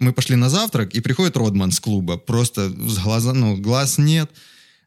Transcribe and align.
Мы 0.00 0.12
пошли 0.12 0.34
на 0.36 0.48
завтрак, 0.48 0.94
и 0.94 1.00
приходит 1.00 1.36
Родман 1.36 1.70
с 1.72 1.78
клуба. 1.80 2.16
Просто 2.16 2.68
с 2.70 2.98
глаза, 2.98 3.32
ну, 3.34 3.56
глаз 3.56 3.98
нет. 3.98 4.30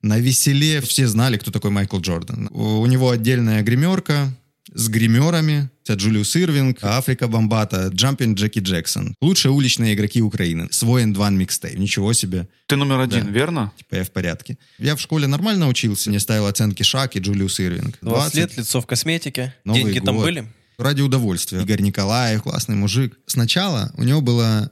На 0.01 0.17
веселе 0.19 0.81
все 0.81 1.07
знали, 1.07 1.37
кто 1.37 1.51
такой 1.51 1.69
Майкл 1.71 1.99
Джордан. 1.99 2.49
У 2.51 2.85
него 2.87 3.09
отдельная 3.11 3.61
гримерка, 3.61 4.35
с 4.73 4.87
гримерами. 4.89 5.69
Это 5.85 5.93
Джулиус 5.93 6.35
Ирвинг, 6.35 6.79
Африка 6.81 7.27
Бомбата, 7.27 7.89
Джампин 7.93 8.33
Джеки 8.33 8.59
Джексон. 8.59 9.13
Лучшие 9.21 9.51
уличные 9.51 9.93
игроки 9.93 10.21
Украины. 10.21 10.67
Свой 10.71 11.03
and 11.03 11.13
One 11.15 11.35
микстейп. 11.35 11.77
Ничего 11.77 12.11
себе. 12.13 12.47
Ты 12.67 12.75
номер 12.75 12.99
один, 13.01 13.25
Да. 13.25 13.31
верно? 13.31 13.71
Типа 13.77 13.95
я 13.95 14.03
в 14.03 14.11
порядке. 14.11 14.57
Я 14.79 14.95
в 14.95 15.01
школе 15.01 15.27
нормально 15.27 15.67
учился. 15.67 16.09
Мне 16.09 16.19
ставил 16.19 16.47
оценки 16.47 16.81
Шак 16.83 17.15
и 17.15 17.19
Джулиус 17.19 17.59
Ирвинг. 17.59 17.97
20 18.01 18.35
лет, 18.35 18.57
лицо 18.57 18.81
в 18.81 18.87
косметике. 18.87 19.53
Новый 19.63 19.83
Деньги 19.83 19.99
там 19.99 20.15
год. 20.15 20.25
были? 20.25 20.47
Ради 20.79 21.01
удовольствия. 21.01 21.61
Игорь 21.61 21.81
Николаев, 21.81 22.43
классный 22.43 22.75
мужик. 22.75 23.17
Сначала 23.27 23.91
у 23.95 24.03
него 24.03 24.21
была 24.21 24.71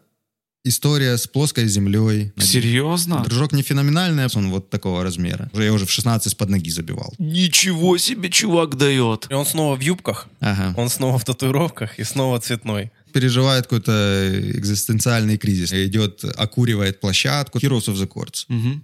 история 0.63 1.17
с 1.17 1.27
плоской 1.27 1.67
землей. 1.67 2.31
Серьезно? 2.37 3.23
Дружок 3.23 3.51
не 3.53 3.61
феноменальный, 3.63 4.27
он 4.35 4.51
вот 4.51 4.69
такого 4.69 5.03
размера. 5.03 5.49
Уже 5.53 5.63
я 5.65 5.73
уже 5.73 5.85
в 5.85 5.91
16 5.91 6.37
под 6.37 6.49
ноги 6.49 6.69
забивал. 6.69 7.13
Ничего 7.17 7.97
себе 7.97 8.29
чувак 8.29 8.75
дает. 8.77 9.27
И 9.29 9.33
он 9.33 9.45
снова 9.45 9.75
в 9.75 9.81
юбках, 9.81 10.27
Ага. 10.39 10.73
он 10.77 10.89
снова 10.89 11.17
в 11.17 11.23
татуировках 11.25 11.99
и 11.99 12.03
снова 12.03 12.39
цветной. 12.39 12.91
переживает 13.13 13.63
какой-то 13.63 14.29
экзистенциальный 14.57 15.37
кризис. 15.37 15.73
Идет, 15.73 16.23
окуривает 16.37 16.99
площадку. 17.01 17.57
Heroes 17.59 17.87
of 17.87 17.95
the 17.95 18.07
Courts. 18.07 18.45
Мгм. 18.47 18.83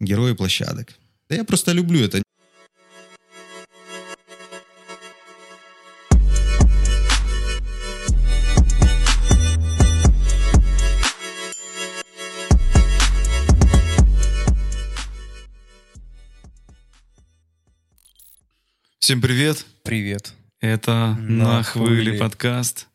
Герои 0.00 0.34
площадок. 0.34 0.92
Да 1.28 1.36
я 1.36 1.44
просто 1.44 1.72
люблю 1.72 2.00
это. 2.04 2.22
Всем 19.04 19.20
привет. 19.20 19.66
Привет. 19.82 20.32
Это 20.62 21.14
На 21.20 21.56
«На 21.56 21.62
хвыле» 21.62 22.04
хвыле. 22.04 22.18
подкаст. 22.18 22.86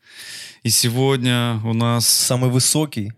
И 0.64 0.68
сегодня 0.68 1.60
у 1.64 1.72
нас... 1.72 2.08
Самый 2.08 2.50
высокий 2.50 3.12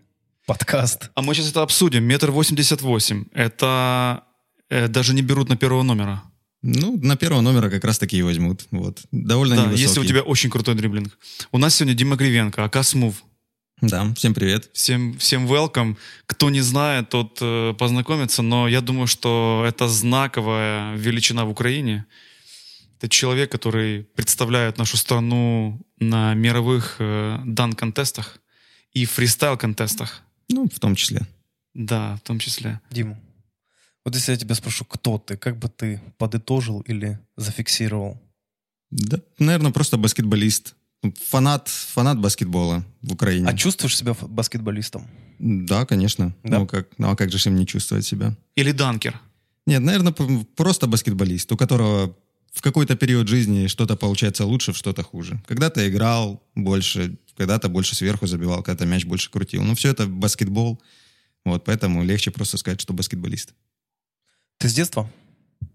подкаст. 0.45 1.09
А 1.15 1.23
мы 1.23 1.33
сейчас 1.33 1.49
это 1.49 1.63
обсудим. 1.63 2.03
Метр 2.03 2.29
восемьдесят 2.29 2.83
восемь. 2.83 3.25
Это 3.33 4.25
э, 4.69 4.87
даже 4.89 5.15
не 5.15 5.23
берут 5.23 5.49
на 5.49 5.57
первого 5.57 5.81
номера. 5.81 6.21
Ну, 6.61 6.95
на 7.01 7.17
первого 7.17 7.41
номера 7.41 7.71
как 7.71 7.83
раз 7.83 7.97
таки 7.97 8.15
и 8.15 8.21
возьмут. 8.21 8.67
Вот. 8.69 9.01
Довольно 9.11 9.55
да, 9.55 9.61
невысокий. 9.63 9.81
если 9.81 9.99
у 9.99 10.05
тебя 10.05 10.21
очень 10.21 10.51
крутой 10.51 10.75
дриблинг. 10.75 11.17
У 11.51 11.57
нас 11.57 11.73
сегодня 11.73 11.95
Дима 11.95 12.15
Кривенко, 12.15 12.63
АК 12.63 12.83
Смув. 12.83 13.23
Да, 13.81 14.13
всем 14.13 14.35
привет. 14.35 14.69
Всем, 14.73 15.17
всем 15.17 15.51
welcome. 15.51 15.97
Кто 16.27 16.51
не 16.51 16.61
знает, 16.61 17.09
тот 17.09 17.39
э, 17.41 17.73
познакомится, 17.73 18.43
но 18.43 18.67
я 18.67 18.81
думаю, 18.81 19.07
что 19.07 19.65
это 19.67 19.87
знаковая 19.87 20.95
величина 20.95 21.43
в 21.45 21.49
Украине. 21.49 22.05
Это 23.03 23.09
человек, 23.09 23.51
который 23.51 24.03
представляет 24.15 24.77
нашу 24.77 24.95
страну 24.95 25.85
на 25.99 26.33
мировых 26.35 26.95
э, 26.99 27.37
дан-контестах 27.45 28.39
и 28.93 29.03
фристайл-контестах. 29.03 30.21
Ну, 30.47 30.69
в 30.73 30.79
том 30.79 30.95
числе. 30.95 31.27
Да, 31.73 32.15
в 32.15 32.21
том 32.21 32.39
числе. 32.39 32.79
Дима, 32.89 33.19
вот 34.05 34.15
если 34.15 34.31
я 34.31 34.37
тебя 34.37 34.55
спрошу, 34.55 34.85
кто 34.85 35.17
ты, 35.17 35.35
как 35.35 35.59
бы 35.59 35.67
ты 35.67 36.01
подытожил 36.17 36.79
или 36.79 37.19
зафиксировал? 37.35 38.21
Да, 38.89 39.19
наверное, 39.37 39.73
просто 39.73 39.97
баскетболист. 39.97 40.73
Фанат, 41.27 41.67
фанат 41.67 42.21
баскетбола 42.21 42.85
в 43.01 43.11
Украине. 43.11 43.49
А 43.49 43.53
чувствуешь 43.53 43.97
себя 43.97 44.15
баскетболистом? 44.21 45.09
Да, 45.39 45.85
конечно. 45.85 46.33
Да? 46.43 46.59
Ну, 46.59 46.67
как, 46.67 46.87
ну, 46.97 47.09
а 47.09 47.17
как 47.17 47.33
же 47.33 47.49
им 47.49 47.57
не 47.57 47.67
чувствовать 47.67 48.05
себя? 48.05 48.33
Или 48.55 48.71
данкер. 48.71 49.19
Нет, 49.65 49.81
наверное, 49.81 50.13
просто 50.55 50.87
баскетболист, 50.87 51.51
у 51.51 51.57
которого 51.57 52.15
в 52.53 52.61
какой-то 52.61 52.95
период 52.95 53.27
жизни 53.27 53.67
что-то 53.67 53.95
получается 53.95 54.45
лучше, 54.45 54.73
что-то 54.73 55.03
хуже. 55.03 55.41
Когда-то 55.47 55.87
играл 55.89 56.41
больше, 56.55 57.17
когда-то 57.35 57.67
больше 57.67 57.95
сверху 57.95 58.27
забивал, 58.27 58.61
когда-то 58.63 58.85
мяч 58.85 59.05
больше 59.05 59.29
крутил. 59.31 59.63
Ну, 59.63 59.73
все 59.75 59.89
это 59.89 60.05
баскетбол. 60.07 60.81
Вот, 61.45 61.65
поэтому 61.65 62.03
легче 62.03 62.31
просто 62.31 62.57
сказать, 62.57 62.79
что 62.79 62.93
баскетболист. 62.93 63.53
Ты 64.59 64.69
с 64.69 64.73
детства? 64.73 65.11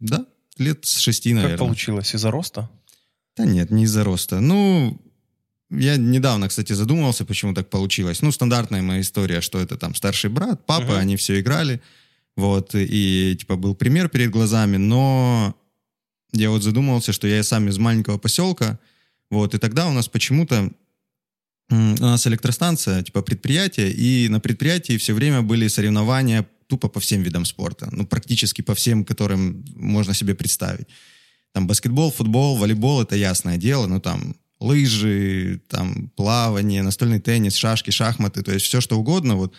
Да, 0.00 0.24
лет 0.56 0.84
с 0.86 0.98
шести, 0.98 1.30
Как 1.30 1.36
наверное. 1.42 1.58
получилось? 1.58 2.14
Из-за 2.14 2.30
роста? 2.30 2.70
Да 3.36 3.44
нет, 3.44 3.70
не 3.70 3.84
из-за 3.84 4.04
роста. 4.04 4.40
Ну, 4.40 4.98
я 5.70 5.96
недавно, 5.96 6.48
кстати, 6.48 6.72
задумывался, 6.72 7.24
почему 7.24 7.54
так 7.54 7.68
получилось. 7.70 8.22
Ну, 8.22 8.30
стандартная 8.32 8.82
моя 8.82 9.00
история, 9.00 9.40
что 9.40 9.58
это 9.60 9.76
там 9.76 9.94
старший 9.94 10.30
брат, 10.30 10.64
папа, 10.64 10.84
Мгм. 10.92 10.96
они 10.98 11.16
все 11.16 11.40
играли. 11.40 11.82
Вот, 12.36 12.70
и 12.74 13.36
типа 13.38 13.56
был 13.56 13.74
пример 13.74 14.08
перед 14.08 14.30
глазами, 14.30 14.76
но 14.76 15.56
я 16.32 16.50
вот 16.50 16.62
задумывался, 16.62 17.12
что 17.12 17.26
я 17.26 17.42
сам 17.42 17.68
из 17.68 17.78
маленького 17.78 18.18
поселка, 18.18 18.78
вот, 19.30 19.54
и 19.54 19.58
тогда 19.58 19.88
у 19.88 19.92
нас 19.92 20.08
почему-то 20.08 20.70
у 21.70 21.74
нас 21.74 22.26
электростанция, 22.26 23.02
типа 23.02 23.22
предприятие, 23.22 23.92
и 23.92 24.28
на 24.28 24.40
предприятии 24.40 24.96
все 24.96 25.12
время 25.12 25.42
были 25.42 25.68
соревнования 25.68 26.46
тупо 26.66 26.88
по 26.88 27.00
всем 27.00 27.22
видам 27.22 27.44
спорта, 27.44 27.88
ну, 27.92 28.06
практически 28.06 28.62
по 28.62 28.74
всем, 28.74 29.04
которым 29.04 29.64
можно 29.74 30.14
себе 30.14 30.34
представить. 30.34 30.86
Там 31.52 31.66
баскетбол, 31.66 32.10
футбол, 32.10 32.56
волейбол, 32.56 33.02
это 33.02 33.16
ясное 33.16 33.56
дело, 33.56 33.86
ну, 33.86 34.00
там 34.00 34.36
лыжи, 34.60 35.60
там 35.68 36.10
плавание, 36.16 36.82
настольный 36.82 37.20
теннис, 37.20 37.54
шашки, 37.54 37.90
шахматы, 37.90 38.42
то 38.42 38.52
есть 38.52 38.66
все, 38.66 38.80
что 38.80 38.98
угодно, 38.98 39.36
вот 39.36 39.54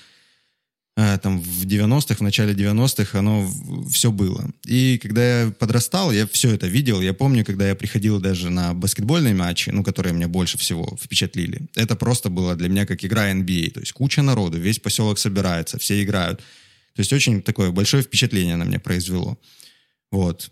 там 1.21 1.39
в 1.39 1.65
90-х, 1.65 2.15
в 2.15 2.21
начале 2.21 2.53
90-х 2.53 3.19
оно 3.19 3.49
все 3.89 4.11
было. 4.11 4.49
И 4.65 4.97
когда 5.01 5.41
я 5.41 5.51
подрастал, 5.51 6.11
я 6.11 6.27
все 6.27 6.53
это 6.53 6.67
видел. 6.67 7.01
Я 7.01 7.13
помню, 7.13 7.45
когда 7.45 7.67
я 7.67 7.75
приходил 7.75 8.19
даже 8.19 8.49
на 8.49 8.73
баскетбольные 8.73 9.33
матчи, 9.33 9.69
ну, 9.69 9.83
которые 9.83 10.13
меня 10.13 10.27
больше 10.27 10.57
всего 10.57 10.97
впечатлили. 11.01 11.69
Это 11.75 11.95
просто 11.95 12.29
было 12.29 12.55
для 12.55 12.69
меня 12.69 12.85
как 12.85 13.05
игра 13.05 13.31
NBA. 13.31 13.71
То 13.71 13.79
есть 13.79 13.93
куча 13.93 14.21
народу, 14.21 14.57
весь 14.57 14.79
поселок 14.79 15.19
собирается, 15.19 15.77
все 15.77 16.03
играют. 16.03 16.39
То 16.95 17.01
есть 17.01 17.13
очень 17.13 17.41
такое 17.41 17.71
большое 17.71 18.03
впечатление 18.03 18.55
на 18.55 18.63
меня 18.63 18.79
произвело. 18.79 19.37
Вот. 20.11 20.51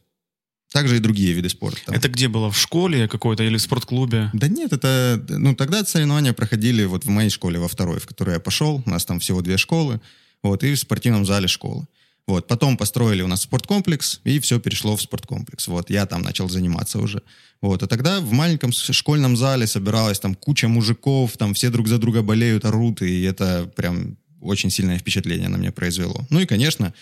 Также 0.72 0.98
и 0.98 1.00
другие 1.00 1.34
виды 1.34 1.50
спорта. 1.50 1.94
Это 1.94 2.10
где 2.10 2.28
было? 2.28 2.52
В 2.52 2.58
школе 2.58 3.08
какой-то 3.08 3.44
или 3.44 3.58
в 3.58 3.62
спортклубе? 3.62 4.30
Да 4.34 4.48
нет, 4.48 4.74
это... 4.74 5.24
Ну, 5.30 5.56
тогда 5.56 5.84
соревнования 5.86 6.34
проходили 6.34 6.84
вот 6.84 7.06
в 7.06 7.10
моей 7.10 7.30
школе, 7.30 7.58
во 7.58 7.68
второй, 7.68 8.00
в 8.00 8.06
которую 8.06 8.36
я 8.36 8.40
пошел. 8.40 8.84
У 8.86 8.90
нас 8.90 9.06
там 9.06 9.20
всего 9.20 9.42
две 9.42 9.58
школы. 9.58 10.02
Вот, 10.44 10.64
и 10.64 10.74
в 10.74 10.80
спортивном 10.80 11.26
зале 11.26 11.48
школы. 11.48 11.88
Вот, 12.28 12.48
потом 12.48 12.76
построили 12.76 13.22
у 13.22 13.28
нас 13.28 13.44
спорткомплекс, 13.44 14.20
и 14.26 14.40
все 14.40 14.60
перешло 14.60 14.98
в 14.98 15.02
спорткомплекс. 15.02 15.68
Вот, 15.70 15.90
я 15.90 16.06
там 16.06 16.22
начал 16.22 16.50
заниматься 16.50 17.00
уже. 17.00 17.22
Вот, 17.62 17.84
а 17.84 17.88
тогда 17.88 18.20
в 18.20 18.32
маленьком 18.34 18.74
школьном 18.74 19.38
зале 19.38 19.66
собиралась 19.66 20.20
там 20.20 20.36
куча 20.36 20.68
мужиков, 20.68 21.38
там 21.38 21.54
все 21.54 21.70
друг 21.70 21.88
за 21.88 21.98
друга 21.98 22.22
болеют, 22.22 22.66
орут, 22.66 23.02
и 23.02 23.24
это 23.24 23.72
прям 23.76 24.18
очень 24.42 24.70
сильное 24.70 25.00
впечатление 25.00 25.48
на 25.48 25.56
меня 25.56 25.72
произвело. 25.72 26.26
Ну 26.30 26.42
и, 26.42 26.46
конечно, 26.46 26.94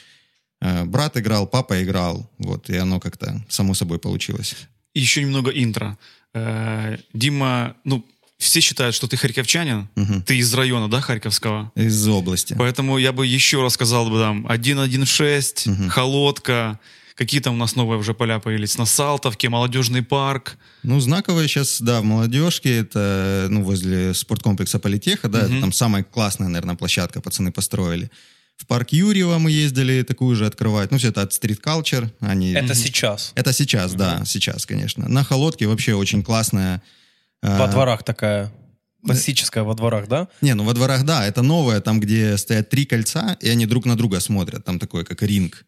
э, 0.62 0.86
брат 0.86 1.18
играл, 1.18 1.48
папа 1.48 1.84
играл, 1.84 2.30
вот, 2.38 2.70
и 2.70 2.78
оно 2.78 3.00
как-то 3.00 3.44
само 3.50 3.74
собой 3.74 3.98
получилось. 3.98 4.56
Еще 4.94 5.24
немного 5.24 5.50
интро. 5.50 5.98
Э, 6.36 6.98
Дима, 7.14 7.76
ну, 7.84 8.06
все 8.38 8.60
считают, 8.60 8.96
что 8.96 9.08
ты 9.08 9.18
харьковчанин. 9.18 9.88
Мгм. 9.96 10.22
Ты 10.24 10.38
из 10.38 10.54
района, 10.54 10.90
да, 10.90 11.02
Харьковского? 11.02 11.72
Из 11.76 12.08
области. 12.08 12.54
Поэтому 12.58 12.98
я 12.98 13.12
бы 13.14 13.26
еще 13.26 13.62
раз 13.62 13.74
сказал 13.74 14.10
бы 14.10 14.20
там 14.20 14.46
1.1.6, 14.48 15.68
Мгм. 15.70 15.90
Холодка, 15.90 16.80
какие 17.16 17.40
там 17.40 17.54
у 17.54 17.58
нас 17.58 17.76
новые 17.76 17.98
уже 17.98 18.14
поля 18.14 18.40
появились, 18.40 18.78
на 18.78 18.86
Салтовке, 18.86 19.48
Молодежный 19.50 20.04
парк. 20.04 20.58
Ну, 20.84 21.00
знаковые 21.00 21.48
сейчас, 21.48 21.82
да, 21.82 22.02
в 22.02 22.04
молодежке, 22.04 22.78
это, 22.78 23.48
ну, 23.50 23.64
возле 23.64 24.14
спорткомплекса 24.14 24.80
Политеха, 24.80 25.30
да, 25.30 25.44
Мгм. 25.44 25.52
это 25.52 25.62
там 25.62 25.72
самая 25.72 26.04
классная, 26.04 26.50
наверное, 26.50 26.76
площадка 26.76 27.22
пацаны 27.22 27.52
построили. 27.52 28.10
В 28.58 28.66
парк 28.68 28.90
Юрьева 28.92 29.38
мы 29.38 29.52
ездили 29.52 30.02
такую 30.04 30.36
же 30.36 30.46
открывать. 30.46 30.90
Ну, 30.92 30.98
все 30.98 31.10
это 31.10 31.22
от 31.22 31.32
Street 31.32 31.60
Culture. 31.62 32.10
Они... 32.22 32.54
Это 32.54 32.74
сейчас. 32.76 33.32
Это 33.36 33.52
сейчас, 33.54 33.94
да, 33.94 34.24
сейчас, 34.26 34.66
конечно. 34.66 35.08
На 35.10 35.24
Холодке 35.24 35.68
вообще 35.68 35.94
очень 35.94 36.22
классная... 36.24 36.82
э, 37.42 37.58
Во 37.58 37.68
дворах 37.68 38.04
такая. 38.04 38.52
Классическая 39.04 39.64
во 39.64 39.76
дворах, 39.76 40.08
да? 40.08 40.28
Не, 40.42 40.56
ну 40.56 40.64
во 40.64 40.74
дворах, 40.74 41.06
да, 41.06 41.28
это 41.28 41.44
новое, 41.44 41.80
там, 41.80 42.00
где 42.00 42.38
стоят 42.38 42.70
три 42.70 42.86
кольца, 42.86 43.38
и 43.40 43.50
они 43.50 43.68
друг 43.68 43.86
на 43.86 43.96
друга 43.96 44.20
смотрят. 44.20 44.66
Там 44.66 44.80
такой, 44.80 45.06
как 45.06 45.22
ринг 45.22 45.66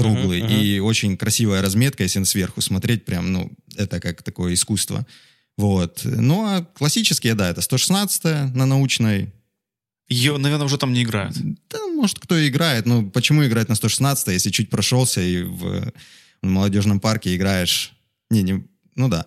круглый. 0.00 0.42
Мгм, 0.42 0.52
мгм. 0.52 0.62
И 0.62 0.78
очень 0.78 1.16
красивая 1.16 1.62
разметка, 1.62 2.02
если 2.02 2.22
сверху 2.24 2.60
смотреть, 2.60 3.04
прям, 3.04 3.32
ну, 3.32 3.50
это 3.76 4.00
как 4.00 4.22
такое 4.22 4.54
искусство. 4.54 5.06
Вот. 5.56 6.00
Ну, 6.04 6.44
а 6.44 6.62
классические, 6.62 7.34
да, 7.34 7.50
это 7.50 7.60
116 7.60 8.54
на 8.54 8.66
научной. 8.66 9.32
Ее, 10.08 10.38
наверное, 10.38 10.66
уже 10.66 10.78
там 10.78 10.92
не 10.92 11.02
играют. 11.02 11.36
Да, 11.68 11.78
может, 11.88 12.18
кто 12.18 12.36
и 12.36 12.48
играет. 12.48 12.86
Ну, 12.86 13.10
почему 13.10 13.46
играть 13.46 13.68
на 13.68 13.74
116, 13.74 14.28
если 14.28 14.50
чуть 14.50 14.70
прошелся 14.70 15.20
и 15.20 15.42
в, 15.42 15.92
в 16.42 16.46
молодежном 16.46 16.98
парке 17.00 17.36
играешь... 17.36 17.92
Не, 18.30 18.42
не, 18.42 18.64
ну 18.96 19.08
да. 19.08 19.26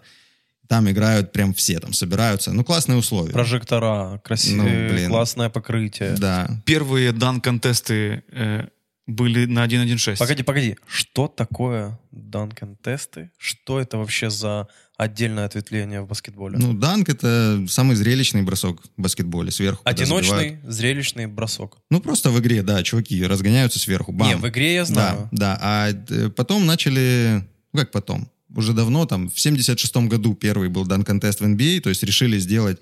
Там 0.67 0.89
играют 0.89 1.31
прям 1.31 1.53
все, 1.53 1.79
там 1.79 1.93
собираются. 1.93 2.51
Ну, 2.53 2.63
классные 2.63 2.97
условия. 2.97 3.33
Прожектора, 3.33 4.21
красивые, 4.23 4.87
Ну, 4.87 4.93
блин. 4.93 5.09
классное 5.09 5.49
покрытие. 5.49 6.15
Да. 6.17 6.49
Первые 6.65 7.11
дан-контесты 7.11 8.23
э, 8.31 8.67
были 9.05 9.45
на 9.45 9.65
1.1.6. 9.65 10.17
Погоди, 10.17 10.43
погоди. 10.43 10.77
Что 10.87 11.27
такое 11.27 11.99
данкен-тесты? 12.11 13.31
Что 13.37 13.79
это 13.79 13.97
вообще 13.97 14.29
за 14.29 14.67
отдельное 14.97 15.45
ответвление 15.45 16.01
в 16.01 16.07
баскетболе? 16.07 16.57
Ну, 16.57 16.73
данк— 16.73 17.09
это 17.09 17.65
самый 17.67 17.95
зрелищный 17.95 18.43
бросок 18.43 18.81
в 18.97 19.01
баскетболе. 19.01 19.51
Сверху. 19.51 19.81
Одиночный, 19.83 20.59
зрелищный 20.63 21.25
бросок. 21.27 21.77
Ну, 21.89 21.99
просто 21.99 22.29
в 22.29 22.39
игре, 22.39 22.61
да, 22.63 22.81
чуваки 22.83 23.23
разгоняются 23.25 23.79
сверху. 23.79 24.11
Бам. 24.13 24.27
Не, 24.27 24.35
в 24.37 24.47
игре 24.47 24.75
я 24.75 24.85
знаю. 24.85 25.29
Да, 25.31 25.57
да. 25.57 25.59
А 25.61 25.89
э, 25.91 26.29
потом 26.29 26.65
начали... 26.65 27.45
Ну, 27.73 27.79
как 27.81 27.91
потом? 27.91 28.29
Уже 28.55 28.73
давно, 28.73 29.05
там, 29.05 29.29
в 29.29 29.35
76-м 29.35 30.09
году 30.09 30.33
первый 30.35 30.69
был 30.69 30.85
дан-контест 30.85 31.41
в 31.41 31.43
NBA, 31.43 31.79
то 31.81 31.89
есть 31.89 32.03
решили 32.03 32.37
сделать 32.39 32.79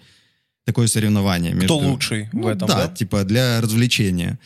такое 0.66 0.88
соревнование. 0.88 1.54
Между... 1.54 1.66
Кто 1.66 1.78
лучший 1.78 2.30
в 2.32 2.36
Ну, 2.36 2.50
этом, 2.50 2.68
да, 2.68 2.88
да? 2.88 2.94
типа 2.96 3.24
для 3.24 3.62
развлечения. 3.62 4.38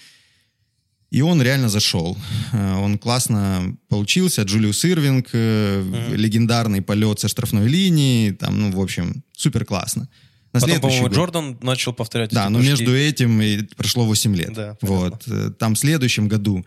И 1.12 1.22
он 1.22 1.42
реально 1.42 1.70
зашел. 1.70 2.18
Э, 2.54 2.74
Он 2.76 2.98
классно 2.98 3.76
получился. 3.90 4.42
Джулиус 4.44 4.86
Ирвинг, 4.86 5.28
Мгм. 5.34 6.16
легендарный 6.16 6.82
полет 6.82 7.20
со 7.20 7.28
штрафной 7.28 7.68
линии. 7.68 8.32
Там, 8.32 8.60
ну, 8.60 8.72
в 8.72 8.80
общем, 8.82 9.24
супер 9.34 9.66
классно. 9.66 10.08
На 10.54 10.60
Потом, 10.60 10.80
по-моему, 10.82 11.04
год- 11.08 11.14
Джордан 11.16 11.58
начал 11.62 11.94
повторять 11.94 12.32
да, 12.32 12.50
но 12.50 12.60
прыжки. 12.60 12.70
между 12.72 12.96
этим 12.96 13.42
и 13.42 13.64
прошло 13.76 14.06
8 14.06 14.36
лет. 14.36 14.54
Да, 14.54 14.78
вот. 14.82 15.24
Э, 15.28 15.52
Там 15.58 15.74
в 15.76 15.80
следующем 15.80 16.28
году, 16.28 16.66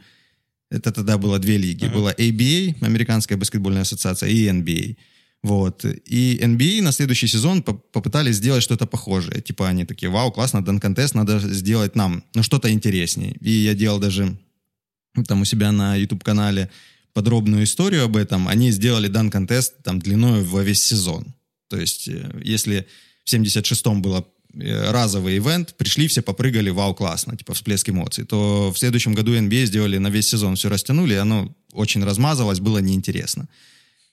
это 0.70 0.92
тогда 0.92 1.16
было 1.18 1.38
две 1.38 1.56
лиги, 1.58 1.84
Мгм. 1.86 1.94
была 1.94 2.12
ABA, 2.12 2.76
Американская 2.80 3.38
баскетбольная 3.38 3.82
ассоциация, 3.82 4.28
и 4.28 4.46
NBA. 4.48 4.96
Вот. 5.42 5.84
И 5.84 6.38
NBA 6.42 6.82
на 6.82 6.92
следующий 6.92 7.28
сезон 7.28 7.62
по- 7.62 7.74
попытались 7.74 8.36
сделать 8.36 8.62
что-то 8.62 8.86
похожее. 8.86 9.40
Типа 9.40 9.68
они 9.68 9.84
такие, 9.84 10.10
вау, 10.10 10.32
классно, 10.32 10.64
дан-контест, 10.64 11.14
надо 11.14 11.38
сделать 11.38 11.94
нам, 11.96 12.22
ну, 12.34 12.42
что-то 12.42 12.70
интереснее. 12.70 13.36
И 13.40 13.50
я 13.50 13.74
делал 13.74 13.98
даже 14.00 14.36
ну, 15.14 15.24
там 15.24 15.40
у 15.42 15.44
себя 15.44 15.72
на 15.72 15.96
YouTube-канале 15.96 16.68
подробную 17.12 17.64
историю 17.64 18.04
об 18.04 18.16
этом. 18.16 18.46
Они 18.48 18.70
сделали 18.72 19.08
дан-контест 19.08 19.82
там 19.82 19.98
длиной 20.00 20.42
во 20.44 20.62
весь 20.62 20.82
сезон. 20.82 21.24
То 21.68 21.76
есть, 21.78 22.08
э, 22.08 22.40
если 22.44 22.86
в 23.24 23.32
76-м 23.32 24.02
было 24.02 24.26
разовый 24.58 25.38
ивент, 25.38 25.74
пришли 25.76 26.08
все, 26.08 26.22
попрыгали, 26.22 26.70
вау, 26.70 26.94
классно, 26.94 27.36
типа 27.36 27.54
всплеск 27.54 27.88
эмоций, 27.88 28.24
то 28.24 28.72
в 28.72 28.78
следующем 28.78 29.14
году 29.14 29.34
NBA 29.34 29.66
сделали 29.66 29.98
на 29.98 30.08
весь 30.08 30.28
сезон, 30.28 30.56
все 30.56 30.68
растянули, 30.68 31.14
и 31.14 31.16
оно 31.16 31.54
очень 31.72 32.04
размазалось, 32.04 32.60
было 32.60 32.78
неинтересно. 32.78 33.48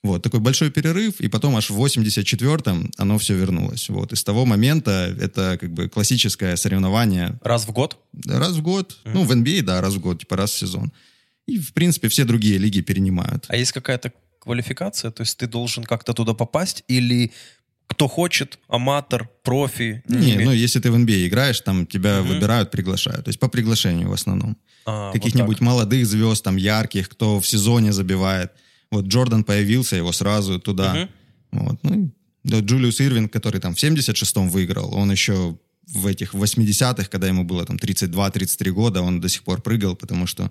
Вот, 0.02 0.22
такой 0.22 0.38
большой 0.38 0.70
перерыв, 0.70 1.20
и 1.20 1.28
потом 1.28 1.56
аж 1.56 1.70
в 1.70 1.84
84-м 1.84 2.92
оно 2.96 3.18
все 3.18 3.34
вернулось. 3.34 3.88
Вот, 3.88 4.12
и 4.12 4.16
с 4.16 4.22
того 4.22 4.44
момента 4.46 5.16
это 5.20 5.58
как 5.60 5.72
бы 5.72 5.88
классическое 5.88 6.54
соревнование 6.56 7.38
Раз 7.42 7.66
в 7.66 7.72
год? 7.72 7.98
раз 8.24 8.52
в 8.52 8.62
год. 8.62 8.98
Ну, 9.04 9.24
в 9.24 9.32
NBA, 9.32 9.62
да, 9.62 9.80
раз 9.80 9.94
в 9.94 10.00
год, 10.00 10.20
типа 10.20 10.36
раз 10.36 10.52
в 10.52 10.58
сезон. 10.58 10.92
И, 11.46 11.58
в 11.58 11.72
принципе, 11.72 12.08
все 12.08 12.24
другие 12.24 12.58
лиги 12.58 12.82
перенимают. 12.82 13.46
А 13.48 13.56
есть 13.56 13.72
какая-то 13.72 14.12
квалификация? 14.38 15.10
То 15.10 15.22
есть 15.22 15.36
ты 15.38 15.48
должен 15.48 15.82
как-то 15.84 16.12
туда 16.12 16.34
попасть? 16.34 16.84
Или 16.86 17.32
кто 17.86 18.08
хочет, 18.08 18.58
аматор, 18.68 19.28
профи? 19.42 20.02
Не, 20.08 20.32
Или- 20.34 20.44
ну, 20.44 20.52
если 20.52 20.80
ты 20.80 20.90
в 20.90 20.94
NBA 20.96 21.26
играешь, 21.28 21.60
там 21.60 21.86
тебя 21.86 22.20
Мгм. 22.20 22.28
выбирают, 22.28 22.70
приглашают. 22.70 23.24
То 23.24 23.28
есть 23.28 23.38
по 23.40 23.48
приглашению 23.48 24.08
в 24.08 24.12
основном. 24.12 24.56
А, 24.84 25.06
вот 25.06 25.12
Каких-нибудь 25.12 25.58
так. 25.58 25.66
молодых 25.66 26.06
звезд, 26.06 26.44
там, 26.44 26.56
ярких, 26.56 27.08
кто 27.08 27.38
в 27.40 27.46
сезоне 27.46 27.92
забивает. 27.92 28.50
Вот 28.90 29.06
Джордан 29.06 29.44
появился, 29.44 29.96
его 29.96 30.12
сразу 30.12 30.58
туда. 30.60 30.94
Мгм. 30.94 31.08
Вот, 31.52 31.78
ну, 31.82 32.10
да, 32.44 32.60
Джулиус 32.60 33.00
Ирвинг, 33.00 33.32
который 33.32 33.60
там 33.60 33.74
в 33.74 33.78
76-м 33.80 34.48
выиграл, 34.48 34.94
он 34.94 35.10
еще 35.10 35.56
в 35.88 36.06
этих 36.06 36.34
80-х, 36.34 37.08
когда 37.08 37.28
ему 37.28 37.44
было 37.44 37.64
там 37.64 37.76
32-33 37.78 38.70
года, 38.72 39.02
он 39.02 39.20
до 39.20 39.28
сих 39.28 39.42
пор 39.42 39.62
прыгал, 39.62 39.94
потому 39.96 40.26
что, 40.26 40.50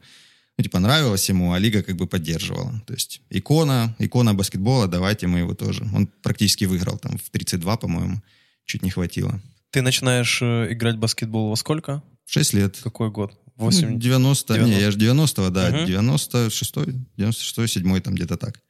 ну, 0.58 0.64
типа, 0.64 0.80
нравилось 0.80 1.28
ему, 1.30 1.52
а 1.52 1.60
лига 1.60 1.84
как 1.84 1.96
бы 1.98 2.08
поддерживала. 2.08 2.82
То 2.88 2.94
есть 2.94 3.22
икона, 3.30 3.96
икона 4.00 4.34
баскетбола, 4.34 4.88
давайте 4.88 5.28
мы 5.28 5.40
его 5.40 5.54
тоже. 5.54 5.84
Он 5.94 6.08
практически 6.08 6.64
выиграл 6.66 6.98
там 6.98 7.18
в 7.18 7.30
32, 7.30 7.78
по-моему, 7.78 8.22
чуть 8.66 8.82
не 8.82 8.90
хватило. 8.90 9.42
Ты 9.72 9.82
начинаешь 9.82 10.42
э, 10.42 10.72
играть 10.72 10.96
в 10.96 11.00
баскетбол 11.00 11.50
во 11.50 11.56
сколько? 11.58 12.02
В 12.26 12.32
6 12.32 12.54
лет. 12.54 12.80
Какой 12.82 13.12
год? 13.12 13.38
Ну, 13.58 13.66
8? 13.66 14.00
90, 14.00 14.54
не, 14.54 14.60
90. 14.60 14.82
я 14.82 14.92
же 14.92 14.98
90-го, 14.98 15.50
да, 15.50 15.70
Мгм. 15.70 15.86
96-й, 15.86 17.06
96-й, 17.18 17.68
7 17.68 18.02
там 18.02 18.16
где-то 18.16 18.38
так. 18.38 18.62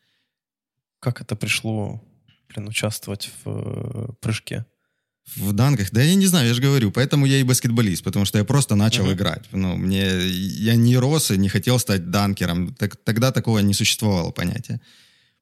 Как 1.00 1.22
это 1.22 1.36
пришло, 1.36 2.04
блин, 2.50 2.68
участвовать 2.68 3.30
в 3.44 3.50
э, 3.50 4.14
прыжке? 4.22 4.66
В 5.36 5.52
данках? 5.54 5.92
Да 5.92 6.02
я 6.04 6.16
не 6.16 6.28
знаю, 6.28 6.48
я 6.48 6.54
же 6.54 6.62
говорю, 6.62 6.92
поэтому 6.92 7.26
я 7.26 7.40
и 7.40 7.44
баскетболист, 7.44 8.04
потому 8.04 8.26
что 8.26 8.38
я 8.38 8.44
просто 8.46 8.76
начал 8.76 9.04
Мгм. 9.06 9.14
играть. 9.14 9.44
Ну, 9.52 9.76
мне, 9.76 10.06
я 10.28 10.76
не 10.76 10.96
рос 10.98 11.32
и 11.32 11.38
не 11.38 11.50
хотел 11.50 11.80
стать 11.80 12.10
данкером. 12.12 12.74
Так, 12.76 12.96
тогда 13.04 13.32
такого 13.32 13.60
не 13.60 13.74
существовало 13.74 14.32
понятия. 14.32 14.80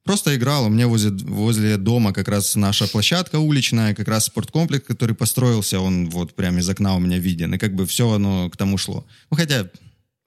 Просто 0.02 0.34
играл, 0.36 0.66
у 0.66 0.68
меня 0.68 0.86
возле, 0.88 1.10
возле 1.10 1.76
дома 1.76 2.12
как 2.12 2.28
раз 2.28 2.56
наша 2.56 2.86
площадка 2.88 3.38
уличная, 3.38 3.94
как 3.94 4.08
раз 4.08 4.24
спорткомплекс, 4.26 4.86
который 4.86 5.14
построился, 5.14 5.80
он 5.80 6.10
вот 6.10 6.34
прямо 6.34 6.58
из 6.60 6.68
окна 6.68 6.94
у 6.96 7.00
меня 7.00 7.18
виден, 7.18 7.54
и 7.54 7.58
как 7.58 7.74
бы 7.74 7.86
все 7.86 8.10
оно 8.10 8.50
к 8.50 8.56
тому 8.56 8.76
шло. 8.78 9.06
Ну, 9.30 9.36
хотя 9.36 9.70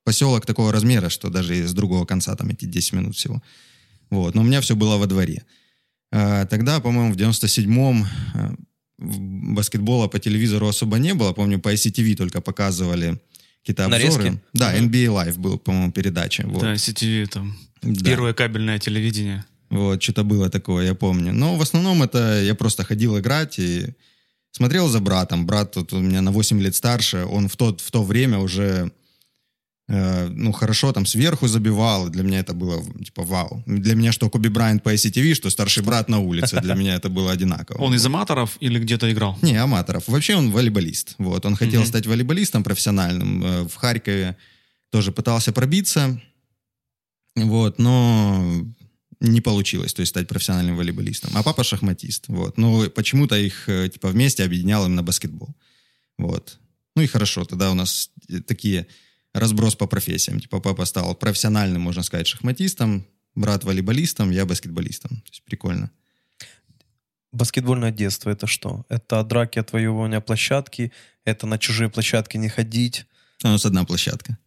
поселок 0.04 0.46
такого 0.46 0.72
размера, 0.72 1.10
что 1.10 1.30
даже 1.30 1.58
из 1.58 1.74
другого 1.74 2.06
конца 2.06 2.36
там 2.36 2.52
идти 2.52 2.66
10 2.66 2.94
минут 2.94 3.16
всего. 3.16 3.42
Вот, 4.10 4.34
но 4.36 4.42
у 4.42 4.46
меня 4.46 4.62
все 4.62 4.76
было 4.76 4.98
во 4.98 5.06
дворе. 5.08 5.44
А, 6.12 6.46
Тогда, 6.46 6.80
по-моему, 6.80 7.12
в 7.14 7.18
97-м 7.18 8.08
а, 8.34 8.54
в- 8.54 8.58
баскетбола 8.98 10.08
по 10.08 10.20
телевизору 10.20 10.68
особо 10.68 10.98
не 10.98 11.14
было. 11.14 11.34
Помню, 11.34 11.60
по 11.60 11.74
ICTV 11.74 12.16
только 12.16 12.42
показывали 12.42 13.20
какие-то 13.62 13.86
обзоры. 13.86 14.04
Нарезки? 14.04 14.42
Да, 14.54 14.72
Мгм. 14.72 14.88
NBA 14.88 15.08
Live 15.08 15.38
был, 15.38 15.58
по-моему, 15.60 15.92
передача. 15.92 16.44
Вот. 16.48 16.62
Да, 16.62 16.74
CTV 16.74 17.28
там. 17.28 17.58
Да. 17.82 18.06
Первое 18.06 18.34
кабельное 18.34 18.80
телевидение. 18.80 19.46
Вот, 19.70 20.02
что-то 20.02 20.24
было 20.24 20.50
такое, 20.50 20.86
я 20.86 20.96
помню. 20.96 21.34
Но 21.34 21.56
в 21.56 21.62
основном 21.62 22.02
это 22.02 22.42
я 22.42 22.56
просто 22.56 22.84
ходил 22.84 23.20
играть 23.20 23.60
и 23.60 23.94
смотрел 24.52 24.88
за 24.88 25.00
братом. 25.00 25.46
Брат 25.46 25.74
тут 25.74 25.94
у 25.94 26.00
меня 26.00 26.22
на 26.22 26.32
8 26.32 26.62
лет 26.62 26.76
старше, 26.76 27.26
он 27.26 27.48
в, 27.48 27.56
тот, 27.56 27.82
в 27.82 27.92
то 27.92 28.04
время 28.04 28.40
уже 28.40 28.92
ну, 29.90 30.52
хорошо 30.52 30.92
там 30.92 31.06
сверху 31.06 31.48
забивал. 31.48 32.10
Для 32.10 32.24
меня 32.24 32.40
это 32.40 32.54
было, 32.54 32.84
типа, 33.04 33.24
вау. 33.24 33.64
Для 33.66 33.96
меня 33.96 34.12
что 34.12 34.30
Коби 34.30 34.50
Брайант 34.50 34.84
по 34.84 34.94
ICTV, 34.94 35.34
что 35.34 35.50
старший 35.50 35.82
брат 35.84 36.10
на 36.10 36.20
улице. 36.20 36.60
Для 36.62 36.76
меня 36.76 36.96
это 36.96 37.08
было 37.10 37.32
одинаково. 37.32 37.78
Он 37.82 37.94
из 37.96 38.06
аматоров 38.06 38.58
или 38.60 38.80
где-то 38.80 39.10
играл? 39.12 39.38
Не, 39.42 39.56
аматоров. 39.56 40.08
Вообще 40.08 40.36
он 40.36 40.52
волейболист. 40.52 41.16
Вот, 41.20 41.46
он 41.46 41.56
хотел 41.56 41.80
Мгм. 41.82 41.88
стать 41.88 42.06
волейболистом 42.06 42.64
профессиональным. 42.64 43.44
Э, 43.46 43.64
В 43.64 43.76
Харькове 43.76 44.36
тоже 44.92 45.12
пытался 45.14 45.54
пробиться. 45.54 46.20
Вот, 47.36 47.80
но 47.80 48.66
не 49.20 49.42
получилось, 49.42 49.94
то 49.94 50.02
есть 50.02 50.10
стать 50.10 50.28
профессиональным 50.28 50.76
волейболистом. 50.76 51.32
А 51.34 51.44
папа 51.44 51.64
шахматист. 51.64 52.26
Вот. 52.28 52.58
Но 52.58 52.90
почему-то 52.90 53.36
их 53.36 53.70
э, 53.70 53.90
типа 53.90 54.10
вместе 54.10 54.44
объединял 54.44 54.86
именно 54.86 55.02
баскетбол. 55.04 55.56
Вот. 56.18 56.60
Ну 56.96 57.04
и 57.04 57.08
хорошо, 57.08 57.46
тогда 57.46 57.72
у 57.72 57.74
нас 57.74 58.10
э, 58.28 58.40
такие 58.42 58.88
разброс 59.40 59.76
по 59.76 59.88
профессиям. 59.88 60.40
Типа 60.40 60.60
папа 60.60 60.86
стал 60.86 61.16
профессиональным, 61.16 61.82
можно 61.82 62.04
сказать, 62.04 62.28
шахматистом, 62.28 63.06
брат 63.36 63.64
волейболистом, 63.64 64.32
я 64.32 64.46
баскетболистом. 64.46 65.10
То 65.10 65.30
есть 65.30 65.44
прикольно. 65.44 65.92
Баскетбольное 67.32 67.92
детство 67.92 68.30
это 68.30 68.48
что? 68.48 68.86
Это 68.90 69.24
драки, 69.24 69.60
отвоевывание 69.60 70.22
площадки, 70.22 70.92
это 71.26 71.46
на 71.46 71.58
чужие 71.58 71.90
площадки 71.90 72.38
не 72.38 72.50
ходить, 72.50 73.06
У 73.44 73.48
нас 73.48 73.66
одна 73.66 73.84
площадка. 73.86 74.38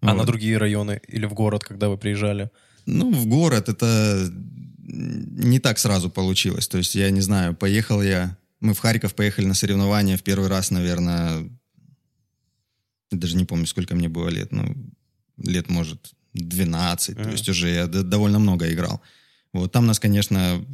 а 0.00 0.06
на 0.06 0.14
Вот. 0.14 0.26
другие 0.26 0.58
районы 0.58 1.00
или 1.08 1.26
в 1.26 1.34
город, 1.34 1.64
когда 1.64 1.88
вы 1.88 1.96
приезжали. 1.98 2.50
Ну, 2.86 3.12
в 3.12 3.26
город 3.26 3.68
это 3.68 4.30
не 4.78 5.58
так 5.60 5.78
сразу 5.78 6.10
получилось. 6.10 6.68
То 6.68 6.78
есть, 6.78 6.94
я 6.94 7.10
не 7.10 7.20
знаю, 7.20 7.54
поехал 7.54 8.02
я... 8.02 8.36
Мы 8.60 8.72
в 8.74 8.78
Харьков 8.78 9.14
поехали 9.14 9.46
на 9.46 9.54
соревнования 9.54 10.16
в 10.16 10.22
первый 10.22 10.48
раз, 10.48 10.70
наверное... 10.70 11.48
Даже 13.18 13.36
не 13.36 13.44
помню, 13.44 13.66
сколько 13.66 13.94
мне 13.94 14.08
было 14.08 14.28
лет. 14.28 14.52
Ну, 14.52 14.74
лет, 15.38 15.68
может, 15.70 16.12
12. 16.34 17.16
То 17.16 17.22
Мгм. 17.22 17.30
есть, 17.32 17.48
уже 17.48 17.68
я 17.68 17.86
довольно 17.86 18.38
много 18.38 18.72
играл. 18.72 19.00
Вот 19.52 19.72
там 19.72 19.86
нас, 19.86 20.00
конечно, 20.00 20.64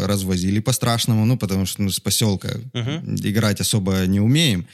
развозили 0.00 0.60
по-страшному, 0.60 1.24
ну, 1.24 1.36
потому 1.36 1.66
что 1.66 1.82
ну, 1.82 1.90
с 1.90 2.00
поселка 2.00 2.48
Мгм. 2.72 3.14
играть 3.22 3.60
особо 3.60 4.06
не 4.06 4.20
умеем. 4.20 4.66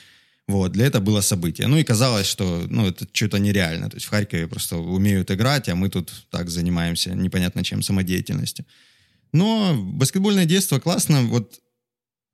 Вот, 0.49 0.73
для 0.73 0.87
этого 0.87 1.05
было 1.05 1.21
событие. 1.21 1.69
Ну 1.69 1.79
и 1.79 1.85
казалось, 1.85 2.27
что 2.27 2.67
ну, 2.69 2.87
это 2.87 3.07
что-то 3.13 3.39
нереально. 3.39 3.89
То 3.89 3.97
есть 3.97 4.07
в 4.07 4.11
Харькове 4.11 4.47
просто 4.47 4.77
умеют 4.79 5.31
играть, 5.31 5.69
а 5.69 5.75
мы 5.75 5.91
тут 5.91 6.11
так 6.31 6.51
занимаемся 6.51 7.15
непонятно 7.15 7.63
чем, 7.63 7.83
самодеятельностью. 7.83 8.65
Но 9.33 9.77
баскетбольное 9.77 10.47
детство 10.47 10.81
классно. 10.81 11.23
Вот 11.23 11.61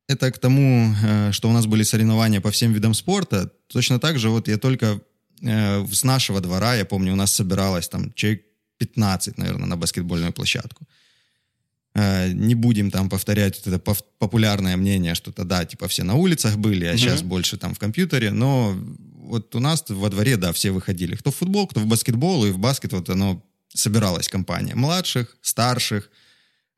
это 0.09 0.31
к 0.31 0.39
тому, 0.39 0.95
э, 1.03 1.33
что 1.33 1.49
у 1.49 1.53
нас 1.53 1.67
были 1.67 1.83
соревнования 1.85 2.41
по 2.41 2.51
всем 2.51 2.73
видам 2.73 2.95
спорта. 2.95 3.51
Точно 3.69 3.99
так 3.99 4.19
же 4.19 4.29
вот 4.31 4.49
я 4.49 4.57
только 4.59 5.01
э, 5.43 5.87
с 5.93 6.05
нашего 6.05 6.41
двора, 6.41 6.75
я 6.77 6.85
помню, 6.85 7.13
у 7.13 7.17
нас 7.17 7.35
собиралось 7.35 7.89
там 7.89 8.13
человек 8.15 8.43
15, 8.79 9.39
наверное, 9.39 9.67
на 9.67 9.77
баскетбольную 9.77 10.33
площадку. 10.33 10.87
Э, 11.95 12.33
не 12.33 12.55
будем 12.55 12.91
там 12.91 13.09
повторять 13.09 13.57
вот 13.65 13.75
это 13.75 13.95
популярное 14.19 14.77
мнение, 14.77 15.15
что 15.15 15.33
тогда 15.33 15.65
типа 15.65 15.87
все 15.89 16.05
на 16.05 16.15
улицах 16.15 16.57
были, 16.57 16.85
а 16.85 16.91
Мгм. 16.93 16.99
сейчас 16.99 17.23
больше 17.23 17.57
там 17.57 17.75
в 17.75 17.79
компьютере, 17.79 18.31
но 18.31 18.77
вот 19.29 19.55
у 19.57 19.61
нас 19.61 19.85
во 19.89 20.09
дворе, 20.09 20.37
да, 20.37 20.53
все 20.53 20.71
выходили. 20.71 21.17
Кто 21.17 21.31
в 21.31 21.37
футбол, 21.37 21.67
кто 21.67 21.81
в 21.81 21.87
баскетбол, 21.87 22.47
и 22.47 22.51
в 22.53 22.59
баскет 22.59 22.93
вот 22.93 23.11
оно 23.11 23.43
собиралась 23.75 24.29
компания 24.29 24.75
младших, 24.75 25.37
старших. 25.43 26.11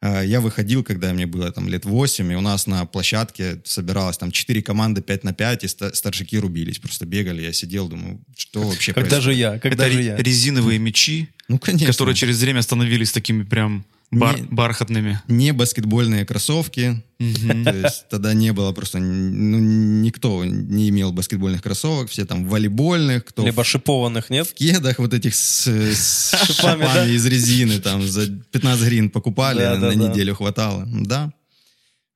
Э, 0.00 0.23
Я 0.25 0.40
выходил, 0.40 0.85
когда 0.85 1.12
мне 1.12 1.26
было 1.26 1.50
там 1.50 1.69
лет 1.69 1.85
8, 1.85 2.33
и 2.33 2.37
у 2.37 2.40
нас 2.40 2.67
на 2.67 2.85
площадке 2.87 3.61
собиралось 3.64 4.17
там 4.19 4.31
4 4.31 4.62
команды 4.62 5.00
5 5.02 5.25
на 5.25 5.33
5, 5.33 5.64
и 5.64 5.69
ста- 5.69 5.93
старшики 5.95 6.38
рубились, 6.38 6.78
просто 6.78 7.05
бегали. 7.07 7.43
Я 7.43 7.52
сидел, 7.52 7.88
думаю, 7.88 8.21
что 8.37 8.62
вообще 8.62 8.93
Когда 8.93 9.11
происходит? 9.11 9.25
же 9.25 9.35
я? 9.35 9.59
Когда 9.59 9.87
Это 9.87 9.93
же 9.95 10.02
я? 10.02 10.17
резиновые 10.17 10.78
мячи, 10.78 11.28
Ну, 11.49 11.59
конечно. 11.59 11.87
которые 11.93 12.14
через 12.14 12.40
время 12.40 12.62
становились 12.62 13.11
такими 13.12 13.43
прям 13.43 13.85
бар- 14.11 14.41
Не- 14.41 14.47
бархатными. 14.47 15.21
Не 15.29 15.53
баскетбольные 15.53 16.25
кроссовки, 16.27 17.03
Мгм. 17.21 17.65
То 17.65 17.75
есть 17.75 18.09
тогда 18.09 18.33
не 18.33 18.53
было 18.53 18.71
просто, 18.73 18.99
ну, 19.00 19.59
никто 19.59 20.45
не 20.45 20.88
имел 20.91 21.11
баскетбольных 21.12 21.62
кроссовок, 21.62 22.09
все 22.11 22.25
там 22.25 22.47
в 22.47 22.49
волейбольных, 22.50 23.25
кто 23.25 23.45
Либо 23.45 23.65
в 23.65 23.67
шипованных, 23.67 24.31
нет? 24.31 24.53
кедах 24.53 25.00
вот 25.00 25.12
этих 25.12 25.35
с, 25.35 25.67
с 25.67 26.31
Шипами, 26.47 26.83
шипами 26.85 26.95
да? 26.95 27.07
из 27.09 27.27
резины, 27.27 27.81
там 27.81 28.03
за 28.07 28.29
15 28.29 28.85
гривен 28.87 29.11
покупали, 29.11 29.59
Да, 29.59 29.75
на 29.75 29.81
да, 29.81 29.88
да. 29.88 29.95
неделю 30.11 30.35
хватало. 30.37 30.87
Да. 30.87 31.33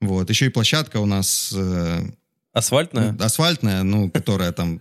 Вот. 0.00 0.30
Еще 0.30 0.46
и 0.46 0.50
площадка 0.50 0.98
у 0.98 1.06
нас 1.06 1.52
э, 1.56 2.02
Асфальтная? 2.52 3.12
ну, 3.18 3.24
асфальтная, 3.24 3.82
ну, 3.82 4.08
которая 4.10 4.52
там 4.52 4.80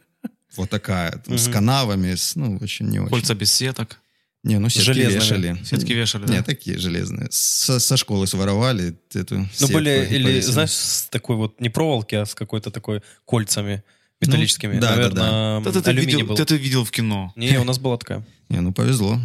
вот 0.56 0.70
такая, 0.70 1.14
там, 1.26 1.38
с 1.38 1.46
Мгм. 1.46 1.54
канавами, 1.54 2.14
с, 2.14 2.36
ну, 2.36 2.58
очень 2.62 2.88
не 2.90 3.00
очень. 3.00 3.10
Кольца 3.10 3.34
без 3.34 3.52
сеток. 3.52 3.98
Не, 4.44 4.58
ну 4.58 4.70
сетки 4.70 4.86
Железными. 4.88 5.20
вешали. 5.20 5.58
Сетки 5.64 5.94
вешали, 5.94 6.26
да? 6.26 6.34
Не, 6.34 6.42
такие 6.42 6.78
железные. 6.80 7.28
Со, 7.32 7.80
со 7.80 7.96
школы 7.96 8.26
своровали 8.26 8.98
эту 9.14 9.48
Ну, 9.60 9.68
были, 9.68 10.08
или, 10.10 10.24
повесили. 10.24 10.52
знаешь, 10.52 10.72
с 10.72 11.08
такой 11.12 11.36
вот, 11.36 11.62
не 11.62 11.70
проволоки, 11.70 12.16
а 12.16 12.26
с 12.26 12.34
какой-то 12.34 12.72
такой 12.72 13.02
кольцами 13.26 13.84
металлическими. 14.20 14.76
Ну, 14.76 14.82
да, 14.82 14.96
да, 14.96 14.96
Наверное, 14.96 15.60
Вот 15.60 15.68
это 15.68 15.82
ты 15.84 15.90
алюминий 15.92 16.14
видел, 16.14 16.28
был. 16.28 16.36
ты 16.38 16.42
это 16.44 16.56
видел 16.56 16.84
в 16.86 16.92
кино. 16.92 17.32
Не, 17.36 17.60
у 17.60 17.64
нас 17.64 17.78
была 17.78 17.98
такая. 17.98 18.26
Не, 18.50 18.62
ну 18.62 18.74
повезло. 18.74 19.20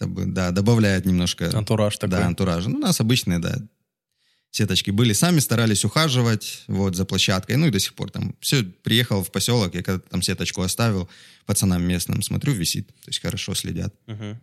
Это 0.00 0.10
Да, 0.26 0.50
добавляет 0.50 1.06
немножко 1.06 1.56
Антураж 1.56 1.96
такой. 1.96 2.10
да, 2.18 2.26
антуража. 2.26 2.68
Ну, 2.70 2.78
у 2.78 2.80
нас 2.80 3.00
обычные, 3.00 3.38
да, 3.38 3.56
сеточки 4.54 4.90
были. 4.90 5.12
Сами 5.12 5.40
старались 5.40 5.84
ухаживать 5.84 6.62
вот 6.68 6.94
за 6.94 7.04
площадкой. 7.04 7.56
Ну 7.56 7.66
и 7.66 7.70
до 7.70 7.80
сих 7.80 7.94
пор 7.94 8.10
там 8.10 8.34
все, 8.40 8.62
приехал 8.62 9.22
в 9.22 9.30
поселок, 9.30 9.74
я 9.74 9.82
когда 9.82 10.00
там 10.10 10.22
сеточку 10.22 10.62
оставил, 10.62 11.08
пацанам 11.44 11.82
местным 11.82 12.22
смотрю, 12.22 12.52
висит. 12.52 12.86
То 12.86 13.08
есть 13.08 13.20
хорошо 13.20 13.54
следят. 13.54 13.94
Мгм. 14.06 14.40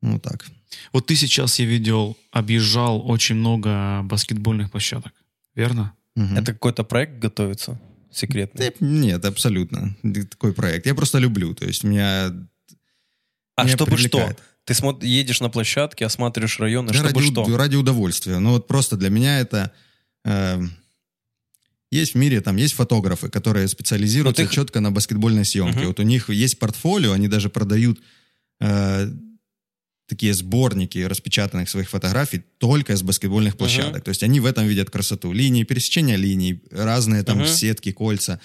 Ну 0.00 0.18
так. 0.18 0.46
Вот 0.92 1.06
ты 1.06 1.14
сейчас, 1.14 1.58
я 1.58 1.66
видел, 1.66 2.16
объезжал 2.30 3.08
очень 3.08 3.36
много 3.36 4.02
баскетбольных 4.04 4.70
площадок. 4.70 5.12
Верно? 5.54 5.92
Мгм. 6.16 6.38
Это 6.38 6.52
какой-то 6.52 6.84
проект 6.84 7.18
готовится? 7.18 7.80
Секретный? 8.10 8.70
Да, 8.70 8.86
Нет, 8.86 9.24
абсолютно. 9.24 9.96
Такой 10.30 10.52
проект. 10.52 10.86
Я 10.86 10.94
просто 10.94 11.18
люблю. 11.18 11.54
То 11.54 11.66
есть 11.66 11.84
меня... 11.84 12.32
а 13.56 13.64
меня 13.64 13.76
чтобы 13.76 13.92
привлекает. 13.92 14.38
что? 14.38 14.53
Ты 14.64 14.72
смо- 14.74 15.04
едешь 15.04 15.40
на 15.40 15.48
площадке, 15.50 16.06
осматриваешь 16.06 16.58
районы, 16.58 16.88
Да, 16.88 16.94
чтобы 16.94 17.20
ради, 17.20 17.30
что? 17.32 17.56
ради 17.56 17.76
удовольствия. 17.76 18.38
Ну 18.38 18.50
вот 18.52 18.66
просто 18.66 18.96
для 18.96 19.10
меня 19.10 19.40
это... 19.40 19.72
э, 20.24 20.60
есть 21.90 22.14
в 22.14 22.16
мире, 22.16 22.40
там 22.40 22.56
есть 22.56 22.74
фотографы, 22.74 23.28
которые 23.28 23.68
специализируются 23.68 24.42
Ну, 24.42 24.48
ты 24.48 24.50
х- 24.50 24.54
четко 24.54 24.80
на 24.80 24.90
баскетбольной 24.90 25.44
съемке. 25.44 25.78
Мгм. 25.78 25.86
Вот 25.88 26.00
у 26.00 26.02
них 26.02 26.28
есть 26.30 26.58
портфолио, 26.58 27.12
они 27.12 27.28
даже 27.28 27.50
продают 27.50 28.00
э, 28.60 29.08
такие 30.08 30.34
сборники 30.34 30.98
распечатанных 30.98 31.68
своих 31.68 31.88
фотографий 31.90 32.42
только 32.58 32.96
с 32.96 33.02
баскетбольных 33.02 33.56
площадок. 33.56 34.02
То 34.02 34.08
есть 34.08 34.22
они 34.22 34.40
в 34.40 34.46
этом 34.46 34.66
видят 34.66 34.90
красоту. 34.90 35.32
Линии, 35.32 35.62
пересечения 35.64 36.16
линий, 36.16 36.62
разные 36.70 37.22
там 37.22 37.38
Мгм. 37.38 37.46
сетки, 37.48 37.92
кольца. 37.92 38.40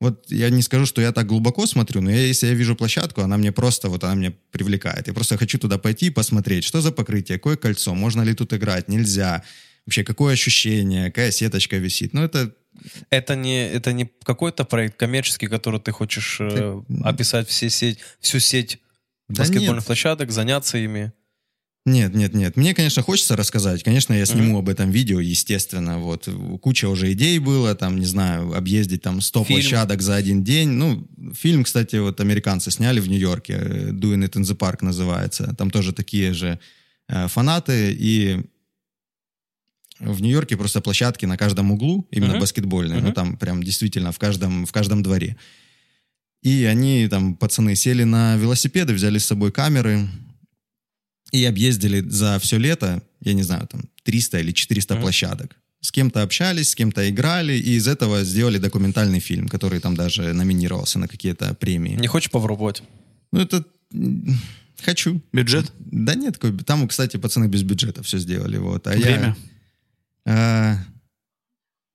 Вот 0.00 0.26
я 0.30 0.50
не 0.50 0.62
скажу, 0.62 0.84
что 0.86 1.00
я 1.00 1.12
так 1.12 1.26
глубоко 1.26 1.66
смотрю, 1.66 2.02
но 2.02 2.10
я, 2.10 2.20
если 2.26 2.48
я 2.48 2.54
вижу 2.54 2.76
площадку, 2.76 3.22
она 3.22 3.36
мне 3.38 3.50
просто, 3.50 3.88
вот 3.88 4.04
она 4.04 4.14
меня 4.14 4.32
привлекает. 4.50 5.06
Я 5.08 5.14
просто 5.14 5.38
хочу 5.38 5.58
туда 5.58 5.78
пойти 5.78 6.06
и 6.06 6.10
посмотреть, 6.10 6.64
что 6.64 6.80
за 6.82 6.92
покрытие, 6.92 7.38
какое 7.38 7.56
кольцо, 7.56 7.94
можно 7.94 8.22
ли 8.22 8.34
тут 8.34 8.52
играть, 8.52 8.88
нельзя. 8.88 9.42
Вообще, 9.86 10.04
какое 10.04 10.34
ощущение, 10.34 11.06
какая 11.06 11.30
сеточка 11.30 11.76
висит. 11.76 12.12
Ну, 12.12 12.22
это 12.22 12.52
Это 13.10 13.36
не, 13.36 13.66
это 13.66 13.92
не 13.92 14.10
какой-то 14.22 14.64
проект 14.64 14.98
коммерческий, 14.98 15.46
который 15.46 15.80
ты 15.80 15.92
хочешь 15.92 16.38
э, 16.40 16.82
описать 17.04 17.48
все 17.48 17.70
сеть, 17.70 18.00
всю 18.20 18.38
сеть 18.38 18.80
Да 19.28 19.42
баскетбольных 19.42 19.76
нет. 19.76 19.86
площадок, 19.86 20.30
заняться 20.30 20.76
ими. 20.76 21.12
Нет, 21.86 22.14
нет, 22.16 22.34
нет. 22.34 22.56
Мне, 22.56 22.74
конечно, 22.74 23.00
хочется 23.02 23.36
рассказать. 23.36 23.84
Конечно, 23.84 24.12
я 24.12 24.26
сниму 24.26 24.58
об 24.58 24.68
этом 24.68 24.90
видео, 24.90 25.20
естественно. 25.20 26.00
Вот. 26.00 26.28
Куча 26.60 26.88
уже 26.88 27.12
идей 27.12 27.38
было, 27.38 27.76
там, 27.76 27.98
не 28.00 28.06
знаю, 28.06 28.54
объездить 28.54 29.02
там 29.02 29.20
100 29.20 29.44
Фильм. 29.44 29.60
площадок 29.60 30.02
за 30.02 30.16
один 30.16 30.42
день. 30.42 30.70
Ну, 30.70 31.06
фильм, 31.32 31.62
кстати, 31.62 31.94
вот 31.96 32.20
американцы 32.20 32.72
сняли 32.72 32.98
в 32.98 33.08
Нью-Йорке, 33.08 33.52
Doing 33.92 34.24
It 34.28 34.32
in 34.32 34.42
the 34.42 34.56
Park 34.56 34.78
называется. 34.80 35.54
Там 35.56 35.70
тоже 35.70 35.92
такие 35.92 36.32
же 36.34 36.58
э, 37.08 37.28
фанаты. 37.28 37.96
И 37.96 38.40
в 40.00 40.20
Нью-Йорке 40.20 40.56
просто 40.56 40.80
площадки 40.80 41.24
на 41.24 41.36
каждом 41.36 41.70
углу, 41.70 42.06
именно 42.10 42.32
Мгм. 42.32 42.40
баскетбольные. 42.40 42.98
Ну, 43.00 43.06
Мгм. 43.06 43.14
там 43.14 43.36
прям 43.36 43.62
действительно 43.62 44.10
в 44.10 44.18
каждом, 44.18 44.66
в 44.66 44.72
каждом 44.72 45.04
дворе. 45.04 45.36
И 46.42 46.64
они, 46.64 47.06
там, 47.08 47.36
пацаны, 47.36 47.76
сели 47.76 48.02
на 48.04 48.36
велосипеды, 48.36 48.92
взяли 48.92 49.18
с 49.18 49.24
собой 49.26 49.52
камеры 49.52 50.08
и 51.32 51.44
объездили 51.44 52.00
за 52.08 52.38
все 52.38 52.58
лето, 52.58 53.02
я 53.20 53.32
не 53.34 53.42
знаю, 53.42 53.66
там, 53.66 53.82
300 54.04 54.38
или 54.40 54.52
400 54.52 54.94
Мгм. 54.94 55.02
площадок. 55.02 55.56
С 55.80 55.90
кем-то 55.92 56.22
общались, 56.22 56.70
с 56.70 56.74
кем-то 56.74 57.08
играли, 57.08 57.52
и 57.52 57.76
из 57.76 57.86
этого 57.86 58.24
сделали 58.24 58.58
документальный 58.58 59.20
фильм, 59.20 59.48
который 59.48 59.78
там 59.80 59.94
даже 59.94 60.32
номинировался 60.32 60.98
на 60.98 61.06
какие-то 61.08 61.54
премии. 61.54 61.96
Не 61.96 62.06
хочешь 62.08 62.30
попробовать? 62.30 62.82
Ну, 63.32 63.40
это... 63.40 63.64
Хочу. 64.82 65.20
Бюджет? 65.32 65.72
Да 65.78 66.14
нет, 66.14 66.38
там, 66.66 66.86
кстати, 66.88 67.16
пацаны 67.16 67.46
без 67.48 67.62
бюджета 67.62 68.02
все 68.02 68.18
сделали. 68.18 68.58
Вот. 68.58 68.86
А 68.86 68.94
я- 68.94 69.00
Время? 69.00 69.36
а, 70.26 70.76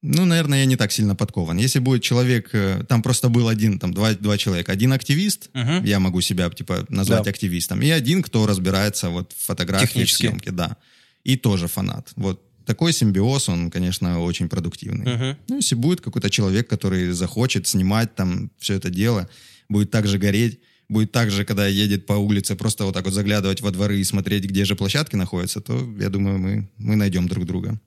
ну, 0.01 0.25
наверное, 0.25 0.60
я 0.60 0.65
не 0.65 0.75
так 0.75 0.91
сильно 0.91 1.15
подкован. 1.15 1.58
Если 1.58 1.79
будет 1.79 2.01
человек, 2.03 2.50
э, 2.53 2.84
там 2.89 3.01
просто 3.01 3.29
был 3.29 3.48
один, 3.48 3.79
там 3.79 3.93
два, 3.93 4.13
два 4.13 4.38
человека. 4.38 4.72
Один 4.72 4.93
активист, 4.93 5.50
Мгм. 5.53 5.84
я 5.86 6.00
могу 6.00 6.22
себя, 6.22 6.50
типа, 6.50 6.86
назвать 6.89 7.24
Да. 7.24 7.29
активистом, 7.29 7.81
и 7.81 7.89
один, 7.89 8.22
кто 8.24 8.48
разбирается 8.48 9.10
вот 9.10 9.34
в 9.38 9.46
фотографии, 9.46 9.86
в 9.86 9.89
Технически. 9.89 10.22
съемке, 10.27 10.51
да. 10.51 10.77
И 11.24 11.38
тоже 11.38 11.67
фанат. 11.67 12.12
Вот 12.15 12.41
такой 12.65 12.93
симбиоз, 12.93 13.50
он, 13.50 13.70
конечно, 13.70 14.20
очень 14.22 14.50
продуктивный. 14.50 15.15
Мгм. 15.15 15.38
Ну, 15.50 15.55
если 15.58 15.75
будет 15.75 16.01
какой-то 16.01 16.29
человек, 16.29 16.67
который 16.67 17.12
захочет 17.12 17.67
снимать 17.67 18.15
там 18.15 18.50
все 18.60 18.75
это 18.75 18.89
дело, 18.89 19.27
будет 19.70 19.91
также 19.91 20.17
гореть, 20.17 20.60
будет 20.89 21.12
также, 21.12 21.46
когда 21.46 21.67
едет 21.67 22.05
по 22.05 22.13
улице, 22.13 22.55
просто 22.55 22.86
вот 22.86 22.93
так 22.93 23.05
вот 23.05 23.13
заглядывать 23.13 23.62
во 23.62 23.72
дворы 23.72 24.00
и 24.00 24.03
смотреть, 24.03 24.43
где 24.46 24.65
же 24.65 24.75
площадки 24.75 25.15
находятся, 25.15 25.62
то, 25.62 25.88
я 26.00 26.10
думаю, 26.10 26.39
мы, 26.39 26.70
мы 26.77 26.96
найдем 26.96 27.27
друг 27.27 27.46
друга. 27.46 27.79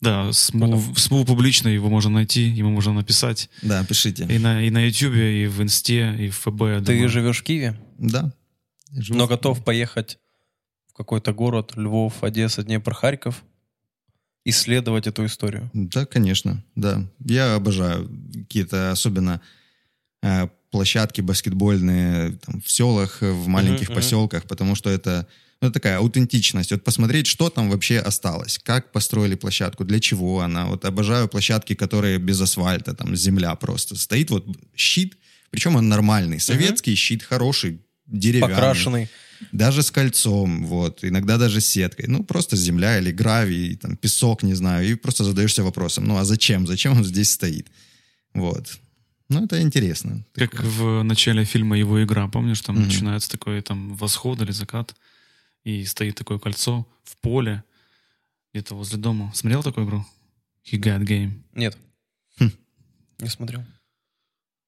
Да, 0.00 0.30
СМУ, 0.32 0.94
СМУ 0.96 1.24
публично, 1.24 1.68
его 1.68 1.88
можно 1.88 2.10
найти, 2.10 2.42
ему 2.42 2.70
можно 2.70 2.92
написать. 2.92 3.48
Да, 3.62 3.84
пишите. 3.84 4.26
И 4.28 4.38
на, 4.38 4.62
и 4.62 4.70
на 4.70 4.86
YouTube, 4.86 5.14
и 5.14 5.46
в 5.46 5.62
Инсте, 5.62 6.14
и 6.18 6.28
в 6.28 6.36
ФБ. 6.36 6.84
Ты 6.84 6.92
думаю. 6.92 7.08
живешь 7.08 7.40
в 7.40 7.42
Киеве, 7.42 7.80
Да. 7.98 8.32
Живу 8.92 9.18
но 9.18 9.26
в- 9.26 9.28
готов 9.28 9.64
поехать 9.64 10.18
в 10.88 10.92
какой-то 10.94 11.32
город, 11.32 11.72
Львов, 11.76 12.22
Одесса, 12.22 12.62
Днепр, 12.62 12.94
Харьков, 12.94 13.42
исследовать 14.44 15.06
эту 15.06 15.24
историю. 15.26 15.70
Да, 15.72 16.06
конечно, 16.06 16.62
да. 16.76 17.04
Я 17.24 17.54
обожаю 17.54 18.08
какие-то 18.34 18.90
особенно 18.92 19.40
э, 20.22 20.48
площадки 20.70 21.20
баскетбольные 21.22 22.32
там, 22.44 22.60
в 22.60 22.70
селах, 22.70 23.22
в 23.22 23.46
маленьких 23.48 23.88
мгм. 23.88 23.96
поселках, 23.96 24.44
потому 24.44 24.74
что 24.74 24.90
это 24.90 25.26
ну, 25.66 25.72
такая 25.72 25.98
аутентичность. 25.98 26.70
Вот 26.70 26.84
посмотреть, 26.84 27.26
что 27.26 27.50
там 27.50 27.70
вообще 27.70 27.98
осталось, 27.98 28.58
как 28.62 28.92
построили 28.92 29.34
площадку, 29.34 29.84
для 29.84 30.00
чего 30.00 30.40
она. 30.40 30.66
Вот 30.66 30.84
обожаю 30.84 31.28
площадки, 31.28 31.74
которые 31.74 32.18
без 32.18 32.40
асфальта, 32.40 32.94
там 32.94 33.16
земля 33.16 33.54
просто. 33.54 33.96
Стоит 33.96 34.30
вот 34.30 34.46
щит, 34.76 35.16
причем 35.50 35.76
он 35.76 35.88
нормальный, 35.88 36.40
советский 36.40 36.94
щит, 36.94 37.22
хороший, 37.22 37.80
деревянный. 38.06 38.54
Покрашенный. 38.54 39.08
Даже 39.52 39.82
с 39.82 39.90
кольцом, 39.90 40.64
вот, 40.66 41.04
иногда 41.04 41.36
даже 41.36 41.60
с 41.60 41.66
сеткой. 41.66 42.06
Ну, 42.08 42.24
просто 42.24 42.56
земля 42.56 42.98
или 42.98 43.12
гравий, 43.12 43.76
там, 43.76 43.96
песок, 43.96 44.42
не 44.42 44.54
знаю, 44.54 44.88
и 44.88 44.94
просто 44.94 45.24
задаешься 45.24 45.62
вопросом, 45.62 46.04
ну, 46.04 46.16
а 46.16 46.24
зачем? 46.24 46.66
Зачем 46.66 46.92
он 46.92 47.04
здесь 47.04 47.32
стоит? 47.32 47.70
Вот. 48.34 48.78
Ну, 49.28 49.44
это 49.44 49.60
интересно. 49.60 50.24
Как 50.34 50.62
в 50.62 51.02
начале 51.02 51.44
фильма 51.44 51.76
«Его 51.76 52.02
игра», 52.02 52.28
помнишь, 52.28 52.60
там 52.60 52.76
Мгм. 52.76 52.86
начинается 52.86 53.30
такой 53.30 53.60
там 53.60 53.94
восход 53.96 54.40
или 54.40 54.52
закат, 54.52 54.94
и 55.66 55.84
стоит 55.84 56.14
такое 56.14 56.38
кольцо 56.38 56.86
в 57.02 57.16
поле, 57.16 57.64
где-то 58.54 58.76
возле 58.76 58.98
дома. 58.98 59.32
Смотрел 59.34 59.64
такую 59.64 59.84
игру? 59.84 60.06
He 60.64 60.78
Got 60.78 61.04
Game. 61.04 61.32
Нет. 61.54 61.76
Хм. 62.38 62.52
Не 63.18 63.28
смотрел. 63.28 63.64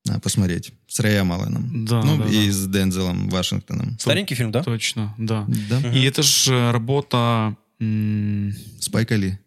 Надо 0.05 0.21
посмотреть. 0.21 0.73
С 0.89 0.99
Рэем 0.99 1.31
Алленом. 1.31 1.85
Да, 1.85 2.03
ну, 2.03 2.19
да, 2.19 2.29
и 2.29 2.47
да. 2.47 2.53
с 2.53 2.67
Дензелом 2.67 3.29
Вашингтоном. 3.29 3.97
Старенький 4.01 4.35
фильм, 4.35 4.51
да? 4.51 4.65
Точно, 4.65 5.15
да. 5.19 5.47
Да. 5.71 5.79
Мгм. 5.79 5.93
И 5.93 6.03
это 6.03 6.23
же 6.23 6.73
работа 6.73 7.57
М, 7.79 8.53
Спайка 8.81 9.15
Ли. 9.15 9.39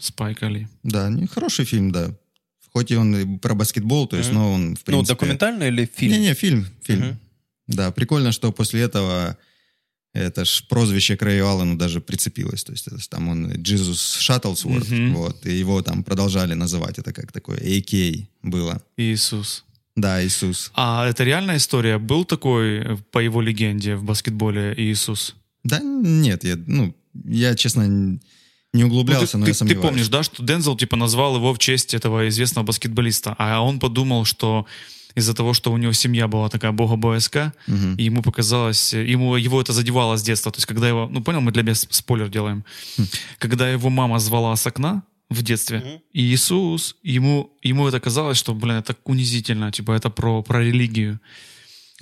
Спайка 0.00 0.48
Ли. 0.48 0.66
Да, 0.82 1.08
не, 1.08 1.28
хороший 1.28 1.64
фильм, 1.66 1.92
да. 1.92 2.12
Хоть 2.72 2.90
и 2.90 2.96
он 2.96 3.14
и 3.16 3.38
про 3.38 3.54
баскетбол, 3.54 4.08
то 4.08 4.16
есть, 4.16 4.30
Мгм. 4.30 4.38
но 4.38 4.52
он, 4.52 4.74
в 4.74 4.82
принципе... 4.82 4.92
Ну, 4.96 5.02
документальный 5.02 5.68
или 5.68 5.86
фильм? 5.86 6.12
Не-не, 6.14 6.34
фильм, 6.34 6.66
фильм. 6.82 7.06
Мгм. 7.06 7.20
Да, 7.68 7.92
прикольно, 7.92 8.32
что 8.32 8.50
после 8.50 8.80
этого 8.80 9.38
это 10.16 10.44
ж 10.44 10.64
прозвище 10.68 11.16
к 11.16 11.22
Рэю 11.22 11.46
Аллену 11.48 11.76
даже 11.76 12.00
прицепилось. 12.00 12.64
То 12.64 12.72
есть 12.72 12.86
это 12.88 12.98
ж 12.98 13.08
там 13.08 13.28
он 13.28 13.52
Джизус 13.62 14.16
Шаттлсворт, 14.20 14.88
Мгм. 14.90 15.14
вот, 15.14 15.46
и 15.46 15.52
его 15.60 15.82
там 15.82 16.02
продолжали 16.04 16.54
называть. 16.54 16.98
Это 16.98 17.12
как 17.12 17.32
такое 17.32 17.58
AK 17.58 18.26
было. 18.42 18.80
Иисус. 18.96 19.64
Да, 19.96 20.22
Иисус. 20.24 20.70
А 20.74 21.06
это 21.08 21.24
реальная 21.24 21.56
история? 21.56 21.98
Был 21.98 22.24
такой, 22.24 22.78
э, 22.80 22.96
по 23.10 23.18
его 23.20 23.40
легенде, 23.40 23.94
в 23.96 24.02
баскетболе 24.04 24.74
Иисус? 24.76 25.34
Да 25.64 25.80
нет, 25.80 26.44
я, 26.44 26.56
ну, 26.66 26.94
я, 27.24 27.54
честно, 27.54 28.18
не 28.72 28.84
углублялся, 28.84 29.38
Ну, 29.38 29.40
но 29.40 29.46
ты, 29.46 29.50
я 29.50 29.54
ты- 29.54 29.58
ты 29.58 29.58
сомневаюсь. 29.58 29.88
помнишь, 29.88 30.08
да, 30.08 30.22
что 30.22 30.42
Дензел 30.42 30.76
типа 30.76 30.96
назвал 30.96 31.36
его 31.36 31.54
в 31.54 31.58
честь 31.58 31.94
этого 31.94 32.28
известного 32.28 32.66
баскетболиста, 32.66 33.34
а 33.38 33.60
он 33.62 33.78
подумал, 33.78 34.24
что 34.26 34.66
из-за 35.16 35.34
того, 35.34 35.54
что 35.54 35.72
у 35.72 35.76
него 35.78 35.92
семья 35.92 36.28
была 36.28 36.48
такая 36.48 36.72
богобоязка, 36.72 37.52
Мгм. 37.66 37.96
и 37.96 38.04
ему 38.04 38.22
показалось, 38.22 38.92
ему 38.94 39.36
его 39.36 39.60
это 39.60 39.72
задевало 39.72 40.16
с 40.16 40.22
детства. 40.22 40.52
То 40.52 40.58
есть, 40.58 40.66
когда 40.66 40.88
его, 40.88 41.08
ну 41.10 41.22
понял, 41.22 41.40
мы 41.40 41.52
для 41.52 41.62
без 41.62 41.86
спойлер 41.90 42.28
делаем. 42.28 42.64
Хм. 42.98 43.06
Когда 43.38 43.68
его 43.72 43.90
мама 43.90 44.18
звала 44.20 44.54
с 44.56 44.66
окна 44.66 45.02
в 45.30 45.42
детстве, 45.42 45.78
Мгм. 45.78 46.00
и 46.12 46.20
Иисус, 46.22 46.96
ему, 47.02 47.50
ему 47.62 47.88
это 47.88 47.98
казалось, 48.00 48.38
что, 48.38 48.54
блин, 48.54 48.76
это 48.76 48.94
унизительно, 49.04 49.72
типа 49.72 49.92
это 49.92 50.10
про, 50.10 50.42
про 50.42 50.62
религию. 50.62 51.18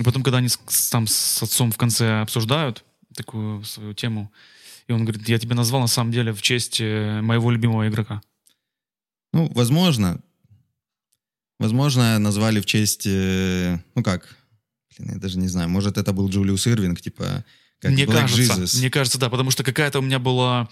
И 0.00 0.02
потом, 0.02 0.22
когда 0.22 0.38
они 0.38 0.48
с, 0.48 0.58
с- 0.68 0.90
там 0.90 1.06
с 1.06 1.42
отцом 1.42 1.70
в 1.70 1.76
конце 1.76 2.20
обсуждают 2.22 2.84
такую 3.16 3.62
свою 3.64 3.94
тему, 3.94 4.32
и 4.88 4.92
он 4.92 5.04
говорит, 5.04 5.28
я 5.28 5.38
тебя 5.38 5.54
назвал 5.54 5.80
на 5.80 5.86
самом 5.88 6.10
деле 6.12 6.32
в 6.32 6.42
честь 6.42 6.80
э, 6.80 7.20
моего 7.22 7.52
любимого 7.52 7.88
игрока. 7.88 8.20
Ну, 9.32 9.50
возможно. 9.54 10.20
Возможно, 11.58 12.18
назвали 12.18 12.60
в 12.60 12.66
честь... 12.66 13.06
э, 13.06 13.78
ну 13.94 14.02
как? 14.02 14.36
Блин, 14.98 15.12
я 15.14 15.18
даже 15.18 15.38
не 15.38 15.48
знаю. 15.48 15.68
Может, 15.68 15.98
это 15.98 16.12
был 16.12 16.28
Джулиус 16.28 16.66
Ирвинг, 16.66 17.00
типа... 17.00 17.44
Как 17.80 17.92
мне 17.92 18.04
Black 18.04 18.22
кажется, 18.22 18.54
Jesus. 18.54 18.78
мне 18.78 18.90
кажется, 18.90 19.18
да, 19.18 19.28
потому 19.28 19.50
что 19.50 19.62
какая-то 19.62 19.98
у 19.98 20.02
меня 20.02 20.18
была, 20.18 20.70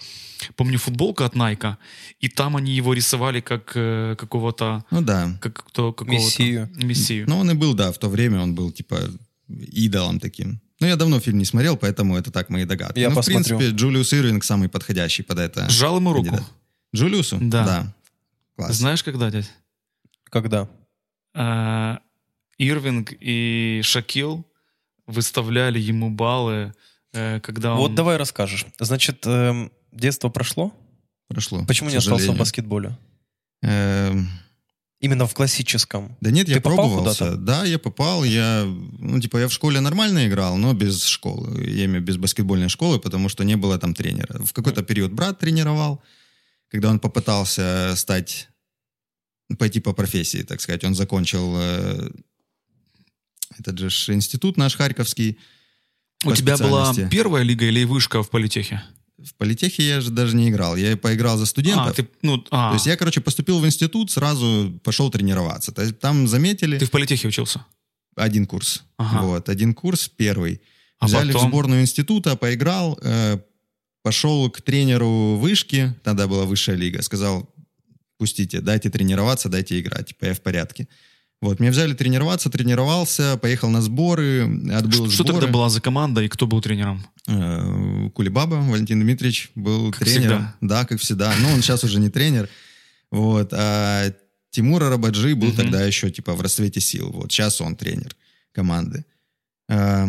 помню, 0.55 0.79
футболка 0.79 1.25
от 1.25 1.35
Найка, 1.35 1.77
и 2.19 2.27
там 2.27 2.55
они 2.57 2.71
его 2.73 2.93
рисовали 2.93 3.39
как 3.39 3.73
э, 3.75 4.15
какого-то, 4.17 4.83
Ну 4.89 5.01
да. 5.01 5.37
как 5.39 5.63
кто, 5.67 5.93
какого-то 5.93 6.11
Мессию. 6.11 6.71
мессию. 6.75 7.25
Ну, 7.29 7.37
он 7.37 7.51
и 7.51 7.53
был, 7.53 7.75
да, 7.75 7.91
в 7.91 7.99
то 7.99 8.09
время 8.09 8.41
он 8.41 8.55
был, 8.55 8.71
типа, 8.71 8.99
идолом 9.47 10.19
таким. 10.19 10.59
Ну, 10.79 10.87
я 10.87 10.95
давно 10.95 11.19
фильм 11.19 11.37
не 11.37 11.45
смотрел, 11.45 11.77
поэтому 11.77 12.17
это 12.17 12.31
так 12.31 12.49
мои 12.49 12.65
догадки. 12.65 12.99
Я 12.99 13.09
ну, 13.09 13.15
посмотрю. 13.15 13.43
в 13.43 13.59
принципе, 13.59 13.77
Джулиус 13.77 14.11
Ирвинг 14.13 14.43
самый 14.43 14.67
подходящий 14.67 15.21
под 15.21 15.37
это. 15.37 15.69
Сжал 15.69 15.97
ему 15.97 16.13
руку. 16.13 16.25
кандидат. 16.29 16.51
Джулиусу? 16.95 17.37
Да. 17.41 17.93
Класс. 18.55 18.75
Знаешь, 18.75 19.03
когда, 19.03 19.29
дядь? 19.29 19.51
Когда? 20.33 20.67
Э, 21.35 21.97
Ирвинг 22.57 23.13
и 23.19 23.81
Шакил 23.83 24.43
выставляли 25.05 25.77
ему 25.77 26.09
баллы, 26.09 26.73
э, 27.13 27.39
когда 27.39 27.73
он... 27.73 27.77
Вот 27.77 27.93
давай 27.93 28.17
расскажешь. 28.17 28.65
Значит, 28.79 29.27
эм, 29.27 29.71
детство 29.91 30.29
прошло? 30.29 30.73
Прошло. 31.27 31.63
Почему 31.67 31.91
не 31.91 31.97
остался 31.97 32.31
в 32.31 32.37
баскетболе? 32.37 32.97
Эм, 33.61 34.27
Именно 34.99 35.27
в 35.27 35.35
классическом. 35.35 36.17
Да 36.19 36.31
нет, 36.31 36.47
я 36.47 36.55
Ты 36.55 36.61
попал 36.61 36.89
пробовался. 36.89 37.35
Да, 37.35 37.63
я 37.65 37.77
попал. 37.77 38.23
Я, 38.23 38.63
ну, 38.65 39.19
типа, 39.19 39.37
я 39.37 39.47
в 39.47 39.53
школе 39.53 39.81
нормально 39.81 40.27
играл, 40.27 40.57
но 40.57 40.73
без 40.73 41.03
школы. 41.03 41.63
Я 41.63 41.85
имею 41.85 42.01
без 42.01 42.17
баскетбольной 42.17 42.69
школы, 42.69 42.99
потому 42.99 43.29
что 43.29 43.43
не 43.43 43.55
было 43.55 43.77
там 43.77 43.93
тренера. 43.93 44.43
В 44.43 44.51
какой-то 44.51 44.81
период 44.81 45.11
брат 45.11 45.37
тренировал, 45.37 46.01
когда 46.69 46.89
он 46.89 46.99
попытался 46.99 47.93
стать, 47.95 48.47
пойти 49.57 49.79
по 49.79 49.93
профессии, 49.93 50.43
так 50.43 50.61
сказать. 50.61 50.83
Он 50.83 50.95
закончил 50.95 51.53
э, 51.57 52.09
этот 53.59 53.77
же 53.79 54.13
институт 54.13 54.57
наш 54.57 54.75
харьковский. 54.75 55.37
У 56.25 56.33
тебя 56.33 56.57
была 56.57 56.93
первая 57.09 57.43
лига 57.43 57.65
или 57.65 57.83
вышка 57.83 58.23
в 58.23 58.29
политехе? 58.29 58.83
В 59.17 59.35
политехе 59.35 59.83
я 59.83 60.01
же 60.01 60.11
даже 60.11 60.35
не 60.35 60.49
играл. 60.49 60.75
Я 60.75 60.97
поиграл 60.97 61.37
за 61.37 61.45
студентов. 61.45 61.87
А, 61.87 61.93
ты, 61.93 62.07
ну, 62.21 62.43
а, 62.51 62.69
То 62.69 62.75
есть 62.75 62.87
я, 62.87 62.97
короче, 62.97 63.21
поступил 63.21 63.59
в 63.59 63.65
институт, 63.65 64.11
сразу 64.11 64.79
пошел 64.83 65.09
тренироваться. 65.09 65.71
То 65.71 65.81
есть 65.81 65.99
там 65.99 66.27
заметили... 66.27 66.77
ты 66.77 66.85
в 66.85 66.91
политехе 66.91 67.27
учился? 67.27 67.65
Один 68.15 68.45
курс. 68.45 68.83
Ага. 68.97 69.25
Вот, 69.25 69.49
один 69.49 69.73
курс, 69.73 70.09
первый. 70.09 70.61
А 70.99 71.05
Взяли 71.05 71.31
потом? 71.31 71.47
в 71.47 71.49
сборную 71.49 71.81
института, 71.81 72.35
поиграл, 72.35 72.99
э, 73.01 73.37
пошел 74.03 74.49
к 74.49 74.61
тренеру 74.61 75.35
вышки, 75.37 75.95
тогда 76.03 76.27
была 76.27 76.45
высшая 76.45 76.75
лига, 76.75 77.01
сказал, 77.01 77.52
пустите, 78.23 78.61
дайте 78.61 78.89
тренироваться, 78.89 79.49
дайте 79.49 79.77
играть, 79.79 80.07
типа 80.07 80.25
я 80.25 80.33
в 80.33 80.39
порядке. 80.41 80.87
Вот, 81.41 81.59
меня 81.59 81.71
взяли 81.71 81.93
тренироваться, 81.93 82.49
тренировался, 82.49 83.37
поехал 83.37 83.69
на 83.69 83.81
сборы, 83.81 84.43
отбыл 84.71 84.91
Что, 85.07 85.09
что 85.11 85.23
сборы. 85.23 85.39
тогда 85.41 85.47
была 85.53 85.69
за 85.69 85.81
команда 85.81 86.21
и 86.21 86.29
кто 86.29 86.47
был 86.47 86.61
тренером? 86.61 87.05
Э, 87.27 88.09
Кулебаба 88.13 88.55
Валентин 88.55 89.01
Дмитриевич 89.01 89.51
был 89.55 89.91
Как 89.91 90.05
тренером. 90.07 90.37
всегда. 90.39 90.55
Да, 90.61 90.85
как 90.85 90.99
всегда. 91.01 91.33
Но 91.41 91.49
он 91.53 91.61
сейчас 91.61 91.83
уже 91.83 91.99
не 91.99 92.09
тренер. 92.09 92.47
Вот. 93.11 93.49
А 93.51 94.13
Тимур 94.51 94.83
Арабаджи 94.83 95.35
был 95.35 95.51
тогда 95.51 95.83
еще 95.83 96.09
типа 96.11 96.33
в 96.33 96.39
расцвете 96.41 96.79
сил. 96.79 97.11
Вот 97.11 97.29
сейчас 97.31 97.59
он 97.59 97.75
тренер 97.75 98.15
команды. 98.53 99.03
А, 99.69 100.07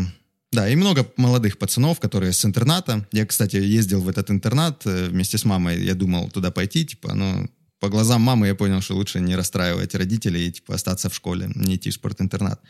Да, 0.53 0.68
и 0.68 0.77
много 0.77 1.05
молодых 1.16 1.59
пацанов, 1.59 1.98
которые 1.98 2.33
с 2.33 2.44
интерната. 2.44 3.09
Я, 3.12 3.27
кстати, 3.27 3.57
ездил 3.57 4.00
в 4.03 4.09
этот 4.09 4.31
интернат 4.31 4.87
э, 4.87 5.09
вместе 5.09 5.37
с 5.37 5.44
мамой. 5.44 5.83
Я 5.85 5.94
думал 5.94 6.31
туда 6.31 6.50
пойти, 6.53 6.85
типа, 6.87 7.12
но 7.14 7.48
по 7.81 7.89
глазам 7.89 8.23
мамы 8.23 8.47
я 8.47 8.55
понял, 8.55 8.81
что 8.81 8.95
лучше 8.95 9.21
не 9.21 9.37
расстраивать 9.37 9.95
родителей 9.95 10.49
и, 10.49 10.53
типа, 10.53 10.75
остаться 10.75 11.09
в 11.09 11.15
школе, 11.15 11.51
не 11.55 11.77
идти 11.77 11.91
в 11.91 11.95
спортинтернат. 11.95 12.61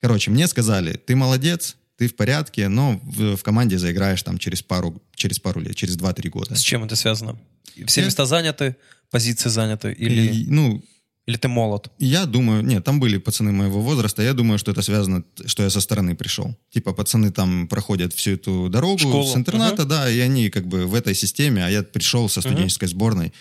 Короче, 0.00 0.30
мне 0.30 0.46
сказали, 0.48 0.94
ты 0.94 1.14
молодец, 1.14 1.76
ты 1.96 2.08
в 2.08 2.16
порядке, 2.16 2.68
но 2.68 3.00
в, 3.04 3.36
в 3.36 3.42
команде 3.42 3.78
заиграешь 3.78 4.22
там 4.22 4.38
через 4.38 4.62
пару, 4.62 5.00
через 5.14 5.38
пару 5.38 5.60
лет, 5.60 5.76
через 5.76 5.96
2-3 5.96 6.28
года. 6.30 6.54
С 6.56 6.60
чем 6.60 6.84
это 6.84 6.96
связано? 6.96 7.38
Все 7.86 8.00
Я- 8.00 8.06
места 8.06 8.26
заняты, 8.26 8.74
позиции 9.10 9.48
заняты? 9.50 9.92
Или, 9.92 10.22
И, 10.34 10.46
ну, 10.48 10.82
или 11.26 11.36
ты 11.36 11.46
молод? 11.46 11.92
я 11.98 12.26
думаю, 12.26 12.64
нет, 12.64 12.82
там 12.82 12.98
были 12.98 13.18
пацаны 13.18 13.52
моего 13.52 13.80
возраста, 13.80 14.22
я 14.22 14.32
думаю, 14.34 14.58
что 14.58 14.72
это 14.72 14.82
связано, 14.82 15.22
что 15.46 15.62
я 15.62 15.70
со 15.70 15.80
стороны 15.80 16.16
пришел. 16.16 16.56
Типа 16.70 16.92
пацаны 16.92 17.30
там 17.30 17.68
проходят 17.68 18.12
всю 18.12 18.32
эту 18.32 18.68
дорогу 18.68 18.98
Школу, 18.98 19.24
с 19.24 19.36
интерната, 19.36 19.84
да, 19.84 20.10
и 20.10 20.18
они 20.18 20.50
как 20.50 20.66
бы 20.66 20.86
в 20.86 20.94
этой 20.96 21.14
системе, 21.14 21.64
а 21.64 21.70
я 21.70 21.82
пришел 21.84 22.28
со 22.28 22.40
студенческой 22.40 22.88
сборной. 22.88 23.32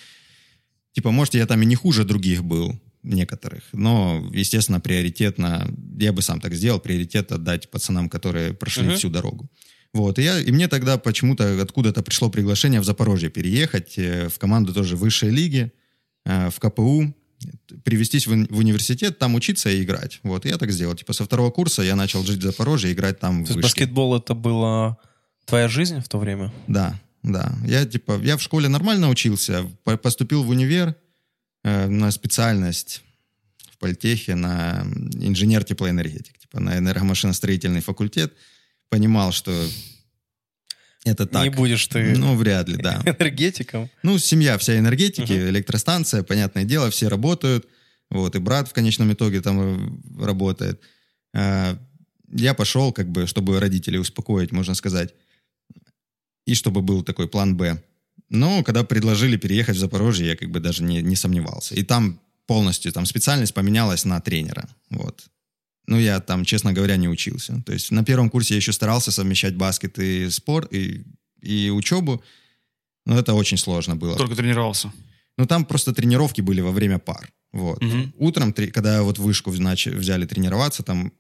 Типа, 0.94 1.12
может, 1.12 1.34
я 1.36 1.46
там 1.48 1.62
и 1.62 1.66
не 1.66 1.76
хуже 1.76 2.04
других 2.04 2.44
был, 2.44 2.80
некоторых, 3.04 3.64
но, 3.74 4.30
естественно, 4.34 4.80
приоритетно, 4.80 5.68
я 6.00 6.14
бы 6.14 6.22
сам 6.22 6.40
так 6.40 6.54
сделал, 6.54 6.80
приоритет 6.80 7.32
отдать 7.32 7.72
пацанам, 7.72 8.10
которые 8.10 8.54
прошли 8.54 8.84
Мгм. 8.88 8.96
всю 8.96 9.10
дорогу. 9.10 9.50
Вот, 9.94 10.20
и, 10.20 10.24
я, 10.24 10.40
и 10.40 10.52
мне 10.52 10.68
тогда 10.68 10.98
почему-то 10.98 11.62
откуда-то 11.62 12.02
пришло 12.04 12.30
приглашение 12.30 12.80
в 12.80 12.86
Запорожье 12.86 13.30
переехать 13.30 13.98
э, 13.98 14.30
в 14.30 14.38
команду 14.38 14.74
тоже 14.74 14.96
высшей 14.96 15.32
лиги, 15.32 15.72
э, 16.26 16.50
в 16.50 16.60
КПУ, 16.60 17.14
привестись 17.84 18.28
в, 18.28 18.30
в 18.54 18.58
университет, 18.58 19.18
там 19.18 19.34
учиться 19.36 19.70
и 19.70 19.82
играть. 19.84 20.20
Вот, 20.24 20.46
и 20.46 20.50
я 20.50 20.58
так 20.58 20.72
сделал. 20.72 20.94
Типа 20.96 21.14
со 21.14 21.26
второго 21.26 21.50
курса 21.50 21.82
я 21.82 21.96
начал 21.96 22.24
жить 22.24 22.38
в 22.40 22.44
Запорожье, 22.44 22.92
играть 22.94 23.20
там 23.20 23.44
в 23.44 23.48
То 23.48 23.54
есть 23.54 23.56
вышке. 23.56 23.82
баскетбол 23.82 24.16
это 24.16 24.36
была 24.36 24.98
твоя 25.46 25.68
жизнь 25.68 26.00
в 26.02 26.08
то 26.08 26.20
время? 26.20 26.54
Да, 26.68 27.00
да. 27.24 27.54
Я 27.66 27.86
типа, 27.86 28.20
я 28.24 28.36
в 28.38 28.42
школе 28.42 28.68
нормально 28.70 29.10
учился, 29.10 29.64
по- 29.84 29.98
поступил 29.98 30.44
в 30.44 30.50
универ 30.50 30.96
э, 31.64 31.88
на 31.88 32.12
специальность 32.12 33.02
в 33.72 33.78
политехе 33.78 34.36
на 34.36 34.84
инженер 35.14 35.64
теплоэнергетик, 35.64 36.38
типа 36.40 36.60
на 36.60 36.78
энергомашиностроительный 36.78 37.82
факультет. 37.82 38.34
Понимал, 38.90 39.32
что 39.32 39.52
это 41.06 41.26
так. 41.26 41.44
Не 41.44 41.50
будешь 41.50 41.88
ты 41.88 42.16
Ну, 42.18 42.36
вряд 42.36 42.68
ли, 42.70 42.78
да. 42.78 43.02
энергетиком. 43.06 43.90
Ну, 44.04 44.20
семья 44.20 44.58
вся 44.58 44.78
энергетики, 44.78 45.34
Мгм. 45.34 45.50
электростанция, 45.50 46.24
понятное 46.24 46.64
дело, 46.64 46.90
все 46.90 47.08
работают. 47.08 47.68
Вот, 48.10 48.36
и 48.36 48.40
брат 48.40 48.68
в 48.68 48.74
конечном 48.74 49.12
итоге 49.14 49.42
там 49.42 49.60
э, 49.62 50.24
работает. 50.26 50.82
А, 51.34 51.78
Я 52.34 52.54
пошел, 52.54 52.94
как 52.94 53.10
бы, 53.12 53.26
чтобы 53.28 53.60
родителей 53.60 54.00
успокоить, 54.00 54.52
можно 54.52 54.74
сказать. 54.76 55.14
И 56.52 56.56
чтобы 56.56 56.82
был 56.82 57.04
такой 57.04 57.28
план 57.28 57.56
«Б». 57.56 57.82
Но 58.30 58.64
когда 58.64 58.84
предложили 58.84 59.38
переехать 59.38 59.78
в 59.78 59.80
Запорожье, 59.80 60.28
я 60.28 60.36
как 60.36 60.52
бы 60.52 60.60
даже 60.60 60.84
не, 60.84 61.02
не 61.02 61.16
сомневался. 61.16 61.76
И 61.76 61.84
там 61.84 62.20
полностью, 62.46 62.92
там 62.92 63.06
специальность 63.06 63.54
поменялась 63.54 64.06
на 64.06 64.20
тренера. 64.20 64.68
Вот. 64.90 65.30
Ну, 65.88 66.00
я 66.00 66.20
там, 66.20 66.44
честно 66.46 66.74
говоря, 66.74 66.98
не 66.98 67.08
учился. 67.08 67.64
То 67.66 67.74
есть 67.74 67.92
на 67.92 68.04
первом 68.04 68.30
курсе 68.30 68.54
я 68.54 68.58
еще 68.58 68.74
старался 68.74 69.12
совмещать 69.12 69.56
баскет 69.56 70.00
и 70.00 70.30
спорт, 70.30 70.74
и, 70.74 71.04
и 71.42 71.70
учебу. 71.70 72.22
Но 73.06 73.18
это 73.18 73.34
очень 73.34 73.58
сложно 73.58 73.96
было. 73.96 74.18
Только 74.18 74.36
тренировался. 74.36 74.92
Ну, 75.38 75.46
там 75.46 75.64
просто 75.66 75.94
тренировки 75.94 76.42
были 76.42 76.62
во 76.62 76.72
время 76.72 77.00
пар. 77.00 77.32
Вот. 77.54 77.82
Мгм. 77.82 78.14
Утром, 78.18 78.54
когда 78.54 79.04
вот 79.04 79.20
вышку 79.20 79.52
нач- 79.52 79.96
взяли 79.96 80.26
тренироваться, 80.26 80.84
там 80.84 81.12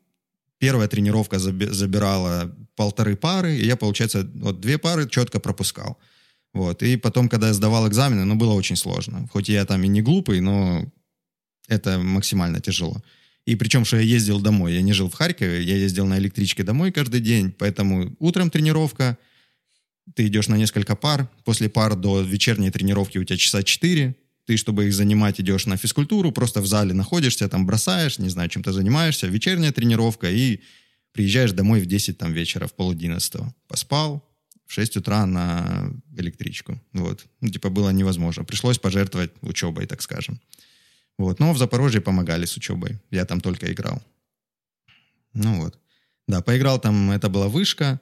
первая 0.61 0.87
тренировка 0.87 1.37
заби- 1.37 1.71
забирала 1.71 2.55
полторы 2.75 3.15
пары, 3.15 3.57
и 3.57 3.65
я, 3.65 3.75
получается, 3.75 4.29
вот 4.35 4.61
две 4.61 4.77
пары 4.77 5.09
четко 5.09 5.39
пропускал. 5.39 5.97
Вот. 6.53 6.83
И 6.83 6.97
потом, 6.97 7.29
когда 7.29 7.47
я 7.47 7.53
сдавал 7.53 7.87
экзамены, 7.87 8.25
ну, 8.25 8.35
было 8.35 8.53
очень 8.53 8.75
сложно. 8.75 9.27
Хоть 9.33 9.49
я 9.49 9.65
там 9.65 9.83
и 9.83 9.87
не 9.87 10.01
глупый, 10.01 10.39
но 10.39 10.85
это 11.67 11.97
максимально 11.97 12.59
тяжело. 12.59 13.01
И 13.47 13.55
причем, 13.55 13.85
что 13.85 13.97
я 13.97 14.03
ездил 14.03 14.39
домой, 14.39 14.73
я 14.73 14.81
не 14.83 14.93
жил 14.93 15.09
в 15.09 15.13
Харькове, 15.13 15.63
я 15.63 15.77
ездил 15.77 16.05
на 16.05 16.19
электричке 16.19 16.63
домой 16.63 16.91
каждый 16.91 17.21
день, 17.21 17.51
поэтому 17.51 18.15
утром 18.19 18.51
тренировка, 18.51 19.17
ты 20.15 20.27
идешь 20.27 20.47
на 20.47 20.57
несколько 20.57 20.95
пар, 20.95 21.27
после 21.43 21.69
пар 21.69 21.95
до 21.95 22.21
вечерней 22.21 22.69
тренировки 22.69 23.17
у 23.17 23.23
тебя 23.23 23.37
часа 23.37 23.63
4, 23.63 24.15
ты, 24.45 24.57
чтобы 24.57 24.85
их 24.85 24.93
занимать, 24.93 25.39
идешь 25.39 25.65
на 25.65 25.77
физкультуру, 25.77 26.31
просто 26.31 26.61
в 26.61 26.67
зале 26.67 26.93
находишься, 26.93 27.47
там 27.47 27.65
бросаешь, 27.65 28.19
не 28.19 28.29
знаю, 28.29 28.49
чем 28.49 28.63
ты 28.63 28.71
занимаешься, 28.71 29.27
вечерняя 29.27 29.71
тренировка, 29.71 30.29
и 30.31 30.61
приезжаешь 31.11 31.51
домой 31.51 31.81
в 31.81 31.85
10 31.85 32.17
там, 32.17 32.33
вечера, 32.33 32.67
в 32.67 32.73
пол 32.73 32.91
11 32.91 33.41
Поспал, 33.67 34.27
в 34.65 34.73
6 34.73 34.97
утра 34.97 35.25
на 35.25 35.91
электричку. 36.17 36.79
Вот. 36.93 37.25
Ну, 37.41 37.49
типа 37.49 37.69
было 37.69 37.89
невозможно. 37.89 38.45
Пришлось 38.45 38.79
пожертвовать 38.79 39.31
учебой, 39.41 39.85
так 39.85 40.01
скажем. 40.01 40.39
Вот. 41.17 41.39
Но 41.39 41.53
в 41.53 41.57
Запорожье 41.57 41.99
помогали 41.99 42.45
с 42.45 42.55
учебой. 42.57 42.99
Я 43.11 43.25
там 43.25 43.41
только 43.41 43.71
играл. 43.71 44.01
Ну 45.33 45.61
вот. 45.61 45.77
Да, 46.27 46.41
поиграл 46.41 46.79
там, 46.79 47.11
это 47.11 47.27
была 47.29 47.47
вышка. 47.49 47.99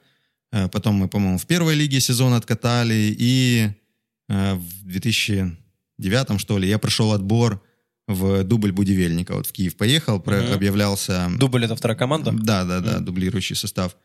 Э, 0.52 0.68
потом 0.68 0.94
мы, 0.94 1.08
по-моему, 1.08 1.38
в 1.38 1.46
первой 1.46 1.74
лиге 1.74 2.00
сезон 2.00 2.34
откатали. 2.34 3.16
И 3.18 3.70
э, 4.28 4.54
в 4.54 4.84
2000 4.84 5.56
девятом, 6.00 6.38
что 6.38 6.58
ли, 6.58 6.68
я 6.68 6.78
прошел 6.78 7.12
отбор 7.12 7.62
в 8.08 8.42
дубль 8.44 8.72
Будивельника. 8.72 9.34
Вот 9.34 9.46
в 9.46 9.52
Киев 9.52 9.76
поехал, 9.76 10.20
про, 10.20 10.36
mm-hmm. 10.36 10.54
объявлялся... 10.54 11.30
Дубль— 11.38 11.64
это 11.66 11.76
вторая 11.76 11.96
команда? 11.96 12.32
Да, 12.32 12.64
да, 12.64 12.80
да, 12.80 12.96
mm-hmm. 12.96 13.00
дублирующий 13.00 13.56
состав. 13.56 13.96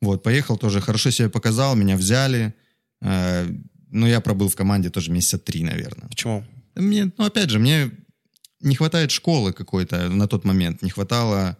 Вот, 0.00 0.22
поехал 0.22 0.56
тоже, 0.56 0.80
хорошо 0.80 1.10
себя 1.10 1.28
показал, 1.28 1.76
меня 1.76 1.96
взяли. 1.96 2.54
Э, 3.02 3.46
ну, 3.90 4.06
я 4.06 4.20
пробыл 4.20 4.48
в 4.48 4.56
команде 4.56 4.90
тоже 4.90 5.12
месяца 5.12 5.38
три, 5.38 5.62
наверное. 5.62 6.08
Почему? 6.08 6.44
Мне, 6.74 7.12
ну, 7.18 7.24
опять 7.24 7.50
же, 7.50 7.58
мне 7.58 7.90
не 8.60 8.74
хватает 8.74 9.10
школы 9.10 9.52
какой-то 9.52 10.08
на 10.08 10.26
тот 10.26 10.44
момент, 10.44 10.82
не 10.82 10.90
хватало 10.90 11.56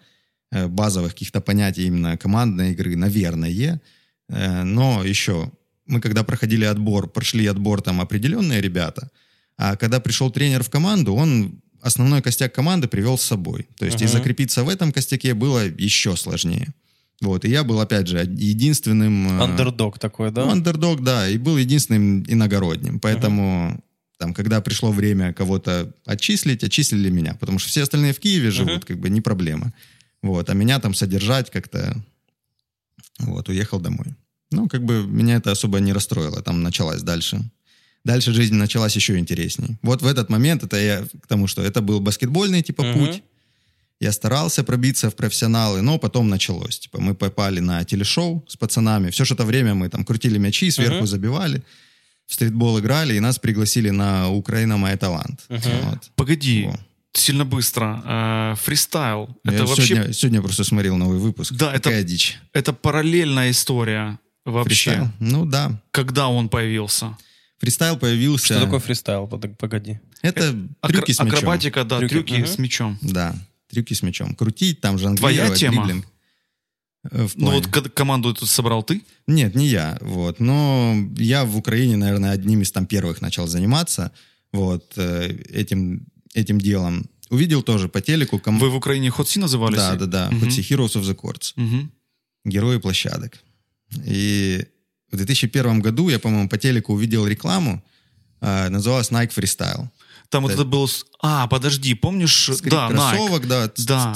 э, 0.51 0.67
базовых 0.67 1.13
каких-то 1.13 1.41
понятий 1.41 1.87
именно 1.87 2.17
командной 2.17 2.73
игры, 2.73 2.97
наверное. 2.97 3.81
Э, 4.29 4.63
но 4.65 5.05
еще 5.05 5.53
мы 5.87 6.01
когда 6.01 6.25
проходили 6.25 6.65
отбор, 6.65 7.09
прошли 7.09 7.47
отбор 7.47 7.83
там 7.83 8.01
определенные 8.01 8.61
ребята— 8.63 9.11
а 9.57 9.77
когда 9.77 10.01
пришел 10.01 10.31
тренер 10.31 10.63
в 10.63 10.71
команду, 10.71 11.15
он 11.15 11.61
основной 11.81 12.23
костяк 12.23 12.55
команды 12.55 12.87
привел 12.89 13.19
с 13.19 13.23
собой. 13.23 13.67
То 13.79 13.85
есть 13.87 14.01
и 14.01 14.05
Мгм. 14.05 14.13
закрепиться 14.13 14.63
в 14.65 14.69
этом 14.69 14.93
костяке 14.93 15.35
было 15.35 15.67
еще 15.67 16.17
сложнее. 16.17 16.69
Вот, 17.21 17.45
и 17.45 17.51
я 17.51 17.63
был, 17.63 17.81
опять 17.81 18.09
же, 18.09 18.19
единственным... 18.19 19.39
э, 19.41 19.43
Андердог 19.45 19.99
такой, 19.99 20.31
да? 20.33 20.45
ну, 20.45 20.51
андердог, 20.51 21.03
да, 21.03 21.29
и 21.29 21.39
был 21.39 21.57
единственным 21.57 22.25
иногородним. 22.27 22.99
Поэтому 22.99 23.81
там, 24.19 24.35
когда 24.35 24.61
пришло 24.61 24.91
время 24.93 25.33
кого-то 25.33 25.93
отчислить, 26.05 26.65
отчислили 26.65 27.11
меня, 27.11 27.35
потому 27.35 27.59
что 27.61 27.69
все 27.69 27.83
остальные 27.83 28.13
в 28.13 28.19
Киеве 28.21 28.51
живут, 28.51 28.73
Мгм. 28.75 28.83
как 28.83 28.99
бы 28.99 29.09
не 29.11 29.21
проблема. 29.21 29.73
Вот, 30.23 30.51
а 30.51 30.55
меня 30.55 30.79
там 30.81 30.95
содержать 30.95 31.51
как-то, 31.51 31.97
вот, 33.19 33.49
уехал 33.49 33.81
домой. 33.81 34.07
Ну, 34.51 34.69
как 34.69 34.85
бы 34.85 35.07
меня 35.07 35.37
это 35.37 35.51
особо 35.53 35.81
не 35.81 35.93
расстроило, 35.93 36.43
там 36.43 36.63
началась 36.63 37.03
дальше. 37.03 37.41
Дальше 38.05 38.33
жизнь 38.33 38.55
началась 38.55 38.97
еще 38.97 39.17
интересней. 39.19 39.77
Вот 39.83 40.03
в 40.03 40.07
этот 40.07 40.29
момент, 40.31 40.65
это 40.65 40.77
я 40.77 41.05
к 41.23 41.27
тому, 41.29 41.47
что 41.47 41.63
это 41.63 41.81
был 41.81 42.01
баскетбольный 42.01 42.63
типа 42.63 42.83
Мгм. 42.83 42.99
путь. 42.99 43.23
Я 44.01 44.11
старался 44.13 44.65
пробиться 44.65 45.09
в 45.09 45.15
профессионалы, 45.15 45.81
но 45.83 45.99
потом 45.99 46.29
началось. 46.29 46.79
Типа 46.81 47.01
мы 47.01 47.15
попали 47.15 47.61
на 47.61 47.85
телешоу 47.85 48.45
с 48.49 48.57
пацанами. 48.57 49.11
Все 49.11 49.25
же 49.25 49.35
это 49.35 49.45
время 49.45 49.75
мы 49.75 49.89
там 49.89 50.05
крутили 50.05 50.39
мячи, 50.39 50.71
сверху 50.73 50.97
Мгм. 50.97 51.07
забивали, 51.07 51.63
в 52.27 52.35
стритбол 52.35 52.81
играли, 52.81 53.15
и 53.15 53.21
нас 53.21 53.39
пригласили 53.39 53.91
на 53.91 54.29
Україна 54.31 54.77
має 54.77 54.97
талант. 54.97 55.41
Мгм. 55.49 55.61
Вот. 55.83 56.11
Погоди, 56.17 56.65
Во. 56.67 56.81
сильно 57.13 57.45
быстро. 57.45 58.03
Э, 58.05 58.55
фристайл. 58.61 59.29
Я 59.45 59.53
Это 59.53 59.65
вообще... 59.67 59.87
сегодня, 59.87 60.13
сегодня 60.13 60.43
просто 60.43 60.65
смотрел 60.65 60.97
новый 60.97 61.19
выпуск. 61.21 61.53
Да, 61.53 61.71
это- 61.73 61.91
Какая 61.91 62.03
дичь. 62.03 62.39
Это 62.53 62.73
параллельная 62.73 63.51
история 63.53 64.19
вообще. 64.45 64.91
Фристайл? 64.91 65.09
Ну 65.21 65.45
да. 65.47 65.81
Когда 65.93 66.27
он 66.27 66.49
появился? 66.49 67.17
Фристайл 67.63 67.97
появился... 67.97 68.55
Что 68.55 68.65
такое 68.65 68.81
фристайл? 68.81 69.29
Погоди. 69.29 70.01
Это 70.21 70.51
Акр- 70.83 70.89
трюки 70.89 71.13
с 71.13 71.21
мячом. 71.21 71.29
Акробатика, 71.39 71.85
да, 71.85 71.99
Трюки, 72.01 72.13
трюки, 72.15 72.33
мгм. 72.35 72.47
с 72.47 72.59
мячом. 72.59 72.99
Да, 73.03 73.37
трюки 73.71 73.95
с 73.95 74.03
мячом. 74.03 74.35
Крутить, 74.35 74.81
там 74.81 74.97
Твоя 74.99 75.15
жонглировать, 75.47 75.59
тема? 75.61 75.85
дриблинг. 75.85 76.07
Э, 77.13 77.29
Ну 77.37 77.51
вот 77.53 77.69
команду 77.95 78.35
тут 78.35 78.49
собрал 78.51 78.83
ты? 78.83 79.03
Нет, 79.29 79.55
не 79.55 79.69
я, 79.69 79.97
вот. 80.01 80.41
Но 80.41 80.97
я 81.17 81.45
в 81.45 81.57
Украине, 81.57 81.97
наверное, 81.97 82.33
одним 82.33 82.63
из 82.63 82.73
там 82.73 82.85
первых 82.87 83.21
начал 83.23 83.47
заниматься 83.47 84.11
вот 84.53 84.95
э, 84.97 85.29
этим, 85.53 86.05
этим 86.35 86.61
делом. 86.61 87.07
Увидел 87.31 87.63
тоже 87.63 87.89
по 87.89 88.01
телеку... 88.01 88.41
ком- 88.41 88.59
Вы 88.59 88.71
в 88.71 88.75
Украине 88.75 89.09
Хотси 89.11 89.39
назывались? 89.39 89.77
Да, 89.79 89.95
да, 89.95 90.07
да. 90.07 90.31
Мгм. 90.33 90.41
Хоть 90.41 90.59
и 90.59 90.63
Heroes 90.63 90.97
of 91.01 91.03
the 91.05 91.15
Courts. 91.15 91.53
Мгм. 91.55 91.93
Герои 92.45 92.79
площадок. 92.79 93.39
И 94.05 94.67
в 95.13 95.17
2001 95.17 95.81
году 95.81 96.09
я, 96.09 96.19
по-моему, 96.19 96.49
по 96.49 96.59
телеку 96.59 96.95
увидел 96.95 97.27
рекламу, 97.27 97.83
э, 98.41 98.69
называлась 98.69 99.11
Nike 99.11 99.31
Freestyle. 99.35 99.89
Там 100.33 100.45
вот 100.45 100.49
Да. 100.49 100.55
это 100.55 100.65
было... 100.65 100.89
А, 101.21 101.47
подожди, 101.47 101.93
помнишь? 101.93 102.49
Скрип 102.55 102.73
да, 102.73 102.89
кроссовок, 102.89 103.47
да, 103.47 103.71
Да. 103.77 104.15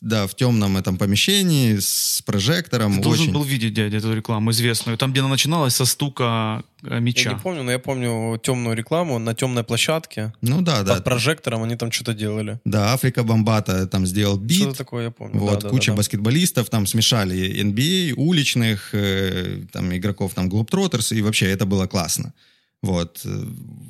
да, 0.00 0.26
в 0.26 0.34
темном 0.34 0.76
этом 0.76 0.98
помещении 0.98 1.78
с 1.78 2.20
прожектором. 2.26 2.96
Ты 2.96 3.02
должен 3.02 3.32
был 3.32 3.44
видеть, 3.44 3.72
дядя, 3.72 3.98
эту 3.98 4.12
рекламу 4.12 4.50
известную. 4.50 4.98
Там, 4.98 5.12
где 5.12 5.20
она 5.20 5.28
начиналась 5.28 5.76
со 5.76 5.84
стука 5.84 6.64
э, 6.82 6.94
Я 6.94 6.98
мяча. 6.98 7.32
не 7.32 7.38
помню, 7.38 7.62
но 7.62 7.70
я 7.70 7.78
помню 7.78 8.40
темную 8.42 8.76
рекламу 8.76 9.20
на 9.20 9.34
темной 9.36 9.62
площадке. 9.62 10.32
Ну 10.40 10.62
да, 10.62 10.82
да. 10.82 10.96
Под 10.96 11.04
прожектором 11.04 11.62
они 11.62 11.76
там 11.76 11.92
что-то 11.92 12.12
делали. 12.12 12.58
Да, 12.64 12.92
Африка 12.92 13.22
Бомбата 13.22 13.86
там 13.86 14.04
сделал 14.04 14.38
бит. 14.38 14.62
Что-то 14.62 14.78
такое 14.78 15.04
я 15.04 15.10
помню. 15.12 15.38
Вот, 15.38 15.60
да, 15.60 15.68
куча 15.68 15.92
да, 15.92 15.92
да. 15.92 15.96
баскетболистов 15.98 16.70
там 16.70 16.86
смешали 16.88 17.62
NBA, 17.64 18.14
уличных, 18.16 18.88
э, 18.94 19.62
там 19.70 19.96
игроков, 19.96 20.34
там 20.34 20.48
Globetrotters, 20.48 21.14
и 21.16 21.22
вообще 21.22 21.46
это 21.52 21.66
было 21.66 21.86
классно. 21.86 22.32
Вот. 22.82 23.24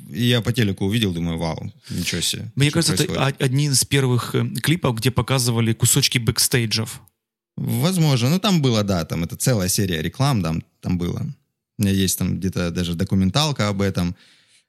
И 0.09 0.23
я 0.27 0.41
по 0.41 0.53
телеку 0.53 0.85
увидел, 0.85 1.13
думаю, 1.13 1.37
вау, 1.39 1.73
ничего 1.89 2.21
себе. 2.21 2.51
Мне 2.55 2.69
кажется, 2.71 2.93
это 2.93 3.05
происходит. 3.05 3.41
о- 3.41 3.45
одни 3.45 3.65
из 3.65 3.83
первых 3.85 4.35
э, 4.35 4.47
клипов, 4.61 4.95
где 4.97 5.09
показывали 5.09 5.73
кусочки 5.73 6.19
бэкстейджев. 6.19 7.01
Возможно. 7.57 8.29
Ну, 8.29 8.39
там 8.39 8.61
было, 8.61 8.83
да, 8.83 9.03
там 9.05 9.23
это 9.23 9.35
целая 9.35 9.67
серия 9.69 10.01
реклам, 10.01 10.41
там, 10.43 10.63
там 10.81 10.97
было. 10.97 11.25
У 11.79 11.81
меня 11.81 11.91
есть 11.91 12.17
там 12.19 12.37
где-то 12.39 12.69
даже 12.71 12.93
документалка 12.95 13.67
об 13.69 13.81
этом. 13.81 14.15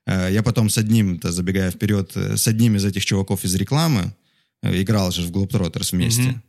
Э, 0.07 0.29
Я 0.33 0.43
потом 0.43 0.71
с 0.71 0.79
одним, 0.79 1.19
то 1.19 1.31
забегая 1.33 1.71
вперед, 1.71 2.13
э, 2.17 2.37
с 2.39 2.49
одним 2.49 2.77
из 2.77 2.85
этих 2.87 3.05
чуваков 3.05 3.45
из 3.45 3.55
рекламы 3.55 4.15
играл 4.63 5.11
же 5.13 5.21
в 5.23 5.31
Globetrotters 5.31 5.91
вместе. 5.93 6.23
Мгм. 6.23 6.43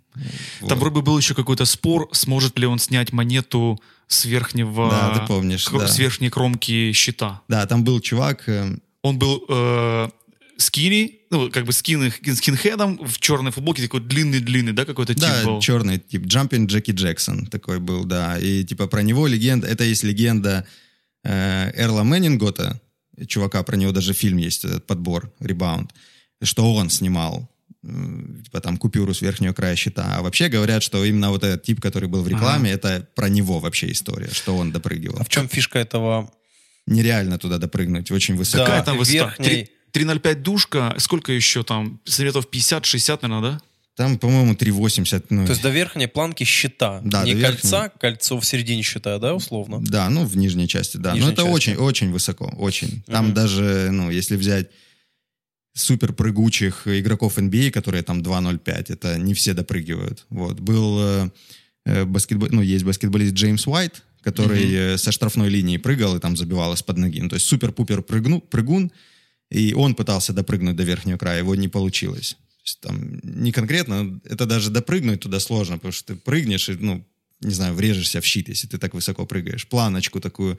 Вот. 0.61 0.69
Там 0.69 0.79
вроде 0.79 0.93
бы 0.95 1.01
был 1.01 1.17
еще 1.17 1.33
какой-то 1.33 1.65
спор, 1.65 2.07
сможет 2.13 2.57
ли 2.57 2.65
он 2.65 2.79
снять 2.79 3.11
монету 3.11 3.77
с 4.07 4.25
верхнего... 4.25 4.89
Да, 4.89 5.19
ты 5.19 5.27
помнишь, 5.27 5.67
кро- 5.67 5.79
да. 5.79 5.87
С 5.87 5.97
верхней 5.99 6.29
кромки 6.29 6.91
щита. 6.93 7.41
Да, 7.47 7.65
там 7.65 7.83
был 7.83 7.99
чувак, 7.99 8.47
э, 8.47 8.77
Он 9.01 9.17
был 9.19 9.43
э, 9.49 10.09
скини, 10.57 11.19
ну, 11.29 11.49
как 11.49 11.65
бы 11.65 11.73
скин, 11.73 12.11
скинхедом 12.11 12.97
в 13.05 13.19
черной 13.19 13.51
футболке, 13.51 13.83
такой 13.83 14.01
длинный-длинный, 14.01 14.73
да, 14.73 14.85
какой-то 14.85 15.13
тип 15.13 15.23
да, 15.23 15.43
был? 15.43 15.59
черный 15.59 15.99
тип, 15.99 16.25
Jumping 16.25 16.67
Джеки 16.67 16.91
Джексон 16.91 17.47
такой 17.47 17.79
был, 17.79 18.05
да. 18.05 18.37
И 18.39 18.63
типа 18.63 18.87
про 18.87 19.01
него 19.01 19.27
легенда, 19.27 19.67
это 19.67 19.83
есть 19.83 20.03
легенда 20.03 20.65
э, 21.23 21.71
Эрла 21.75 22.03
Меннингота, 22.03 22.79
чувака, 23.27 23.63
про 23.63 23.75
него 23.75 23.91
даже 23.91 24.13
фильм 24.13 24.37
есть, 24.37 24.65
этот 24.65 24.85
подбор, 24.85 25.31
ребаунд, 25.39 25.93
что 26.43 26.73
он 26.73 26.89
снимал 26.89 27.49
типа 28.43 28.61
там 28.61 28.77
купюру 28.77 29.13
с 29.13 29.21
верхнего 29.21 29.53
края 29.53 29.75
щита. 29.75 30.15
А 30.17 30.21
вообще 30.21 30.47
говорят, 30.49 30.81
что 30.83 31.03
именно 31.05 31.29
вот 31.29 31.43
этот 31.43 31.63
тип, 31.63 31.81
который 31.81 32.09
был 32.09 32.23
в 32.23 32.27
рекламе, 32.27 32.71
это 32.71 33.07
про 33.15 33.29
него 33.29 33.59
вообще 33.59 33.91
история, 33.91 34.29
что 34.31 34.55
он 34.57 34.71
допрыгивал. 34.71 35.17
А 35.19 35.23
в 35.23 35.29
чем 35.29 35.47
фишка 35.47 35.79
этого? 35.79 36.31
Нереально 36.87 37.37
туда 37.39 37.57
допрыгнуть, 37.57 38.11
очень 38.11 38.35
высоко. 38.35 38.63
Какая 38.65 38.79
Да, 38.79 38.85
там 38.85 38.97
высота? 38.97 39.33
Три- 39.37 39.69
3,05 39.91 40.35
душка, 40.35 40.93
сколько 40.97 41.31
еще 41.31 41.63
там? 41.63 41.99
Сантиметров 42.05 42.47
50-60, 42.51 43.19
наверное, 43.21 43.51
да? 43.53 43.61
Там, 43.95 44.17
по-моему, 44.19 44.53
3,80. 44.55 45.23
Ну, 45.29 45.45
То 45.45 45.51
есть 45.51 45.61
до 45.63 45.69
верхней 45.69 46.07
планки 46.07 46.43
щита. 46.43 46.99
Да, 47.03 47.23
Не 47.23 47.33
верхней. 47.33 47.61
кольца, 47.61 47.89
кольцо 47.97 48.37
в 48.37 48.45
середине 48.45 48.83
щита, 48.83 49.17
да, 49.19 49.33
условно? 49.33 49.79
Да, 49.81 50.09
ну, 50.09 50.25
в 50.25 50.35
нижней 50.35 50.67
части, 50.67 50.97
да. 50.97 51.13
Нижней 51.13 51.27
Но 51.27 51.31
это 51.31 51.41
части. 51.43 51.53
очень, 51.55 51.75
очень 51.75 52.11
высоко, 52.11 52.53
очень. 52.57 53.03
Там 53.07 53.27
Мгм. 53.27 53.33
даже, 53.35 53.89
ну, 53.91 54.11
если 54.11 54.35
взять 54.35 54.67
супер 55.75 56.13
прыгучих 56.13 56.87
игроков 56.87 57.37
NBA, 57.37 57.69
которые 57.69 58.01
там 58.01 58.21
2.05, 58.21 58.85
это 58.87 59.19
не 59.19 59.33
все 59.33 59.53
допрыгивают. 59.53 60.25
Вот. 60.29 60.59
Был 60.59 60.99
э, 60.99 61.29
э, 61.85 62.05
баскетбол, 62.05 62.47
ну, 62.51 62.61
есть 62.61 62.85
баскетболист 62.85 63.33
Джеймс 63.33 63.67
Уайт, 63.67 64.01
который 64.21 64.73
э, 64.73 64.97
со 64.97 65.11
штрафной 65.11 65.49
линии 65.49 65.77
прыгал 65.77 66.15
и 66.15 66.19
там 66.19 66.37
забивал 66.37 66.73
из-под 66.73 66.97
ноги. 66.97 67.19
Ну, 67.19 67.29
то 67.29 67.35
есть 67.35 67.45
супер-пупер 67.47 68.01
прыгну, 68.01 68.39
прыгун, 68.39 68.89
и 69.51 69.73
он 69.73 69.95
пытался 69.95 70.31
допрыгнуть 70.31 70.77
до 70.77 70.83
верхнего 70.83 71.17
края, 71.17 71.39
его 71.39 71.55
не 71.55 71.67
получилось. 71.67 72.37
есть 72.63 72.79
там 72.79 73.19
не 73.23 73.51
конкретно, 73.51 74.21
это 74.23 74.45
даже 74.45 74.71
допрыгнуть 74.71 75.19
туда 75.19 75.41
сложно, 75.41 75.75
потому 75.75 75.91
что 75.91 76.13
ты 76.13 76.15
прыгнешь 76.15 76.69
и, 76.69 76.73
ну, 76.73 77.05
не 77.41 77.53
знаю, 77.53 77.73
врежешься 77.73 78.21
в 78.21 78.25
щит, 78.25 78.47
если 78.47 78.67
ты 78.67 78.77
так 78.77 78.93
высоко 78.93 79.25
прыгаешь. 79.25 79.67
Планочку 79.67 80.21
такую 80.21 80.57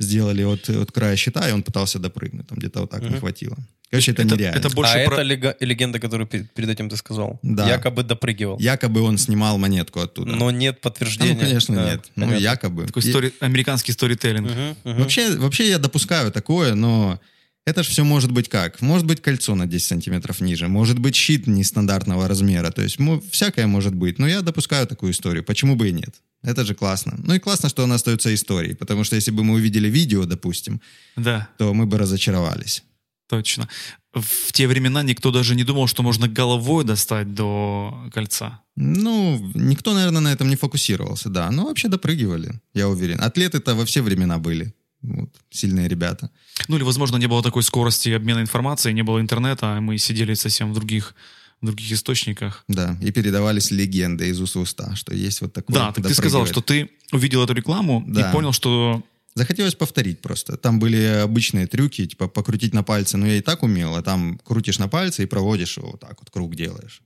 сделали 0.00 0.42
от, 0.44 0.68
от 0.68 0.90
края 0.92 1.16
щита, 1.16 1.48
и 1.48 1.52
он 1.52 1.62
пытался 1.62 1.98
допрыгнуть. 1.98 2.46
Там 2.48 2.58
где-то 2.58 2.80
вот 2.80 2.90
так 2.90 3.02
не 3.02 3.18
хватило. 3.18 3.56
Короче, 3.90 4.12
это, 4.12 4.22
Это- 4.22 4.34
нереально. 4.34 4.58
это 4.58 4.70
больше 4.70 4.98
а 4.98 5.04
про- 5.06 5.14
это 5.16 5.22
лега- 5.22 5.56
легенда, 5.60 5.98
которую 5.98 6.26
пе- 6.26 6.48
перед 6.54 6.70
этим 6.70 6.88
ты 6.88 6.96
сказал. 6.96 7.38
Да. 7.42 7.68
Якобы 7.68 8.02
допрыгивал. 8.02 8.58
Якобы 8.58 9.02
он 9.02 9.18
снимал 9.18 9.58
монетку 9.58 10.00
оттуда. 10.00 10.32
Но 10.32 10.50
нет 10.50 10.78
А, 10.80 10.82
подтверждения. 10.84 11.34
ну, 11.34 11.40
конечно, 11.40 11.74
Да, 11.74 11.84
нет. 11.90 12.04
Ну, 12.16 12.24
понятно. 12.26 12.42
якобы. 12.42 12.86
Такой 12.86 13.02
И- 13.02 13.12
стори- 13.12 13.32
американский 13.40 13.92
сторителлинг. 13.92 14.50
Мгм, 14.50 14.76
мгм. 14.84 14.98
Вообще, 15.02 15.36
вообще 15.36 15.68
я 15.68 15.78
допускаю 15.78 16.32
такое, 16.32 16.74
но 16.74 17.20
это 17.64 17.82
же 17.82 17.90
все 17.90 18.04
может 18.04 18.30
быть 18.32 18.48
как? 18.48 18.80
Может 18.80 19.06
быть 19.06 19.20
кольцо 19.22 19.54
на 19.54 19.66
10 19.66 19.86
сантиметров 19.86 20.40
ниже, 20.40 20.68
может 20.68 20.98
быть 20.98 21.14
щит 21.14 21.46
нестандартного 21.46 22.28
размера, 22.28 22.70
то 22.70 22.82
есть 22.82 22.98
мо- 22.98 23.20
всякое 23.30 23.66
может 23.66 23.94
быть. 23.94 24.18
Но 24.18 24.26
я 24.28 24.42
допускаю 24.42 24.86
такую 24.86 25.12
историю, 25.12 25.44
почему 25.44 25.76
бы 25.76 25.88
и 25.88 25.92
нет? 25.92 26.14
Это 26.42 26.64
же 26.64 26.74
классно. 26.74 27.14
Ну 27.24 27.34
и 27.34 27.38
классно, 27.38 27.68
что 27.68 27.84
она 27.84 27.94
остается 27.94 28.34
историей, 28.34 28.74
потому 28.74 29.04
что 29.04 29.16
если 29.16 29.30
бы 29.30 29.44
мы 29.44 29.54
увидели 29.54 29.88
видео, 29.88 30.24
допустим, 30.24 30.80
Да, 31.16 31.48
то 31.58 31.72
мы 31.74 31.86
бы 31.86 31.98
разочаровались. 31.98 32.82
точно. 33.28 33.68
В 34.12 34.52
те 34.52 34.66
времена 34.66 35.02
никто 35.02 35.30
даже 35.30 35.54
не 35.54 35.64
думал, 35.64 35.86
что 35.86 36.02
можно 36.02 36.28
головой 36.28 36.84
достать 36.84 37.32
до 37.34 38.10
кольца. 38.12 38.60
Ну, 38.76 39.38
никто, 39.54 39.94
наверное, 39.94 40.20
на 40.20 40.32
этом 40.32 40.48
не 40.50 40.56
фокусировался, 40.56 41.30
да. 41.30 41.50
Но 41.50 41.64
вообще 41.64 41.88
допрыгивали, 41.88 42.60
я 42.74 42.88
уверен. 42.88 43.20
Атлеты-то 43.22 43.74
во 43.74 43.84
все 43.86 44.02
времена 44.02 44.38
были. 44.38 44.74
Вот, 45.02 45.30
сильные 45.50 45.88
ребята. 45.88 46.30
Ну 46.68 46.76
или, 46.76 46.84
возможно, 46.84 47.16
не 47.16 47.26
было 47.26 47.42
такой 47.42 47.62
скорости 47.62 48.10
обмена 48.10 48.40
информацией, 48.40 48.94
не 48.94 49.02
было 49.02 49.20
интернета, 49.20 49.76
а 49.76 49.80
мы 49.80 49.98
сидели 49.98 50.34
совсем 50.34 50.70
в 50.70 50.74
других, 50.74 51.14
в 51.60 51.66
других 51.66 51.92
источниках. 51.92 52.64
Да, 52.68 52.96
и 53.02 53.10
передавались 53.10 53.70
легенды 53.72 54.28
из 54.28 54.40
уст 54.40 54.54
в 54.54 54.60
уста, 54.60 54.94
что 54.94 55.14
есть 55.14 55.40
вот 55.40 55.52
такое. 55.52 55.74
Да, 55.74 55.92
так 55.92 56.06
ты 56.06 56.14
сказал, 56.14 56.46
что 56.46 56.60
ты 56.60 56.90
увидел 57.12 57.42
эту 57.42 57.52
рекламу 57.52 58.04
Да. 58.06 58.28
и 58.28 58.32
понял, 58.32 58.52
что 58.52 59.02
Захотелось 59.34 59.74
повторить 59.74 60.20
просто. 60.20 60.56
Там 60.58 60.78
были 60.78 61.02
обычные 61.24 61.66
трюки, 61.66 62.06
типа 62.06 62.28
покрутить 62.28 62.74
на 62.74 62.82
пальце. 62.82 63.16
Ну, 63.16 63.24
я 63.26 63.36
и 63.36 63.40
так 63.40 63.62
умел, 63.62 63.96
а 63.96 64.02
там 64.02 64.38
крутишь 64.44 64.78
на 64.78 64.88
пальце 64.88 65.22
и 65.22 65.26
проводишь 65.26 65.78
его 65.78 65.92
вот 65.92 66.00
так 66.00 66.20
вот, 66.20 66.28
круг 66.30 66.54
делаешь. 66.54 67.00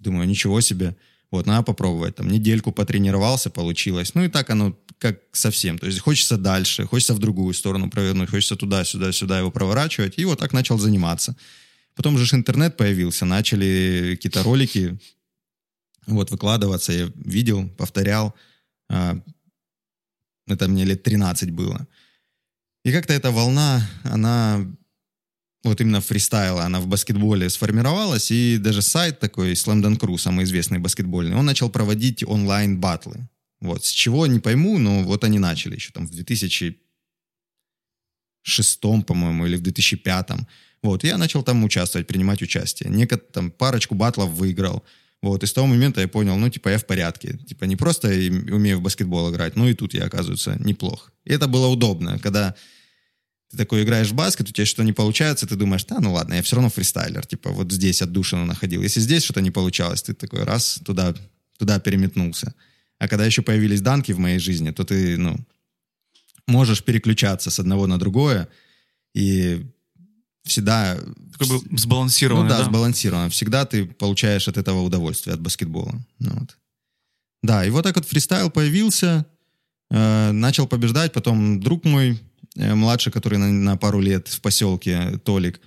Думаю, 0.00 0.26
ничего 0.26 0.60
себе. 0.60 0.96
Вот, 1.30 1.46
надо 1.46 1.62
попробовать. 1.62 2.16
Там 2.16 2.28
недельку 2.28 2.72
потренировался, 2.72 3.50
получилось. 3.50 4.14
Ну, 4.14 4.24
и 4.24 4.28
так 4.28 4.50
оно 4.50 4.76
как 4.98 5.20
совсем. 5.32 5.78
То 5.78 5.86
есть 5.86 5.98
хочется 6.00 6.36
дальше, 6.36 6.86
хочется 6.86 7.14
в 7.14 7.18
другую 7.18 7.54
сторону 7.54 7.90
провернуть, 7.90 8.30
хочется 8.30 8.56
туда, 8.56 8.84
сюда, 8.84 9.12
сюда 9.12 9.38
его 9.38 9.50
проворачивать. 9.50 10.18
И 10.18 10.24
вот 10.24 10.38
так 10.38 10.52
начал 10.52 10.78
заниматься. 10.78 11.36
Потом 11.94 12.18
же 12.18 12.36
интернет 12.36 12.76
появился, 12.76 13.24
начали 13.24 14.14
какие-то 14.16 14.42
ролики 14.42 14.98
вот 16.06 16.30
выкладываться. 16.30 16.92
Я 16.92 17.10
видел, 17.16 17.68
повторял. 17.68 18.34
А, 18.88 19.20
это 20.46 20.68
мне 20.68 20.84
лет 20.84 21.02
13 21.02 21.50
было. 21.50 21.86
И 22.84 22.92
как-то 22.92 23.12
эта 23.12 23.30
волна, 23.30 23.88
она 24.02 24.66
вот 25.64 25.80
именно 25.80 26.00
фристайла, 26.00 26.64
она 26.64 26.80
в 26.80 26.86
баскетболе 26.86 27.48
сформировалась, 27.48 28.30
и 28.30 28.58
даже 28.58 28.82
сайт 28.82 29.18
такой, 29.18 29.52
Slam 29.52 29.98
Crew, 29.98 30.18
самый 30.18 30.44
известный 30.44 30.78
баскетбольный, 30.78 31.36
он 31.36 31.46
начал 31.46 31.70
проводить 31.70 32.22
онлайн-батлы. 32.22 33.28
Вот, 33.60 33.84
с 33.84 33.90
чего, 33.90 34.26
не 34.26 34.40
пойму, 34.40 34.78
но 34.78 35.02
вот 35.02 35.24
они 35.24 35.38
начали 35.38 35.76
еще 35.76 35.90
там 35.90 36.06
в 36.06 36.10
2006, 36.10 36.78
по-моему, 39.06 39.46
или 39.46 39.56
в 39.56 39.62
2005. 39.62 40.30
Вот, 40.82 41.02
я 41.02 41.16
начал 41.16 41.42
там 41.42 41.64
участвовать, 41.64 42.06
принимать 42.06 42.42
участие. 42.42 42.90
Некотор, 42.90 43.26
там 43.32 43.50
парочку 43.50 43.94
батлов 43.94 44.30
выиграл. 44.30 44.84
Вот, 45.22 45.42
и 45.42 45.46
с 45.46 45.52
того 45.54 45.66
момента 45.66 46.02
я 46.02 46.08
понял, 46.08 46.36
ну, 46.36 46.50
типа, 46.50 46.68
я 46.68 46.78
в 46.78 46.84
порядке. 46.84 47.38
Типа, 47.48 47.64
не 47.64 47.76
просто 47.76 48.08
умею 48.08 48.78
в 48.78 48.82
баскетбол 48.82 49.30
играть, 49.32 49.56
но 49.56 49.66
и 49.66 49.72
тут 49.72 49.94
я, 49.94 50.04
оказывается, 50.04 50.58
неплох. 50.58 51.10
И 51.24 51.32
это 51.32 51.48
было 51.48 51.68
удобно, 51.68 52.18
когда 52.18 52.54
ты 53.50 53.56
такой 53.56 53.82
играешь 53.82 54.10
в 54.10 54.14
баскет, 54.14 54.48
у 54.48 54.52
тебя 54.52 54.66
что-то 54.66 54.84
не 54.84 54.92
получается, 54.92 55.46
ты 55.46 55.56
думаешь, 55.56 55.84
да, 55.84 56.00
ну 56.00 56.12
ладно, 56.12 56.34
я 56.34 56.42
все 56.42 56.56
равно 56.56 56.70
фристайлер, 56.70 57.24
типа, 57.26 57.50
вот 57.50 57.72
здесь 57.72 58.02
отдушину 58.02 58.44
находил. 58.44 58.82
Если 58.82 59.00
здесь 59.00 59.24
что-то 59.24 59.40
не 59.40 59.50
получалось, 59.50 60.02
ты 60.02 60.14
такой 60.14 60.44
раз 60.44 60.80
туда, 60.84 61.14
туда 61.58 61.78
переметнулся. 61.78 62.54
А 62.98 63.08
когда 63.08 63.26
еще 63.26 63.42
появились 63.42 63.80
данки 63.80 64.12
в 64.12 64.18
моей 64.18 64.38
жизни, 64.38 64.70
то 64.70 64.84
ты, 64.84 65.16
ну, 65.18 65.36
можешь 66.46 66.82
переключаться 66.82 67.50
с 67.50 67.58
одного 67.58 67.86
на 67.86 67.98
другое, 67.98 68.48
и 69.14 69.66
всегда... 70.44 70.96
такой 71.32 71.48
был 71.48 71.64
сбалансированный, 71.76 72.44
Ну 72.44 72.50
да, 72.50 72.58
да? 72.58 72.64
сбалансировано. 72.64 73.30
Всегда 73.30 73.64
ты 73.64 73.86
получаешь 73.86 74.48
от 74.48 74.56
этого 74.56 74.82
удовольствие, 74.82 75.34
от 75.34 75.40
баскетбола. 75.40 75.94
Ну, 76.18 76.30
вот. 76.34 76.56
Да, 77.42 77.64
и 77.64 77.70
вот 77.70 77.82
так 77.82 77.96
вот 77.96 78.06
фристайл 78.06 78.50
появился, 78.50 79.26
э, 79.90 80.32
начал 80.32 80.66
побеждать, 80.66 81.12
потом 81.12 81.60
друг 81.60 81.84
мой, 81.84 82.18
младший, 82.56 83.12
который 83.12 83.38
на, 83.38 83.48
на 83.48 83.76
пару 83.76 84.00
лет 84.00 84.28
в 84.28 84.40
поселке, 84.40 85.18
Толик, 85.24 85.60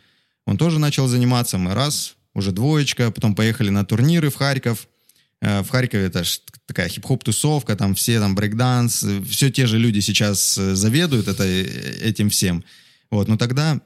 он 0.46 0.58
тоже 0.58 0.80
начал 0.80 1.08
заниматься, 1.08 1.58
мы 1.58 1.74
раз, 1.74 2.16
уже 2.34 2.52
двоечка, 2.52 3.12
потом 3.12 3.36
поехали 3.36 3.70
на 3.70 3.86
турниры 3.86 4.30
в 4.30 4.36
Харьков, 4.36 4.88
Э, 5.42 5.62
в 5.62 5.70
Харькове 5.70 6.06
это 6.06 6.24
ж 6.24 6.42
такая 6.66 6.90
хип-хоп-тусовка, 6.90 7.76
там 7.76 7.94
все 7.94 8.20
там 8.20 8.36
брейкданс, 8.36 9.04
э, 9.04 9.22
все 9.24 9.50
те 9.50 9.68
же 9.68 9.78
люди 9.78 10.00
сейчас 10.00 10.58
э, 10.58 10.76
заведуют 10.76 11.28
это, 11.28 11.44
э, 11.44 12.10
этим 12.10 12.30
всем. 12.30 12.64
Вот, 13.12 13.28
но 13.28 13.38
тогда 13.38 13.80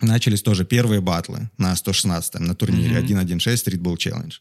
начались 0.00 0.42
тоже 0.42 0.64
первые 0.64 1.00
батлы 1.00 1.50
на 1.58 1.76
116 1.76 2.40
на 2.40 2.54
турнире 2.54 2.98
Мгм. 3.00 3.20
1.1.6 3.20 3.66
Streetball 3.66 3.96
Challenge. 3.96 4.32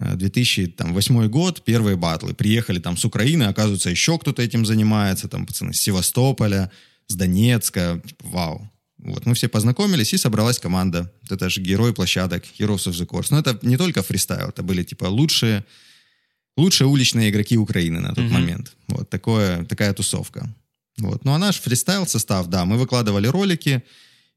Э, 0.00 0.16
2008 0.16 1.28
год, 1.28 1.62
первые 1.64 1.96
батлы. 1.96 2.34
Приехали 2.34 2.80
там 2.80 2.96
с 2.96 3.04
Украины, 3.04 3.44
оказывается, 3.44 3.90
еще 3.90 4.18
кто-то 4.18 4.42
этим 4.42 4.66
занимается, 4.66 5.28
там 5.28 5.46
пацаны 5.46 5.72
с 5.72 5.80
Севастополя, 5.80 6.70
с 7.06 7.14
Донецка. 7.14 8.00
Типа, 8.06 8.24
вау. 8.28 8.70
Вот, 8.98 9.26
мы 9.26 9.34
все 9.34 9.48
познакомились, 9.48 10.12
и 10.14 10.18
собралась 10.18 10.58
команда. 10.60 11.12
Вот 11.22 11.32
Это 11.32 11.48
же 11.50 11.60
герой 11.60 11.92
площадок, 11.92 12.44
Heroes 12.58 12.86
of 12.88 12.92
the 12.92 13.06
Course. 13.06 13.26
Но 13.30 13.38
это 13.40 13.58
не 13.62 13.76
только 13.76 14.02
фристайл, 14.02 14.48
это 14.50 14.62
были 14.62 14.84
типа 14.84 15.06
лучшие, 15.06 15.64
лучшие 16.56 16.86
уличные 16.86 17.30
игроки 17.30 17.56
Украины 17.58 18.00
на 18.00 18.14
тот 18.14 18.24
Мгм. 18.24 18.32
момент. 18.34 18.72
Вот 18.88 19.10
такое, 19.10 19.64
такая 19.64 19.92
тусовка. 19.92 20.48
Вот. 20.98 21.24
Ну 21.24 21.32
а 21.32 21.38
наш 21.38 21.58
фристайл 21.60 22.06
состав, 22.06 22.46
да, 22.46 22.64
мы 22.64 22.76
выкладывали 22.78 23.26
ролики, 23.26 23.82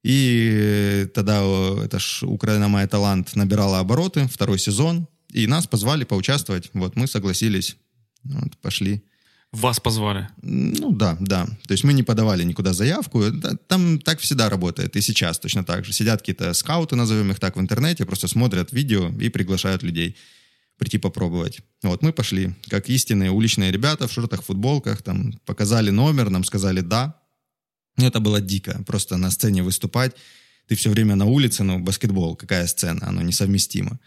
и 0.03 1.07
тогда 1.13 1.41
о, 1.43 1.81
это 1.83 1.99
ж 1.99 2.23
Украина 2.23 2.67
моя 2.67 2.87
талант 2.87 3.35
набирала 3.35 3.79
обороты, 3.79 4.27
второй 4.27 4.57
сезон, 4.59 5.07
и 5.33 5.47
нас 5.47 5.67
позвали 5.67 6.05
поучаствовать. 6.05 6.69
Вот 6.73 6.95
мы 6.95 7.07
согласились, 7.07 7.75
вот, 8.23 8.57
пошли. 8.61 9.03
Вас 9.55 9.79
позвали. 9.79 10.27
Ну 10.41 10.91
да, 10.91 11.17
да. 11.19 11.45
То 11.45 11.71
есть 11.73 11.85
мы 11.85 11.93
не 11.93 12.03
подавали 12.03 12.43
никуда 12.43 12.73
заявку. 12.73 13.23
Там 13.67 13.99
так 13.99 14.19
всегда 14.19 14.49
работает. 14.49 14.95
И 14.97 15.01
сейчас 15.01 15.39
точно 15.39 15.63
так 15.63 15.85
же. 15.85 15.93
Сидят 15.93 16.19
какие-то 16.19 16.53
скауты, 16.53 16.95
назовем 16.95 17.31
их 17.31 17.39
так, 17.39 17.55
в 17.55 17.59
интернете, 17.59 18.05
просто 18.05 18.27
смотрят 18.27 18.73
видео 18.73 19.09
и 19.21 19.29
приглашают 19.29 19.83
людей 19.83 20.17
прийти 20.77 20.97
попробовать. 20.97 21.61
Вот 21.83 22.01
мы 22.01 22.11
пошли, 22.11 22.53
как 22.69 22.89
истинные 22.89 23.31
уличные 23.31 23.71
ребята 23.71 24.07
в 24.07 24.11
шортах, 24.11 24.43
футболках, 24.43 25.01
там 25.01 25.31
показали 25.45 25.89
номер, 25.89 26.29
нам 26.29 26.43
сказали 26.43 26.81
«да». 26.81 27.15
Ну, 27.97 28.05
это 28.05 28.19
было 28.19 28.41
дико. 28.41 28.83
Просто 28.85 29.15
на 29.15 29.31
сцене 29.31 29.63
выступать. 29.63 30.15
Ты 30.67 30.75
все 30.75 30.89
время 30.89 31.15
на 31.15 31.25
улице, 31.25 31.63
ну, 31.63 31.79
баскетбол, 31.79 32.35
какая 32.35 32.67
сцена, 32.67 33.07
оно 33.07 33.21
несовместимо. 33.21 33.99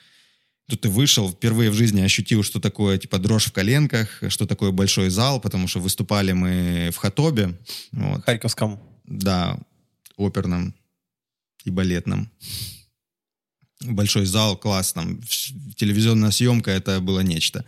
Тут 0.68 0.82
ты 0.82 0.90
вышел, 0.90 1.30
впервые 1.30 1.70
в 1.70 1.74
жизни 1.74 2.02
ощутил, 2.02 2.42
что 2.42 2.60
такое, 2.60 2.98
типа, 2.98 3.18
дрожь 3.18 3.46
в 3.46 3.52
коленках, 3.52 4.22
что 4.28 4.46
такое 4.46 4.70
большой 4.70 5.08
зал, 5.08 5.40
потому 5.40 5.66
что 5.66 5.80
выступали 5.80 6.32
мы 6.32 6.90
в 6.92 6.96
Хатобе, 6.98 7.58
вот, 7.92 8.22
Харьковском. 8.24 8.78
да, 9.04 9.58
оперном 10.18 10.74
и 11.64 11.70
балетном. 11.70 12.30
Большой 13.80 14.26
зал, 14.26 14.58
класс, 14.58 14.92
там, 14.92 15.22
телевизионная 15.76 16.32
съемка, 16.32 16.70
это 16.70 17.00
было 17.00 17.20
нечто. 17.20 17.64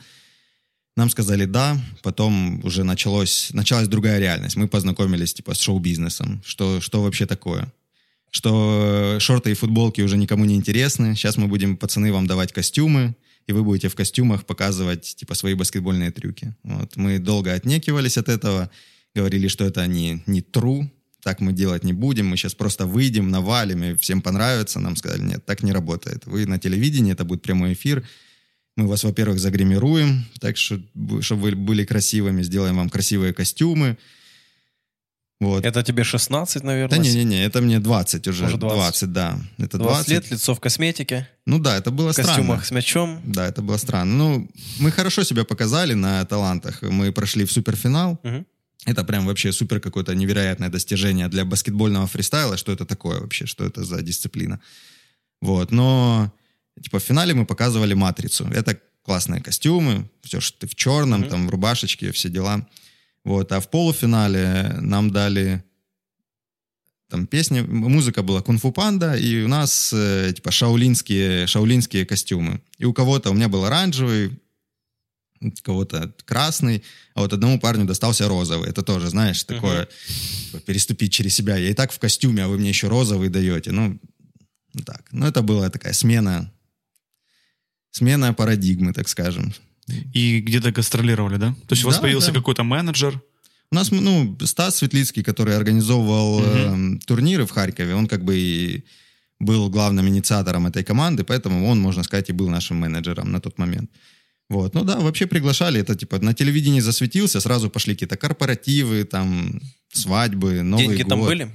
Нам 0.94 1.08
сказали 1.08 1.46
«да», 1.46 1.80
потом 2.02 2.62
уже 2.64 2.84
началось, 2.84 3.48
началась 3.52 3.88
другая 3.88 4.18
реальность. 4.18 4.56
Мы 4.56 4.68
познакомились, 4.68 5.32
типа, 5.32 5.54
с 5.54 5.60
шоу-бизнесом, 5.60 6.42
что, 6.44 6.82
что 6.82 7.02
вообще 7.02 7.24
такое. 7.24 7.72
Что 8.30 9.16
шорты 9.18 9.50
и 9.50 9.54
футболки 9.54 10.00
уже 10.00 10.16
никому 10.16 10.44
не 10.44 10.54
интересны. 10.54 11.14
Сейчас 11.16 11.36
мы 11.36 11.48
будем, 11.48 11.76
пацаны, 11.76 12.12
вам 12.12 12.26
давать 12.26 12.52
костюмы, 12.52 13.14
и 13.46 13.52
вы 13.52 13.64
будете 13.64 13.88
в 13.88 13.94
костюмах 13.94 14.46
показывать, 14.46 15.16
типа, 15.16 15.34
свои 15.34 15.54
баскетбольные 15.54 16.10
трюки. 16.10 16.54
Вот. 16.62 16.96
Мы 16.96 17.18
долго 17.18 17.52
отнекивались 17.52 18.18
от 18.18 18.28
этого, 18.28 18.70
говорили, 19.14 19.48
что 19.48 19.64
это 19.64 19.86
не, 19.86 20.22
не 20.26 20.40
true, 20.40 20.88
так 21.22 21.40
мы 21.40 21.52
делать 21.52 21.84
не 21.84 21.92
будем, 21.92 22.28
мы 22.28 22.36
сейчас 22.36 22.54
просто 22.54 22.86
выйдем, 22.86 23.30
навалим, 23.30 23.82
и 23.82 23.96
всем 23.96 24.22
понравится. 24.22 24.80
Нам 24.80 24.96
сказали, 24.96 25.22
нет, 25.22 25.44
так 25.44 25.62
не 25.62 25.72
работает. 25.72 26.26
Вы 26.26 26.46
на 26.46 26.58
телевидении, 26.58 27.12
это 27.12 27.24
будет 27.24 27.42
прямой 27.42 27.72
эфир. 27.72 28.04
Мы 28.76 28.86
вас, 28.86 29.04
во-первых, 29.04 29.38
загримируем, 29.38 30.24
так 30.40 30.56
что, 30.56 30.80
чтобы 31.20 31.42
вы 31.42 31.54
были 31.56 31.84
красивыми, 31.84 32.42
сделаем 32.42 32.76
вам 32.76 32.88
красивые 32.88 33.34
костюмы. 33.34 33.98
Вот. 35.40 35.64
Это 35.64 35.82
тебе 35.82 36.04
16, 36.04 36.62
наверное? 36.64 36.98
Да 36.98 37.02
не-не-не, 37.02 37.42
это 37.46 37.62
мне 37.62 37.78
20 37.80 38.28
уже. 38.28 38.44
Уже 38.46 38.56
20. 38.58 38.76
20. 38.76 39.12
да. 39.12 39.38
Это 39.58 39.78
20, 39.78 39.78
20. 39.78 40.08
лет, 40.10 40.30
лицо 40.30 40.54
в 40.54 40.60
косметике, 40.60 41.28
Ну 41.46 41.58
да, 41.58 41.76
это 41.78 41.90
было 41.90 42.12
в 42.12 42.16
костюмах 42.16 42.64
странно. 42.64 42.64
с 42.64 42.70
мячом. 42.70 43.20
Да, 43.24 43.46
это 43.48 43.62
было 43.62 43.78
странно. 43.78 44.14
Ну, 44.14 44.50
мы 44.80 44.90
хорошо 44.90 45.24
себя 45.24 45.44
показали 45.44 45.94
на 45.94 46.24
талантах. 46.26 46.82
Мы 46.82 47.10
прошли 47.12 47.44
в 47.44 47.52
суперфинал. 47.52 48.18
Мгм. 48.22 48.44
Это 48.86 49.04
прям 49.04 49.26
вообще 49.26 49.52
супер 49.52 49.80
какое-то 49.80 50.14
невероятное 50.14 50.68
достижение 50.68 51.28
для 51.28 51.44
баскетбольного 51.44 52.06
фристайла. 52.06 52.56
Что 52.56 52.72
это 52.72 52.84
такое 52.84 53.20
вообще? 53.20 53.46
Что 53.46 53.64
это 53.64 53.82
за 53.84 54.02
дисциплина? 54.02 54.58
Вот, 55.42 55.70
но 55.72 56.30
типа 56.82 56.98
в 56.98 57.02
финале 57.02 57.32
мы 57.34 57.46
показывали 57.46 57.94
матрицу. 57.94 58.46
Это 58.54 58.78
классные 59.02 59.40
костюмы, 59.42 60.08
все, 60.22 60.40
что 60.40 60.58
ты 60.60 60.66
в 60.66 60.74
черном, 60.74 61.20
Мгм. 61.20 61.30
там 61.30 61.46
в 61.46 61.50
рубашечке, 61.50 62.10
все 62.12 62.28
дела. 62.28 62.66
Вот, 63.24 63.52
а 63.52 63.60
в 63.60 63.70
полуфинале 63.70 64.76
нам 64.80 65.10
дали 65.10 65.62
там 67.08 67.26
песни, 67.26 67.60
музыка 67.60 68.22
была 68.22 68.40
кунг-фу 68.40 68.70
панда, 68.70 69.16
и 69.16 69.42
у 69.42 69.48
нас 69.48 69.92
э, 69.92 70.32
типа 70.34 70.52
шаулинские, 70.52 71.46
шаулинские 71.48 72.06
костюмы. 72.06 72.60
И 72.78 72.84
у 72.84 72.92
кого-то, 72.92 73.30
у 73.30 73.34
меня 73.34 73.48
был 73.48 73.64
оранжевый, 73.64 74.40
у 75.40 75.50
кого-то 75.62 76.14
красный, 76.24 76.84
а 77.14 77.22
вот 77.22 77.32
одному 77.32 77.58
парню 77.58 77.84
достался 77.84 78.28
розовый. 78.28 78.70
Это 78.70 78.82
тоже, 78.82 79.08
знаешь, 79.08 79.42
такое 79.42 79.88
типа, 80.46 80.60
переступить 80.60 81.12
через 81.12 81.34
себя. 81.34 81.56
Я 81.56 81.70
и 81.70 81.74
так 81.74 81.92
в 81.92 81.98
костюме, 81.98 82.44
а 82.44 82.48
вы 82.48 82.58
мне 82.58 82.68
еще 82.68 82.88
розовый 82.88 83.28
даете. 83.28 83.72
Ну 83.72 83.98
так. 84.86 85.02
Ну, 85.10 85.26
это 85.26 85.42
была 85.42 85.68
такая 85.68 85.92
смена, 85.92 86.52
смена 87.90 88.32
парадигмы, 88.34 88.92
так 88.92 89.08
скажем. 89.08 89.52
И 90.14 90.40
где-то 90.40 90.70
гастролировали, 90.72 91.36
да? 91.36 91.54
То 91.66 91.72
есть 91.74 91.84
у 91.84 91.86
вас 91.86 91.96
Да, 91.96 92.02
появился 92.02 92.32
да. 92.32 92.38
какой-то 92.38 92.62
менеджер. 92.64 93.20
У 93.72 93.74
нас, 93.76 93.90
ну, 93.92 94.36
Стас 94.44 94.76
Светлицкий, 94.76 95.22
который 95.22 95.56
организовывал 95.56 96.40
э, 96.44 96.98
турниры 97.06 97.44
в 97.46 97.50
Харькове, 97.50 97.94
он 97.94 98.08
как 98.08 98.24
бы 98.24 98.36
и 98.36 98.84
был 99.38 99.70
главным 99.70 100.06
инициатором 100.08 100.66
этой 100.66 100.82
команды, 100.82 101.22
поэтому 101.24 101.66
он, 101.66 101.80
можно 101.80 102.02
сказать, 102.02 102.28
и 102.30 102.32
был 102.32 102.48
нашим 102.50 102.76
менеджером 102.78 103.30
на 103.32 103.40
тот 103.40 103.58
момент. 103.58 103.90
Вот. 104.50 104.74
Ну 104.74 104.84
да, 104.84 104.98
вообще 104.98 105.26
приглашали, 105.26 105.80
это 105.80 105.94
типа 105.94 106.18
на 106.18 106.34
телевидении 106.34 106.80
засветился, 106.80 107.40
сразу 107.40 107.70
пошли 107.70 107.94
какие-то 107.94 108.16
корпоративы, 108.16 109.04
там, 109.04 109.60
свадьбы, 109.92 110.62
Новый 110.62 110.86
Деньги 110.86 111.02
год. 111.02 111.08
там 111.08 111.20
были? 111.20 111.48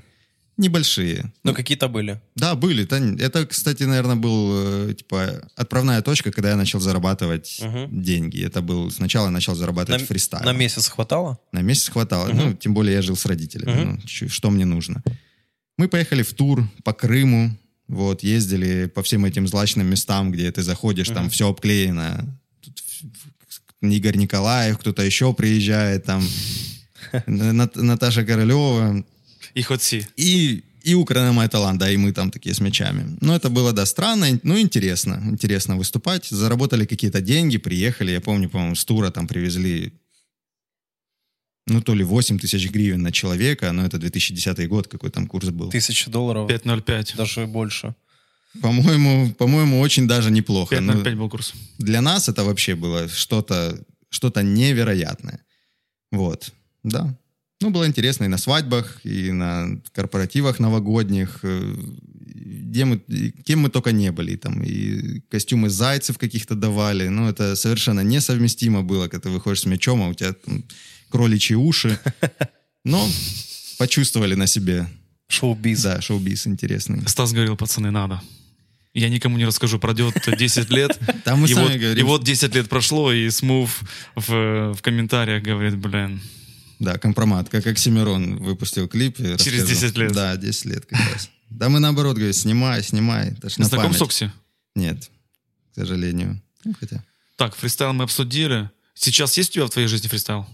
Небольшие. 0.57 1.33
Ну, 1.43 1.53
какие-то 1.53 1.89
были. 1.89 2.21
Да, 2.35 2.55
были. 2.55 2.85
Это, 3.21 3.45
кстати, 3.45 3.83
наверное, 3.83 4.15
был 4.15 4.89
э, 4.89 4.93
типа 4.93 5.49
отправная 5.57 6.01
точка, 6.01 6.31
когда 6.31 6.49
я 6.51 6.55
начал 6.55 6.79
зарабатывать 6.79 7.59
Мгм. 7.61 8.01
деньги. 8.03 8.41
Это 8.45 8.61
был 8.61 8.89
сначала 8.89 9.25
я 9.25 9.31
начал 9.31 9.53
зарабатывать 9.55 10.01
На, 10.01 10.07
фристайлом. 10.07 10.45
на 10.45 10.53
месяц 10.57 10.87
хватало? 10.87 11.37
На 11.51 11.61
месяц 11.61 11.89
хватало. 11.89 12.27
Мгм. 12.29 12.37
Ну, 12.37 12.53
тем 12.53 12.73
более 12.73 12.93
я 12.95 13.01
жил 13.01 13.17
с 13.17 13.25
родителями. 13.25 13.71
Мгм. 13.83 14.01
Ну, 14.21 14.29
что 14.29 14.49
мне 14.49 14.63
нужно? 14.65 15.03
Мы 15.77 15.89
поехали 15.89 16.23
в 16.23 16.33
тур 16.33 16.65
по 16.85 16.93
Крыму. 16.93 17.51
Вот, 17.87 18.23
ездили 18.23 18.85
по 18.87 19.03
всем 19.03 19.25
этим 19.25 19.47
злачным 19.47 19.87
местам, 19.87 20.31
где 20.31 20.51
ты 20.51 20.63
заходишь, 20.63 21.07
там 21.09 21.23
Мгм. 21.23 21.29
все 21.29 21.49
обклеено. 21.49 22.25
Тут 22.61 22.81
Игорь 23.81 24.15
Николаев, 24.17 24.77
кто-то 24.79 25.03
еще 25.03 25.33
приезжает, 25.33 26.05
там 26.05 26.23
Нат- 27.27 27.75
Наташа 27.75 28.23
Королева. 28.23 29.03
И 29.55 29.61
Хотси. 29.61 30.07
И, 30.17 30.63
и 30.83 30.95
Украина 30.95 31.31
мой 31.31 31.47
талант, 31.47 31.79
да, 31.79 31.89
и 31.89 31.97
мы 31.97 32.11
там 32.11 32.29
такие 32.31 32.53
с 32.53 32.61
мячами. 32.61 33.17
Ну, 33.21 33.33
это 33.33 33.49
было, 33.49 33.73
да, 33.73 33.85
странно, 33.85 34.39
ну, 34.43 34.59
интересно. 34.59 35.21
Интересно 35.31 35.77
выступать. 35.77 36.25
Заработали 36.29 36.85
какие-то 36.85 37.21
деньги, 37.21 37.57
приехали. 37.57 38.11
Я 38.11 38.19
помню, 38.19 38.49
по-моему, 38.49 38.75
с 38.75 38.85
тура 38.85 39.11
там 39.11 39.27
привезли, 39.27 39.93
ну, 41.67 41.81
то 41.81 41.95
ли 41.95 42.03
8 42.03 42.37
тысяч 42.37 42.69
гривен 42.69 43.01
на 43.01 43.11
человека, 43.11 43.71
но 43.71 43.85
это 43.85 43.97
2010 43.97 44.67
год, 44.67 44.87
какой 44.87 45.09
там 45.09 45.27
курс 45.27 45.49
был. 45.49 45.69
Тысяча 45.69 46.11
долларов, 46.11 46.49
5.05. 46.49 47.15
даже 47.17 47.45
больше. 47.47 47.95
По-моему, 48.61 49.33
по-моему, 49.33 49.81
очень 49.81 50.07
даже 50.07 50.31
неплохо. 50.31 50.81
Ну, 50.81 50.93
5.05 50.93 51.15
был 51.15 51.29
курс. 51.29 51.53
для 51.77 52.01
нас 52.01 52.29
это 52.29 52.43
вообще 52.43 52.75
было 52.75 53.07
что-то 53.07 53.77
что 54.09 54.31
невероятное. 54.41 55.39
Вот, 56.11 56.53
да. 56.83 57.17
Ну, 57.65 57.71
было 57.71 57.87
интересно 57.87 58.25
и 58.25 58.27
на 58.27 58.37
свадьбах, 58.37 58.99
и 59.03 59.31
на 59.31 59.81
корпоративах 59.91 60.59
новогодних, 60.59 61.39
э, 61.41 61.75
где 62.69 62.85
мы, 62.85 62.99
кем 63.43 63.61
мы 63.61 63.69
только 63.69 63.91
не 63.91 64.11
были. 64.11 64.35
Там 64.35 64.61
и 64.61 65.21
костюмы 65.31 65.71
зайцев 65.71 66.19
каких-то 66.19 66.53
давали. 66.53 67.07
Ну, 67.07 67.27
это 67.27 67.55
совершенно 67.55 68.01
несовместимо 68.01 68.83
было, 68.83 69.07
когда 69.07 69.23
ты 69.23 69.29
выходишь 69.29 69.61
с 69.61 69.65
мячом, 69.65 70.03
а 70.03 70.09
у 70.09 70.13
тебя 70.13 70.33
там 70.33 70.63
кроличьи 71.09 71.55
уши. 71.55 71.99
Но 72.83 73.09
почувствовали 73.79 74.35
на 74.35 74.45
себе. 74.45 74.85
Шоу-биз. 75.27 75.81
Да, 75.81 76.01
шоу-биз 76.01 76.45
интересный. 76.45 77.01
Стас 77.07 77.33
говорил, 77.33 77.57
пацаны, 77.57 77.89
надо. 77.89 78.21
Я 78.93 79.09
никому 79.09 79.39
не 79.39 79.45
расскажу, 79.45 79.79
пройдет 79.79 80.13
10 80.37 80.69
лет. 80.69 80.99
Там 81.23 81.39
мы 81.39 81.47
и, 81.47 81.53
сами 81.55 81.63
вот, 81.63 81.77
говорим. 81.77 81.97
и 81.97 82.03
вот 82.03 82.23
10 82.23 82.53
лет 82.53 82.69
прошло, 82.69 83.11
и 83.11 83.27
Смув 83.31 83.81
в, 84.15 84.73
в 84.75 84.81
комментариях 84.83 85.41
говорит, 85.41 85.75
блин, 85.77 86.21
Да, 86.79 86.97
компромат. 86.97 87.49
Как 87.49 87.65
Оксимирон 87.67 88.37
выпустил 88.43 88.87
клип. 88.87 89.17
Через 89.17 89.63
рассказал. 89.63 89.67
10 89.89 89.97
лет. 89.97 90.11
Да, 90.11 90.35
10 90.37 90.65
лет 90.65 90.85
как 90.85 90.99
раз. 91.13 91.29
Да 91.49 91.69
мы 91.69 91.79
наоборот 91.79 92.15
говорим, 92.15 92.33
снимай, 92.33 92.83
снимай. 92.83 93.29
Это 93.31 93.49
ж 93.49 93.57
на 93.57 93.65
знаком 93.65 93.85
память. 93.91 93.99
с 93.99 94.01
Окси? 94.01 94.31
Нет, 94.75 95.09
к 95.71 95.75
сожалению. 95.75 96.41
Ну, 96.63 96.73
хотя... 96.79 97.03
Так, 97.37 97.55
фристайл 97.55 97.93
мы 97.93 98.03
обсудили. 98.03 98.69
Сейчас 98.93 99.37
есть 99.37 99.51
у 99.51 99.53
тебя 99.53 99.65
в 99.65 99.69
твоей 99.69 99.87
жизни 99.87 100.07
фристайл? 100.07 100.45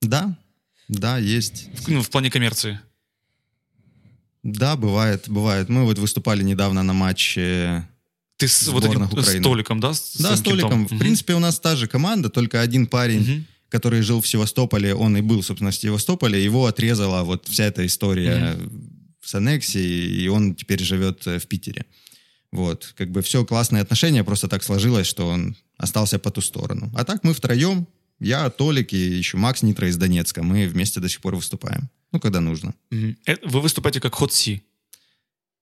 Да, 0.00 0.36
да, 0.88 1.18
есть. 1.18 1.68
В- 1.74 1.88
Ну, 1.88 2.02
в 2.02 2.08
плане 2.10 2.30
коммерции. 2.30 2.80
Да, 4.42 4.76
бывает, 4.76 5.24
бывает. 5.28 5.68
Мы 5.68 5.84
вот 5.84 5.98
выступали 5.98 6.42
недавно 6.42 6.82
на 6.82 6.92
матче... 6.92 7.88
Ты 8.36 8.48
с 8.48 8.66
вот 8.68 8.84
этим 8.84 9.02
Украины. 9.02 9.42
столиком, 9.42 9.80
да? 9.80 9.94
с 9.94 10.16
Да, 10.16 10.36
с 10.36 10.40
Толиком. 10.42 10.70
кентом? 10.86 10.96
В 10.96 11.00
принципе, 11.00 11.34
у 11.34 11.38
нас 11.38 11.58
та 11.60 11.76
же 11.76 11.86
команда, 11.86 12.28
только 12.28 12.60
один 12.60 12.86
парень, 12.86 13.20
Мгм. 13.20 13.46
Который 13.68 14.02
жил 14.02 14.20
в 14.20 14.28
Севастополе, 14.28 14.94
он 14.94 15.16
и 15.16 15.20
был, 15.20 15.42
собственно, 15.42 15.70
в 15.70 15.74
Севастополе, 15.74 16.42
его 16.42 16.66
отрезала 16.66 17.22
вот 17.22 17.48
вся 17.48 17.64
эта 17.64 17.84
история 17.84 18.56
с 19.22 19.34
аннексией, 19.34 20.24
и 20.24 20.28
он 20.28 20.54
теперь 20.54 20.82
живет 20.82 21.26
э, 21.26 21.38
в 21.38 21.46
Питере. 21.46 21.86
Вот, 22.52 22.94
как 22.96 23.10
бы 23.10 23.20
все 23.22 23.44
классные 23.44 23.82
отношения, 23.82 24.22
просто 24.22 24.48
так 24.48 24.62
сложилось, 24.62 25.06
что 25.06 25.26
он 25.26 25.56
остался 25.76 26.18
по 26.18 26.30
ту 26.30 26.40
сторону. 26.40 26.92
А 26.94 27.04
так 27.04 27.24
мы 27.24 27.34
втроем, 27.34 27.86
я, 28.20 28.48
Толик 28.50 28.92
и 28.92 29.18
еще 29.18 29.36
Макс 29.36 29.62
Нитро 29.62 29.88
из 29.88 29.96
Донецка, 29.96 30.42
мы 30.42 30.68
вместе 30.68 31.00
до 31.00 31.08
сих 31.08 31.20
пор 31.20 31.34
выступаем. 31.34 31.88
Ну, 32.12 32.20
когда 32.20 32.40
нужно. 32.40 32.74
Э, 32.92 33.36
Вы 33.42 33.60
выступаете 33.60 34.00
как 34.00 34.14
Хотси. 34.14 34.62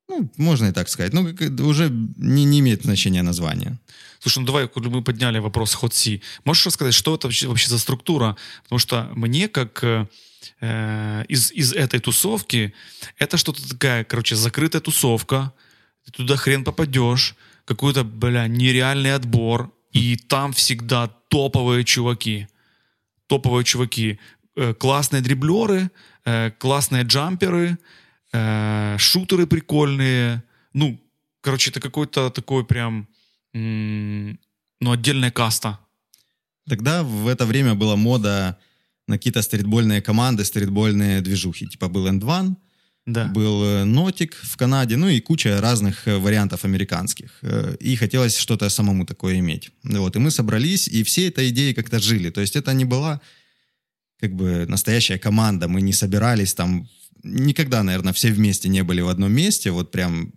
Ну, 0.09 0.31
можно 0.37 0.67
и 0.67 0.73
так 0.73 0.89
сказать. 0.89 1.15
Ну, 1.15 1.35
уже 1.67 1.89
не, 2.17 2.45
не 2.45 2.59
имеет 2.59 2.83
значения 2.83 3.23
название. 3.23 3.79
Слушай, 4.23 4.39
ну 4.39 4.47
давай, 4.47 4.71
мы 4.77 5.03
подняли 5.03 5.41
вопрос 5.41 5.75
Хотси. 5.75 6.23
Можешь 6.45 6.67
рассказать, 6.67 6.95
что 6.95 7.17
это 7.17 7.27
вообще, 7.27 7.49
вообще 7.49 7.69
за 7.69 7.79
структура? 7.81 8.37
Потому 8.63 8.79
что 8.79 9.11
мне, 9.17 9.49
как 9.49 9.83
э, 9.83 10.07
э, 10.61 11.25
из, 11.27 11.51
из 11.51 11.73
этой 11.73 11.99
тусовки, 11.99 12.73
это 13.19 13.37
что-то 13.37 13.69
такая, 13.69 14.05
короче, 14.05 14.37
закрытая 14.37 14.81
тусовка. 14.81 15.53
Ты 16.05 16.13
туда 16.13 16.37
хрен 16.37 16.63
попадешь. 16.63 17.35
Какой-то, 17.65 18.05
бля, 18.05 18.47
нереальный 18.47 19.13
отбор. 19.13 19.73
И 19.91 20.15
там 20.17 20.53
всегда 20.53 21.09
топовые 21.09 21.83
чуваки. 21.83 22.47
Топовые 23.27 23.65
чуваки. 23.65 24.21
Э, 24.55 24.73
классные 24.73 25.21
дриблеры, 25.21 25.91
э, 26.25 26.53
классные 26.59 27.03
джамперы, 27.03 27.77
э, 28.33 28.97
шутеры 29.01 29.49
прикольные. 29.49 30.45
Ну, 30.75 31.01
короче, 31.41 31.71
это 31.71 31.81
какой-то 31.81 32.31
такой 32.31 32.65
прям 32.65 33.09
ну, 33.55 34.37
отдельная 34.93 35.31
каста. 35.31 35.79
Тогда 36.69 37.03
в 37.03 37.27
это 37.29 37.47
время 37.47 37.75
была 37.75 37.97
мода 37.97 38.59
на 39.09 39.17
какие-то 39.17 39.43
стритбольные 39.43 40.01
команды, 40.01 40.45
стритбольные 40.45 41.21
движухи. 41.21 41.67
Типа 41.67 41.89
был 41.89 42.07
End 42.07 42.55
Да. 43.07 43.27
был 43.27 43.65
э, 43.65 43.85
Нотик 43.85 44.35
в 44.43 44.57
Канаде, 44.57 44.97
ну 44.97 45.09
и 45.09 45.21
куча 45.21 45.61
разных 45.61 46.07
э, 46.09 46.19
вариантов 46.19 46.65
американских. 46.65 47.39
Э, 47.43 47.77
И 47.81 47.97
хотелось 47.97 48.37
что-то 48.37 48.69
самому 48.71 49.05
такое 49.05 49.39
иметь. 49.39 49.71
Вот, 49.83 50.17
и 50.17 50.19
мы 50.19 50.31
собрались, 50.31 50.89
и 50.89 51.03
все 51.03 51.29
этой 51.29 51.49
идеи 51.49 51.73
как-то 51.73 51.99
жили. 51.99 52.31
То 52.31 52.41
есть 52.41 52.57
это 52.57 52.73
не 52.75 52.85
была 52.85 53.21
как 54.21 54.33
бы 54.37 54.67
настоящая 54.69 55.19
команда, 55.19 55.67
мы 55.67 55.83
не 55.83 55.93
собирались 55.93 56.55
там, 56.55 56.89
никогда, 57.25 57.83
наверное, 57.83 58.13
все 58.13 58.31
вместе 58.31 58.69
не 58.69 58.85
были 58.85 59.01
в 59.01 59.09
одном 59.09 59.33
месте, 59.33 59.73
вот 59.73 59.91
прям 59.91 60.33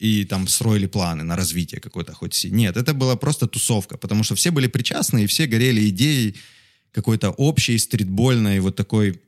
и 0.00 0.24
там 0.24 0.46
строили 0.48 0.86
планы 0.86 1.24
на 1.24 1.36
развитие 1.36 1.80
какой-то 1.80 2.12
хоть 2.14 2.34
си. 2.34 2.50
Нет, 2.50 2.76
это 2.76 2.94
была 2.94 3.16
просто 3.16 3.46
тусовка, 3.46 3.96
потому 3.98 4.24
что 4.24 4.34
все 4.34 4.50
были 4.50 4.66
причастны, 4.68 5.24
и 5.24 5.26
все 5.26 5.46
горели 5.46 5.88
идеей 5.88 6.34
какой-то 6.92 7.30
общей 7.30 7.78
стритбольной 7.78 8.60
вот 8.60 8.76
такой 8.76 9.20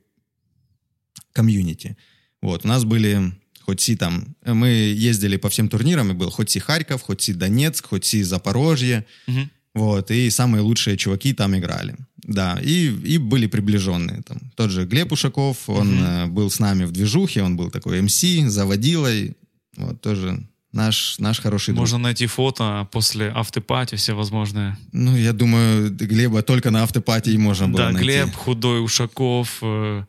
комьюнити. 1.32 1.96
Вот, 2.42 2.64
у 2.64 2.68
нас 2.68 2.84
были 2.84 3.32
хоть 3.60 3.80
си 3.80 3.96
там, 3.96 4.34
э, 4.42 4.52
мы 4.54 4.68
ездили 4.68 5.36
по 5.36 5.48
всем 5.48 5.68
турнирам, 5.68 6.10
и 6.10 6.14
был 6.14 6.30
хоть 6.30 6.50
си 6.50 6.58
Харьков, 6.60 7.02
хоть 7.02 7.20
си 7.22 7.34
Донецк, 7.34 7.86
хоть 7.86 8.04
си 8.04 8.22
Запорожье, 8.22 9.04
Мгм. 9.26 9.50
вот, 9.74 10.10
и 10.10 10.30
самые 10.30 10.62
лучшие 10.62 10.96
чуваки 10.96 11.32
там 11.34 11.54
играли. 11.56 11.94
Да, 12.16 12.58
и, 12.62 12.86
и 12.88 13.18
были 13.18 13.46
приближенные. 13.46 14.22
Там, 14.22 14.38
тот 14.56 14.70
же 14.70 14.84
Глеб 14.86 15.12
Ушаков, 15.12 15.68
он 15.68 15.98
э, 16.02 16.26
был 16.26 16.50
с 16.50 16.58
нами 16.58 16.84
в 16.84 16.90
движухе, 16.92 17.42
он 17.42 17.56
был 17.56 17.70
такой 17.70 18.00
МС, 18.02 18.24
заводилой. 18.46 19.36
Вот 19.76 20.00
тоже 20.00 20.46
наш, 20.72 21.18
наш 21.18 21.40
хороший 21.40 21.74
друг. 21.74 21.80
Можно 21.80 21.98
найти 21.98 22.26
фото 22.26 22.88
после 22.90 23.32
автопати 23.34 23.96
всевозможные. 23.96 24.76
Ну, 24.92 25.16
я 25.16 25.32
думаю, 25.32 25.90
Глеба 25.90 26.42
только 26.42 26.70
на 26.70 26.82
автопатии 26.82 27.36
можно 27.36 27.68
было 27.68 27.78
Да, 27.78 27.90
найти. 27.90 28.04
Глеб, 28.06 28.34
Худой, 28.34 28.82
Ушаков, 28.82 29.58
э, 29.62 30.04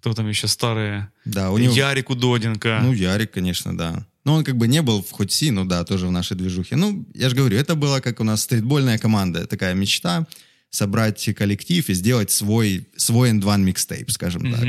кто 0.00 0.12
там 0.14 0.28
еще 0.28 0.48
старые? 0.48 1.10
Да, 1.24 1.50
у 1.50 1.58
него... 1.58 1.74
Ярик 1.74 2.10
Удоденко. 2.10 2.80
Ну, 2.82 2.92
Ярик, 2.92 3.30
конечно, 3.32 3.76
да. 3.76 4.06
Но 4.24 4.34
он 4.34 4.44
как 4.44 4.56
бы 4.56 4.68
не 4.68 4.82
был 4.82 5.02
в 5.02 5.10
хоть 5.10 5.32
си, 5.32 5.50
ну 5.50 5.64
да, 5.64 5.84
тоже 5.84 6.06
в 6.06 6.12
нашей 6.12 6.36
движухе. 6.36 6.76
Ну, 6.76 7.06
я 7.14 7.28
же 7.28 7.36
говорю, 7.36 7.56
это 7.56 7.74
была 7.74 8.00
как 8.00 8.20
у 8.20 8.24
нас 8.24 8.42
стритбольная 8.42 8.98
команда, 8.98 9.46
такая 9.46 9.74
мечта 9.74 10.26
собрать 10.70 11.28
коллектив 11.36 11.88
и 11.88 11.94
сделать 11.94 12.30
свой, 12.30 12.86
свой 12.96 13.30
N2 13.30 13.58
микстейп, 13.58 14.10
скажем 14.10 14.52
так. 14.52 14.64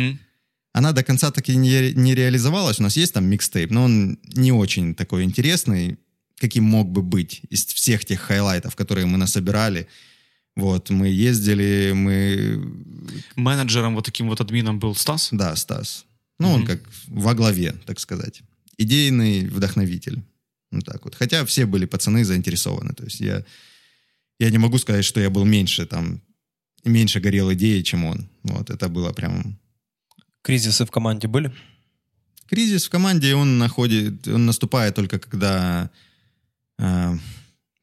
Она 0.73 0.93
до 0.93 1.03
конца 1.03 1.31
таки 1.31 1.55
не, 1.55 1.93
не 1.93 2.15
реализовалась. 2.15 2.79
У 2.79 2.83
нас 2.83 2.97
есть 2.97 3.13
там 3.13 3.25
микстейп, 3.25 3.71
но 3.71 3.83
он 3.83 4.17
не 4.23 4.51
очень 4.51 4.95
такой 4.95 5.23
интересный, 5.23 5.97
каким 6.37 6.63
мог 6.63 6.89
бы 6.89 7.01
быть 7.01 7.41
из 7.49 7.65
всех 7.65 8.05
тех 8.05 8.19
хайлайтов, 8.21 8.75
которые 8.75 9.05
мы 9.05 9.17
насобирали. 9.17 9.87
Вот, 10.55 10.89
мы 10.89 11.07
ездили, 11.07 11.91
мы... 11.93 12.61
Менеджером, 13.35 13.95
вот 13.95 14.05
таким 14.05 14.27
вот 14.27 14.41
админом 14.41 14.79
был 14.79 14.95
Стас. 14.95 15.29
Да, 15.31 15.55
Стас. 15.55 16.05
Ну, 16.39 16.51
он 16.51 16.61
Мгм. 16.61 16.67
как 16.67 16.79
во 17.07 17.33
главе, 17.33 17.73
так 17.85 17.99
сказать. 17.99 18.41
Идейный 18.77 19.47
вдохновитель. 19.47 20.21
Вот 20.71 20.85
так 20.85 21.03
вот. 21.05 21.15
Хотя 21.15 21.45
все 21.45 21.65
были 21.65 21.85
пацаны 21.85 22.25
заинтересованы. 22.25 22.93
То 22.93 23.03
есть 23.03 23.19
я, 23.19 23.45
я 24.39 24.49
не 24.49 24.57
могу 24.57 24.77
сказать, 24.77 25.05
что 25.05 25.19
я 25.19 25.29
был 25.29 25.45
меньше 25.45 25.85
там, 25.85 26.21
меньше 26.85 27.19
горел 27.19 27.53
идеей, 27.53 27.83
чем 27.83 28.05
он. 28.05 28.29
Вот, 28.43 28.69
это 28.69 28.89
было 28.89 29.13
прям 29.13 29.59
Кризисы 30.41 30.85
в 30.85 30.91
команде 30.91 31.27
были? 31.27 31.51
Кризис 32.49 32.85
в 32.85 32.89
команде, 32.89 33.35
он 33.35 33.57
находит, 33.57 34.27
он 34.27 34.45
наступает 34.45 34.95
только 34.95 35.19
когда 35.19 35.89
э, 36.79 37.17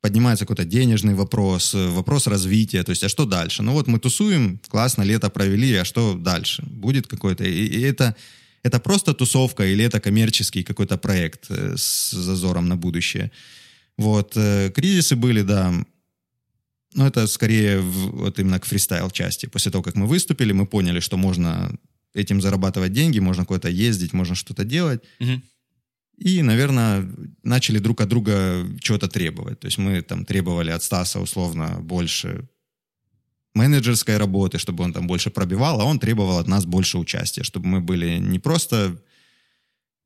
поднимается 0.00 0.44
какой-то 0.44 0.64
денежный 0.64 1.14
вопрос, 1.14 1.74
вопрос 1.74 2.26
развития, 2.26 2.82
то 2.82 2.90
есть, 2.90 3.02
а 3.04 3.08
что 3.08 3.24
дальше? 3.24 3.62
Ну 3.62 3.72
вот 3.72 3.86
мы 3.86 3.98
тусуем, 3.98 4.60
классно, 4.68 5.02
лето 5.04 5.30
провели, 5.30 5.74
а 5.74 5.84
что 5.84 6.14
дальше? 6.14 6.62
Будет 6.62 7.06
какой-то... 7.06 7.44
И, 7.44 7.66
и 7.66 7.80
это, 7.80 8.14
это 8.62 8.78
просто 8.78 9.14
тусовка 9.14 9.64
или 9.64 9.84
это 9.84 10.00
коммерческий 10.00 10.62
какой-то 10.62 10.98
проект 10.98 11.46
э, 11.50 11.76
с 11.76 12.10
зазором 12.10 12.68
на 12.68 12.76
будущее? 12.76 13.30
Вот, 13.96 14.36
э, 14.36 14.70
кризисы 14.74 15.16
были, 15.16 15.42
да, 15.42 15.72
но 16.94 17.06
это 17.06 17.26
скорее 17.26 17.80
в- 17.80 18.10
вот 18.16 18.38
именно 18.38 18.58
к 18.60 18.66
фристайл 18.66 19.10
части. 19.10 19.46
После 19.46 19.72
того, 19.72 19.82
как 19.82 19.96
мы 19.96 20.06
выступили, 20.06 20.52
мы 20.52 20.66
поняли, 20.66 21.00
что 21.00 21.16
можно 21.16 21.70
этим 22.18 22.40
зарабатывать 22.40 22.92
деньги, 22.92 23.20
можно 23.20 23.44
куда-то 23.44 23.68
ездить, 23.68 24.12
можно 24.12 24.34
что-то 24.34 24.64
делать. 24.64 25.02
И, 26.16 26.42
наверное, 26.42 27.08
начали 27.44 27.78
друг 27.78 28.00
от 28.00 28.08
друга 28.08 28.66
чего-то 28.80 29.08
требовать. 29.08 29.60
То 29.60 29.68
есть 29.68 29.78
мы 29.78 30.02
там 30.02 30.24
требовали 30.24 30.70
от 30.70 30.82
Стаса 30.82 31.20
условно 31.20 31.78
больше 31.80 32.48
менеджерской 33.54 34.16
работы, 34.16 34.58
чтобы 34.58 34.84
он 34.84 34.92
там 34.92 35.06
больше 35.06 35.30
пробивал, 35.30 35.80
а 35.80 35.84
он 35.84 35.98
требовал 35.98 36.38
от 36.38 36.48
нас 36.48 36.64
больше 36.64 36.98
участия, 36.98 37.44
чтобы 37.44 37.68
мы 37.68 37.80
были 37.80 38.18
не 38.18 38.38
просто 38.38 39.00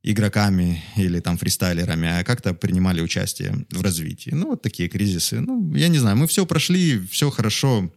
игроками 0.02 0.82
или 0.96 1.20
там 1.20 1.38
фристайлерами, 1.38 2.08
а 2.08 2.24
как-то 2.24 2.54
принимали 2.54 3.00
участие 3.00 3.66
в 3.70 3.82
развитии. 3.82 4.30
Ну, 4.30 4.48
вот 4.50 4.62
такие 4.62 4.88
кризисы. 4.88 5.40
Ну, 5.40 5.74
я 5.74 5.88
не 5.88 5.98
знаю, 5.98 6.16
мы 6.16 6.26
все 6.26 6.44
прошли, 6.44 6.98
все 7.06 7.30
хорошо. 7.30 7.90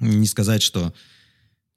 Не 0.00 0.26
сказать, 0.26 0.62
что... 0.62 0.94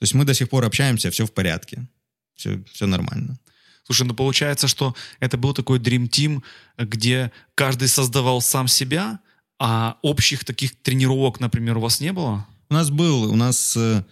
То 0.01 0.05
есть 0.05 0.15
мы 0.15 0.25
до 0.25 0.33
сих 0.33 0.49
пор 0.49 0.65
общаемся, 0.65 1.11
все 1.11 1.27
в 1.27 1.31
порядке. 1.31 1.87
Все, 2.33 2.63
все 2.73 2.87
нормально. 2.87 3.37
Слушай, 3.83 4.07
ну 4.07 4.15
получается, 4.15 4.67
что 4.67 4.95
это 5.19 5.37
был 5.37 5.53
такой 5.53 5.77
Dream 5.77 6.09
Team, 6.09 6.41
где 6.79 7.31
каждый 7.53 7.87
создавал 7.87 8.41
сам 8.41 8.67
себя, 8.67 9.19
а 9.59 9.99
общих 10.01 10.43
таких 10.43 10.81
тренировок, 10.81 11.39
например, 11.39 11.77
у 11.77 11.81
вас 11.81 11.99
не 12.01 12.11
было? 12.13 12.47
У 12.69 12.73
нас 12.73 12.89
был, 12.89 13.31
у 13.31 13.35
нас 13.35 13.77
э, 13.77 14.03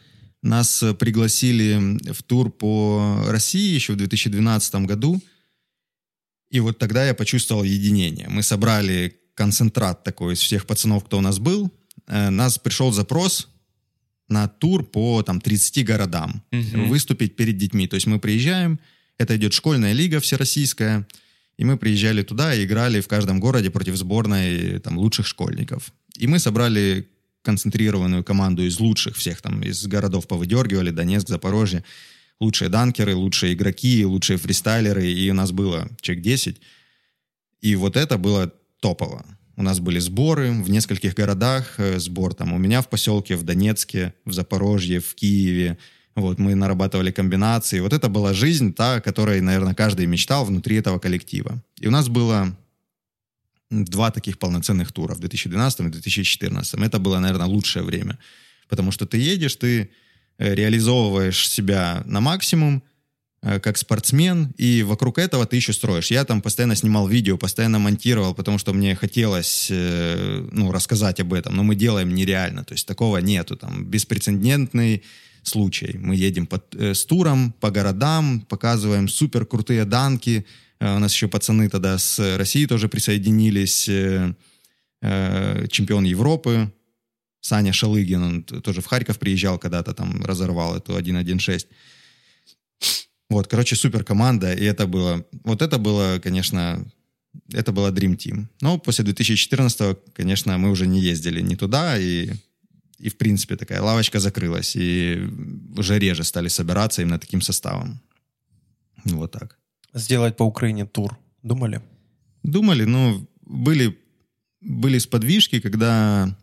нас 0.43 0.83
э, 0.83 0.93
пригласили 0.93 1.97
в 2.13 2.21
тур 2.21 2.51
по 2.51 3.23
России 3.27 3.73
еще 3.73 3.93
в 3.93 3.97
2012 3.97 4.75
году, 4.85 5.19
и 6.51 6.59
вот 6.59 6.77
тогда 6.77 7.03
я 7.03 7.15
почувствовал 7.15 7.63
единение. 7.63 8.29
Мы 8.29 8.43
собрали 8.43 9.19
концентрат 9.33 10.03
такой 10.03 10.35
из 10.35 10.39
всех 10.39 10.67
пацанов, 10.67 11.05
кто 11.05 11.17
у 11.17 11.21
нас 11.21 11.39
был. 11.39 11.71
Э, 12.05 12.29
Нас 12.29 12.59
пришел 12.59 12.91
запрос 12.91 13.47
на 14.30 14.47
тур 14.47 14.84
по 14.84 15.21
там 15.23 15.41
30 15.41 15.84
городам 15.84 16.43
Мгм. 16.51 16.89
выступить 16.89 17.36
перед 17.36 17.57
детьми. 17.57 17.88
То 17.88 17.95
есть 17.95 18.07
мы 18.07 18.19
приезжаем, 18.19 18.80
это 19.17 19.36
идет 19.36 19.53
школьная 19.53 19.93
лига 19.93 20.19
всероссийская, 20.19 21.07
и 21.57 21.65
мы 21.65 21.77
приезжали 21.77 22.23
туда 22.23 22.53
и 22.55 22.63
играли 22.63 23.01
в 23.01 23.07
каждом 23.07 23.39
городе 23.39 23.69
против 23.69 23.95
сборной 23.97 24.80
там, 24.80 24.97
лучших 24.97 25.27
школьников. 25.27 25.91
И 26.17 26.27
мы 26.27 26.39
собрали 26.39 27.07
концентрированную 27.41 28.23
команду 28.23 28.65
из 28.65 28.80
лучших 28.80 29.15
всех 29.15 29.41
там, 29.41 29.61
из 29.61 29.88
городов 29.88 30.27
повыдергивали, 30.27 30.91
Донецк, 30.91 31.27
Запорожье, 31.30 31.84
лучшие 32.39 32.69
данкеры, 32.69 33.15
лучшие 33.15 33.53
игроки, 33.53 34.05
лучшие 34.05 34.38
фристайлеры, 34.38 35.05
и 35.11 35.30
у 35.32 35.34
нас 35.34 35.51
было 35.51 35.89
человек 36.01 36.23
10. 36.23 36.61
И 37.61 37.75
вот 37.75 37.97
это 37.97 38.17
было 38.17 38.51
топово. 38.80 39.25
У 39.60 39.62
нас 39.62 39.82
были 39.82 39.99
сборы 39.99 40.51
в 40.51 40.70
нескольких 40.70 41.16
городах, 41.16 41.74
э, 41.80 41.99
сбор 41.99 42.34
там 42.34 42.53
у 42.53 42.57
меня 42.57 42.82
в 42.82 42.88
поселке, 42.88 43.36
в 43.36 43.43
Донецке, 43.43 44.14
в 44.24 44.32
Запорожье, 44.32 45.01
в 45.01 45.14
Киеве. 45.16 45.78
Вот 46.16 46.39
мы 46.39 46.55
нарабатывали 46.55 47.12
комбинации. 47.12 47.82
Вот 47.82 47.91
это 47.91 48.07
была 48.07 48.32
жизнь, 48.32 48.72
та, 48.74 48.95
о 48.95 49.01
которой, 49.01 49.41
наверное, 49.41 49.74
каждый 49.74 50.05
мечтал 50.05 50.45
внутри 50.45 50.78
этого 50.78 50.97
коллектива. 50.97 51.62
И 51.78 51.88
у 51.88 51.91
нас 51.91 52.07
было 52.07 52.57
два 53.70 54.12
таких 54.12 54.39
полноценных 54.39 54.93
тура 54.93 55.14
в 55.14 55.20
2012 55.20 55.80
и 55.82 55.89
2014. 55.89 56.76
Это 56.76 56.97
было, 56.97 57.20
наверное, 57.20 57.47
лучшее 57.47 57.84
время. 57.84 58.18
Потому 58.70 58.91
что 58.91 59.05
ты 59.05 59.18
едешь, 59.18 59.55
ты 59.55 59.89
э, 60.38 60.55
реализовываешь 60.55 61.49
себя 61.49 62.01
на 62.05 62.22
максимум, 62.22 62.82
как 63.41 63.77
спортсмен, 63.77 64.53
и 64.57 64.83
вокруг 64.83 65.17
этого 65.17 65.45
ты 65.45 65.55
еще 65.55 65.71
строишь. 65.71 66.11
Я 66.11 66.25
там 66.25 66.41
постоянно 66.41 66.75
снимал 66.75 67.07
видео, 67.07 67.37
постоянно 67.37 67.79
монтировал, 67.79 68.33
потому 68.33 68.57
что 68.57 68.73
мне 68.73 68.95
хотелось 68.95 69.67
э, 69.71 70.47
ну, 70.51 70.71
рассказать 70.71 71.19
об 71.19 71.33
этом, 71.33 71.55
но 71.55 71.63
мы 71.63 71.75
делаем 71.75 72.13
нереально, 72.13 72.63
то 72.63 72.73
есть 72.73 72.85
такого 72.85 73.17
нету, 73.17 73.55
там 73.55 73.85
беспрецедентный 73.85 75.03
случай. 75.43 75.97
Мы 75.97 76.15
едем 76.15 76.47
под, 76.47 76.75
э, 76.75 76.93
с 76.93 77.05
туром 77.05 77.53
по 77.59 77.71
городам, 77.71 78.41
показываем 78.41 79.07
супер 79.07 79.45
крутые 79.45 79.85
данки, 79.85 80.45
Э, 80.79 80.95
у 80.95 80.99
нас 80.99 81.13
еще 81.13 81.27
пацаны 81.27 81.69
тогда 81.69 81.97
с 81.97 82.37
России 82.37 82.65
тоже 82.65 82.87
присоединились, 82.87 83.89
э, 83.89 84.33
э, 85.01 85.67
чемпион 85.69 86.05
Европы, 86.05 86.71
Саня 87.41 87.71
Шалыгин, 87.71 88.23
он 88.23 88.43
тоже 88.43 88.81
в 88.81 88.85
Харьков 88.85 89.17
приезжал 89.17 89.57
когда-то, 89.57 89.93
там 89.93 90.23
разорвал 90.25 90.75
эту 90.75 90.97
1.1.6. 90.97 91.67
Вот, 93.30 93.47
короче, 93.47 93.75
супер 93.75 94.03
команда, 94.03 94.53
и 94.53 94.63
это 94.63 94.88
было, 94.88 95.23
вот 95.43 95.61
это 95.61 95.77
было, 95.77 96.19
конечно, 96.19 96.86
это 97.53 97.71
была 97.71 97.91
Dream 97.91 98.17
Team. 98.17 98.47
Но 98.61 98.80
после 98.80 99.05
2014, 99.05 99.97
конечно, 100.13 100.57
мы 100.57 100.71
уже 100.71 100.88
не 100.88 100.99
ездили 100.99 101.41
ни 101.41 101.55
туда, 101.55 101.97
и, 101.99 102.32
и 102.97 103.09
в 103.09 103.17
принципе 103.17 103.55
такая 103.55 103.82
лавочка 103.82 104.19
закрылась, 104.19 104.75
и 104.75 105.30
уже 105.77 105.99
реже 105.99 106.23
стали 106.23 106.47
собираться 106.47 107.01
именно 107.01 107.19
таким 107.19 107.41
составом. 107.41 108.01
Вот 109.05 109.32
так. 109.32 109.57
Сделать 109.93 110.36
по 110.36 110.43
Украине 110.43 110.86
тур. 110.86 111.17
Думали? 111.43 111.82
Думали, 112.43 112.86
ну, 112.86 113.27
были, 113.41 113.97
были 114.61 114.99
сподвижки, 114.99 115.59
когда 115.59 116.36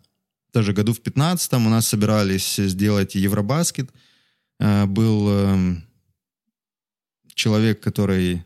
тоже 0.53 0.73
году 0.73 0.93
в 0.93 1.01
15 1.01 1.53
у 1.55 1.59
нас 1.69 1.89
собирались 1.89 2.57
сделать 2.57 3.15
Евробаскет. 3.15 3.91
Э, 4.61 4.87
Был 4.87 5.29
эм, 5.29 5.86
человек, 7.37 7.81
который, 7.81 8.43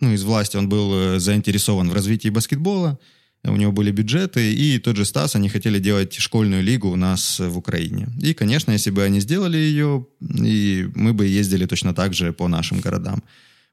ну, 0.00 0.12
из 0.12 0.24
власти, 0.24 0.56
он 0.56 0.68
был 0.68 0.92
э, 0.92 1.18
заинтересован 1.20 1.90
в 1.90 1.94
развитии 1.94 2.30
баскетбола, 2.30 2.98
у 3.44 3.56
него 3.56 3.72
были 3.72 3.90
бюджеты, 3.90 4.52
и 4.52 4.78
тот 4.78 4.96
же 4.96 5.04
Стас, 5.04 5.34
они 5.36 5.48
хотели 5.48 5.78
делать 5.78 6.14
школьную 6.14 6.62
лигу 6.62 6.90
у 6.90 6.96
нас 6.96 7.40
в 7.40 7.56
Украине. 7.56 8.08
И, 8.20 8.34
конечно, 8.34 8.72
если 8.72 8.90
бы 8.90 9.02
они 9.02 9.20
сделали 9.20 9.56
ее, 9.56 10.06
и 10.20 10.90
мы 10.94 11.14
бы 11.14 11.26
ездили 11.26 11.64
точно 11.66 11.94
так 11.94 12.12
же 12.12 12.32
по 12.32 12.48
нашим 12.48 12.80
городам. 12.80 13.22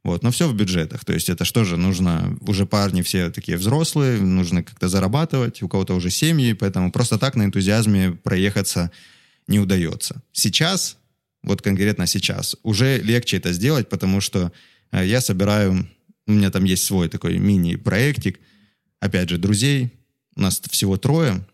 Вот, 0.03 0.23
но 0.23 0.31
все 0.31 0.47
в 0.47 0.55
бюджетах. 0.55 1.03
То 1.03 1.13
есть 1.13 1.29
это 1.29 1.43
что 1.43 1.65
же 1.65 1.75
нужно? 1.75 2.37
Уже 2.47 2.65
парни 2.65 3.01
все 3.01 3.29
такие 3.29 3.57
взрослые, 3.57 4.21
нужно 4.21 4.63
как-то 4.63 4.87
зарабатывать, 4.87 5.61
у 5.61 5.67
кого-то 5.67 5.95
уже 5.95 6.11
семьи, 6.11 6.53
поэтому 6.53 6.91
просто 6.91 7.17
так 7.17 7.35
на 7.35 7.43
энтузиазме 7.43 8.11
проехаться 8.11 8.89
не 9.47 9.59
удается. 9.59 10.21
Сейчас, 10.31 10.97
вот 11.47 11.61
конкретно 11.61 12.07
сейчас, 12.07 12.55
уже 12.63 12.99
легче 12.99 13.37
это 13.37 13.53
сделать, 13.53 13.89
потому 13.89 14.21
что 14.21 14.51
э, 14.91 15.05
я 15.05 15.21
собираю, 15.21 15.87
у 16.27 16.31
меня 16.31 16.51
там 16.51 16.65
есть 16.65 16.83
свой 16.83 17.09
такой 17.09 17.39
мини-проектик, 17.39 18.39
опять 18.99 19.29
же, 19.29 19.37
друзей, 19.37 19.89
у 20.35 20.41
нас 20.41 20.61
всего 20.69 20.97
трое, 20.97 21.45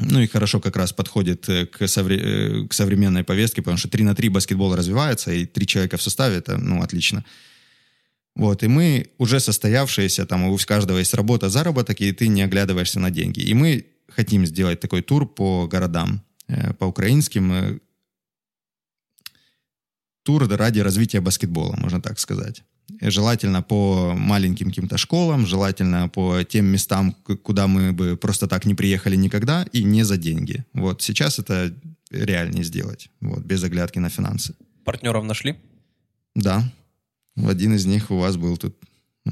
Ну 0.00 0.20
и 0.20 0.26
хорошо 0.26 0.60
как 0.60 0.76
раз 0.76 0.92
подходит 0.92 1.48
э, 1.48 1.66
к, 1.66 1.82
совре- 1.82 2.64
э, 2.64 2.68
к 2.68 2.74
современной 2.74 3.24
повестке, 3.24 3.62
потому 3.62 3.78
что 3.78 3.88
3 3.88 4.04
на 4.04 4.14
3 4.14 4.28
баскетбол 4.28 4.76
развивается, 4.76 5.32
и 5.32 5.46
три 5.46 5.66
человека 5.66 5.96
в 5.96 6.02
составе, 6.02 6.36
это, 6.36 6.58
ну, 6.58 6.82
отлично. 6.82 7.24
Вот, 8.36 8.62
и 8.62 8.68
мы 8.68 9.06
уже 9.18 9.40
состоявшиеся, 9.40 10.26
там 10.26 10.44
у 10.44 10.58
каждого 10.58 10.98
есть 10.98 11.14
работа, 11.14 11.48
заработок, 11.48 12.00
и 12.00 12.12
ты 12.12 12.28
не 12.28 12.42
оглядываешься 12.42 13.00
на 13.00 13.10
деньги. 13.10 13.40
И 13.40 13.54
мы 13.54 13.86
хотим 14.08 14.46
сделать 14.46 14.80
такой 14.80 15.02
тур 15.02 15.26
по 15.26 15.66
городам, 15.66 16.22
по 16.78 16.86
украинским, 16.86 17.80
тур 20.28 20.46
ради 20.46 20.80
развития 20.80 21.20
баскетбола, 21.22 21.76
можно 21.78 22.02
так 22.02 22.18
сказать. 22.18 22.62
Желательно 23.00 23.62
по 23.62 24.12
маленьким 24.14 24.68
каким-то 24.68 24.98
школам, 24.98 25.46
желательно 25.46 26.10
по 26.10 26.44
тем 26.44 26.66
местам, 26.66 27.12
куда 27.42 27.66
мы 27.66 27.92
бы 27.92 28.16
просто 28.16 28.46
так 28.46 28.66
не 28.66 28.74
приехали 28.74 29.16
никогда, 29.16 29.66
и 29.72 29.84
не 29.84 30.04
за 30.04 30.18
деньги. 30.18 30.64
Вот 30.74 31.00
сейчас 31.00 31.38
это 31.38 31.72
реальнее 32.10 32.62
сделать, 32.62 33.08
вот, 33.20 33.42
без 33.46 33.64
оглядки 33.64 34.00
на 34.00 34.10
финансы. 34.10 34.54
Партнеров 34.84 35.24
нашли? 35.24 35.56
Да, 36.34 36.62
один 37.34 37.74
из 37.74 37.86
них 37.86 38.10
у 38.10 38.18
вас 38.18 38.36
был 38.36 38.58
тут, 38.58 38.76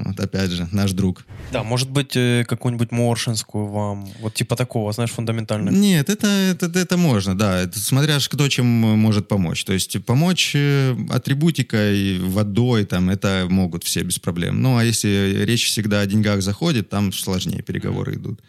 вот 0.05 0.19
опять 0.19 0.51
же, 0.51 0.67
наш 0.71 0.91
друг. 0.91 1.25
Да, 1.51 1.63
может 1.63 1.89
быть, 1.89 2.15
э, 2.15 2.45
какую-нибудь 2.47 2.91
Моршинскую 2.91 3.67
вам, 3.67 4.07
вот 4.21 4.33
типа 4.33 4.55
такого, 4.55 4.91
знаешь, 4.91 5.11
фундаментально. 5.11 5.69
Нет, 5.69 6.09
это, 6.09 6.27
это, 6.27 6.65
это 6.79 6.97
можно, 6.97 7.37
да. 7.37 7.61
Это 7.61 7.79
смотря 7.79 8.19
кто 8.19 8.47
чем 8.49 8.65
может 8.65 9.27
помочь. 9.27 9.63
То 9.63 9.73
есть 9.73 10.03
помочь 10.05 10.53
э, 10.55 10.95
атрибутикой, 11.09 12.19
водой, 12.19 12.85
там, 12.85 13.09
это 13.09 13.47
могут 13.49 13.83
все 13.83 14.03
без 14.03 14.19
проблем. 14.19 14.61
Ну, 14.61 14.77
а 14.77 14.83
если 14.83 15.43
речь 15.45 15.65
всегда 15.65 16.01
о 16.01 16.05
деньгах 16.05 16.41
заходит, 16.41 16.89
там 16.89 17.13
сложнее 17.13 17.61
переговоры 17.61 18.15
идут. 18.15 18.41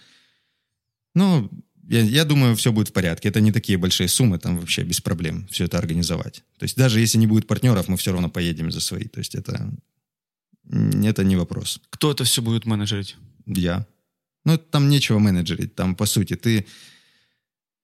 Ну, 1.15 1.51
я, 1.89 2.03
я 2.03 2.25
думаю, 2.25 2.55
все 2.55 2.71
будет 2.71 2.89
в 2.89 2.93
порядке. 2.93 3.31
Это 3.31 3.41
не 3.41 3.51
такие 3.51 3.79
большие 3.79 4.09
суммы, 4.09 4.39
там 4.39 4.59
вообще 4.59 4.83
без 4.83 5.01
проблем 5.01 5.49
все 5.51 5.65
это 5.65 5.79
организовать. 5.79 6.45
То 6.59 6.65
есть 6.65 6.77
даже 6.77 7.01
если 7.01 7.19
не 7.19 7.27
будет 7.27 7.47
партнеров, 7.47 7.89
мы 7.89 7.97
все 7.97 8.13
равно 8.13 8.29
поедем 8.29 8.71
за 8.71 8.81
свои. 8.81 9.05
То 9.05 9.19
есть 9.19 9.35
это, 9.35 9.71
это 10.71 11.25
не 11.25 11.37
вопрос. 11.37 11.81
Кто 11.91 12.11
это 12.11 12.25
все 12.25 12.43
будет 12.43 12.67
менеджерить? 12.67 13.17
Я. 13.47 13.87
Ну, 14.45 14.57
там 14.59 14.89
нечего 14.89 15.19
менеджерить. 15.19 15.75
Там, 15.75 15.95
по 15.95 16.07
сути, 16.07 16.35
ты... 16.37 16.67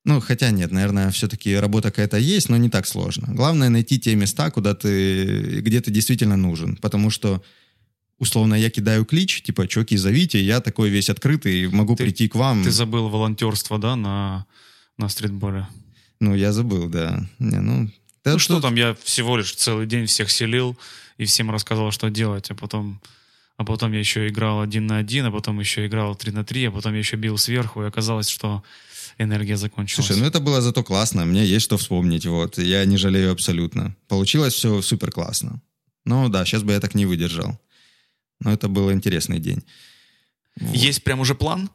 Ну, 0.07 0.21
хотя 0.21 0.51
нет, 0.51 0.71
наверное, 0.71 1.11
все-таки 1.11 1.55
работа 1.57 1.91
какая-то 1.91 2.19
есть, 2.19 2.51
но 2.51 2.57
не 2.59 2.69
так 2.69 2.87
сложно. 2.87 3.35
Главное 3.35 3.71
найти 3.71 3.99
те 3.99 4.15
места, 4.15 4.51
куда 4.51 4.75
ты, 4.75 5.61
где 5.63 5.81
ты 5.81 5.91
действительно 5.91 6.37
нужен. 6.37 6.77
Потому 6.77 7.09
что, 7.11 7.43
условно, 8.19 8.55
я 8.55 8.69
кидаю 8.71 9.05
клич, 9.07 9.43
типа, 9.43 9.67
чуваки, 9.67 9.97
зовите, 9.97 10.43
я 10.45 10.61
такой 10.61 10.91
весь 10.91 11.09
открытый, 11.09 11.69
могу 11.69 11.97
Ты- 11.97 12.05
прийти 12.05 12.29
к 12.29 12.35
вам. 12.35 12.63
Ты 12.63 12.71
забыл 12.71 13.09
волонтерство, 13.09 13.79
да, 13.79 13.97
на, 13.97 14.45
на 14.99 15.09
стритболе? 15.09 15.69
Ну, 16.21 16.35
я 16.35 16.53
забыл, 16.53 16.89
да. 16.89 17.27
Не, 17.39 17.61
ну, 17.61 17.91
да 18.25 18.33
Ну 18.33 18.39
что 18.39 18.55
тут- 18.55 18.63
там, 18.63 18.75
я 18.75 18.95
всего 19.05 19.39
лишь 19.39 19.55
целый 19.55 19.87
день 19.87 20.05
всех 20.05 20.31
селил 20.31 20.79
и 21.19 21.25
всем 21.25 21.51
рассказывал, 21.51 21.91
что 21.91 22.11
делать, 22.11 22.51
а 22.51 22.55
потом, 22.55 23.01
а 23.57 23.65
потом 23.65 23.93
я 23.93 23.99
еще 23.99 24.29
играл 24.29 24.61
один 24.61 24.87
на 24.87 24.99
один, 24.99 25.27
а 25.27 25.31
потом 25.31 25.61
еще 25.61 25.87
играл 25.87 26.15
три 26.17 26.33
на 26.33 26.45
три, 26.45 26.65
а 26.67 26.71
потом 26.71 26.93
я 26.93 26.99
еще 26.99 27.17
бил 27.17 27.39
сверху, 27.39 27.83
и 27.83 27.87
оказалось, 27.87 28.29
что 28.29 28.63
энергия 29.19 29.57
закончилась. 29.57 30.07
Слушай, 30.07 30.21
ну 30.21 30.27
это 30.27 30.41
было 30.41 30.61
зато 30.61 30.83
классно, 30.83 31.25
мне 31.25 31.45
есть 31.45 31.65
что 31.65 31.77
вспомнить, 31.77 32.27
вот, 32.27 32.59
я 32.59 32.85
не 32.85 32.97
жалею 32.97 33.33
абсолютно. 33.33 33.97
Получилось 34.09 34.55
все 34.55 34.83
супер 34.83 35.11
классно. 35.11 35.61
Ну 36.05 36.29
да, 36.29 36.45
сейчас 36.45 36.63
бы 36.63 36.73
я 36.73 36.81
так 36.81 36.95
не 36.95 37.07
выдержал. 37.07 37.59
Но 38.41 38.53
это 38.53 38.69
был 38.69 38.93
интересный 38.93 39.39
день. 39.39 39.63
Вот. 40.61 40.77
Есть 40.77 41.03
прям 41.03 41.21
уже 41.21 41.35
план? 41.35 41.71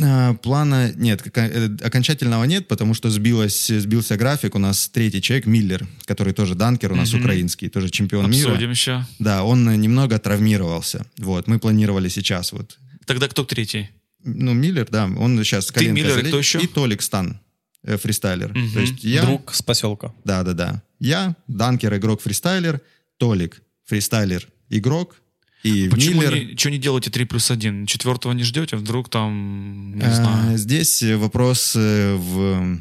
А, 0.00 0.34
Плана 0.34 0.92
нет, 0.96 1.22
э, 1.36 1.76
окончательного 1.82 2.44
нет, 2.44 2.66
потому 2.66 2.94
что 2.94 3.10
сбилось, 3.10 3.66
сбился 3.66 4.16
график. 4.16 4.54
У 4.54 4.58
нас 4.58 4.88
третий 4.88 5.20
человек, 5.20 5.46
Миллер, 5.46 5.86
который 6.06 6.32
тоже 6.32 6.54
данкер, 6.54 6.92
у 6.92 6.96
нас 6.96 7.12
Мгм. 7.12 7.20
украинский, 7.22 7.68
тоже 7.68 7.90
чемпион 7.90 8.30
мира. 8.30 8.48
Обсудим 8.48 8.70
еще. 8.70 9.04
Да, 9.18 9.44
он 9.44 9.68
э, 9.68 9.76
немного 9.76 10.18
травмировался. 10.18 11.04
Вот, 11.18 11.46
мы 11.46 11.58
планировали 11.58 12.08
сейчас 12.08 12.52
вот. 12.52 12.78
Тогда 13.04 13.28
кто 13.28 13.44
третий? 13.44 13.90
Ну, 14.24 14.54
Миллер, 14.54 14.86
да, 14.90 15.04
он 15.18 15.36
сейчас 15.44 15.66
Ты, 15.66 15.88
Миллер, 15.88 16.18
и 16.18 16.22
залез- 16.22 16.28
кто 16.28 16.38
еще? 16.38 16.60
И 16.60 16.66
Толик 16.66 17.02
Стан, 17.02 17.38
э, 17.82 17.98
фристайлер. 17.98 18.50
Мгм. 18.56 18.72
То 18.72 18.80
есть 18.80 19.04
я... 19.04 19.22
Друг 19.22 19.52
с 19.52 19.60
поселка. 19.62 20.14
Да, 20.24 20.42
да, 20.42 20.52
да. 20.54 20.82
Я, 21.00 21.36
данкер, 21.48 21.94
игрок, 21.96 22.22
фристайлер, 22.22 22.80
Толик, 23.18 23.60
фристайлер, 23.84 24.48
игрок, 24.70 25.16
и 25.62 25.88
Почему 25.88 26.20
Миллер. 26.22 26.34
не, 26.50 26.56
что 26.56 26.70
не 26.70 26.78
делаете 26.78 27.10
3 27.10 27.24
плюс 27.26 27.50
1? 27.50 27.86
Четвертого 27.86 28.32
не 28.32 28.42
ждете? 28.42 28.76
Вдруг 28.76 29.08
там, 29.08 29.94
не 29.96 30.02
А, 30.04 30.14
знаю. 30.14 30.58
Здесь 30.58 31.02
вопрос 31.02 31.74
э, 31.76 32.14
в 32.16 32.78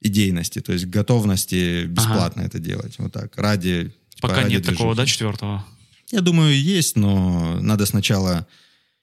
идейности, 0.00 0.60
то 0.60 0.72
есть 0.72 0.86
готовности 0.86 1.84
бесплатно 1.86 2.42
это 2.42 2.58
делать. 2.58 2.94
Вот 2.98 3.12
так, 3.12 3.36
ради... 3.36 3.92
типа, 4.14 4.28
Пока 4.28 4.42
ради 4.42 4.54
нет 4.54 4.64
такого, 4.66 4.94
да, 4.94 5.02
движухи. 5.02 5.12
четвертого? 5.14 5.64
Я 6.12 6.20
думаю, 6.20 6.58
есть, 6.60 6.96
но 6.96 7.58
надо 7.60 7.84
сначала 7.86 8.46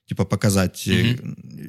типа 0.08 0.24
показать. 0.24 0.86
э, 0.86 1.16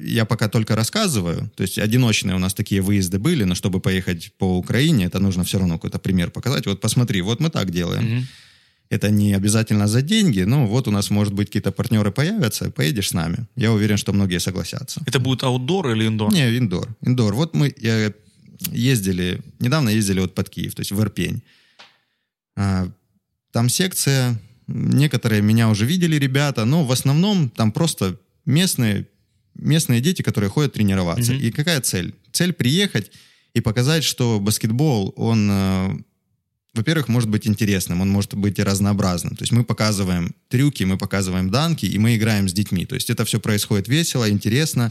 Я 0.00 0.24
пока 0.24 0.48
только 0.48 0.76
рассказываю. 0.76 1.50
То 1.56 1.62
есть 1.64 1.78
одиночные 1.78 2.36
у 2.36 2.38
нас 2.38 2.54
такие 2.54 2.80
выезды 2.80 3.18
были, 3.18 3.44
но 3.44 3.54
чтобы 3.56 3.80
поехать 3.80 4.32
по 4.38 4.56
Украине, 4.58 5.06
это 5.06 5.18
нужно 5.18 5.42
все 5.44 5.58
равно 5.58 5.74
какой-то 5.74 5.98
пример 5.98 6.30
показать. 6.30 6.66
Вот 6.66 6.80
посмотри, 6.80 7.20
вот 7.20 7.40
мы 7.40 7.50
так 7.50 7.70
делаем. 7.70 8.04
Мгм. 8.04 8.26
Это 8.90 9.10
не 9.10 9.34
обязательно 9.34 9.86
за 9.86 10.00
деньги, 10.02 10.40
но 10.44 10.66
вот 10.66 10.88
у 10.88 10.90
нас, 10.90 11.10
может 11.10 11.34
быть, 11.34 11.48
какие-то 11.48 11.72
партнеры 11.72 12.10
появятся, 12.10 12.70
поедешь 12.70 13.08
с 13.08 13.14
нами. 13.14 13.46
Я 13.56 13.72
уверен, 13.72 13.98
что 13.98 14.12
многие 14.12 14.40
согласятся. 14.40 15.02
Это 15.06 15.18
будет 15.18 15.42
аутдор 15.42 15.90
или 15.90 16.06
индор? 16.06 16.32
Не, 16.32 16.56
индор. 16.56 16.88
Индор. 17.02 17.34
Вот 17.34 17.54
мы 17.54 17.74
я, 17.76 18.12
ездили, 18.70 19.40
недавно 19.60 19.90
ездили 19.90 20.20
вот 20.20 20.34
под 20.34 20.48
Киев, 20.48 20.74
то 20.74 20.80
есть 20.80 20.92
в 20.92 21.00
Ирпень. 21.00 21.42
А, 22.56 22.88
там 23.52 23.68
секция, 23.68 24.40
некоторые 24.66 25.42
меня 25.42 25.68
уже 25.68 25.86
видели 25.86 26.16
ребята, 26.16 26.64
но 26.64 26.84
в 26.84 26.92
основном 26.92 27.50
там 27.50 27.72
просто 27.72 28.18
местные, 28.46 29.06
местные 29.54 30.00
дети, 30.00 30.22
которые 30.22 30.50
ходят 30.50 30.72
тренироваться. 30.72 31.32
Мгм. 31.32 31.42
И 31.42 31.50
какая 31.50 31.80
цель? 31.80 32.14
Цель 32.32 32.52
приехать 32.52 33.12
и 33.54 33.60
показать, 33.60 34.04
что 34.04 34.40
баскетбол, 34.40 35.12
он, 35.16 35.48
э, 35.50 35.98
во-первых, 36.78 37.08
может 37.08 37.28
быть 37.28 37.46
интересным, 37.46 38.00
он 38.00 38.08
может 38.08 38.34
быть 38.34 38.58
и 38.58 38.62
разнообразным. 38.62 39.36
То 39.36 39.42
есть 39.42 39.52
мы 39.52 39.64
показываем 39.64 40.34
трюки, 40.48 40.84
мы 40.84 40.96
показываем 40.96 41.50
данки, 41.50 41.86
и 41.86 41.98
мы 41.98 42.16
играем 42.16 42.48
с 42.48 42.52
детьми. 42.52 42.86
То 42.86 42.94
есть 42.94 43.10
это 43.10 43.24
все 43.24 43.38
происходит 43.38 43.88
весело, 43.88 44.30
интересно, 44.30 44.90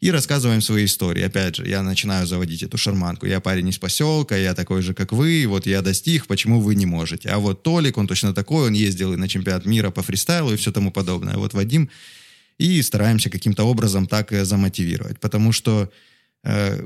и 0.00 0.10
рассказываем 0.10 0.60
свои 0.60 0.84
истории. 0.84 1.22
Опять 1.22 1.56
же, 1.56 1.68
я 1.68 1.82
начинаю 1.82 2.26
заводить 2.26 2.62
эту 2.62 2.76
шарманку. 2.76 3.26
Я 3.26 3.40
парень 3.40 3.68
из 3.68 3.78
поселка, 3.78 4.36
я 4.36 4.54
такой 4.54 4.82
же, 4.82 4.94
как 4.94 5.12
вы, 5.12 5.46
вот 5.48 5.66
я 5.66 5.82
достиг, 5.82 6.26
почему 6.26 6.60
вы 6.60 6.74
не 6.74 6.86
можете? 6.86 7.28
А 7.28 7.38
вот 7.38 7.62
Толик, 7.62 7.98
он 7.98 8.06
точно 8.06 8.34
такой, 8.34 8.66
он 8.66 8.72
ездил 8.72 9.12
и 9.12 9.16
на 9.16 9.28
чемпионат 9.28 9.64
мира 9.64 9.90
по 9.90 10.02
фристайлу 10.02 10.52
и 10.52 10.56
все 10.56 10.72
тому 10.72 10.90
подобное. 10.90 11.36
Вот 11.36 11.54
Вадим, 11.54 11.88
и 12.58 12.82
стараемся 12.82 13.30
каким-то 13.30 13.64
образом 13.64 14.06
так 14.06 14.32
замотивировать. 14.44 15.20
Потому 15.20 15.52
что 15.52 15.90
э, 16.44 16.84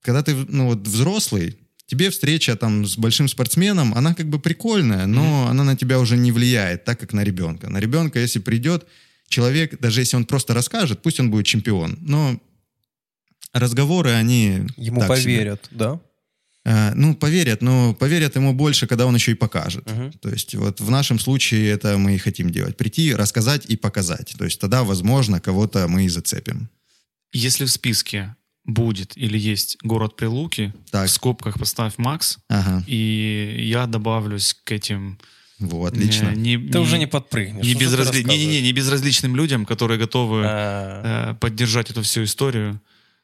когда 0.00 0.22
ты 0.22 0.34
ну, 0.34 0.66
вот, 0.66 0.86
взрослый, 0.86 1.58
тебе 1.86 2.10
встреча 2.10 2.56
там 2.56 2.86
с 2.86 2.96
большим 2.96 3.28
спортсменом, 3.28 3.94
она 3.94 4.14
как 4.14 4.28
бы 4.28 4.38
прикольная, 4.38 5.06
но 5.06 5.48
она 5.48 5.64
на 5.64 5.76
тебя 5.76 5.98
уже 5.98 6.16
не 6.16 6.32
влияет 6.32 6.84
так, 6.84 7.00
как 7.00 7.12
на 7.12 7.24
ребенка. 7.24 7.70
На 7.70 7.78
ребенка, 7.78 8.18
если 8.18 8.38
придет 8.38 8.86
человек, 9.28 9.80
даже 9.80 10.00
если 10.00 10.16
он 10.16 10.24
просто 10.24 10.54
расскажет, 10.54 11.02
пусть 11.02 11.20
он 11.20 11.30
будет 11.30 11.46
чемпион, 11.46 11.98
но 12.00 12.40
разговоры, 13.52 14.10
они... 14.10 14.66
Ему 14.76 15.00
так 15.00 15.18
себе. 15.18 15.36
поверят, 15.36 15.68
да? 15.70 16.00
Э, 16.64 16.94
ну, 16.94 17.14
поверят, 17.14 17.62
но 17.62 17.94
поверят 17.94 18.36
ему 18.36 18.54
больше, 18.54 18.86
когда 18.86 19.06
он 19.06 19.14
еще 19.14 19.32
и 19.32 19.34
покажет. 19.34 19.90
Мгм. 19.90 20.12
То 20.12 20.30
есть 20.30 20.54
вот 20.54 20.80
в 20.80 20.90
нашем 20.90 21.18
случае 21.18 21.70
это 21.70 21.98
мы 21.98 22.14
и 22.14 22.18
хотим 22.18 22.50
делать. 22.50 22.76
Прийти, 22.76 23.14
рассказать 23.14 23.66
и 23.66 23.76
показать. 23.76 24.34
То 24.38 24.44
есть 24.44 24.60
тогда, 24.60 24.82
возможно, 24.82 25.40
кого-то 25.40 25.86
мы 25.88 26.06
и 26.06 26.08
зацепим. 26.08 26.68
Если 27.32 27.64
в 27.64 27.70
списке 27.70 28.34
будет 28.64 29.16
или 29.16 29.36
есть 29.38 29.76
город 29.82 30.16
Прилуки, 30.16 30.72
Так. 30.90 31.08
в 31.08 31.10
скобках 31.10 31.58
поставь 31.58 31.94
Макс, 31.98 32.38
Ага, 32.48 32.82
и 32.86 33.56
я 33.68 33.86
добавлюсь 33.86 34.54
к 34.64 34.72
этим... 34.72 35.18
во, 35.58 35.86
отлично. 35.86 36.28
э, 36.28 36.34
Не, 36.34 36.56
Ты 36.58 36.78
уже 36.80 36.98
не 36.98 37.06
подпрыгнешь. 37.06 37.64
не, 37.64 37.74
безразли... 37.74 38.22
не, 38.22 38.38
не, 38.38 38.46
не, 38.46 38.62
не 38.62 38.72
безразличным 38.72 39.36
людям, 39.36 39.66
которые 39.66 39.98
готовы 39.98 40.42
А, 40.46 41.32
э, 41.32 41.34
поддержать 41.34 41.90
эту 41.90 42.00
всю 42.02 42.24
историю 42.24 42.80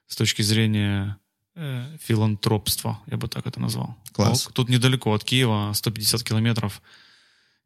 с 0.08 0.16
точки 0.16 0.42
зрения 0.42 1.16
э, 1.56 1.84
филантропства, 2.02 3.00
я 3.06 3.16
бы 3.16 3.28
так 3.28 3.46
это 3.46 3.60
назвал. 3.60 3.96
Класс. 4.12 4.46
Ок, 4.46 4.52
Тут 4.52 4.68
недалеко 4.68 5.12
от 5.14 5.24
Киева, 5.24 5.72
150 5.72 6.22
километров. 6.22 6.82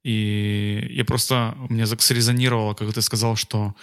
И 0.05 0.87
я 0.91 1.05
просто, 1.05 1.57
мне 1.71 1.87
срезонировало, 1.87 2.75
как 2.75 2.93
ты 2.93 3.03
сказал, 3.03 3.37
что 3.37 3.75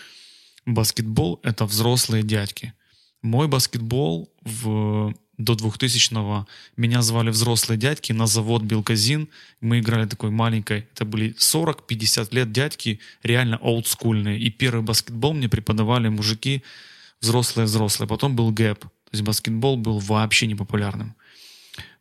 баскетбол— 0.65 1.39
это 1.43 1.65
взрослые 1.65 2.23
дядьки. 2.23 2.73
Мой 3.21 3.47
баскетбол 3.47 4.31
в, 4.41 5.13
до 5.37 5.53
2000-го 5.53 6.47
меня 6.77 7.01
звали 7.01 7.29
взрослые 7.29 7.77
дядьки 7.77 8.13
на 8.13 8.27
завод 8.27 8.63
Белказин. 8.63 9.29
Мы 9.59 9.79
играли 9.79 10.07
такой 10.07 10.31
маленькой. 10.31 10.87
Это 10.93 11.05
были 11.05 11.35
40-50 11.35 12.29
лет 12.31 12.51
дядьки, 12.51 12.99
реально 13.23 13.57
олдскульные. 13.57 14.39
И 14.39 14.49
первый 14.49 14.81
баскетбол 14.81 15.33
мне 15.33 15.49
преподавали 15.49 16.09
мужики 16.09 16.63
взрослые-взрослые. 17.21 18.07
Потом 18.07 18.35
был 18.35 18.51
гэп. 18.51 18.79
То 18.79 18.89
есть 19.11 19.23
баскетбол 19.23 19.77
был 19.77 19.99
вообще 19.99 20.47
непопулярным. 20.47 21.15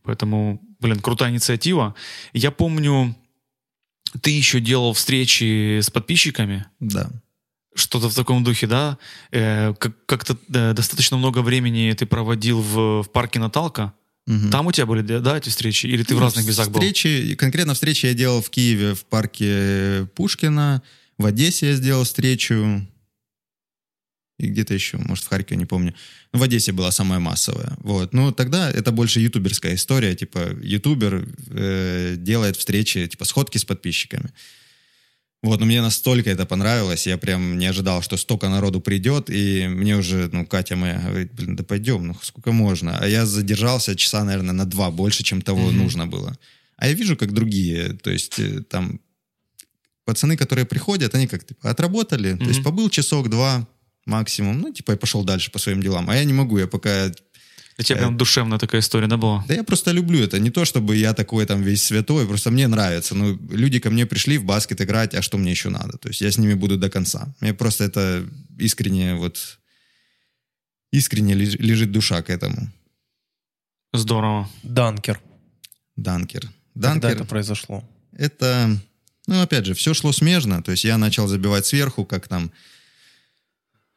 Поэтому, 0.02 0.60
блин, 0.80 1.00
крутая 1.00 1.30
инициатива. 1.30 1.94
Я 2.32 2.50
помню, 2.50 3.14
ты 4.22 4.30
еще 4.30 4.60
делал 4.60 4.92
встречи 4.92 5.80
с 5.80 5.90
подписчиками. 5.90 6.66
Да. 6.80 7.10
Что-то 7.74 8.08
в 8.08 8.14
таком 8.14 8.42
духе, 8.44 8.66
да? 8.66 8.98
Э, 9.30 9.74
как- 9.74 10.04
как-то 10.06 10.36
э, 10.52 10.72
достаточно 10.74 11.16
много 11.16 11.40
времени 11.42 11.92
ты 11.92 12.04
проводил 12.06 12.60
в, 12.60 13.02
в 13.02 13.10
парке 13.10 13.38
Наталка. 13.38 13.92
Мгм. 14.26 14.50
Там 14.50 14.66
у 14.66 14.72
тебя 14.72 14.86
были, 14.86 15.02
да, 15.02 15.36
эти 15.38 15.48
встречи? 15.48 15.86
Или 15.86 16.02
ты 16.02 16.14
в 16.14 16.18
Ну, 16.18 16.24
разных 16.24 16.46
местах 16.46 16.68
был? 16.68 16.80
встречи, 16.80 17.34
Конкретно 17.36 17.74
встречи 17.74 18.06
я 18.06 18.14
делал 18.14 18.42
в 18.42 18.50
Киеве 18.50 18.94
в 18.94 19.04
парке 19.04 20.08
Пушкина. 20.14 20.82
В 21.18 21.26
Одессе 21.26 21.68
я 21.70 21.74
сделал 21.74 22.04
встречу. 22.04 22.86
И 24.38 24.46
где-то 24.48 24.72
еще, 24.72 24.96
может, 24.96 25.24
в 25.24 25.28
Харькове, 25.28 25.56
не 25.58 25.66
помню. 25.66 25.94
Ну, 26.32 26.38
в 26.38 26.42
Одессе 26.42 26.72
была 26.72 26.90
самая 26.90 27.18
массовая. 27.20 27.76
Вот. 27.80 28.14
Ну, 28.14 28.32
тогда 28.32 28.70
это 28.70 28.90
больше 28.90 29.20
ютуберская 29.20 29.74
история. 29.74 30.14
Типа, 30.14 30.56
ютубер 30.62 31.28
э, 31.50 32.14
делает 32.16 32.56
встречи, 32.56 33.06
типа, 33.06 33.24
сходки 33.26 33.58
с 33.58 33.64
подписчиками. 33.64 34.30
Вот, 35.43 35.59
но 35.59 35.66
мне 35.66 35.80
настолько 35.80 36.28
это 36.28 36.45
понравилось, 36.45 37.07
я 37.07 37.16
прям 37.16 37.57
не 37.59 37.64
ожидал, 37.64 38.03
что 38.03 38.18
столько 38.18 38.51
народу 38.51 38.80
придет, 38.80 39.30
и 39.30 39.66
мне 39.68 39.97
уже, 39.97 40.28
ну, 40.32 40.45
Катя 40.45 40.76
моя 40.76 40.99
говорит, 41.01 41.32
блин, 41.32 41.57
да 41.57 41.64
пойдем, 41.64 42.07
ну, 42.09 42.16
сколько 42.22 42.53
можно. 42.53 42.99
А 42.99 43.07
я 43.07 43.24
задержался 43.24 43.97
часа, 43.97 44.22
наверное, 44.24 44.53
на 44.53 44.66
два 44.66 44.91
больше, 44.91 45.22
чем 45.22 45.41
того 45.41 45.68
Мгм. 45.68 45.78
нужно 45.78 46.07
было. 46.07 46.36
А 46.76 46.88
я 46.88 46.93
вижу, 46.95 47.16
как 47.16 47.32
другие, 47.32 47.95
то 47.95 48.11
есть 48.11 48.38
э, 48.38 48.62
там 48.68 49.01
пацаны, 50.05 50.36
которые 50.36 50.66
приходят, 50.66 51.14
они 51.14 51.26
как, 51.26 51.45
типа, 51.47 51.70
отработали, 51.70 52.36
то 52.36 52.45
есть 52.45 52.62
побыл 52.62 52.91
часок-два 52.91 53.66
максимум, 54.07 54.61
ну, 54.61 54.72
типа, 54.72 54.93
и 54.93 54.97
пошел 54.97 55.24
дальше 55.24 55.51
по 55.51 55.59
своим 55.59 55.82
делам. 55.82 56.11
А 56.11 56.16
я 56.16 56.24
не 56.24 56.32
могу, 56.32 56.59
я 56.59 56.66
пока 56.66 57.12
Для 57.81 57.85
тебя 57.87 57.97
Э, 57.97 58.01
прям 58.03 58.16
душевная 58.18 58.59
такая 58.59 58.83
история, 58.83 59.07
да, 59.07 59.16
была? 59.16 59.43
да 59.49 59.55
я 59.55 59.64
просто 59.64 59.91
люблю 59.93 60.22
это. 60.22 60.39
Не 60.39 60.51
то, 60.51 60.66
чтобы 60.66 60.97
я 60.97 61.14
такой 61.14 61.47
там 61.47 61.62
весь 61.62 61.83
святой, 61.83 62.26
просто 62.26 62.51
мне 62.51 62.68
нравится. 62.68 63.14
Ну, 63.14 63.39
люди 63.51 63.78
ко 63.81 63.89
мне 63.91 64.05
пришли 64.05 64.37
в 64.37 64.45
баскет 64.45 64.83
играть, 64.83 65.14
а 65.14 65.22
что 65.22 65.39
мне 65.39 65.51
еще 65.51 65.70
надо? 65.70 65.97
То 65.97 66.09
есть 66.09 66.20
я 66.20 66.31
с 66.31 66.37
ними 66.37 66.53
буду 66.55 66.76
до 66.76 66.91
конца. 66.91 67.35
Мне 67.41 67.55
просто 67.55 67.85
это 67.85 68.28
искренне 68.59 69.14
вот... 69.14 69.59
Искренне 70.93 71.33
леж- 71.35 71.57
лежит 71.59 71.91
душа 71.91 72.20
к 72.22 72.28
этому. 72.28 72.68
Здорово. 73.95 74.47
Данкер. 74.62 75.18
Данкер. 75.97 76.43
Когда 76.74 76.91
Данкер 76.95 77.11
это 77.11 77.24
произошло? 77.24 77.83
это, 78.12 78.78
ну, 79.26 79.41
опять 79.41 79.64
же, 79.64 79.72
все 79.74 79.95
шло 79.95 80.12
смежно. 80.12 80.62
То 80.62 80.70
есть 80.72 80.85
я 80.85 80.99
начал 80.99 81.28
забивать 81.28 81.64
сверху, 81.64 82.05
как 82.05 82.28
там... 82.28 82.53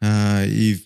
э, 0.01 0.47
и 0.47 0.85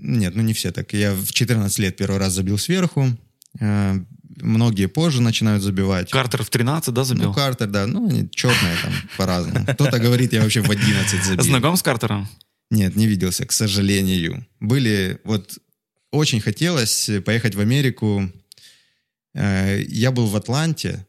нет, 0.00 0.34
ну 0.36 0.42
не 0.42 0.52
все 0.52 0.70
так. 0.72 0.92
Я 0.92 1.12
в 1.14 1.32
14 1.32 1.78
лет 1.78 1.96
первый 1.96 2.18
раз 2.18 2.32
забил 2.32 2.58
сверху. 2.58 3.16
э, 3.60 4.00
многие 4.42 4.86
позже 4.86 5.20
начинают 5.22 5.62
забивать. 5.62 6.10
Картер 6.10 6.42
в 6.44 6.50
13, 6.50 6.94
да, 6.94 7.04
забил? 7.04 7.24
Ну, 7.28 7.34
Картер, 7.34 7.66
да. 7.68 7.86
Ну, 7.86 8.08
они 8.08 8.28
черные 8.30 8.76
там 8.82 8.92
по-разному. 9.16 9.66
Кто-то 9.66 9.98
говорит, 9.98 10.32
я 10.32 10.42
вообще 10.42 10.60
в 10.62 10.70
11 10.70 11.24
забил. 11.24 11.44
Знаком 11.44 11.76
с 11.76 11.82
Картером? 11.82 12.28
Нет, 12.70 12.96
не 12.96 13.06
виделся, 13.06 13.44
к 13.46 13.52
сожалению. 13.52 14.46
Были, 14.60 15.18
вот, 15.24 15.58
очень 16.12 16.40
хотелось 16.40 17.10
поехать 17.24 17.54
в 17.54 17.60
Америку. 17.60 18.30
Э, 19.34 19.82
Я 19.88 20.10
был 20.10 20.26
в 20.26 20.36
Атланте, 20.36 21.06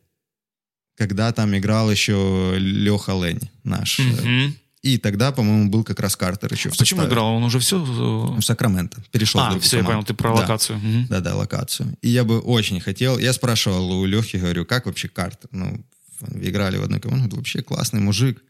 когда 0.95 1.31
там 1.31 1.55
играл 1.57 1.89
еще 1.91 2.55
Леха 2.57 3.13
Лень 3.13 3.49
наш. 3.63 3.99
Мгм. 3.99 4.55
И 4.81 4.97
тогда, 4.97 5.31
по-моему, 5.31 5.69
был 5.69 5.83
как 5.83 5.99
раз 5.99 6.15
Картер 6.15 6.51
еще 6.51 6.69
в 6.69 6.77
Почему 6.77 7.01
составе. 7.01 7.07
играл? 7.13 7.35
Он 7.35 7.43
уже 7.43 7.59
все... 7.59 7.79
В 7.79 8.41
Сакраменто. 8.41 9.03
Перешел 9.11 9.39
А, 9.41 9.59
все, 9.59 9.77
я 9.77 9.83
команду. 9.83 9.85
понял, 9.85 10.03
ты 10.07 10.13
про 10.15 10.29
Да. 10.29 10.41
локацию. 10.41 10.79
Мгм. 10.79 11.07
Да-да, 11.07 11.35
локацию. 11.35 11.95
И 12.01 12.09
я 12.09 12.23
бы 12.23 12.39
очень 12.39 12.79
хотел. 12.79 13.19
Я 13.19 13.33
спрашивал 13.33 13.91
у 13.91 14.05
Лехи, 14.05 14.37
говорю, 14.37 14.65
как 14.65 14.87
вообще 14.87 15.07
карта? 15.07 15.47
Ну, 15.51 15.83
играли 16.41 16.77
в 16.77 16.83
одной 16.83 16.99
команде. 16.99 17.25
Говорит, 17.27 17.37
вообще 17.37 17.61
классный 17.61 17.99
мужик. 17.99 18.41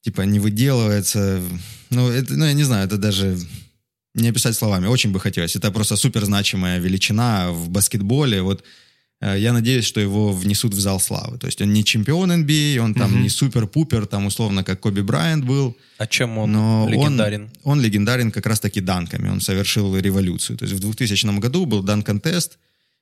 Типа 0.00 0.22
не 0.22 0.40
выделывается. 0.40 1.40
Ну, 1.90 2.08
это, 2.10 2.34
ну, 2.34 2.44
я 2.44 2.52
не 2.54 2.64
знаю, 2.64 2.86
это 2.86 2.96
даже 2.98 3.38
не 4.14 4.28
описать 4.28 4.56
словами. 4.56 4.86
Очень 4.88 5.12
бы 5.12 5.20
хотелось. 5.20 5.54
Это 5.54 5.70
просто 5.70 5.94
супер 5.96 6.24
значимая 6.24 6.80
величина 6.80 7.52
в 7.52 7.68
баскетболе. 7.70 8.42
Вот 8.42 8.62
э, 8.62 8.64
я 9.22 9.52
надеюсь, 9.52 9.84
что 9.84 10.00
его 10.00 10.32
внесут 10.32 10.74
в 10.74 10.80
зал 10.80 10.98
славы. 11.00 11.38
То 11.38 11.46
есть 11.46 11.60
он 11.62 11.72
не 11.72 11.84
чемпион 11.84 12.32
NBA, 12.32 12.78
он 12.78 12.94
там 12.94 13.12
Мгм. 13.12 13.22
не 13.22 13.28
супер-пупер, 13.28 14.06
там 14.06 14.26
условно 14.26 14.64
как 14.64 14.80
Коби 14.80 15.00
Брайант 15.00 15.44
был. 15.44 15.76
А 15.98 16.06
чем 16.06 16.38
он 16.38 16.52
Но 16.52 16.88
легендарен? 16.90 17.50
Он, 17.62 17.78
он 17.78 17.80
легендарен 17.80 18.30
как 18.32 18.46
раз-таки 18.46 18.80
данками. 18.80 19.28
Он 19.28 19.40
совершил 19.40 19.96
революцию. 19.96 20.56
То 20.58 20.64
есть 20.64 20.74
в 20.76 20.80
2000 20.80 21.38
году 21.38 21.66
был 21.66 21.82
дан-контест 21.82 22.58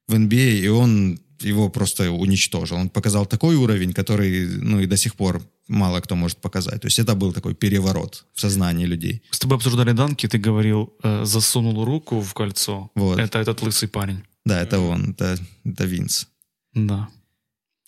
в 0.09 0.14
NBA, 0.14 0.61
и 0.61 0.68
он 0.68 1.18
его 1.41 1.71
просто 1.71 2.11
уничтожил. 2.11 2.77
Он 2.77 2.89
показал 2.91 3.25
такой 3.27 3.57
уровень, 3.57 3.93
который, 3.95 4.47
ну, 4.47 4.81
и 4.81 4.87
до 4.87 4.97
сих 4.97 5.14
пор 5.14 5.43
мало 5.68 6.01
кто 6.01 6.16
может 6.16 6.39
показать. 6.39 6.81
То 6.83 6.87
есть 6.89 6.99
это 6.99 7.14
был 7.14 7.33
такой 7.33 7.55
переворот 7.55 8.25
в 8.35 8.41
сознании 8.41 8.87
людей. 8.87 9.23
С 9.31 9.39
тобой 9.39 9.57
обсуждали 9.57 9.93
данки, 9.93 10.27
ты 10.27 10.37
говорил, 10.39 10.93
э, 11.03 11.25
засунул 11.25 11.85
руку 11.85 12.21
в 12.21 12.35
кольцо. 12.35 12.91
Вот. 12.95 13.18
Это 13.18 13.39
этот 13.39 13.62
лысый 13.62 13.89
парень. 13.89 14.23
Да, 14.45 14.61
это 14.61 14.78
он, 14.80 15.11
это, 15.11 15.38
это 15.64 15.84
Винс. 15.84 16.26
Да. 16.74 17.09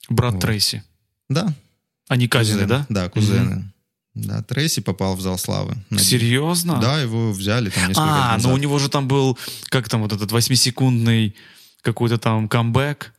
Брат 0.09 0.35
Вот. 0.35 0.43
Трейси. 0.43 0.83
Да. 1.29 1.55
Они 2.09 2.29
казины, 2.29 2.63
кузены. 2.63 2.69
да? 2.69 2.87
Да, 2.89 3.09
кузены. 3.09 3.73
Да, 4.15 4.43
Трейси 4.43 4.81
попал 4.83 5.17
в 5.17 5.21
зал 5.23 5.39
славы. 5.39 5.77
Серьезно? 5.99 6.79
Да, 6.81 7.01
его 7.01 7.33
взяли 7.33 7.71
там 7.71 7.89
несколько 7.89 8.03
А, 8.05 8.33
назад. 8.35 8.43
ну 8.51 8.55
у 8.55 8.59
него 8.59 8.79
же 8.79 8.91
там 8.91 9.09
был, 9.09 9.39
как 9.71 9.89
там 9.89 10.03
вот 10.03 10.13
этот 10.13 10.31
восьмисекундный 10.33 11.35
какой-то 11.81 12.19
там 12.19 12.49
камбэк. 12.49 13.15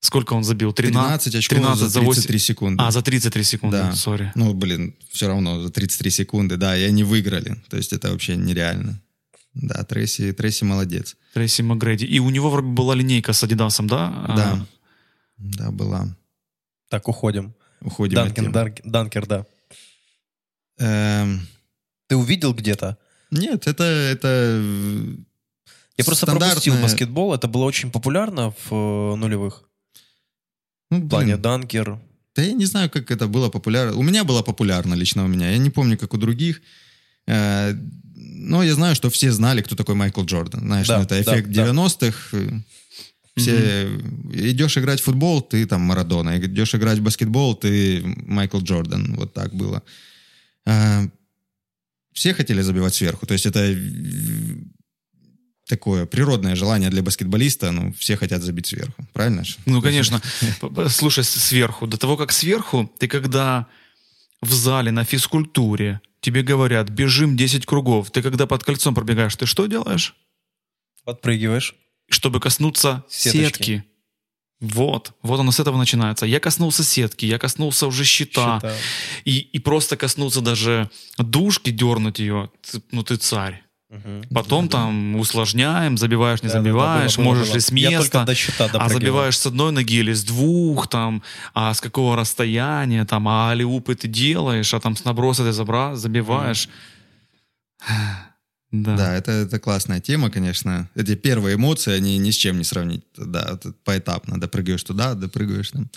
Сколько 0.00 0.34
он 0.34 0.44
забил? 0.44 0.74
13? 0.74 1.32
13 1.32 1.34
очков 1.36 1.58
13 1.58 1.88
за 1.90 2.00
33 2.00 2.38
секунды. 2.38 2.82
А, 2.84 2.90
за 2.90 3.00
33 3.00 3.42
секунды, 3.42 3.78
Да. 3.78 3.94
сори. 3.94 4.32
Ну, 4.34 4.52
блин, 4.52 4.94
все 5.10 5.28
равно 5.28 5.62
за 5.62 5.70
33 5.70 6.10
секунды, 6.10 6.58
да, 6.58 6.76
и 6.76 6.82
они 6.82 7.04
выиграли. 7.04 7.56
То 7.70 7.78
есть 7.78 7.94
это 7.94 8.10
вообще 8.10 8.36
нереально. 8.36 9.00
Да, 9.54 9.84
Трейси, 9.84 10.32
Трейси 10.32 10.64
молодец. 10.64 11.16
Трейси 11.32 11.62
Макгрейди. 11.62 12.04
И 12.06 12.18
у 12.18 12.30
него 12.30 12.50
вроде 12.50 12.66
была 12.68 12.94
линейка 12.94 13.32
с 13.32 13.42
Адидасом, 13.44 13.86
да? 13.86 14.08
А, 14.28 14.36
Да. 14.36 14.66
Да, 15.36 15.70
была. 15.70 16.16
Так, 16.88 17.08
уходим. 17.08 17.54
Уходим 17.80 18.14
Данкер. 18.16 18.50
Дар- 18.52 18.74
Данкер, 18.84 19.26
да. 19.26 19.46
Эм, 20.78 21.46
Ты 22.08 22.16
увидел 22.16 22.52
где-то? 22.54 22.98
нет, 23.30 23.66
это, 23.66 23.82
это 23.84 24.28
э, 24.60 25.16
Я 25.96 26.04
просто 26.04 26.26
пропустил 26.26 26.74
стандартная- 26.74 26.82
баскетбол. 26.82 27.34
Это 27.34 27.48
было 27.48 27.64
очень 27.64 27.90
популярно 27.90 28.50
в 28.50 28.72
э, 28.72 29.16
нулевых. 29.16 29.64
Ну, 30.90 30.98
В 31.00 31.08
плане 31.08 31.32
блин, 31.34 31.42
данкер. 31.42 32.00
да 32.36 32.42
я 32.42 32.52
не 32.52 32.64
знаю, 32.66 32.90
как 32.90 33.10
это 33.10 33.26
было 33.26 33.50
популярно. 33.50 33.96
У 33.96 34.02
меня 34.02 34.22
было 34.24 34.42
популярно 34.42 34.94
лично 34.94 35.24
у 35.24 35.28
меня. 35.28 35.50
Я 35.50 35.58
не 35.58 35.70
помню, 35.70 35.96
как 35.98 36.14
у 36.14 36.16
других. 36.16 36.60
Но 38.44 38.62
я 38.62 38.74
знаю, 38.74 38.94
что 38.94 39.08
все 39.10 39.32
знали, 39.32 39.62
кто 39.62 39.74
такой 39.76 39.94
Майкл 39.94 40.22
Джордан. 40.24 40.60
Знаешь, 40.60 40.86
Да, 40.86 40.98
ну, 40.98 41.04
это 41.04 41.20
эффект 41.20 41.50
да. 41.50 41.66
90-х. 41.66 42.36
э, 42.36 42.50
Все 43.36 43.86
идешь 44.32 44.76
играть 44.78 45.00
в 45.00 45.04
футбол, 45.04 45.42
ты 45.42 45.66
там 45.66 45.80
Марадона. 45.80 46.38
Идешь 46.38 46.74
играть 46.74 46.98
в 46.98 47.02
баскетбол, 47.02 47.56
ты 47.56 48.02
Майкл 48.26 48.58
Джордан. 48.60 49.14
Вот 49.16 49.32
так 49.34 49.54
было. 49.54 49.82
Э, 50.66 51.08
все 52.12 52.32
хотели 52.34 52.62
забивать 52.62 52.94
сверху. 52.94 53.26
То 53.26 53.34
есть 53.34 53.46
это 53.46 53.60
э, 53.60 53.76
такое 55.66 56.06
природное 56.06 56.54
желание 56.56 56.90
для 56.90 57.02
баскетболиста. 57.02 57.72
Ну, 57.72 57.92
все 57.98 58.16
хотят 58.16 58.42
забить 58.42 58.66
сверху. 58.66 59.06
Правильно? 59.12 59.42
Ну, 59.66 59.82
конечно. 59.82 60.20
Слушай, 60.88 61.24
сверху. 61.24 61.86
До 61.86 61.96
того, 61.96 62.16
как 62.16 62.32
сверху, 62.32 62.90
ты 62.98 63.08
когда 63.08 63.66
в 64.42 64.52
зале 64.52 64.90
на 64.90 65.04
физкультуре 65.04 66.00
тебе 66.24 66.42
говорят, 66.42 66.88
бежим 66.88 67.36
10 67.36 67.66
кругов, 67.66 68.10
ты 68.10 68.22
когда 68.22 68.46
под 68.46 68.64
кольцом 68.64 68.94
пробегаешь, 68.94 69.36
ты 69.36 69.44
что 69.46 69.66
делаешь? 69.66 70.14
Подпрыгиваешь. 71.04 71.74
Чтобы 72.10 72.40
коснуться 72.40 73.04
Сеточки. 73.08 73.42
сетки. 73.46 73.84
Вот, 74.60 75.12
вот 75.22 75.40
оно 75.40 75.52
с 75.52 75.60
этого 75.60 75.76
начинается. 75.76 76.24
Я 76.26 76.40
коснулся 76.40 76.82
сетки, 76.84 77.26
я 77.26 77.38
коснулся 77.38 77.86
уже 77.86 78.04
щита, 78.04 78.56
Считаю. 78.56 78.78
И, 79.24 79.38
и 79.38 79.58
просто 79.58 79.96
коснуться 79.96 80.40
даже 80.40 80.90
душки, 81.18 81.70
дернуть 81.70 82.18
ее, 82.18 82.50
ты- 82.62 82.82
ну 82.90 83.02
ты 83.02 83.16
царь. 83.16 83.62
Потом 84.32 84.68
там 84.68 85.16
усложняем, 85.16 85.96
забиваешь, 85.96 86.42
не 86.42 86.48
Да, 86.48 86.54
да, 86.54 86.58
да, 86.58 86.62
забиваешь, 86.64 87.16
было, 87.16 87.24
можешь 87.24 87.48
было. 87.48 87.54
ли 87.54 87.60
с 87.60 87.70
места, 87.70 88.24
до 88.24 88.34
счета 88.34 88.68
а 88.72 88.88
забиваешь 88.88 89.38
с 89.38 89.46
одной 89.46 89.72
ноги 89.72 89.96
или 89.96 90.12
с 90.12 90.24
двух, 90.24 90.88
там, 90.88 91.22
а 91.54 91.72
с 91.72 91.80
какого 91.80 92.16
расстояния, 92.16 93.04
там, 93.04 93.28
а 93.28 93.50
алиупы 93.52 93.94
ты 93.94 94.08
делаешь, 94.08 94.74
а 94.74 94.80
там 94.80 94.96
с 94.96 95.04
наброса 95.04 95.42
ты 95.44 95.50
забра- 95.50 95.94
забиваешь. 95.94 96.68
Да. 98.76 98.96
Да, 98.96 99.14
это, 99.14 99.30
это 99.30 99.60
классная 99.60 100.00
тема, 100.00 100.30
конечно. 100.30 100.88
Эти 100.96 101.14
первые 101.14 101.54
эмоции, 101.54 101.92
они 101.92 102.18
ни 102.18 102.32
с 102.32 102.34
чем 102.34 102.58
не 102.58 102.64
сравнить. 102.64 103.04
Да, 103.16 103.56
поэтапно. 103.84 104.40
Допрыгаешь 104.40 104.82
туда, 104.82 105.14
допрыгаешь 105.14 105.70
там. 105.70 105.82
Да, 105.84 105.88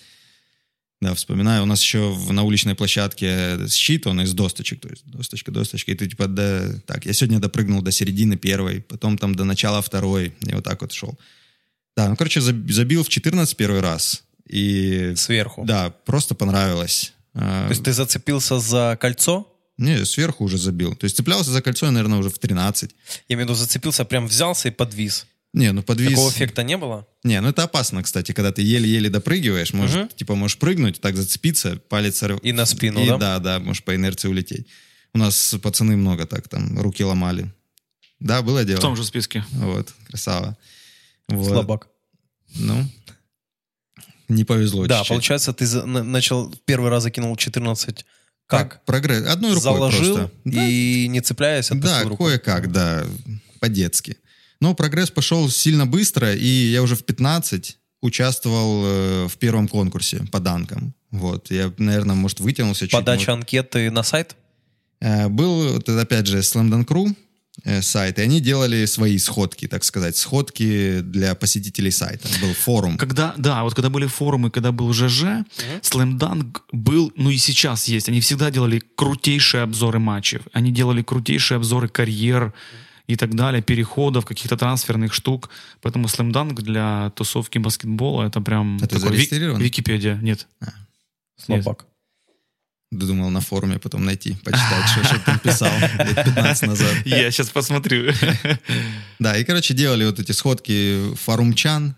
вспоминаю, 1.16 1.64
у 1.64 1.66
нас 1.66 1.82
еще 1.82 2.12
в, 2.12 2.34
на 2.34 2.44
уличной 2.44 2.76
площадке 2.76 3.60
щит, 3.70 4.08
он 4.08 4.22
из 4.22 4.34
досточек, 4.34 4.82
то 4.82 4.90
есть 4.90 5.06
досточка, 5.06 5.52
досточка, 5.52 5.92
и 5.92 5.96
ты 5.96 6.08
типа, 6.08 6.28
да, 6.28 6.74
так, 6.86 7.06
я 7.06 7.14
сегодня 7.14 7.40
допрыгнул 7.40 7.82
до 7.82 7.92
середины 7.92 8.36
первой, 8.36 8.82
потом 8.82 9.18
там 9.18 9.36
до 9.36 9.44
начала 9.44 9.82
второй, 9.82 10.34
и 10.42 10.54
вот 10.54 10.64
так 10.64 10.82
вот 10.82 10.92
шел. 10.92 11.18
Да, 11.96 12.10
ну, 12.10 12.16
короче, 12.16 12.40
заб- 12.40 12.72
забил 12.72 13.04
в 13.04 13.10
14 13.10 13.56
первый 13.56 13.82
раз, 13.82 14.24
и... 14.48 15.14
Сверху. 15.16 15.66
Да, 15.66 15.92
просто 16.06 16.34
понравилось. 16.36 17.14
А, 17.34 17.68
То 17.68 17.72
есть 17.72 17.84
ты 17.84 17.94
зацепился 17.94 18.60
за 18.60 18.98
кольцо? 19.00 19.54
Не, 19.78 20.04
сверху 20.06 20.46
уже 20.46 20.58
забил. 20.58 20.96
То 20.96 21.06
есть 21.06 21.16
цеплялся 21.18 21.52
за 21.52 21.62
кольцо, 21.62 21.86
я, 21.86 21.92
наверное, 21.92 22.18
уже 22.18 22.30
в 22.32 22.40
13. 22.40 22.96
Я 23.30 23.36
имею 23.36 23.46
в 23.46 23.50
виду, 23.50 23.60
зацепился, 23.60 24.06
прям 24.06 24.28
взялся 24.28 24.70
и 24.70 24.72
подвис. 24.72 25.28
Не, 25.58 25.72
ну 25.72 25.84
подвис... 25.84 26.10
Такого 26.12 26.30
эффекта 26.30 26.64
не 26.64 26.78
было? 26.78 27.08
Не, 27.24 27.42
ну 27.42 27.50
это 27.50 27.64
опасно, 27.64 28.04
кстати, 28.04 28.32
когда 28.32 28.52
ты 28.52 28.62
еле-еле 28.62 29.10
допрыгиваешь, 29.10 29.74
можешь, 29.74 29.96
Мгм. 29.96 30.10
типа, 30.10 30.36
можешь 30.36 30.58
прыгнуть, 30.58 31.02
так 31.02 31.16
зацепиться, 31.16 31.78
палец 31.90 32.24
И 32.44 32.52
на 32.52 32.66
спину, 32.66 33.04
И 33.04 33.08
да? 33.08 33.18
Да, 33.18 33.40
да, 33.40 33.60
можешь 33.60 33.84
по 33.84 33.96
инерции 33.96 34.28
улететь. 34.28 34.68
У 35.14 35.18
нас 35.18 35.56
пацаны 35.62 35.98
много 35.98 36.26
так, 36.26 36.48
там, 36.48 36.80
руки 36.80 37.04
ломали. 37.04 37.52
Да, 38.20 38.42
было 38.42 38.64
дело. 38.64 38.78
В 38.78 38.82
том 38.82 38.96
же 38.96 39.04
списке. 39.04 39.44
Вот, 39.52 39.94
красава. 40.08 40.58
Вот. 41.28 41.48
Слабак. 41.48 41.88
Ну, 42.56 42.86
не 44.30 44.44
повезло 44.44 44.86
Да, 44.88 44.98
чуть-чуть. 45.00 45.10
получается, 45.10 45.54
ты 45.54 45.66
начал 45.86 46.54
первый 46.66 46.90
раз 46.90 47.04
закинул 47.04 47.36
14. 47.36 48.06
Как? 48.46 48.70
Так, 48.74 48.86
прогресс. 48.86 49.26
Одной 49.28 49.52
рукой 49.54 49.62
Заложил 49.62 50.16
просто. 50.16 50.32
Да, 50.46 50.66
и 50.66 51.08
не 51.08 51.22
цепляясь, 51.22 51.70
Да, 51.70 52.04
кое-как, 52.06 52.72
да, 52.72 53.06
по-детски. 53.60 54.18
Но 54.60 54.74
прогресс 54.74 55.12
пошел 55.12 55.50
сильно 55.50 55.86
быстро, 55.86 56.34
и 56.34 56.48
я 56.48 56.82
уже 56.82 56.96
в 56.96 57.04
15 57.04 57.78
участвовал 58.02 58.84
э, 58.86 59.28
в 59.28 59.38
первом 59.38 59.68
конкурсе 59.68 60.24
по 60.32 60.40
данкам. 60.40 60.94
Вот, 61.12 61.52
я, 61.52 61.72
наверное, 61.78 62.16
может, 62.16 62.40
вытянулся 62.40 62.82
чуть. 62.86 62.92
Подача 62.92 63.32
может. 63.32 63.44
анкеты 63.44 63.92
на 63.92 64.04
сайт? 64.04 64.36
Э, 65.00 65.28
Был, 65.28 65.74
вот, 65.74 65.90
опять 65.90 66.28
же, 66.28 66.40
Slam 66.40 66.70
Dunk 66.70 66.86
Crew 66.86 67.16
э, 67.64 67.82
сайт, 67.82 68.20
и 68.20 68.22
они 68.22 68.40
делали 68.40 68.86
свои 68.86 69.18
сходки, 69.18 69.68
так 69.68 69.84
сказать, 69.84 70.16
сходки 70.18 71.00
для 71.02 71.34
посетителей 71.36 71.92
сайта. 71.92 72.28
Был 72.42 72.54
форум. 72.54 72.98
Когда, 72.98 73.34
да, 73.38 73.64
вот 73.64 73.74
когда 73.74 73.90
были 73.90 74.06
форумы, 74.06 74.52
когда 74.52 74.72
был 74.72 74.94
ЖЖ, 74.94 75.46
Slam 75.82 76.18
Dunk 76.18 76.62
был, 76.72 77.12
ну 77.16 77.30
и 77.30 77.38
сейчас 77.38 77.88
есть, 77.88 78.10
они 78.10 78.22
всегда 78.22 78.52
делали 78.52 78.82
крутейшие 78.96 79.64
обзоры 79.64 80.00
матчев, 80.00 80.42
они 80.54 80.72
делали 80.72 81.02
крутейшие 81.02 81.56
обзоры 81.56 81.88
карьер 81.88 82.54
и 83.08 83.16
так 83.16 83.36
далее, 83.36 83.62
переходов, 83.62 84.26
каких-то 84.26 84.58
трансферных 84.58 85.14
штук. 85.14 85.50
Поэтому 85.82 86.08
Dunk 86.08 86.62
для 86.62 87.12
тусовки 87.16 87.58
баскетбола 87.58 88.28
это 88.28 88.42
прям... 88.42 88.80
А 88.82 88.88
ты 88.88 89.00
зарегистрирован? 89.00 89.62
Википедия, 89.62 90.16
нет. 90.22 90.48
Слабак. 91.38 91.86
Думал 92.90 93.30
на 93.30 93.42
форуме 93.42 93.80
потом 93.80 94.06
найти, 94.06 94.34
почитать, 94.46 94.88
что, 94.90 95.04
что 95.04 95.20
там 95.20 95.40
писал 95.40 95.70
лет 95.80 96.24
15 96.24 96.68
назад. 96.68 96.96
Я 97.06 97.32
сейчас 97.32 97.50
посмотрю. 97.50 98.14
Да, 99.20 99.36
и, 99.36 99.44
короче, 99.44 99.74
делали 99.74 100.06
вот 100.06 100.20
эти 100.20 100.32
сходки 100.32 101.16
форумчан, 101.16 101.96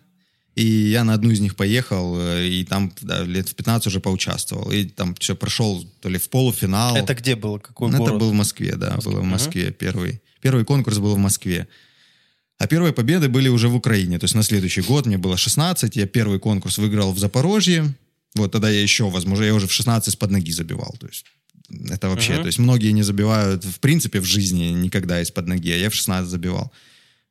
и 0.55 0.64
я 0.64 1.03
на 1.03 1.14
одну 1.14 1.32
из 1.32 1.41
них 1.41 1.57
поехал, 1.57 2.18
э, 2.18 2.47
и 2.47 2.64
там 2.64 2.93
да, 3.01 3.24
лет 3.24 3.49
в 3.49 3.55
15 3.55 3.88
уже 3.88 3.99
поучаствовал. 3.99 4.72
И 4.72 4.86
там 4.86 5.16
все, 5.16 5.36
прошел 5.36 5.86
то 6.01 6.07
ли 6.07 6.18
в 6.18 6.30
полуфинал. 6.30 6.95
Это 6.95 7.14
где 7.14 7.36
было? 7.36 7.60
Какой 7.60 7.91
Ну, 7.91 7.97
город? 7.97 8.12
Это 8.12 8.20
был 8.20 8.32
в 8.32 8.34
Москве, 8.34 8.76
да, 8.78 8.97
было 9.03 9.20
в. 9.20 9.24
Москве 9.24 9.72
первый. 9.72 10.22
Первый 10.42 10.66
конкурс 10.66 10.98
был 10.98 11.16
в 11.16 11.18
Москве. 11.18 11.68
А 12.58 12.68
первые 12.68 12.92
победы 12.94 13.30
были 13.30 13.48
уже 13.50 13.68
в 13.68 13.76
Украине. 13.76 14.20
То 14.20 14.26
есть 14.26 14.36
на 14.36 14.44
следующий 14.44 14.82
год 14.82 15.06
мне 15.06 15.18
было 15.18 15.38
16, 15.38 15.96
я 15.96 16.06
первый 16.08 16.40
конкурс 16.40 16.78
выиграл 16.78 17.14
в 17.14 17.20
Запорожье. 17.20 17.94
Вот 18.36 18.52
тогда 18.52 18.70
я 18.70 18.82
еще, 18.82 19.10
возможно, 19.10 19.44
я 19.46 19.54
уже 19.56 19.68
в 19.68 19.72
16 19.72 20.14
с-под 20.14 20.32
ноги 20.32 20.52
забивал. 20.52 20.96
То 21.00 21.08
есть 21.08 21.26
это 21.90 22.10
вообще, 22.10 22.34
Мгм. 22.34 22.42
то 22.42 22.48
есть 22.48 22.60
многие 22.60 22.92
не 22.92 23.04
забивают, 23.04 23.64
в 23.64 23.80
принципе, 23.80 24.20
в 24.20 24.26
жизни 24.26 24.66
никогда 24.66 25.22
из-под 25.22 25.48
ноги, 25.48 25.72
а 25.72 25.78
я 25.78 25.90
в 25.90 25.94
16 25.96 26.30
забивал. 26.30 26.72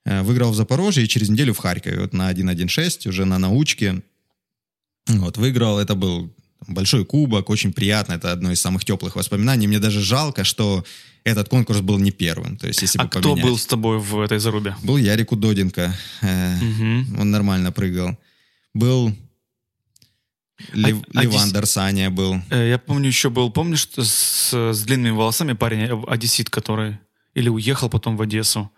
Э, 0.04 0.22
Выиграл 0.22 0.52
в 0.52 0.56
Запорожье 0.56 1.04
и 1.04 1.08
через 1.08 1.28
неделю 1.28 1.52
в 1.52 1.58
Харькове, 1.58 2.00
вот 2.00 2.12
на 2.14 2.30
1.1.6, 2.30 3.08
уже 3.08 3.24
на 3.24 3.38
научке. 3.38 4.02
Вот, 5.06 5.36
выиграл, 5.36 5.78
это 5.78 5.94
был 5.94 6.30
большой 6.66 7.04
кубок, 7.04 7.50
очень 7.50 7.72
приятно, 7.72 8.14
это 8.14 8.32
одно 8.32 8.50
из 8.52 8.60
самых 8.60 8.84
теплых 8.84 9.16
воспоминаний. 9.16 9.66
Мне 9.66 9.78
даже 9.78 10.00
жалко, 10.00 10.44
что 10.44 10.84
этот 11.24 11.48
конкурс 11.48 11.80
был 11.80 11.98
не 11.98 12.10
первым. 12.10 12.56
То 12.56 12.66
есть, 12.66 12.82
если 12.82 12.98
А 12.98 13.04
бы 13.04 13.10
кто 13.10 13.20
поменять. 13.20 13.44
был 13.44 13.56
с 13.58 13.66
тобой 13.66 13.98
в 13.98 14.20
этой 14.20 14.38
зарубе? 14.38 14.74
Был 14.82 14.96
Ярик 14.96 15.32
Удоденко, 15.32 15.94
э, 16.22 16.56
Мгм. 16.56 17.20
он 17.20 17.30
нормально 17.30 17.70
прыгал. 17.72 18.16
Был 18.74 19.14
Лев- 20.72 21.04
а 21.14 21.22
Ливан 21.22 21.48
дес- 21.48 21.52
Дарсания 21.52 22.10
был. 22.10 22.36
Э, 22.50 22.68
Я 22.70 22.78
помню, 22.78 23.06
еще 23.08 23.30
был, 23.30 23.50
помнишь, 23.52 23.80
что 23.80 24.02
с, 24.04 24.52
с 24.52 24.82
длинными 24.82 25.12
волосами 25.12 25.52
парень, 25.52 25.80
э, 25.82 26.02
одессит, 26.08 26.50
который 26.50 26.98
или 27.34 27.48
уехал 27.48 27.88
потом 27.88 28.16
в 28.16 28.22
Одессу. 28.22 28.70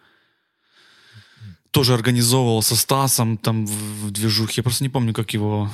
Тоже 1.70 1.94
организовывал 1.94 2.62
со 2.62 2.76
Стасом 2.76 3.38
там 3.38 3.64
в, 3.66 3.70
в 4.06 4.10
движухе. 4.10 4.54
Я 4.58 4.62
просто 4.62 4.82
не 4.84 4.88
помню, 4.90 5.14
как 5.14 5.32
его... 5.32 5.70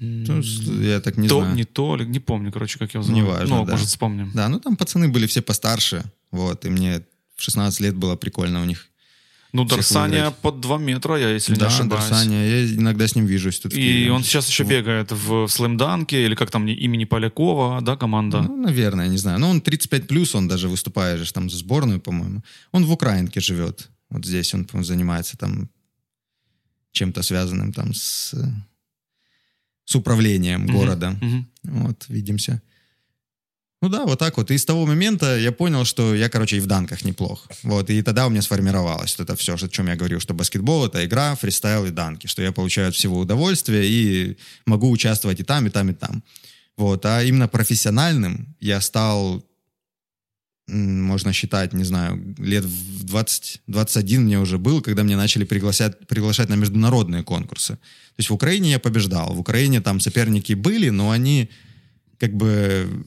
Ну, 0.00 0.42
я 0.82 1.00
так 1.00 1.16
не 1.16 1.28
то, 1.28 1.40
знаю. 1.40 1.54
Не 1.54 1.64
то, 1.64 1.96
не 1.96 2.20
помню, 2.20 2.52
короче, 2.52 2.78
как 2.78 2.94
его 2.94 3.02
зовут. 3.02 3.22
Неважно, 3.22 3.56
Ну, 3.56 3.64
да. 3.64 3.72
может, 3.72 3.88
вспомним. 3.88 4.30
Да, 4.34 4.48
ну 4.48 4.60
там 4.60 4.76
пацаны 4.76 5.08
были 5.08 5.26
все 5.26 5.42
постарше. 5.42 6.04
Вот, 6.30 6.64
и 6.64 6.70
мне 6.70 7.02
в 7.36 7.42
16 7.42 7.80
лет 7.80 7.94
было 7.94 8.16
прикольно 8.16 8.62
у 8.62 8.64
них. 8.64 8.88
Ну, 9.52 9.64
Дарсания 9.64 10.30
под 10.30 10.60
2 10.60 10.78
метра, 10.78 11.16
я, 11.16 11.30
если 11.30 11.54
не 11.54 11.58
да, 11.58 11.68
ошибаюсь. 11.68 12.04
Дарсания, 12.04 12.46
я 12.46 12.74
иногда 12.74 13.06
с 13.06 13.14
ним 13.14 13.26
вижусь. 13.26 13.58
Тут 13.58 13.72
И 13.74 14.10
он 14.10 14.22
сейчас 14.22 14.48
еще 14.48 14.64
бегает 14.64 15.12
в 15.12 15.48
слэмданке, 15.48 16.26
или 16.26 16.34
как 16.34 16.50
там, 16.50 16.66
имени 16.66 17.04
Полякова, 17.04 17.80
да, 17.80 17.96
команда? 17.96 18.42
Ну, 18.42 18.56
наверное, 18.56 19.08
не 19.08 19.16
знаю. 19.16 19.38
Но 19.38 19.48
он 19.48 19.60
35 19.60 20.08
плюс, 20.08 20.34
он 20.34 20.48
даже 20.48 20.68
выступает 20.68 21.20
же 21.20 21.32
там 21.32 21.48
за 21.48 21.56
сборную, 21.56 22.00
по-моему. 22.00 22.42
Он 22.72 22.84
в 22.84 22.92
Украинке 22.92 23.40
живет. 23.40 23.88
Вот 24.10 24.26
здесь 24.26 24.52
он 24.54 24.64
по-моему, 24.64 24.84
занимается 24.84 25.36
там 25.38 25.70
чем-то 26.92 27.22
связанным 27.22 27.72
там 27.72 27.94
с, 27.94 28.34
с 29.86 29.94
управлением 29.94 30.66
города. 30.66 31.16
мгм. 31.20 31.46
Вот, 31.62 32.04
видимся. 32.08 32.60
Ну 33.82 33.88
да, 33.88 34.04
вот 34.04 34.18
так 34.18 34.36
вот. 34.36 34.50
И 34.50 34.58
с 34.58 34.64
того 34.64 34.86
момента 34.86 35.38
я 35.38 35.52
понял, 35.52 35.84
что 35.84 36.14
я, 36.14 36.28
короче, 36.28 36.56
и 36.56 36.60
в 36.60 36.66
данках 36.66 37.04
неплох. 37.04 37.46
Вот, 37.62 37.90
и 37.90 38.02
тогда 38.02 38.26
у 38.26 38.30
меня 38.30 38.42
сформировалось 38.42 39.16
вот 39.18 39.24
это 39.24 39.36
все, 39.36 39.54
о 39.54 39.68
чем 39.68 39.86
я 39.86 39.96
говорил, 39.96 40.18
что 40.18 40.34
баскетбол— 40.34 40.86
это 40.86 41.04
игра, 41.04 41.34
фристайл 41.36 41.86
и 41.86 41.90
данки, 41.90 42.26
что 42.26 42.42
я 42.42 42.52
получаю 42.52 42.88
от 42.88 42.94
всего 42.94 43.18
удовольствие 43.18 43.86
и 43.86 44.36
могу 44.64 44.90
участвовать 44.90 45.40
и 45.40 45.44
там, 45.44 45.66
и 45.66 45.70
там, 45.70 45.90
и 45.90 45.94
там. 45.94 46.22
Вот, 46.76 47.06
а 47.06 47.22
именно 47.22 47.48
профессиональным 47.48 48.56
я 48.60 48.80
стал, 48.80 49.44
можно 50.68 51.32
считать, 51.32 51.72
не 51.72 51.84
знаю, 51.84 52.34
лет 52.38 52.64
в 52.64 53.04
20, 53.04 53.62
21 53.66 54.22
мне 54.24 54.40
уже 54.40 54.58
был, 54.58 54.82
когда 54.82 55.02
меня 55.02 55.16
начали 55.16 55.44
приглашать, 55.44 56.06
приглашать 56.08 56.48
на 56.48 56.54
международные 56.54 57.22
конкурсы. 57.22 57.74
То 57.74 58.18
есть 58.18 58.30
в 58.30 58.34
Украине 58.34 58.72
я 58.72 58.78
побеждал. 58.78 59.34
В 59.34 59.40
Украине 59.40 59.80
там 59.80 60.00
соперники 60.00 60.54
были, 60.54 60.88
но 60.88 61.10
они 61.10 61.50
как 62.18 62.34
бы 62.34 63.06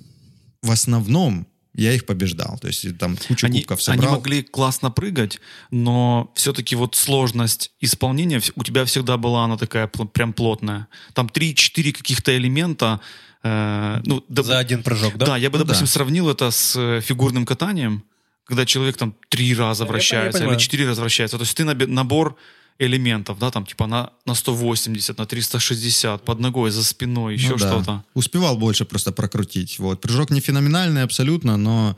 в 0.61 0.71
основном 0.71 1.47
я 1.73 1.93
их 1.93 2.05
побеждал. 2.05 2.57
То 2.59 2.67
есть 2.67 2.97
там 2.97 3.17
кучу 3.27 3.45
Они, 3.45 3.59
кубков 3.59 3.79
они 3.87 3.97
собрал. 3.97 4.15
могли 4.15 4.41
классно 4.41 4.91
прыгать, 4.91 5.39
но 5.71 6.31
все-таки 6.35 6.75
вот 6.75 6.95
сложность 6.95 7.71
исполнения 7.79 8.41
у 8.55 8.63
тебя 8.63 8.85
всегда 8.85 9.17
была 9.17 9.45
она 9.45 9.57
такая 9.57 9.87
прям 9.87 10.33
плотная. 10.33 10.87
Там 11.13 11.27
3-4 11.27 11.91
каких-то 11.91 12.35
элемента. 12.35 13.01
Э, 13.43 14.01
ну, 14.05 14.23
доп- 14.29 14.43
За 14.43 14.59
один 14.59 14.83
прыжок, 14.83 15.17
да? 15.17 15.25
да, 15.27 15.37
я 15.37 15.49
бы, 15.49 15.57
Ну 15.57 15.63
допустим, 15.63 15.85
да. 15.85 15.91
сравнил 15.91 16.29
это 16.29 16.51
с 16.51 17.01
фигурным 17.01 17.45
катанием, 17.45 18.03
когда 18.45 18.65
человек 18.65 18.97
там 18.97 19.13
три 19.29 19.53
раза 19.55 19.83
Я 19.83 19.89
вращается 19.89 20.37
или 20.39 20.43
понимаю. 20.45 20.59
четыре 20.59 20.87
раза 20.87 21.01
вращается. 21.01 21.37
То 21.37 21.43
есть 21.43 21.55
ты 21.55 21.63
наби- 21.63 21.87
набор 21.87 22.35
элементов, 22.79 23.37
да, 23.39 23.51
там 23.51 23.65
типа 23.65 23.87
на, 23.87 24.09
на 24.25 24.33
180, 24.35 25.17
на 25.17 25.25
360, 25.25 26.23
под 26.23 26.39
ногой, 26.39 26.71
за 26.71 26.83
спиной, 26.83 27.33
еще 27.35 27.49
Ну 27.49 27.57
да. 27.57 27.67
что-то. 27.67 28.03
Успевал 28.13 28.57
больше 28.57 28.85
просто 28.85 29.11
прокрутить. 29.11 29.79
Вот. 29.79 29.99
Прыжок 30.01 30.29
не 30.31 30.39
феноменальный 30.39 31.03
абсолютно, 31.03 31.57
но 31.57 31.97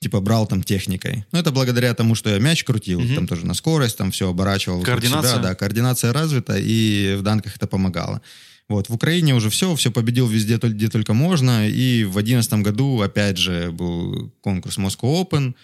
типа 0.00 0.20
брал 0.20 0.46
там 0.46 0.62
техникой. 0.62 1.24
Ну, 1.32 1.40
это 1.40 1.50
благодаря 1.50 1.92
тому, 1.94 2.14
что 2.14 2.30
я 2.30 2.38
мяч 2.38 2.62
крутил, 2.62 3.00
Мгм. 3.00 3.14
там 3.16 3.26
тоже 3.26 3.44
на 3.44 3.54
скорость, 3.54 3.96
там 3.98 4.10
все 4.12 4.28
оборачивал. 4.30 4.82
Координация? 4.82 5.32
себя. 5.32 5.42
Да, 5.42 5.54
координация 5.56 6.12
развита, 6.12 6.56
и 6.56 7.16
в 7.18 7.22
данках 7.22 7.56
это 7.56 7.66
помогало. 7.66 8.22
Вот, 8.68 8.90
в 8.90 8.94
Украине 8.94 9.34
уже 9.34 9.48
все, 9.48 9.74
все 9.76 9.90
победил 9.90 10.26
везде, 10.26 10.58
где 10.62 10.88
только 10.88 11.14
можно, 11.14 11.66
и 11.68 12.04
в 12.04 12.12
2011 12.12 12.52
году, 12.64 13.00
опять 13.00 13.38
же, 13.38 13.70
был 13.70 14.30
конкурс 14.42 14.76
Moscow 14.78 15.24
Open, 15.24 15.54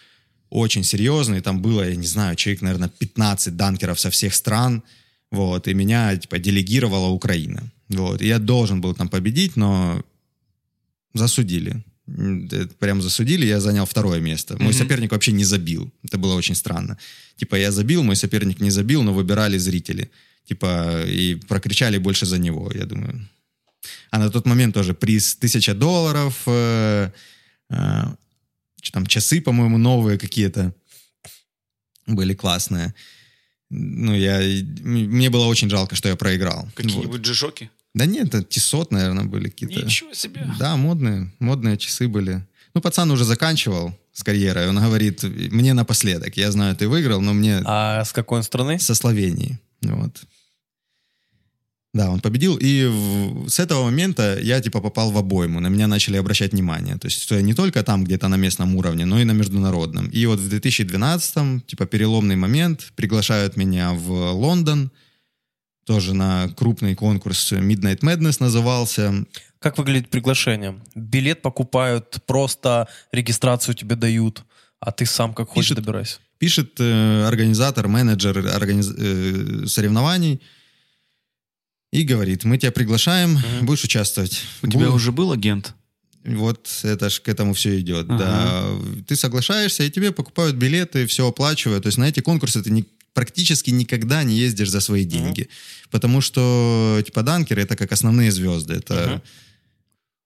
очень 0.51 0.85
серьезный, 0.85 1.41
там 1.43 1.61
было, 1.61 1.89
я 1.89 1.97
не 1.97 2.07
знаю, 2.07 2.35
человек, 2.37 2.63
наверное, 2.63 2.89
15 2.89 3.57
данкеров 3.57 4.01
со 4.01 4.09
всех 4.09 4.35
стран, 4.35 4.83
вот, 5.31 5.69
и 5.69 5.75
меня, 5.75 6.17
типа, 6.17 6.39
делегировала 6.39 7.09
Украина, 7.09 7.63
вот, 7.91 8.23
и 8.23 8.27
я 8.27 8.39
должен 8.39 8.81
был 8.81 8.95
там 8.95 9.09
победить, 9.09 9.57
но 9.57 10.03
засудили, 11.15 11.85
прям 12.79 13.03
засудили, 13.03 13.47
я 13.47 13.61
занял 13.61 13.85
второе 13.87 14.21
место. 14.21 14.55
Мой 14.59 14.73
Мгм. 14.73 14.79
соперник 14.79 15.13
вообще 15.13 15.33
не 15.33 15.45
забил, 15.45 15.91
это 16.05 16.19
было 16.19 16.35
очень 16.35 16.55
странно. 16.55 16.97
Типа, 17.37 17.57
я 17.57 17.71
забил, 17.73 18.03
мой 18.03 18.17
соперник 18.17 18.61
не 18.61 18.71
забил, 18.71 19.03
но 19.03 19.13
выбирали 19.13 19.59
зрители, 19.59 20.11
типа, 20.49 21.03
и 21.07 21.35
прокричали 21.35 21.99
больше 21.99 22.27
за 22.27 22.39
него, 22.39 22.71
я 22.75 22.85
думаю... 22.85 23.29
А 24.11 24.19
на 24.19 24.31
тот 24.31 24.47
момент 24.47 24.75
тоже 24.75 24.95
приз 24.95 25.35
1000 25.37 25.75
долларов, 25.75 26.43
э, 26.47 27.11
э, 27.71 28.03
что 28.83 28.93
там, 28.93 29.07
часы, 29.07 29.41
по-моему, 29.41 29.77
новые 29.79 30.19
какие-то 30.19 30.73
были 32.07 32.35
классные. 32.35 32.95
Ну, 33.71 34.15
я, 34.15 34.39
мне 34.83 35.31
было 35.31 35.47
очень 35.47 35.69
жалко, 35.69 35.97
что 35.97 36.09
я 36.09 36.17
проиграл. 36.17 36.69
Какие-нибудь 36.75 37.09
Вот. 37.11 37.21
джишоки? 37.21 37.71
Да 37.95 38.07
нет, 38.07 38.29
это 38.29 38.43
тесот, 38.43 38.91
наверное, 38.93 39.25
были 39.25 39.49
какие-то. 39.49 39.85
Ничего 39.85 40.15
себе. 40.15 40.47
Да, 40.59 40.77
модные, 40.77 41.31
модные 41.39 41.77
часы 41.77 42.09
были. 42.09 42.43
Ну, 42.75 42.81
пацан 42.81 43.11
уже 43.11 43.25
заканчивал 43.25 43.93
с 44.13 44.23
карьерой. 44.23 44.69
Он 44.69 44.79
говорит, 44.79 45.23
мне 45.23 45.75
напоследок. 45.75 46.37
Я 46.37 46.51
знаю, 46.51 46.75
ты 46.75 46.89
выиграл, 46.89 47.21
но 47.21 47.33
мне 47.33 47.61
А 47.65 48.05
с 48.05 48.13
какой 48.13 48.39
он 48.39 48.43
страны? 48.45 48.79
со 48.79 48.95
Словении. 48.95 49.59
Вот. 49.93 50.23
Да, 51.93 52.11
он 52.11 52.21
победил. 52.21 52.57
И 52.61 52.87
в- 52.87 53.49
с 53.49 53.61
этого 53.61 53.85
момента 53.85 54.37
я, 54.43 54.61
типа, 54.61 54.81
попал 54.81 55.13
в 55.13 55.17
обойму. 55.17 55.61
На 55.61 55.69
меня 55.69 55.87
начали 55.87 56.17
обращать 56.17 56.53
внимание. 56.53 56.97
То 56.99 57.07
есть, 57.07 57.21
что 57.23 57.37
я 57.37 57.43
не 57.43 57.55
только 57.55 57.85
там 57.85 58.03
где-то 58.05 58.27
на 58.29 58.37
местном 58.37 58.75
уровне, 58.75 59.05
но 59.05 59.21
и 59.21 59.25
на 59.25 59.31
международном. 59.33 60.09
И 60.09 60.27
вот 60.27 60.41
в 60.41 60.49
2012-м, 60.49 61.61
типа, 61.61 61.87
переломный 61.87 62.35
момент, 62.35 62.93
приглашают 62.97 63.57
меня 63.57 63.93
в 63.93 64.33
Лондон, 64.33 64.91
тоже 65.87 66.15
на 66.15 66.49
крупный 66.57 66.97
конкурс 66.97 67.53
Midnight 67.53 68.01
Madness 68.01 68.39
назывался. 68.41 69.25
Как 69.61 69.79
выглядит 69.79 70.09
приглашение? 70.11 70.75
Билет 70.97 71.43
покупают, 71.43 72.19
просто 72.27 72.89
регистрацию 73.13 73.75
тебе 73.77 73.95
дают, 73.95 74.43
а 74.81 74.91
ты 74.91 75.07
сам 75.07 75.33
как 75.33 75.49
хочешь 75.51 75.69
Пишет- 75.71 75.85
добирайся. 75.85 76.19
Пишет 76.45 76.79
э, 76.79 77.25
организатор, 77.27 77.89
менеджер 77.89 78.37
организ- 78.39 78.95
э, 78.99 79.67
соревнований 79.67 80.43
и 81.91 82.03
говорит, 82.03 82.45
мы 82.45 82.59
тебя 82.59 82.71
приглашаем, 82.71 83.39
будешь 83.63 83.85
участвовать. 83.85 84.43
У 84.63 84.67
тебя 84.67 84.81
Буду- 84.85 84.93
уже 84.97 85.11
был 85.11 85.33
агент? 85.33 85.75
Вот 86.23 86.69
это 86.83 87.09
ж 87.09 87.21
к 87.23 87.31
этому 87.31 87.55
все 87.55 87.81
идет. 87.81 88.05
Ага. 88.11 88.19
Да. 88.19 88.69
Ты 89.09 89.17
соглашаешься, 89.17 89.85
и 89.85 89.91
тебе 89.91 90.13
покупают 90.13 90.57
билеты, 90.57 91.07
все 91.07 91.27
оплачивают. 91.27 91.85
То 91.85 91.89
есть 91.89 91.97
на 91.99 92.05
эти 92.09 92.21
конкурсы 92.21 92.63
ты 92.63 92.71
не- 92.71 92.85
практически 93.15 93.71
никогда 93.71 94.23
не 94.23 94.35
ездишь 94.37 94.69
за 94.69 94.81
свои 94.81 95.05
деньги. 95.07 95.49
Потому 95.91 96.21
что, 96.21 97.01
типа, 97.07 97.23
данкеры— 97.23 97.63
это 97.65 97.75
как 97.75 97.93
основные 97.93 98.31
звезды. 98.31 98.75
Это, 98.75 99.23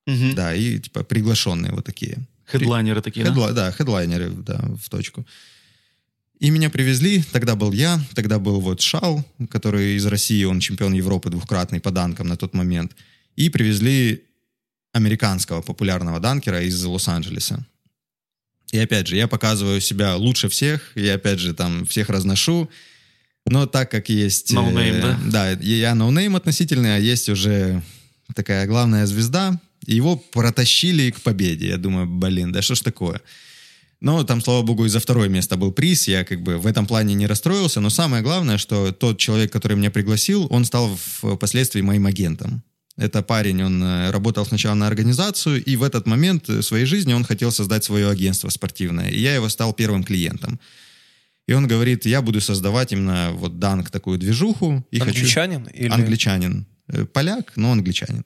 Мгм. 0.08 0.34
да, 0.34 0.52
и, 0.52 0.80
типа, 0.80 1.04
приглашенные 1.04 1.70
вот 1.72 1.84
такие. 1.84 2.16
Хедлайнеры 2.46 3.02
такие, 3.02 3.24
да? 3.24 3.30
Хедла- 3.32 3.52
да, 3.52 3.70
хедлайнеры, 3.70 4.30
да, 4.30 4.58
в 4.82 4.88
точку. 4.88 5.24
И 6.40 6.50
меня 6.50 6.70
привезли, 6.70 7.22
тогда 7.32 7.56
был 7.56 7.72
я, 7.72 8.00
тогда 8.14 8.38
был 8.38 8.60
вот 8.60 8.80
Шал, 8.80 9.24
который 9.50 9.96
из 9.96 10.06
России, 10.06 10.44
он 10.44 10.60
чемпион 10.60 10.92
Европы 10.92 11.30
двухкратный 11.30 11.80
по 11.80 11.90
данкам 11.90 12.28
на 12.28 12.36
тот 12.36 12.54
момент. 12.54 12.92
И 13.34 13.50
привезли 13.50 14.24
американского 14.92 15.62
популярного 15.62 16.20
данкера 16.20 16.62
из 16.62 16.82
Лос-Анджелеса. 16.84 17.66
И 18.70 18.78
опять 18.78 19.08
же, 19.08 19.16
я 19.16 19.26
показываю 19.26 19.80
себя 19.80 20.16
лучше 20.16 20.48
всех, 20.48 20.92
я 20.94 21.14
опять 21.14 21.38
же 21.38 21.54
там 21.54 21.86
всех 21.86 22.08
разношу, 22.08 22.70
но 23.46 23.66
так 23.66 23.90
как 23.90 24.08
есть... 24.08 24.52
No 24.52 24.72
name, 24.72 24.98
э, 24.98 25.02
да? 25.02 25.20
Да, 25.26 25.50
я 25.62 25.94
no 25.94 26.08
name 26.08 26.36
относительный, 26.36 26.96
а 26.96 26.98
есть 26.98 27.28
уже 27.28 27.82
такая 28.34 28.66
главная 28.66 29.06
звезда, 29.06 29.58
и 29.86 29.94
его 29.94 30.16
протащили 30.16 31.10
к 31.10 31.20
победе. 31.22 31.68
Я 31.68 31.78
думаю, 31.78 32.06
блин, 32.06 32.52
да 32.52 32.60
что 32.60 32.74
ж 32.74 32.80
такое? 32.80 33.22
Но 34.00 34.22
там, 34.22 34.40
слава 34.40 34.62
богу, 34.62 34.84
и 34.84 34.88
за 34.88 35.00
второе 35.00 35.28
место 35.28 35.56
был 35.56 35.72
приз. 35.72 36.08
Я 36.08 36.24
как 36.24 36.42
бы 36.42 36.58
в 36.58 36.66
этом 36.66 36.86
плане 36.86 37.14
не 37.14 37.26
расстроился. 37.26 37.80
Но 37.80 37.90
самое 37.90 38.22
главное, 38.22 38.58
что 38.58 38.92
тот 38.92 39.18
человек, 39.18 39.52
который 39.52 39.76
меня 39.76 39.90
пригласил, 39.90 40.46
он 40.50 40.64
стал 40.64 40.96
впоследствии 40.96 41.80
моим 41.80 42.06
агентом. 42.06 42.62
Это 42.96 43.22
парень, 43.22 43.62
он 43.62 43.82
э, 43.82 44.10
работал 44.10 44.44
сначала 44.44 44.74
на 44.74 44.88
организацию, 44.88 45.62
и 45.62 45.76
в 45.76 45.84
этот 45.84 46.08
момент 46.08 46.48
э, 46.48 46.62
своей 46.62 46.84
жизни 46.84 47.12
он 47.12 47.24
хотел 47.24 47.52
создать 47.52 47.84
свое 47.84 48.10
агентство 48.10 48.48
спортивное. 48.48 49.08
И 49.08 49.20
я 49.20 49.36
его 49.36 49.48
стал 49.48 49.72
первым 49.72 50.02
клиентом. 50.02 50.58
И 51.46 51.52
он 51.52 51.68
говорит, 51.68 52.06
я 52.06 52.22
буду 52.22 52.40
создавать 52.40 52.92
именно 52.92 53.30
вот 53.32 53.60
данк 53.60 53.90
такую 53.90 54.18
движуху. 54.18 54.84
И 54.90 54.98
хочу... 54.98 55.20
Англичанин 55.20 55.64
или... 55.66 55.90
Англичанин. 55.90 56.66
Э, 56.88 57.04
Поляк, 57.04 57.52
но 57.54 57.70
англичанин. 57.70 58.24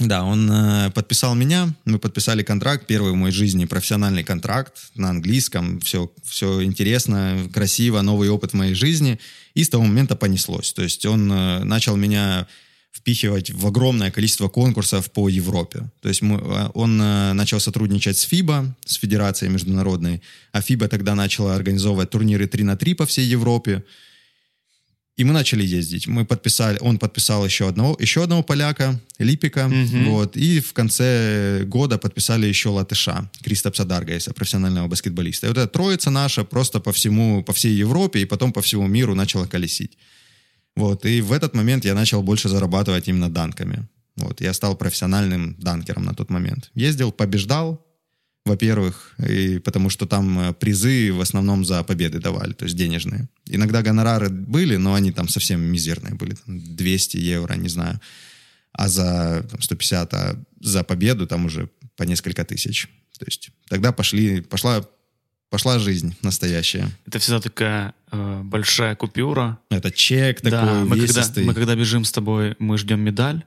Да, 0.00 0.24
он 0.24 0.50
э, 0.50 0.90
подписал 0.92 1.34
меня, 1.34 1.74
мы 1.84 1.98
подписали 1.98 2.42
контракт, 2.42 2.86
первый 2.86 3.12
в 3.12 3.16
моей 3.16 3.34
жизни 3.34 3.66
профессиональный 3.66 4.24
контракт 4.24 4.90
на 4.94 5.10
английском, 5.10 5.78
все, 5.80 6.10
все 6.24 6.62
интересно, 6.64 7.48
красиво, 7.52 8.00
новый 8.00 8.30
опыт 8.30 8.52
в 8.52 8.56
моей 8.56 8.72
жизни, 8.72 9.20
и 9.52 9.62
с 9.62 9.68
того 9.68 9.84
момента 9.84 10.16
понеслось. 10.16 10.72
То 10.72 10.82
есть 10.82 11.04
он 11.04 11.30
э, 11.30 11.64
начал 11.64 11.96
меня 11.96 12.46
впихивать 12.92 13.50
в 13.50 13.66
огромное 13.66 14.10
количество 14.10 14.48
конкурсов 14.48 15.12
по 15.12 15.28
Европе. 15.28 15.90
То 16.00 16.08
есть 16.08 16.22
мы, 16.22 16.36
э, 16.38 16.70
он 16.72 17.00
э, 17.00 17.34
начал 17.34 17.60
сотрудничать 17.60 18.16
с 18.16 18.22
ФИБА, 18.22 18.74
с 18.86 18.94
Федерацией 18.94 19.50
международной, 19.50 20.22
а 20.52 20.62
ФИБА 20.62 20.88
тогда 20.88 21.14
начала 21.14 21.54
организовывать 21.54 22.08
турниры 22.08 22.46
3 22.46 22.64
на 22.64 22.76
3 22.78 22.94
по 22.94 23.04
всей 23.04 23.26
Европе. 23.26 23.84
И 25.20 25.24
мы 25.24 25.32
начали 25.34 25.62
ездить. 25.78 26.06
Мы 26.06 26.24
подписали, 26.24 26.78
он 26.80 26.98
подписал 26.98 27.44
еще 27.44 27.68
одного, 27.68 27.94
еще 28.00 28.22
одного 28.22 28.42
поляка, 28.42 28.98
Липика, 29.18 29.68
Мгм. 29.68 30.10
вот. 30.10 30.36
И 30.36 30.60
в 30.60 30.72
конце 30.72 31.64
года 31.66 31.98
подписали 31.98 32.46
еще 32.46 32.70
латыша, 32.70 33.30
Кристопса 33.44 33.84
Даргайса, 33.84 34.32
профессионального 34.32 34.88
баскетболиста. 34.88 35.46
И 35.46 35.48
вот 35.50 35.58
эта 35.58 35.66
троица 35.66 36.10
наша 36.10 36.44
просто 36.44 36.80
по 36.80 36.90
всему, 36.92 37.44
по 37.44 37.52
всей 37.52 37.74
Европе 37.82 38.20
и 38.20 38.24
потом 38.24 38.52
по 38.52 38.60
всему 38.62 38.86
миру 38.88 39.14
начала 39.14 39.46
колесить. 39.46 39.98
Вот. 40.76 41.04
И 41.04 41.20
в 41.20 41.32
этот 41.32 41.54
момент 41.54 41.84
я 41.84 41.94
начал 41.94 42.22
больше 42.22 42.48
зарабатывать 42.48 43.08
именно 43.08 43.28
данками. 43.28 43.86
Вот. 44.16 44.40
Я 44.40 44.54
стал 44.54 44.74
профессиональным 44.76 45.54
данкером 45.58 46.04
на 46.04 46.14
тот 46.14 46.30
момент. 46.30 46.70
Ездил, 46.74 47.12
побеждал, 47.12 47.84
во-первых, 48.46 49.14
и 49.28 49.58
потому 49.58 49.90
что 49.90 50.06
там 50.06 50.38
э, 50.38 50.52
призы 50.52 51.12
в 51.12 51.20
основном 51.20 51.64
за 51.64 51.82
победы 51.84 52.18
давали, 52.18 52.52
то 52.52 52.64
есть 52.64 52.76
денежные. 52.76 53.28
Иногда 53.46 53.82
гонорары 53.82 54.30
были, 54.30 54.76
но 54.76 54.94
они 54.94 55.12
там 55.12 55.28
совсем 55.28 55.60
мизерные 55.60 56.14
были, 56.14 56.34
там 56.34 56.58
200 56.76 57.16
евро, 57.18 57.54
не 57.54 57.68
знаю. 57.68 58.00
А 58.72 58.88
за 58.88 59.46
там, 59.50 59.60
150, 59.60 60.14
а 60.14 60.44
за 60.60 60.84
победу 60.84 61.26
там 61.26 61.46
уже 61.46 61.68
по 61.96 62.04
несколько 62.04 62.44
тысяч. 62.44 62.88
То 63.18 63.26
есть 63.26 63.50
тогда 63.68 63.92
пошли, 63.92 64.40
пошла, 64.40 64.82
пошла 65.50 65.78
жизнь 65.78 66.16
настоящая. 66.22 66.88
Это 67.06 67.18
всегда 67.18 67.40
такая 67.40 67.94
э, 68.10 68.40
большая 68.42 68.96
купюра. 68.96 69.58
Это 69.70 69.90
чек 69.90 70.40
такой 70.40 70.50
да, 70.50 70.84
мы 70.84 70.98
когда, 70.98 71.24
мы 71.36 71.54
когда 71.54 71.76
бежим 71.76 72.04
с 72.04 72.12
тобой, 72.12 72.56
мы 72.58 72.78
ждем 72.78 73.00
медаль, 73.00 73.44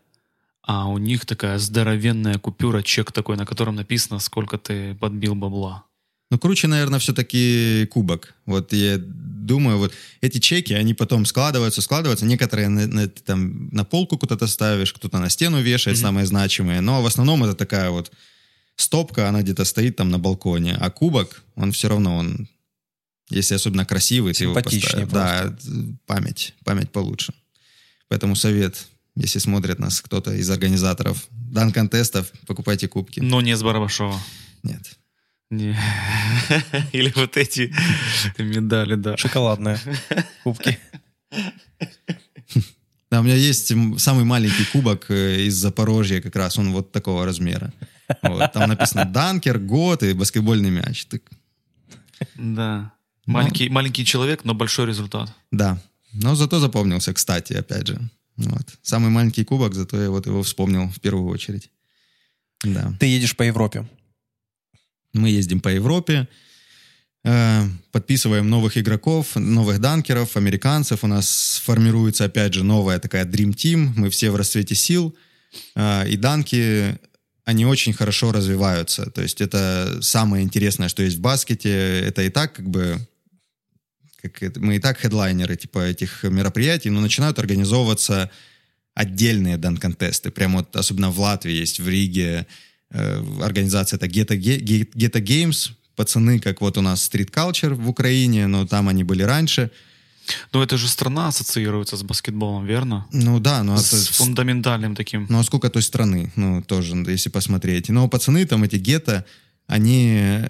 а 0.66 0.88
у 0.88 0.98
них 0.98 1.26
такая 1.26 1.60
здоровенная 1.60 2.40
купюра, 2.40 2.82
чек 2.82 3.12
такой, 3.12 3.38
на 3.38 3.46
котором 3.46 3.76
написано, 3.76 4.20
сколько 4.20 4.58
ты 4.58 4.96
подбил 4.96 5.36
бабла. 5.36 5.84
Ну, 6.32 6.40
круче, 6.40 6.68
наверное, 6.68 7.00
все-таки 7.00 7.86
кубок. 7.92 8.34
Вот 8.46 8.74
я 8.74 8.98
думаю, 8.98 9.78
вот 9.78 9.94
эти 10.22 10.40
чеки, 10.40 10.74
они 10.74 10.94
потом 10.96 11.26
складываются, 11.26 11.82
складываются. 11.82 12.26
Некоторые 12.26 12.70
на, 12.70 12.88
на- 12.88 13.08
там 13.08 13.68
на 13.70 13.84
полку 13.86 14.18
куда-то 14.18 14.48
ставишь, 14.48 14.94
кто-то 14.94 15.20
на 15.20 15.30
стену 15.30 15.62
вешает, 15.62 15.98
Мгм. 15.98 16.02
самые 16.02 16.26
значимые. 16.26 16.82
Но 16.82 17.04
в 17.04 17.06
основном 17.06 17.44
это 17.44 17.54
такая 17.56 17.92
вот 17.92 18.12
стопка, 18.78 19.30
она 19.30 19.42
где-то 19.44 19.64
стоит 19.66 19.98
там 19.98 20.10
на 20.10 20.18
балконе. 20.18 20.76
А 20.80 20.90
кубок, 20.90 21.44
он 21.56 21.72
все 21.72 21.90
равно, 21.90 22.16
он, 22.18 22.48
если 23.30 23.54
особенно 23.54 23.86
красивый, 23.86 24.34
ты 24.34 24.46
его 24.46 24.56
поставишь. 24.56 25.10
Да, 25.12 25.56
память, 26.08 26.56
память 26.64 26.90
получше. 26.92 27.34
Поэтому 28.08 28.36
совет, 28.36 28.88
если 29.16 29.40
смотрит 29.40 29.80
нас 29.80 30.02
кто-то 30.02 30.34
из 30.34 30.50
организаторов 30.50 31.28
дан-контестов, 31.32 32.32
покупайте 32.48 32.88
кубки. 32.88 33.20
Но 33.20 33.42
не 33.42 33.56
с 33.56 33.62
Барабашова. 33.64 34.20
Нет. 34.64 34.98
Не. 35.52 35.78
Или 36.94 37.12
вот 37.16 37.38
эти 37.38 37.74
медали, 38.40 38.96
да. 38.96 39.18
Шоколадные 39.18 39.80
кубки. 40.44 40.80
Да, 43.12 43.20
у 43.20 43.24
меня 43.24 43.36
есть 43.36 43.72
самый 44.00 44.26
маленький 44.26 44.66
кубок 44.72 45.12
э, 45.12 45.42
из 45.44 45.54
Запорожья 45.54 46.20
как 46.20 46.36
раз, 46.36 46.58
он 46.58 46.72
вот 46.72 46.92
такого 46.92 47.26
размера. 47.26 47.72
Вот, 48.24 48.52
там 48.54 48.68
написано 48.68 49.06
«Данкер», 49.06 49.60
«Год» 49.60 50.02
и 50.02 50.14
баскетбольный 50.14 50.72
мяч. 50.72 51.06
Так, 51.06 51.22
Да. 52.36 52.92
Маленький, 53.28 53.70
маленький 53.70 54.04
человек, 54.04 54.44
но 54.44 54.54
большой 54.56 54.88
результат. 54.88 55.32
да, 55.52 55.78
но 56.12 56.34
зато 56.36 56.60
запомнился, 56.60 57.14
кстати, 57.14 57.54
опять 57.54 57.88
же. 57.88 58.00
Вот. 58.38 58.78
Самый 58.82 59.10
маленький 59.10 59.44
кубок, 59.44 59.74
зато 59.74 60.02
я 60.02 60.10
вот 60.10 60.26
его 60.26 60.42
вспомнил 60.44 60.90
в 60.90 61.00
первую 61.00 61.28
очередь. 61.28 61.70
Да. 62.64 62.94
Ты 63.00 63.06
едешь 63.08 63.36
по 63.36 63.44
Европе. 63.44 63.88
Мы 65.14 65.30
ездим 65.30 65.60
по 65.60 65.70
Европе, 65.70 66.28
э, 67.24 67.62
подписываем 67.92 68.50
новых 68.50 68.78
игроков, 68.78 69.36
новых 69.36 69.80
данкеров, 69.80 70.38
американцев. 70.38 71.04
У 71.04 71.08
нас 71.08 71.62
формируется, 71.64 72.26
опять 72.26 72.54
же, 72.54 72.64
новая 72.64 73.00
такая 73.00 73.26
Dream 73.26 73.52
Team. 73.52 73.92
Мы 73.96 74.10
все 74.10 74.32
в 74.32 74.36
расцвете 74.36 74.74
сил. 74.74 75.16
Э, 75.76 76.10
и 76.10 76.18
данки, 76.18 77.00
они 77.46 77.66
очень 77.66 77.94
хорошо 77.94 78.32
развиваются. 78.32 79.12
То 79.12 79.22
есть 79.22 79.42
это 79.42 80.00
самое 80.02 80.44
интересное, 80.44 80.90
что 80.90 81.04
есть 81.04 81.18
в 81.18 81.22
баскете. 81.22 82.00
Это 82.00 82.24
и 82.24 82.30
так 82.30 82.54
как 82.54 82.68
бы... 82.68 83.00
Как 84.24 84.42
это, 84.42 84.62
мы 84.62 84.78
и 84.78 84.80
так 84.80 84.98
хедлайнеры 84.98 85.58
типа 85.58 85.80
этих 85.80 86.24
мероприятий, 86.24 86.90
но 86.90 87.02
начинают 87.02 87.40
организовываться 87.40 88.32
отдельные 88.94 89.58
дан-контесты. 89.58 90.32
Прямо 90.32 90.60
вот, 90.60 90.74
особенно 90.78 91.10
в 91.12 91.20
Латвии 91.20 91.52
есть, 91.52 91.82
в 91.82 91.90
Риге 91.90 92.48
э, 92.90 93.24
организация 93.42 93.98
это 93.98 94.06
Geta, 94.06 94.38
Ge- 94.38 94.90
Geta 94.96 95.22
Games. 95.22 95.72
Пацаны, 95.98 96.40
как 96.40 96.62
вот 96.62 96.78
у 96.78 96.82
нас 96.82 97.08
Street 97.08 97.32
Culture 97.32 97.74
в 97.74 97.90
Украине, 97.90 98.48
но 98.48 98.66
там 98.66 98.88
они 98.88 99.04
были 99.04 99.24
раньше. 99.24 99.72
Но 100.54 100.64
это 100.64 100.78
же 100.78 100.88
страна 100.88 101.28
ассоциируется 101.28 101.98
с 101.98 102.04
баскетболом, 102.04 102.66
верно? 102.66 103.06
Ну 103.12 103.40
да, 103.40 103.62
ну 103.62 103.78
С 103.78 103.94
это... 103.94 104.14
фундаментальным 104.14 104.96
таким. 104.96 105.28
Ну 105.30 105.40
а 105.40 105.44
сколько 105.44 105.70
той 105.70 105.82
страны, 105.82 106.32
ну 106.38 106.62
тоже, 106.62 106.96
если 107.08 107.30
посмотреть. 107.30 107.90
Но 107.90 108.08
пацаны 108.08 108.46
там, 108.46 108.64
эти 108.64 108.78
гетто, 108.78 109.26
они 109.68 110.46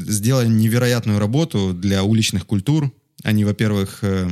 сделали 0.00 0.48
невероятную 0.48 1.18
работу 1.18 1.72
для 1.74 2.02
уличных 2.02 2.46
культур. 2.46 2.92
Они, 3.22 3.44
во-первых, 3.44 3.98
э, 4.02 4.28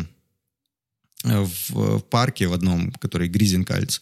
в, 1.24 1.70
в 1.70 2.00
парке 2.00 2.46
в 2.46 2.52
одном, 2.52 2.92
который 2.92 3.28
Гризенкальц, 3.28 4.00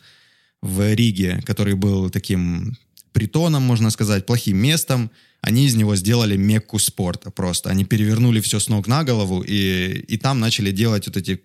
в 0.62 0.94
Риге, 0.94 1.42
который 1.46 1.74
был 1.74 2.10
таким 2.10 2.76
притоном, 3.12 3.62
можно 3.62 3.90
сказать, 3.90 4.26
плохим 4.26 4.58
местом, 4.58 5.10
они 5.40 5.66
из 5.66 5.74
него 5.74 5.96
сделали 5.96 6.36
мекку 6.36 6.78
спорта 6.78 7.30
просто. 7.30 7.70
Они 7.70 7.84
перевернули 7.84 8.40
все 8.40 8.60
с 8.60 8.68
ног 8.68 8.86
на 8.86 9.04
голову 9.04 9.42
и, 9.42 10.04
и 10.06 10.18
там 10.18 10.38
начали 10.38 10.70
делать 10.70 11.06
вот 11.06 11.16
эти 11.16 11.42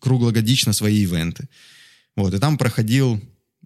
круглогодично 0.00 0.72
свои 0.72 1.02
ивенты. 1.02 1.48
Вот, 2.14 2.34
и 2.34 2.38
там 2.38 2.58
проходил 2.58 3.20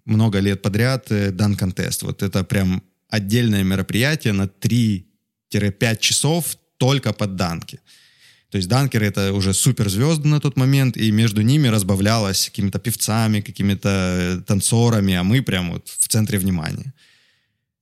много 0.05 0.39
лет 0.39 0.61
подряд 0.61 1.07
дан 1.09 1.55
контест. 1.55 2.03
Вот 2.03 2.23
это 2.23 2.43
прям 2.43 2.81
отдельное 3.09 3.63
мероприятие 3.63 4.33
на 4.33 4.47
3-5 5.53 5.99
часов 5.99 6.57
только 6.77 7.13
под 7.13 7.35
данки. 7.35 7.79
То 8.49 8.57
есть 8.57 8.69
данкеры 8.69 9.07
это 9.07 9.33
уже 9.33 9.53
суперзвезды 9.53 10.27
на 10.27 10.39
тот 10.39 10.57
момент, 10.57 10.95
и 10.95 11.11
между 11.11 11.41
ними 11.41 11.69
разбавлялось 11.69 12.45
какими-то 12.45 12.77
певцами, 12.79 13.41
какими-то 13.41 14.43
танцорами, 14.45 15.15
а 15.15 15.23
мы 15.23 15.41
прям 15.41 15.71
вот 15.71 15.87
в 15.87 16.07
центре 16.07 16.37
внимания. 16.37 16.93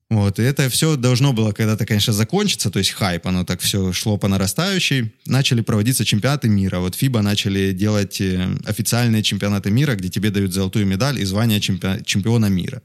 Вот, 0.09 0.39
и 0.39 0.43
это 0.43 0.69
все 0.69 0.95
должно 0.95 1.34
было 1.34 1.53
когда-то, 1.53 1.86
конечно, 1.86 2.13
закончиться, 2.13 2.69
то 2.69 2.80
есть 2.80 2.91
хайп, 2.91 3.28
оно 3.28 3.45
так 3.45 3.61
все 3.61 3.93
шло 3.93 4.17
по 4.17 4.28
нарастающей. 4.28 5.13
Начали 5.26 5.61
проводиться 5.61 6.05
чемпионаты 6.05 6.49
мира. 6.49 6.80
Вот 6.80 6.95
ФИБА 6.95 7.22
начали 7.22 7.72
делать 7.72 8.22
э, 8.22 8.57
официальные 8.65 9.24
чемпионаты 9.24 9.72
мира, 9.72 9.95
где 9.95 10.09
тебе 10.09 10.30
дают 10.30 10.53
золотую 10.53 10.86
медаль 10.86 11.17
и 11.19 11.26
звание 11.26 11.61
чемпиона, 11.61 12.03
чемпиона 12.03 12.47
мира. 12.47 12.82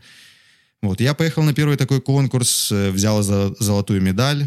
Вот, 0.83 1.01
я 1.01 1.15
поехал 1.15 1.43
на 1.43 1.53
первый 1.53 1.77
такой 1.77 2.01
конкурс, 2.01 2.71
э, 2.73 2.91
взял 2.91 3.23
золотую 3.23 4.03
медаль, 4.03 4.47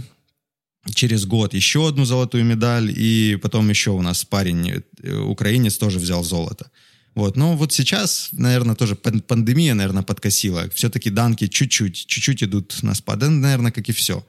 через 0.93 1.25
год 1.25 1.53
еще 1.53 1.88
одну 1.88 2.05
золотую 2.05 2.45
медаль, 2.45 2.91
и 2.95 3.38
потом 3.41 3.69
еще 3.69 3.91
у 3.91 4.01
нас 4.01 4.25
парень, 4.25 4.84
э, 5.03 5.17
украинец, 5.17 5.77
тоже 5.77 5.99
взял 5.99 6.23
золото. 6.23 6.71
Вот. 7.15 7.36
Но 7.36 7.55
вот 7.57 7.73
сейчас, 7.73 8.30
наверное, 8.32 8.75
тоже 8.75 8.95
пандемия, 8.95 9.73
наверное, 9.73 10.03
подкосила. 10.03 10.69
Все-таки 10.69 11.09
данки 11.09 11.47
чуть-чуть, 11.47 12.05
чуть-чуть 12.05 12.43
идут 12.43 12.82
на 12.82 12.93
спад. 12.93 13.21
Наверное, 13.21 13.71
как 13.71 13.89
и 13.89 13.91
все, 13.91 14.25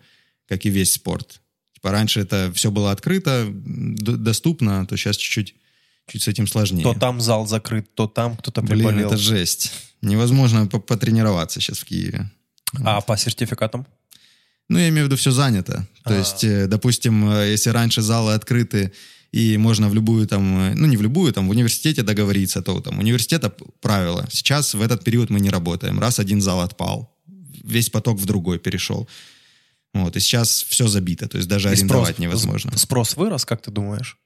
как 0.49 0.67
и 0.67 0.71
весь 0.71 0.93
спорт. 0.93 1.41
Типа 1.75 1.93
раньше 1.93 2.21
это 2.21 2.51
все 2.55 2.71
было 2.71 2.91
открыто, 2.91 3.49
доступно, 3.51 4.87
то 4.87 4.97
сейчас 4.97 5.17
чуть-чуть 5.17 5.55
чуть 6.11 6.23
с 6.23 6.29
этим 6.29 6.47
сложнее. 6.47 6.83
То 6.83 6.95
там 6.95 7.21
зал 7.21 7.47
закрыт, 7.47 7.95
то 7.95 8.07
там 8.07 8.37
кто-то 8.37 8.63
приболел. 8.63 8.89
Блин, 8.89 9.07
это 9.07 9.17
жесть. 9.17 9.73
Невозможно 10.03 10.67
потренироваться 10.67 11.61
сейчас 11.61 11.79
в 11.79 11.85
Киеве. 11.85 12.31
А 12.85 12.97
вот. 12.97 13.07
по 13.07 13.17
сертификатам? 13.17 13.87
Ну, 14.71 14.79
я 14.79 14.89
имею 14.89 15.07
в 15.07 15.09
виду, 15.09 15.17
все 15.17 15.33
занято. 15.33 15.73
То 16.05 16.11
А-а-а. 16.11 16.19
есть, 16.19 16.45
э, 16.45 16.67
допустим, 16.69 17.29
э, 17.29 17.51
если 17.51 17.71
раньше 17.71 18.03
залы 18.03 18.35
открыты, 18.35 18.93
и 19.33 19.59
можно 19.59 19.89
в 19.89 19.95
любую 19.95 20.29
там, 20.29 20.59
э, 20.61 20.75
ну 20.77 20.87
не 20.87 20.97
в 20.97 21.03
любую, 21.03 21.33
там 21.33 21.49
в 21.49 21.51
университете 21.51 22.03
договориться, 22.03 22.63
то 22.63 22.81
там 22.81 23.01
университета 23.01 23.53
правила. 23.81 24.29
Сейчас 24.31 24.75
в 24.75 24.81
этот 24.81 25.03
период 25.03 25.29
мы 25.29 25.41
не 25.41 25.51
работаем. 25.51 25.99
Раз 25.99 26.21
один 26.21 26.41
зал 26.41 26.61
отпал, 26.61 27.13
весь 27.65 27.91
поток 27.91 28.19
в 28.21 28.27
другой 28.27 28.61
перешел. 28.61 29.09
Вот, 29.93 30.17
и 30.17 30.21
сейчас 30.21 30.65
все 30.69 30.87
забито, 30.87 31.27
то 31.27 31.39
есть 31.39 31.49
даже 31.49 31.69
и 31.69 31.73
арендовать 31.73 32.15
спрос, 32.15 32.19
невозможно. 32.21 32.79
Спрос 32.79 33.17
вырос, 33.17 33.45
как 33.45 33.61
ты 33.63 33.73
думаешь? 33.73 34.19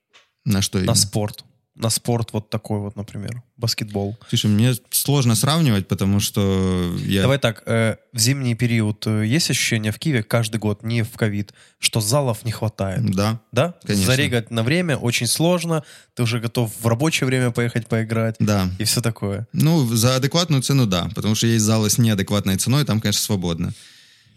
На 0.45 0.61
что 0.61 0.79
именно? 0.79 0.93
На 0.93 0.95
спорт 0.95 1.45
на 1.75 1.91
спорт 1.91 2.33
вот 2.33 2.51
такой 2.51 2.79
вот, 2.79 2.95
например, 2.97 3.43
баскетбол? 3.57 4.17
Слушай, 4.29 4.51
мне 4.51 4.75
сложно 4.91 5.35
сравнивать, 5.35 5.89
потому 5.89 6.21
что 6.21 6.95
я... 7.05 7.23
Давай 7.23 7.39
так, 7.39 7.63
э, 7.67 7.97
в 8.13 8.19
зимний 8.19 8.55
период 8.55 9.05
э, 9.07 9.27
есть 9.27 9.51
ощущение 9.51 9.91
в 9.91 9.99
Киеве 9.99 10.23
каждый 10.23 10.59
год, 10.59 10.85
не 10.85 11.03
в 11.03 11.11
ковид, 11.13 11.53
что 11.81 12.01
залов 12.01 12.45
не 12.45 12.53
хватает? 12.53 13.05
Да, 13.11 13.41
Да? 13.53 13.75
конечно. 13.85 14.07
Зарегать 14.07 14.51
на 14.51 14.63
время 14.63 14.97
очень 14.97 15.27
сложно, 15.27 15.83
ты 16.15 16.23
уже 16.23 16.39
готов 16.39 16.73
в 16.81 16.87
рабочее 16.87 17.27
время 17.27 17.51
поехать 17.51 17.89
поиграть. 17.89 18.37
Да. 18.39 18.69
И 18.79 18.85
все 18.85 19.01
такое. 19.01 19.49
Ну, 19.53 19.85
за 19.87 20.17
адекватную 20.17 20.63
цену, 20.63 20.87
да, 20.87 21.11
потому 21.15 21.35
что 21.35 21.47
есть 21.49 21.65
залы 21.65 21.91
с 21.91 21.99
неадекватной 21.99 22.57
ценой, 22.57 22.85
там, 22.85 23.01
конечно, 23.01 23.23
свободно. 23.23 23.73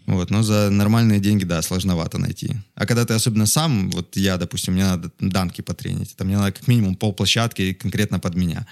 Вот, 0.08 0.30
но 0.30 0.42
за 0.42 0.70
нормальные 0.70 1.20
деньги, 1.20 1.44
да, 1.44 1.60
сложновато 1.60 2.18
найти. 2.18 2.56
А 2.74 2.86
когда 2.86 3.04
ты 3.04 3.12
особенно 3.12 3.44
сам, 3.44 3.90
вот 3.90 4.16
я, 4.16 4.38
допустим, 4.38 4.72
мне 4.72 4.84
надо 4.84 5.10
данки 5.20 5.60
потренить, 5.60 6.16
там 6.16 6.28
мне 6.28 6.38
надо 6.38 6.52
как 6.52 6.66
минимум 6.66 6.96
полплощадки 6.96 7.74
конкретно 7.74 8.18
под 8.18 8.34
меня. 8.34 8.66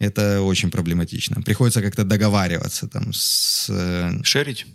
Это 0.00 0.42
очень 0.42 0.72
проблематично. 0.72 1.40
Приходится 1.42 1.82
как-то 1.82 2.02
договариваться 2.02 2.88
там 2.88 3.12
с... 3.12 3.68
Э, 3.70 4.24
Шерить? 4.24 4.66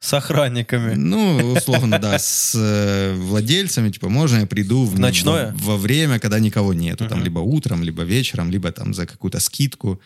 С 0.00 0.14
охранниками. 0.14 0.94
Ну, 0.94 1.52
условно, 1.52 1.98
да, 1.98 2.18
с 2.18 2.54
э, 2.54 3.14
владельцами, 3.14 3.90
типа, 3.90 4.08
можно 4.08 4.38
я 4.38 4.46
приду 4.46 4.86
в, 4.86 4.98
Ночное? 4.98 5.52
В, 5.52 5.62
во 5.64 5.76
время, 5.76 6.18
когда 6.20 6.38
никого 6.38 6.72
нету, 6.72 7.04
uh-huh. 7.04 7.10
там, 7.10 7.22
либо 7.22 7.40
утром, 7.40 7.82
либо 7.82 8.02
вечером, 8.02 8.50
либо 8.50 8.72
там 8.72 8.94
за 8.94 9.06
какую-то 9.06 9.40
скидку. 9.40 10.00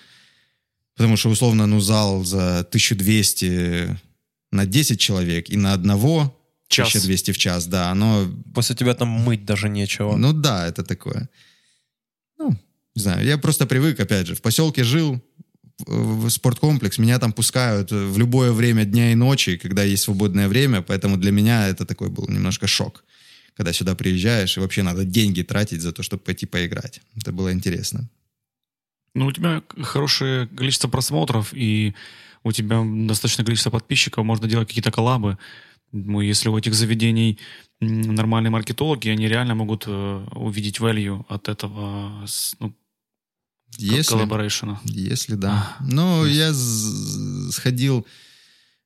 Потому 0.97 1.17
что, 1.17 1.31
условно, 1.31 1.67
ну, 1.67 1.79
зал 1.79 2.25
за 2.25 2.59
1200 2.59 4.06
на 4.57 4.67
10 4.67 4.99
человек 4.99 5.51
и 5.51 5.57
на 5.57 5.73
одного 5.73 6.37
час. 6.69 6.89
1200 6.89 7.31
в 7.33 7.39
час, 7.39 7.67
да, 7.67 7.91
оно... 7.91 8.27
После 8.55 8.75
тебя 8.75 8.95
там 8.95 9.09
мыть 9.09 9.45
даже 9.45 9.69
нечего. 9.69 10.17
Ну 10.17 10.33
да, 10.33 10.67
это 10.67 10.83
такое. 10.83 11.29
Ну, 12.39 12.51
не 12.95 13.03
знаю, 13.03 13.25
я 13.25 13.39
просто 13.39 13.67
привык, 13.67 14.01
опять 14.01 14.27
же, 14.27 14.35
в 14.35 14.41
поселке 14.41 14.85
жил, 14.85 15.21
в 15.87 16.31
спорткомплекс, 16.31 16.99
меня 16.99 17.19
там 17.19 17.33
пускают 17.33 17.93
в 17.93 18.19
любое 18.19 18.53
время 18.53 18.85
дня 18.85 19.13
и 19.13 19.15
ночи, 19.15 19.57
когда 19.59 19.85
есть 19.85 20.03
свободное 20.05 20.49
время, 20.49 20.83
поэтому 20.83 21.17
для 21.17 21.31
меня 21.31 21.69
это 21.69 21.85
такой 21.85 22.09
был 22.09 22.27
немножко 22.29 22.67
шок, 22.67 23.05
когда 23.57 23.73
сюда 23.73 23.95
приезжаешь, 23.95 24.57
и 24.57 24.61
вообще 24.61 24.83
надо 24.83 25.05
деньги 25.05 25.43
тратить 25.43 25.83
за 25.83 25.93
то, 25.93 26.03
чтобы 26.03 26.23
пойти 26.23 26.47
поиграть. 26.47 27.01
Это 27.17 27.33
было 27.33 27.53
интересно. 27.53 28.09
Ну, 29.15 29.27
у 29.27 29.33
тебя 29.33 29.63
хорошее 29.83 30.47
количество 30.47 30.89
просмотров, 30.89 31.53
и 31.55 31.95
у 32.47 32.53
тебя 32.53 32.83
достаточное 32.85 33.45
количество 33.45 33.71
подписчиков, 33.71 34.25
можно 34.25 34.49
делать 34.49 34.69
какие-то 34.69 34.93
коллабы. 34.93 35.37
Ну, 35.91 36.21
если 36.21 36.49
у 36.49 36.57
этих 36.57 36.75
заведений 36.75 37.39
нормальные 37.81 38.51
маркетологи, 38.51 39.09
они 39.09 39.29
реально 39.29 39.55
могут 39.55 39.85
э, 39.87 40.27
увидеть 40.33 40.79
value 40.79 41.25
от 41.29 41.49
этого 41.49 42.25
ну, 42.61 42.73
если, 43.79 44.13
коллаборейшена. 44.13 44.81
Если 44.85 45.35
да. 45.35 45.77
А, 45.79 45.85
ну, 45.85 46.25
я 46.25 46.53
сходил 47.51 48.07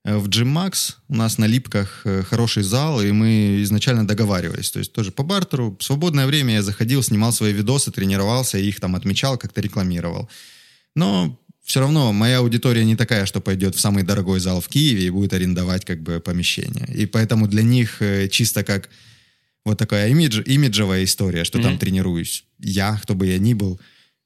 э, 0.04 0.16
в 0.16 0.28
Gmax, 0.28 0.94
у 1.08 1.16
нас 1.16 1.36
на 1.36 1.44
Липках 1.44 2.00
э, 2.04 2.22
хороший 2.22 2.62
зал, 2.62 3.02
и 3.02 3.12
мы 3.12 3.62
изначально 3.62 4.06
договаривались, 4.06 4.70
то 4.70 4.78
есть 4.78 4.92
тоже 4.94 5.12
по 5.12 5.22
бартеру. 5.22 5.76
В 5.78 5.84
свободное 5.84 6.26
время 6.26 6.54
я 6.54 6.62
заходил, 6.62 7.02
снимал 7.02 7.32
свои 7.32 7.52
видосы, 7.52 7.92
тренировался, 7.92 8.56
их 8.56 8.80
там 8.80 8.96
отмечал, 8.96 9.36
как-то 9.36 9.61
рекламировал. 9.61 10.30
Но 10.96 11.38
все 11.70 11.78
равно 11.78 12.12
моя 12.12 12.38
аудитория 12.38 12.84
не 12.84 12.96
такая, 12.96 13.26
что 13.26 13.40
пойдет 13.40 13.76
в 13.76 13.80
самый 13.80 14.02
дорогой 14.02 14.40
зал 14.40 14.60
в 14.60 14.66
Киеве 14.66 15.06
и 15.06 15.10
будет 15.10 15.32
арендовать 15.32 15.84
как 15.84 16.02
бы 16.02 16.18
помещение. 16.18 16.84
И 16.92 17.06
поэтому 17.06 17.46
для 17.46 17.62
них 17.62 18.02
э, 18.02 18.26
чисто 18.26 18.64
как 18.64 18.88
вот 19.64 19.78
такая 19.78 20.08
имидж, 20.08 20.42
имиджевая 20.44 21.04
история, 21.04 21.44
что 21.44 21.60
mm-hmm. 21.60 21.62
там 21.62 21.78
тренируюсь 21.78 22.44
я, 22.58 22.96
кто 22.96 23.14
бы 23.14 23.28
я 23.28 23.38
ни 23.38 23.54
был, 23.54 23.80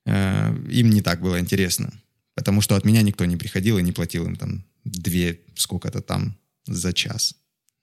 э, 0.06 0.56
им 0.70 0.88
не 0.88 1.02
так 1.02 1.20
было 1.20 1.38
интересно. 1.38 1.92
Потому 2.34 2.62
что 2.62 2.76
от 2.76 2.86
меня 2.86 3.02
никто 3.02 3.26
не 3.26 3.36
приходил 3.36 3.76
и 3.76 3.82
не 3.82 3.92
платил 3.92 4.24
им 4.24 4.36
там 4.36 4.64
две, 4.86 5.38
сколько-то 5.54 6.00
там 6.00 6.38
за 6.64 6.94
час. 6.94 7.34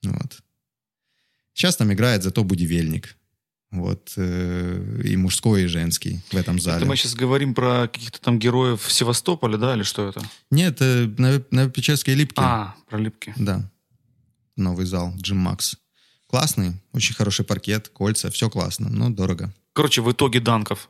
Вот. 0.02 0.42
Сейчас 1.54 1.76
там 1.76 1.94
играет 1.94 2.24
зато 2.24 2.44
будивельник. 2.44 3.16
Вот, 3.72 4.14
э, 4.18 5.02
и 5.06 5.16
мужской, 5.16 5.64
и 5.64 5.68
женский 5.68 6.20
в 6.30 6.36
этом 6.36 6.60
зале. 6.60 6.78
Это 6.78 6.86
мы 6.86 6.98
сейчас 6.98 7.16
говорим 7.16 7.54
про 7.54 7.88
каких-то 7.88 8.20
там 8.20 8.38
героев 8.38 8.86
Севастополя, 8.92 9.58
да, 9.58 9.76
или 9.76 9.84
что 9.84 10.10
это? 10.10 10.22
Нет, 10.50 10.82
э, 10.82 11.10
на, 11.18 11.42
на 11.52 11.70
Печерской 11.70 12.14
Липке. 12.14 12.42
А, 12.44 12.76
про 12.90 12.98
Липки. 12.98 13.34
Да. 13.38 13.70
Новый 14.58 14.86
зал, 14.86 15.14
Джим 15.18 15.38
Макс. 15.38 15.78
Классный, 16.28 16.74
очень 16.92 17.16
хороший 17.16 17.46
паркет, 17.46 17.88
кольца, 17.88 18.30
все 18.30 18.50
классно, 18.50 18.90
но 18.90 19.10
дорого. 19.10 19.54
Короче, 19.74 20.02
в 20.02 20.12
итоге 20.12 20.42
данков. 20.42 20.90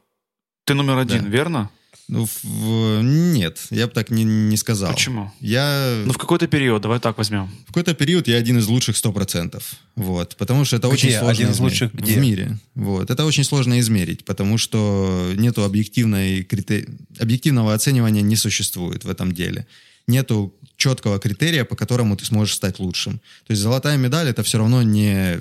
Ты 0.65 0.73
номер 0.73 0.97
один, 0.97 1.23
да. 1.23 1.29
верно? 1.29 1.69
Ну, 2.11 2.27
в- 2.43 3.01
нет, 3.01 3.57
я 3.69 3.87
бы 3.87 3.93
так 3.93 4.09
не, 4.11 4.23
не 4.25 4.57
сказал. 4.57 4.91
Почему? 4.91 5.31
Я 5.39 6.03
Ну, 6.05 6.11
в 6.11 6.17
какой-то 6.17 6.45
период, 6.47 6.81
давай 6.81 6.99
так 6.99 7.17
возьмем. 7.17 7.49
в 7.63 7.67
какой-то 7.67 7.93
период 7.93 8.27
я 8.27 8.35
один 8.35 8.57
из 8.59 8.67
лучших 8.67 8.97
100%. 8.97 9.63
Вот, 9.95 10.35
потому 10.35 10.65
что 10.65 10.75
это 10.75 10.87
Где? 10.89 10.93
очень 10.93 11.11
сложно 11.11 11.29
Один 11.31 11.49
из 11.51 11.59
лучших 11.59 11.93
где? 11.93 12.13
В 12.13 12.17
мире. 12.17 12.57
Вот. 12.75 13.09
Это 13.09 13.25
очень 13.25 13.45
сложно 13.45 13.79
измерить, 13.79 14.25
потому 14.25 14.57
что 14.57 15.31
нету 15.37 15.63
объективной 15.63 16.43
крите- 16.43 16.87
объективного 17.17 17.73
оценивания 17.73 18.21
не 18.21 18.35
существует 18.35 19.05
в 19.05 19.09
этом 19.09 19.31
деле. 19.31 19.65
Нету 20.07 20.53
четкого 20.75 21.17
критерия, 21.19 21.63
по 21.63 21.75
которому 21.77 22.17
ты 22.17 22.25
сможешь 22.25 22.55
стать 22.55 22.79
лучшим. 22.79 23.19
То 23.47 23.51
есть 23.51 23.61
золотая 23.61 23.95
медаль 23.97 24.27
это 24.27 24.43
все 24.43 24.57
равно 24.57 24.81
не 24.83 25.39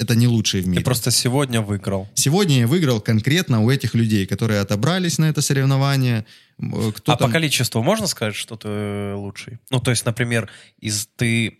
это 0.00 0.14
не 0.16 0.26
лучший 0.26 0.60
в 0.62 0.66
мире. 0.68 0.78
Ты 0.80 0.84
просто 0.84 1.10
сегодня 1.10 1.60
выиграл. 1.60 2.08
Сегодня 2.14 2.60
я 2.60 2.66
выиграл 2.66 3.00
конкретно 3.00 3.60
у 3.62 3.70
этих 3.70 3.94
людей, 3.94 4.26
которые 4.26 4.60
отобрались 4.60 5.18
на 5.18 5.26
это 5.28 5.42
соревнование. 5.42 6.24
М, 6.58 6.92
Кто 6.92 7.12
а 7.12 7.16
там- 7.16 7.28
по 7.28 7.32
количеству 7.32 7.82
можно 7.82 8.06
сказать, 8.06 8.34
что 8.34 8.56
ты 8.56 8.68
э, 8.68 9.14
лучший? 9.14 9.58
Ну, 9.70 9.80
то 9.80 9.90
есть, 9.90 10.06
например, 10.06 10.48
из 10.80 11.06
ты, 11.16 11.58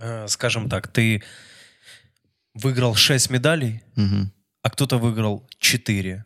э, 0.00 0.26
скажем 0.28 0.68
так, 0.68 0.88
ты 0.88 1.22
выиграл 2.54 2.94
6 2.96 3.30
медалей, 3.30 3.80
Мгм. 3.96 4.32
а 4.62 4.70
кто-то 4.70 4.98
выиграл 4.98 5.48
4. 5.58 6.24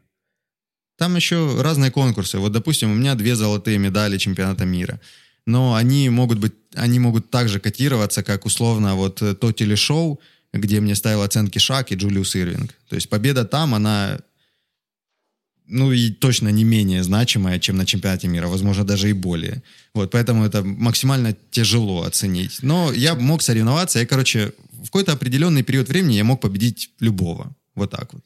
Там 0.99 1.17
еще 1.17 1.61
разные 1.63 1.91
конкурсы. 1.91 2.39
Вот, 2.39 2.53
допустим, 2.53 2.91
у 2.91 2.95
меня 2.95 3.15
две 3.15 3.35
золотые 3.35 3.79
медали 3.79 4.19
чемпионата 4.19 4.65
мира. 4.65 5.01
Но 5.47 5.75
они 5.75 6.09
могут 6.11 6.39
быть, 6.39 6.53
они 6.75 6.99
могут 7.01 7.31
также 7.31 7.59
котироваться, 7.61 8.23
как 8.23 8.47
условно 8.47 8.95
вот 8.95 9.21
э, 9.23 9.35
то 9.35 9.53
телешоу, 9.53 10.21
где 10.53 10.81
мне 10.81 10.95
ставил 10.95 11.23
оценки 11.23 11.59
Шак 11.59 11.93
и 11.93 11.95
Джулиус 11.95 12.37
Ирвинг. 12.37 12.75
То 12.89 12.95
есть 12.95 13.09
победа 13.09 13.45
там, 13.45 13.75
она 13.75 14.19
ну 15.67 15.93
и 15.93 16.11
точно 16.11 16.49
не 16.49 16.65
менее 16.65 17.03
значимая, 17.03 17.59
чем 17.59 17.77
на 17.77 17.87
чемпионате 17.87 18.29
мира, 18.29 18.49
возможно, 18.49 18.85
даже 18.85 19.09
и 19.09 19.15
более. 19.15 19.63
Вот, 19.95 20.11
поэтому 20.11 20.45
это 20.45 20.63
максимально 20.63 21.35
тяжело 21.51 22.03
оценить. 22.03 22.59
Но 22.63 22.93
я 22.93 23.15
мог 23.15 23.43
соревноваться, 23.43 23.99
я, 23.99 24.07
короче, 24.07 24.53
в 24.71 24.87
какой-то 24.87 25.13
определенный 25.13 25.63
период 25.63 25.89
времени 25.89 26.15
я 26.15 26.25
мог 26.25 26.41
победить 26.41 26.91
любого. 27.01 27.55
Вот 27.75 27.91
так 27.91 28.13
вот. 28.13 28.23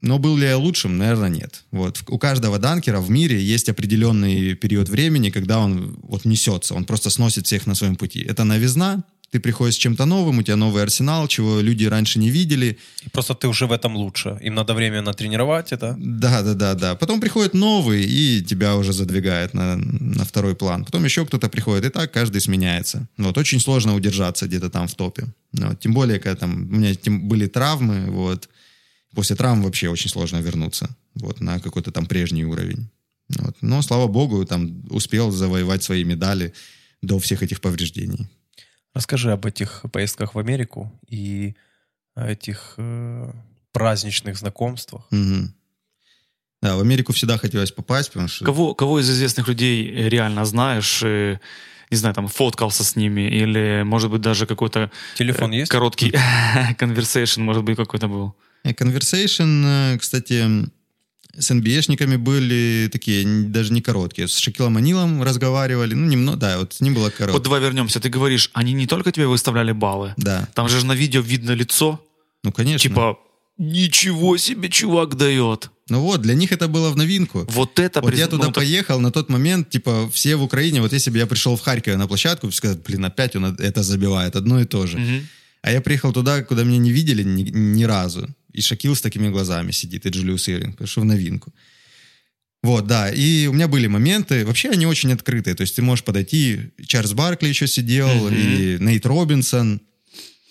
Но 0.00 0.18
был 0.18 0.36
ли 0.36 0.46
я 0.46 0.58
лучшим? 0.58 0.98
Наверное, 0.98 1.28
нет. 1.28 1.64
Вот. 1.70 2.02
У 2.08 2.18
каждого 2.18 2.58
данкера 2.58 3.00
в 3.00 3.10
мире 3.10 3.40
есть 3.40 3.68
определенный 3.68 4.54
период 4.54 4.88
времени, 4.88 5.30
когда 5.30 5.58
он 5.58 5.96
вот 6.02 6.24
несется, 6.24 6.74
он 6.74 6.84
просто 6.84 7.10
сносит 7.10 7.46
всех 7.46 7.66
на 7.66 7.74
своем 7.74 7.96
пути. 7.96 8.20
Это 8.20 8.44
новизна, 8.44 9.04
ты 9.34 9.40
приходишь 9.40 9.74
с 9.74 9.78
чем-то 9.78 10.06
новым, 10.06 10.38
у 10.38 10.42
тебя 10.42 10.56
новый 10.56 10.82
арсенал, 10.84 11.26
чего 11.26 11.60
люди 11.60 11.86
раньше 11.86 12.20
не 12.20 12.30
видели. 12.30 12.78
И 13.06 13.08
просто 13.08 13.34
ты 13.34 13.48
уже 13.48 13.66
в 13.66 13.72
этом 13.72 13.96
лучше. 13.96 14.38
Им 14.46 14.54
надо 14.54 14.74
время 14.74 15.02
натренировать 15.02 15.72
это. 15.72 15.96
Да, 15.98 16.42
да, 16.42 16.54
да, 16.54 16.74
да. 16.74 16.94
Потом 16.94 17.20
приходит 17.20 17.54
новый, 17.54 18.04
и 18.04 18.44
тебя 18.44 18.76
уже 18.76 18.92
задвигает 18.92 19.54
на, 19.54 19.76
на 19.76 20.24
второй 20.24 20.54
план. 20.54 20.84
Потом 20.84 21.04
еще 21.04 21.26
кто-то 21.26 21.48
приходит, 21.48 21.84
и 21.84 21.90
так 21.90 22.12
каждый 22.12 22.40
сменяется. 22.40 23.08
Вот, 23.18 23.36
очень 23.36 23.58
сложно 23.58 23.96
удержаться 23.96 24.46
где-то 24.46 24.70
там 24.70 24.86
в 24.86 24.94
топе. 24.94 25.24
Вот, 25.52 25.80
тем 25.80 25.94
более, 25.94 26.20
когда 26.20 26.36
там 26.36 26.52
у 26.52 26.76
меня 26.76 26.94
тем, 26.94 27.28
были 27.28 27.48
травмы, 27.48 28.10
вот. 28.10 28.48
После 29.14 29.34
травм 29.34 29.62
вообще 29.62 29.88
очень 29.88 30.10
сложно 30.10 30.42
вернуться 30.42 30.88
вот, 31.16 31.40
на 31.40 31.58
какой-то 31.58 31.90
там 31.90 32.06
прежний 32.06 32.44
уровень. 32.44 32.88
Вот. 33.38 33.56
Но, 33.62 33.82
слава 33.82 34.06
богу, 34.06 34.44
там 34.44 34.84
успел 34.90 35.32
завоевать 35.32 35.82
свои 35.82 36.04
медали 36.04 36.52
до 37.02 37.18
всех 37.18 37.42
этих 37.42 37.60
повреждений. 37.60 38.28
Расскажи 38.94 39.32
об 39.32 39.44
этих 39.44 39.82
поездках 39.92 40.34
в 40.34 40.38
Америку 40.38 40.92
и 41.08 41.54
о 42.14 42.28
этих 42.28 42.74
э, 42.76 43.32
праздничных 43.72 44.36
знакомствах. 44.36 45.06
Мгм. 45.10 45.54
Да, 46.62 46.76
в 46.76 46.80
Америку 46.80 47.12
всегда 47.12 47.36
хотелось 47.36 47.72
попасть, 47.72 48.10
потому 48.10 48.28
что... 48.28 48.44
Кого, 48.44 48.74
кого 48.74 49.00
из 49.00 49.10
известных 49.10 49.48
людей 49.48 50.08
реально 50.08 50.44
знаешь, 50.44 51.02
э, 51.02 51.38
не 51.90 51.96
знаю, 51.96 52.14
там, 52.14 52.28
фоткался 52.28 52.84
с 52.84 52.96
ними, 52.96 53.22
или, 53.22 53.82
может 53.84 54.10
быть, 54.10 54.20
даже 54.20 54.46
какой-то 54.46 54.90
Телефон 55.16 55.52
э, 55.52 55.56
есть? 55.56 55.70
короткий 55.70 56.10
conversation, 56.78 57.40
может 57.42 57.64
быть, 57.64 57.76
какой-то 57.76 58.08
был. 58.08 58.34
Э, 58.64 58.72
э, 58.72 59.98
кстати, 59.98 60.70
с 61.38 61.50
NBA-шниками 61.50 62.16
были 62.16 62.88
такие, 62.92 63.24
даже 63.26 63.72
не 63.72 63.80
короткие. 63.80 64.28
С 64.28 64.36
Шакилом 64.36 64.76
Анилом 64.76 65.22
разговаривали, 65.22 65.94
ну, 65.94 66.06
немного, 66.06 66.38
да, 66.38 66.58
вот 66.58 66.74
с 66.74 66.80
ним 66.80 66.94
было 66.94 67.04
Вот 67.04 67.14
короткое. 67.14 67.42
давай 67.42 67.60
вернемся. 67.60 68.00
Ты 68.00 68.08
говоришь, 68.08 68.50
они 68.52 68.72
не 68.72 68.86
только 68.86 69.12
тебе 69.12 69.26
выставляли 69.26 69.72
баллы, 69.72 70.14
Да, 70.16 70.48
там 70.54 70.68
же 70.68 70.84
на 70.84 70.92
видео 70.92 71.20
видно 71.20 71.52
лицо, 71.52 72.00
ну, 72.42 72.52
конечно. 72.52 72.88
типа, 72.88 73.18
ничего 73.58 74.36
себе 74.36 74.68
чувак 74.68 75.16
дает. 75.16 75.70
Ну 75.90 76.00
вот, 76.00 76.22
для 76.22 76.34
них 76.34 76.50
это 76.50 76.66
было 76.66 76.90
в 76.90 76.96
новинку. 76.96 77.44
Вот 77.50 77.78
это... 77.78 78.00
Вот 78.00 78.12
приз- 78.12 78.18
я 78.18 78.26
туда 78.26 78.46
ну, 78.46 78.52
поехал, 78.52 79.00
на 79.00 79.10
тот 79.10 79.28
момент, 79.28 79.68
типа, 79.68 80.10
все 80.12 80.36
в 80.36 80.42
Украине, 80.42 80.80
вот 80.80 80.92
если 80.92 81.10
бы 81.10 81.18
я 81.18 81.26
пришел 81.26 81.56
в 81.56 81.60
Харькове 81.60 81.96
на 81.96 82.06
площадку, 82.06 82.50
сказать, 82.52 82.82
блин, 82.82 83.04
опять 83.04 83.36
он 83.36 83.44
это 83.44 83.82
забивает, 83.82 84.34
одно 84.36 84.60
и 84.60 84.64
то 84.64 84.86
же. 84.86 84.98
Мгм. 84.98 85.28
А 85.62 85.70
я 85.70 85.80
приехал 85.80 86.12
туда, 86.12 86.42
куда 86.42 86.64
меня 86.64 86.78
не 86.78 86.90
видели 86.90 87.22
ни, 87.22 87.42
ни 87.42 87.84
разу. 87.84 88.28
И 88.54 88.60
Шакил 88.62 88.94
с 88.94 89.00
такими 89.00 89.28
глазами 89.28 89.72
сидит, 89.72 90.06
и 90.06 90.08
Джулиус 90.08 90.48
Ирвинг, 90.48 90.78
что 90.88 91.00
в 91.00 91.04
новинку. 91.04 91.52
Вот, 92.62 92.86
да. 92.86 93.10
И 93.10 93.46
у 93.46 93.52
меня 93.52 93.68
были 93.68 93.88
моменты. 93.88 94.46
Вообще 94.46 94.70
они 94.70 94.86
очень 94.86 95.12
открытые. 95.12 95.54
То 95.54 95.60
есть 95.62 95.76
ты 95.76 95.82
можешь 95.82 96.04
подойти. 96.04 96.70
Чарльз 96.86 97.12
Баркли 97.12 97.48
еще 97.48 97.66
сидел, 97.66 98.08
Мгм. 98.08 98.34
и 98.34 98.76
Нейт 98.80 99.04
Робинсон. 99.04 99.82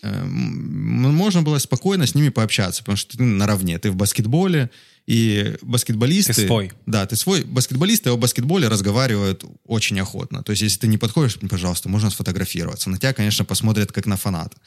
Эм, 0.04 1.14
Можно 1.16 1.42
было 1.42 1.58
спокойно 1.60 2.06
с 2.06 2.14
ними 2.14 2.30
пообщаться, 2.30 2.84
потому 2.84 2.98
что 2.98 3.18
ты 3.18 3.24
наравне. 3.24 3.80
Ты 3.80 3.90
в 3.90 3.96
баскетболе, 3.96 4.70
и 5.08 5.56
баскетболисты... 5.62 6.34
Ты 6.34 6.46
свой. 6.48 6.72
Да, 6.86 7.06
ты 7.06 7.16
свой. 7.16 7.44
Баскетболисты 7.46 8.10
о 8.10 8.18
баскетболе 8.18 8.68
разговаривают 8.68 9.44
очень 9.66 10.00
охотно. 10.00 10.44
То 10.44 10.52
есть 10.52 10.62
если 10.62 10.80
ты 10.82 10.88
не 10.88 10.98
подходишь, 10.98 11.38
пожалуйста, 11.50 11.90
можно 11.90 12.10
сфотографироваться. 12.10 12.90
На 12.90 12.98
тебя, 12.98 13.14
конечно, 13.14 13.44
посмотрят 13.46 13.92
как 13.92 14.06
на 14.06 14.18
фаната. 14.18 14.58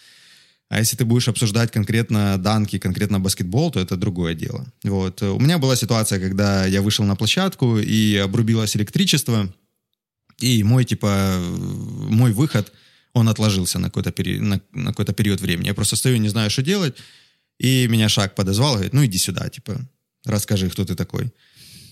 А 0.68 0.80
если 0.80 0.96
ты 0.96 1.04
будешь 1.04 1.28
обсуждать 1.28 1.70
конкретно 1.70 2.38
данки, 2.38 2.78
конкретно 2.78 3.20
баскетбол, 3.20 3.70
то 3.70 3.80
это 3.80 3.96
другое 3.96 4.34
дело. 4.34 4.66
Вот. 4.82 5.22
У 5.22 5.38
меня 5.38 5.58
была 5.58 5.76
ситуация, 5.76 6.18
когда 6.18 6.66
я 6.66 6.82
вышел 6.82 7.04
на 7.04 7.14
площадку 7.14 7.78
и 7.78 8.16
обрубилось 8.16 8.76
электричество, 8.76 9.52
и 10.38 10.62
мой, 10.64 10.84
типа, 10.84 11.38
мой 12.10 12.32
выход, 12.32 12.72
он 13.12 13.28
отложился 13.28 13.78
на 13.78 13.88
какой-то, 13.88 14.10
пери- 14.10 14.40
на, 14.40 14.60
на 14.72 14.90
какой-то 14.90 15.12
период 15.12 15.40
времени. 15.40 15.68
Я 15.68 15.74
просто 15.74 15.96
стою, 15.96 16.18
не 16.18 16.28
знаю, 16.28 16.50
что 16.50 16.62
делать, 16.62 16.96
и 17.58 17.86
меня 17.88 18.08
Шаг 18.08 18.34
подозвал, 18.34 18.74
говорит, 18.74 18.92
ну 18.92 19.04
иди 19.04 19.18
сюда, 19.18 19.48
типа, 19.48 19.80
расскажи, 20.24 20.68
кто 20.68 20.84
ты 20.84 20.94
такой, 20.94 21.32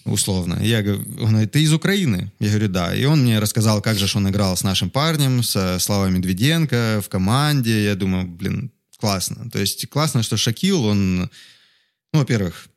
условно. 0.05 0.59
Я 0.63 0.83
говорю, 0.83 1.05
он 1.21 1.31
говорит, 1.31 1.53
ты 1.53 1.63
из 1.63 1.73
Украины? 1.73 2.31
Я 2.39 2.49
говорю, 2.51 2.69
да. 2.69 2.95
И 2.95 3.05
он 3.05 3.23
мне 3.23 3.39
рассказал, 3.39 3.81
как 3.81 3.99
же 3.99 4.07
он 4.17 4.29
играл 4.29 4.57
с 4.57 4.63
нашим 4.63 4.91
парнем, 4.91 5.43
со 5.43 5.79
Славой 5.79 6.11
Медведенко 6.11 7.01
в 7.05 7.09
команде. 7.09 7.85
Я 7.85 7.95
думаю, 7.95 8.27
блин, 8.27 8.71
классно. 8.99 9.51
То 9.51 9.59
есть 9.59 9.89
классно, 9.89 10.23
что 10.23 10.37
Шакил, 10.37 10.85
он, 10.85 11.31
ну, 12.13 12.19
во-первых, 12.19 12.69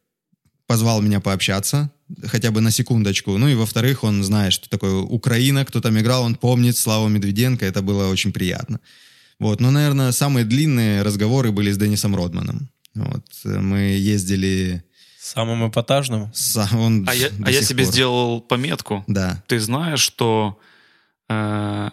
позвал 0.67 1.01
меня 1.01 1.19
пообщаться, 1.19 1.89
хотя 2.25 2.51
бы 2.51 2.61
на 2.61 2.71
секундочку. 2.71 3.37
Ну 3.37 3.47
и 3.47 3.55
во-вторых, 3.55 4.03
он 4.03 4.23
знает, 4.23 4.53
что 4.53 4.69
такое 4.69 4.95
Украина, 4.95 5.65
кто 5.65 5.81
там 5.81 5.97
играл, 5.99 6.23
он 6.23 6.35
помнит 6.35 6.77
Славу 6.77 7.07
Медведенко, 7.07 7.65
это 7.65 7.81
было 7.81 8.07
очень 8.07 8.31
приятно. 8.31 8.79
Вот, 9.39 9.61
ну, 9.61 9.71
наверное, 9.71 10.11
самые 10.11 10.45
длинные 10.45 11.03
разговоры 11.03 11.51
были 11.51 11.71
с 11.71 11.77
Денисом 11.77 12.15
Родманом. 12.15 12.69
Вот, 12.95 13.25
мы 13.43 13.79
ездили... 13.97 14.83
Самым 15.33 15.67
эпатажным? 15.69 16.31
с- 16.33 16.55
он 16.73 17.05
А 17.07 17.13
я, 17.13 17.29
а 17.45 17.51
я 17.51 17.61
себе 17.61 17.83
пор- 17.83 17.91
сделал 17.93 18.41
пометку. 18.41 19.03
Да. 19.07 19.43
Ты 19.47 19.59
знаешь, 19.59 19.99
что 19.99 20.57
э, 21.29 21.89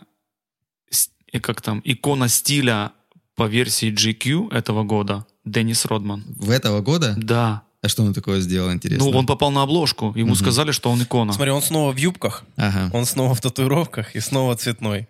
как 1.42 1.60
там 1.60 1.80
икона 1.84 2.28
стиля 2.28 2.92
по 3.34 3.46
версии 3.48 3.90
GQ 3.92 4.52
этого 4.52 4.84
года 4.84 5.26
Деннис 5.44 5.84
Родман. 5.84 6.22
В 6.28 6.50
этого 6.50 6.80
года? 6.80 7.14
Да. 7.16 7.62
А 7.82 7.88
что 7.88 8.02
он 8.04 8.14
такое 8.14 8.40
сделал, 8.40 8.72
интересно? 8.72 9.04
Ну, 9.10 9.18
он 9.18 9.26
попал 9.26 9.50
на 9.50 9.62
обложку. 9.62 10.12
Ему 10.16 10.28
Мгм. 10.30 10.36
сказали, 10.36 10.70
что 10.72 10.90
он 10.90 11.02
икона. 11.02 11.32
Смотри, 11.32 11.50
он 11.52 11.60
снова 11.60 11.92
в 11.92 11.96
юбках, 11.96 12.44
Ага, 12.56 12.90
он 12.96 13.04
снова 13.04 13.34
в 13.34 13.40
татуировках 13.40 14.14
и 14.16 14.20
снова 14.20 14.54
цветной. 14.56 15.06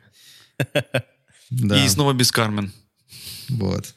да. 1.51 1.85
И 1.85 1.89
снова 1.89 2.15
без 2.15 2.32
Кармен. 2.32 2.73
Вот. 3.51 3.94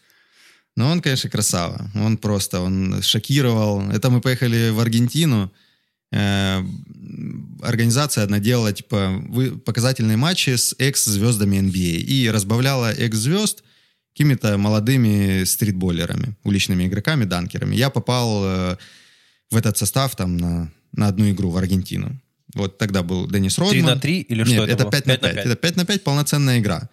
Но 0.78 0.92
он, 0.92 1.02
конечно, 1.02 1.28
красава. 1.30 1.90
Он 1.96 2.18
просто, 2.18 2.60
он 2.62 3.02
шокировал. 3.02 3.82
Это 3.90 4.12
мы 4.12 4.22
поехали 4.22 4.70
в 4.70 4.80
Аргентину. 4.80 5.52
Э, 6.12 6.64
Организация 7.64 8.24
одна 8.24 8.40
делала, 8.40 8.72
типа, 8.72 9.24
вы- 9.28 9.58
показательные 9.58 10.18
матчи 10.18 10.52
с 10.56 10.76
экс-звездами 10.78 11.58
NBA. 11.58 11.98
И 11.98 12.30
разбавляла 12.30 12.94
экс-звезд 12.94 13.64
какими-то 14.14 14.58
молодыми 14.58 15.44
стритболерами, 15.46 16.36
уличными 16.44 16.86
игроками, 16.86 17.26
данкерами. 17.26 17.76
Я 17.76 17.90
попал 17.90 18.44
э, 18.46 18.78
в 19.50 19.58
этот 19.58 19.80
состав 19.80 20.16
там 20.16 20.38
на, 20.38 20.72
на 20.92 21.08
одну 21.08 21.28
игру 21.32 21.50
в 21.50 21.58
Аргентину. 21.58 22.22
Вот 22.54 22.78
тогда 22.78 23.02
был 23.02 23.28
Денис 23.28 23.58
Родман. 23.58 23.74
3 23.74 23.82
на 23.82 23.96
3 24.00 24.20
или 24.20 24.44
что 24.44 24.54
Нет, 24.54 24.64
это 24.70 24.74
это 24.74 24.84
было? 24.84 24.92
5 24.92 25.06
на 25.08 25.14
5 25.18 25.22
на 25.24 25.28
5. 25.28 25.36
5. 25.36 25.46
Это 25.46 25.56
5 25.56 25.76
на 25.76 25.86
5 25.86 26.04
полноценная 26.04 26.60
игра. 26.60 26.90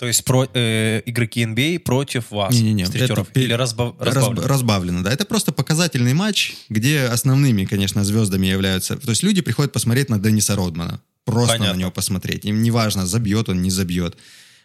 То 0.00 0.06
есть 0.06 0.24
про, 0.24 0.48
э, 0.54 1.02
игроки 1.04 1.44
NBA 1.44 1.78
против 1.80 2.30
вас, 2.30 2.54
Не-не-не, 2.54 2.86
стритеров? 2.86 3.18
это 3.28 3.32
пе- 3.32 3.42
Или 3.44 3.52
разбав- 3.52 3.96
Разб- 3.98 4.14
разбавлено? 4.14 4.46
разбавлено, 4.48 5.02
да. 5.02 5.12
Это 5.12 5.26
просто 5.26 5.52
показательный 5.52 6.14
матч, 6.14 6.54
где 6.70 7.02
основными, 7.02 7.66
конечно, 7.66 8.02
звездами 8.02 8.46
являются... 8.46 8.96
То 8.96 9.10
есть 9.10 9.22
люди 9.22 9.42
приходят 9.42 9.72
посмотреть 9.72 10.08
на 10.08 10.18
Денниса 10.18 10.56
Родмана. 10.56 11.02
Просто 11.26 11.52
Понятно. 11.58 11.74
на 11.74 11.78
него 11.80 11.90
посмотреть. 11.90 12.46
Им 12.46 12.62
не 12.62 12.70
важно, 12.70 13.06
забьет 13.06 13.50
он, 13.50 13.60
не 13.60 13.70
забьет. 13.70 14.16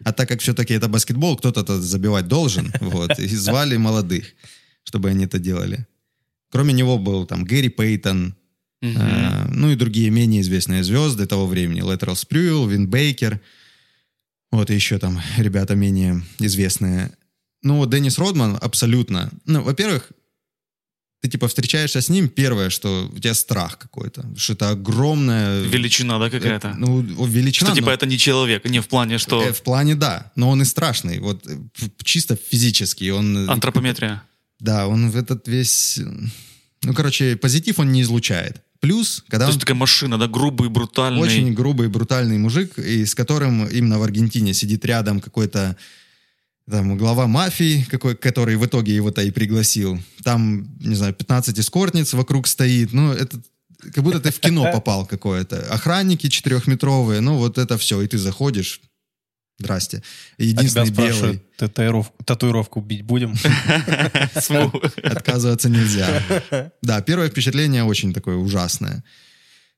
А 0.06 0.14
так 0.14 0.30
как 0.30 0.40
все-таки 0.40 0.74
это 0.74 0.88
баскетбол, 0.88 1.36
кто-то 1.36 1.82
забивать 1.82 2.28
должен. 2.30 2.72
Вот. 2.80 3.20
И 3.20 3.28
звали 3.36 3.76
молодых, 3.76 4.26
чтобы 4.86 5.10
они 5.10 5.26
это 5.26 5.38
делали. 5.38 5.86
Кроме 6.50 6.74
него 6.74 6.98
был 6.98 7.26
там 7.26 7.44
Гэри 7.44 7.68
Пейтон, 7.68 8.36
э, 8.82 9.48
ну 9.50 9.70
и 9.70 9.76
другие 9.76 10.10
менее 10.12 10.40
известные 10.42 10.82
звезды 10.82 11.26
того 11.26 11.46
времени. 11.46 11.82
Летерал 11.82 12.16
Спрюэл, 12.16 12.68
Вин 12.68 12.88
Бейкер. 12.88 13.42
Вот 14.56 14.70
и 14.70 14.76
еще 14.76 15.00
там 15.00 15.22
ребята 15.38 15.76
менее 15.76 16.24
известные. 16.40 17.12
Ну, 17.62 17.86
Деннис 17.86 18.18
Родман 18.18 18.58
абсолютно... 18.62 19.32
Ну, 19.46 19.62
во-первых, 19.62 20.12
ты 21.22 21.30
типа 21.30 21.48
встречаешься 21.48 22.00
с 22.00 22.10
ним, 22.10 22.30
первое, 22.30 22.70
что 22.70 23.10
у 23.14 23.20
тебя 23.20 23.34
страх 23.34 23.78
какой-то. 23.78 24.24
Что 24.38 24.54
это 24.54 24.70
огромная... 24.70 25.62
Величина, 25.64 26.20
да, 26.20 26.30
какая-то? 26.30 26.70
э, 26.70 26.74
Ну, 26.78 27.02
величина... 27.02 27.68
что 27.68 27.76
типа 27.76 27.88
но- 27.88 27.94
это 27.94 28.06
не 28.06 28.18
человек, 28.18 28.64
не 28.66 28.80
в 28.80 28.88
плане, 28.88 29.18
что 29.18 29.44
э, 29.44 29.52
В 29.52 29.62
плане 29.62 29.96
да, 29.96 30.32
но 30.36 30.50
он 30.50 30.62
и 30.62 30.66
страшный. 30.66 31.20
Вот 31.20 31.46
э, 31.48 31.58
чисто 32.04 32.38
физически. 32.38 33.10
Он... 33.10 33.50
антропометрия. 33.50 34.24
Да, 34.60 34.88
он 34.88 35.10
в 35.10 35.18
этот 35.18 35.50
весь... 35.50 36.00
Ну, 36.84 36.94
короче, 36.94 37.36
позитив 37.36 37.80
он 37.80 37.92
не 37.92 38.04
излучает. 38.04 38.62
Плюс, 38.80 39.24
когда 39.28 39.46
То 39.46 39.50
он 39.50 39.56
есть 39.56 39.60
такая 39.62 39.78
машина, 39.78 40.18
да, 40.18 40.28
грубый, 40.28 40.70
брутальный. 40.70 41.22
очень 41.22 41.54
грубый, 41.54 41.88
брутальный 41.88 42.38
мужик, 42.38 42.78
и 42.78 43.06
с 43.06 43.16
которым 43.16 43.68
именно 43.68 44.00
в 44.00 44.04
Аргентине 44.04 44.54
сидит 44.54 44.86
рядом 44.86 45.22
какой-то 45.22 45.76
там 46.70 46.98
глава 46.98 47.28
мафии, 47.28 47.86
какой, 47.90 48.16
который 48.16 48.56
в 48.58 48.66
итоге 48.66 48.96
его-то 48.96 49.22
и 49.22 49.32
пригласил. 49.32 50.00
Там, 50.24 50.68
не 50.80 50.96
знаю, 50.96 51.14
15 51.14 51.60
эскортниц 51.60 52.14
вокруг 52.14 52.48
стоит. 52.48 52.92
Ну, 52.92 53.12
это 53.12 53.40
как 53.94 54.04
будто 54.04 54.20
ты 54.20 54.32
в 54.32 54.40
кино 54.40 54.64
попал 54.74 55.06
какое-то. 55.06 55.62
Охранники 55.70 56.28
четырехметровые, 56.28 57.22
ну, 57.22 57.38
вот 57.38 57.58
это 57.58 57.78
все. 57.78 58.02
И 58.02 58.08
ты 58.08 58.18
заходишь, 58.18 58.82
здрасте. 59.58 59.98
А 60.38 60.42
тебя 60.42 60.50
Единственный 60.50 60.90
белый. 60.90 61.44
татуировку, 61.58 62.24
татуировку 62.24 62.82
бить 62.82 63.04
будем? 63.04 63.36
Отказываться 65.04 65.70
нельзя. 65.70 66.22
Да, 66.82 67.02
первое 67.02 67.30
впечатление 67.30 67.84
очень 67.84 68.14
такое 68.14 68.36
ужасное. 68.36 69.04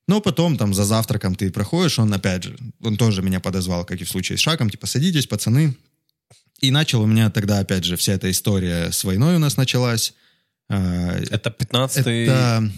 Но 0.08 0.22
потом 0.22 0.58
там 0.58 0.74
за 0.74 0.86
завтраком 0.86 1.36
ты 1.36 1.52
проходишь, 1.52 2.00
он 2.00 2.14
опять 2.14 2.44
же, 2.44 2.58
он 2.82 2.98
тоже 2.98 3.22
меня 3.22 3.40
подозвал, 3.40 3.86
как 3.86 4.00
и 4.02 4.06
в 4.06 4.10
случае 4.10 4.38
с 4.38 4.42
Шаком, 4.42 4.70
типа 4.70 4.88
садитесь, 4.88 5.28
пацаны. 5.28 5.76
И 6.60 6.72
начал 6.72 7.02
у 7.02 7.06
меня 7.06 7.30
тогда, 7.30 7.60
опять 7.60 7.84
же, 7.84 7.98
вся 7.98 8.14
эта 8.14 8.32
история 8.32 8.92
с 8.92 9.04
войной 9.04 9.36
у 9.36 9.40
нас 9.40 9.58
началась. 9.58 10.14
А, 10.70 11.18
Это 11.30 11.50
15-й... 11.50 12.24
Это... 12.24 12.72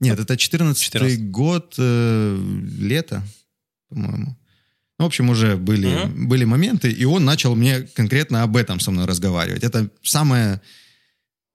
Нет, 0.00 0.18
это 0.18 0.36
14 0.36 0.82
14. 0.82 1.30
год, 1.30 1.74
э, 1.78 2.38
лето, 2.78 3.22
по-моему. 3.88 4.36
Ну, 5.00 5.04
В 5.04 5.06
общем, 5.06 5.30
уже 5.30 5.56
были, 5.56 5.88
Мгм. 5.88 6.28
были 6.28 6.44
моменты, 6.44 6.90
и 6.92 7.06
он 7.06 7.24
начал 7.24 7.56
мне 7.56 7.80
конкретно 7.96 8.42
об 8.42 8.54
этом 8.54 8.80
со 8.80 8.90
мной 8.90 9.06
разговаривать. 9.06 9.64
Это 9.64 9.88
самое... 10.02 10.60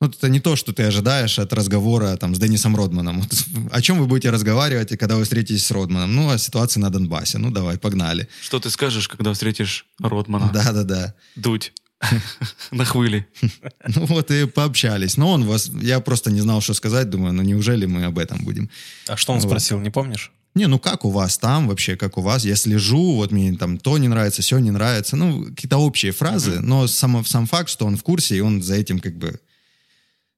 Вот 0.01 0.15
это 0.17 0.29
не 0.29 0.39
то, 0.39 0.55
что 0.55 0.73
ты 0.73 0.81
ожидаешь 0.83 1.37
от 1.37 1.53
разговора 1.53 2.17
там, 2.17 2.33
с 2.33 2.39
Деннисом 2.39 2.75
Родманом. 2.75 3.21
Вот 3.21 3.31
о 3.71 3.81
чем 3.83 3.99
вы 3.99 4.07
будете 4.07 4.31
разговаривать, 4.31 4.97
когда 4.97 5.15
вы 5.15 5.23
встретитесь 5.25 5.63
с 5.63 5.69
Родманом? 5.71 6.15
Ну, 6.15 6.29
о 6.31 6.37
ситуации 6.39 6.79
на 6.79 6.89
Донбассе. 6.89 7.37
Ну, 7.37 7.51
давай, 7.51 7.77
погнали. 7.77 8.27
Что 8.41 8.59
ты 8.59 8.71
скажешь, 8.71 9.07
когда 9.07 9.31
встретишь 9.31 9.85
Ротмана? 9.99 10.49
Да-да-да. 10.51 11.13
Дуть. 11.35 11.71
На 12.71 12.83
хвыли. 12.83 13.27
Ну 13.95 14.05
вот 14.07 14.31
и 14.31 14.47
пообщались. 14.47 15.17
Но 15.17 15.31
он 15.31 15.43
вас... 15.45 15.69
Я 15.81 15.99
просто 15.99 16.31
не 16.31 16.41
знал, 16.41 16.61
что 16.61 16.73
сказать. 16.73 17.09
Думаю, 17.11 17.33
ну 17.33 17.43
неужели 17.43 17.85
мы 17.85 18.05
об 18.05 18.17
этом 18.17 18.43
будем? 18.43 18.69
А 19.07 19.15
что 19.17 19.33
он 19.33 19.39
спросил, 19.41 19.79
не 19.79 19.91
помнишь? 19.91 20.31
Не, 20.55 20.67
ну 20.67 20.79
как 20.79 21.03
у 21.05 21.09
вас 21.09 21.37
там 21.37 21.67
вообще, 21.67 21.97
как 21.97 22.17
у 22.17 22.21
вас? 22.21 22.45
Я 22.45 22.55
слежу, 22.55 23.15
вот 23.15 23.31
мне 23.31 23.53
там 23.57 23.77
то 23.77 23.97
не 23.97 24.07
нравится, 24.07 24.41
все 24.41 24.57
не 24.59 24.71
нравится. 24.71 25.17
Ну, 25.17 25.45
какие-то 25.45 25.77
общие 25.77 26.13
фразы, 26.13 26.61
но 26.61 26.87
сам, 26.87 27.25
сам 27.25 27.45
факт, 27.45 27.69
что 27.69 27.85
он 27.85 27.97
в 27.97 28.03
курсе, 28.03 28.37
и 28.37 28.39
он 28.39 28.63
за 28.63 28.75
этим 28.75 28.99
как 28.99 29.17
бы 29.17 29.39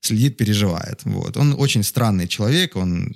следит, 0.02 0.38
переживает. 0.38 1.02
Вот. 1.04 1.38
Он 1.38 1.56
очень 1.58 1.84
странный 1.84 2.28
человек, 2.28 2.76
он 2.76 3.14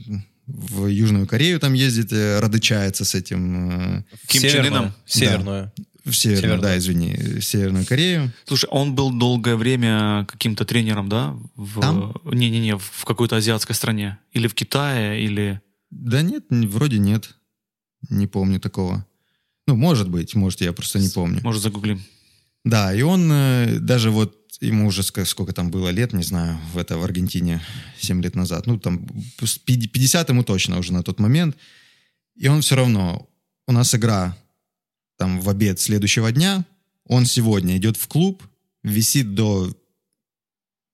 в 0.47 0.87
Южную 0.87 1.27
Корею 1.27 1.59
там 1.59 1.73
ездит, 1.73 2.11
э, 2.11 2.39
радычается 2.39 3.05
с 3.05 3.15
этим, 3.15 3.69
э, 3.71 4.03
Ким 4.27 4.41
Чен 4.41 4.51
Северную. 4.51 4.81
Ыном? 4.81 4.93
Северную. 5.05 5.71
в 6.03 6.13
Северную, 6.13 6.41
Северную. 6.41 6.61
да, 6.61 6.77
извини, 6.77 7.39
в 7.39 7.41
Северную 7.41 7.85
Корею. 7.85 8.31
Слушай, 8.45 8.67
он 8.69 8.95
был 8.95 9.11
долгое 9.11 9.55
время 9.55 10.25
каким-то 10.25 10.65
тренером, 10.65 11.09
да? 11.09 11.35
В... 11.55 11.79
Там? 11.79 12.13
Не-не-не, 12.25 12.77
в 12.77 13.05
какой-то 13.05 13.37
азиатской 13.37 13.75
стране. 13.75 14.17
Или 14.33 14.47
в 14.47 14.53
Китае, 14.53 15.23
или... 15.23 15.61
Да 15.91 16.21
нет, 16.21 16.45
вроде 16.49 16.97
нет. 16.99 17.35
Не 18.09 18.27
помню 18.27 18.59
такого. 18.59 19.05
Ну, 19.67 19.75
может 19.75 20.09
быть, 20.09 20.33
может, 20.35 20.61
я 20.61 20.73
просто 20.73 20.99
не 20.99 21.09
помню. 21.09 21.41
Может, 21.43 21.61
загуглим. 21.61 22.01
Да, 22.63 22.93
и 22.93 23.01
он 23.01 23.31
э, 23.31 23.79
даже 23.79 24.09
вот, 24.11 24.35
ему 24.59 24.87
уже 24.87 25.03
сколько 25.03 25.53
там 25.53 25.69
было 25.71 25.89
лет, 25.89 26.13
не 26.13 26.23
знаю, 26.23 26.59
в 26.73 26.77
это 26.77 26.97
в 26.97 27.03
Аргентине 27.03 27.61
7 27.99 28.21
лет 28.21 28.35
назад. 28.35 28.67
Ну, 28.67 28.79
там 28.79 29.07
с 29.39 29.57
пи- 29.57 29.87
50 29.87 30.29
ему 30.29 30.43
точно 30.43 30.79
уже 30.79 30.93
на 30.93 31.03
тот 31.03 31.19
момент. 31.19 31.55
И 32.35 32.47
он 32.47 32.61
все 32.61 32.75
равно, 32.75 33.29
у 33.67 33.71
нас 33.71 33.93
игра 33.95 34.37
там 35.17 35.39
в 35.39 35.49
обед 35.49 35.79
следующего 35.79 36.31
дня, 36.31 36.65
он 37.05 37.25
сегодня 37.25 37.77
идет 37.77 37.97
в 37.97 38.07
клуб, 38.07 38.43
висит 38.83 39.35
до, 39.35 39.71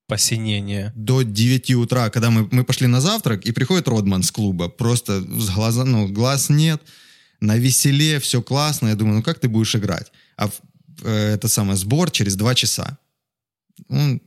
Посинение. 0.08 0.90
до 0.96 1.22
9 1.22 1.70
утра, 1.74 2.08
когда 2.08 2.30
мы, 2.30 2.48
мы 2.50 2.64
пошли 2.64 2.86
на 2.86 3.00
завтрак, 3.00 3.44
и 3.44 3.52
приходит 3.52 3.88
Родман 3.88 4.22
с 4.22 4.30
клуба, 4.30 4.68
просто 4.68 5.20
с 5.20 5.50
глаза, 5.50 5.84
ну, 5.84 6.08
глаз 6.08 6.48
нет, 6.48 6.80
на 7.40 7.58
веселе, 7.58 8.18
все 8.18 8.40
классно. 8.40 8.88
Я 8.88 8.94
думаю, 8.94 9.16
ну 9.16 9.22
как 9.22 9.38
ты 9.38 9.48
будешь 9.48 9.76
играть? 9.76 10.10
А 10.36 10.48
э, 11.02 11.34
это 11.34 11.48
самое, 11.48 11.76
сбор 11.76 12.10
через 12.10 12.36
2 12.36 12.54
часа. 12.54 12.98
Он, 13.90 14.20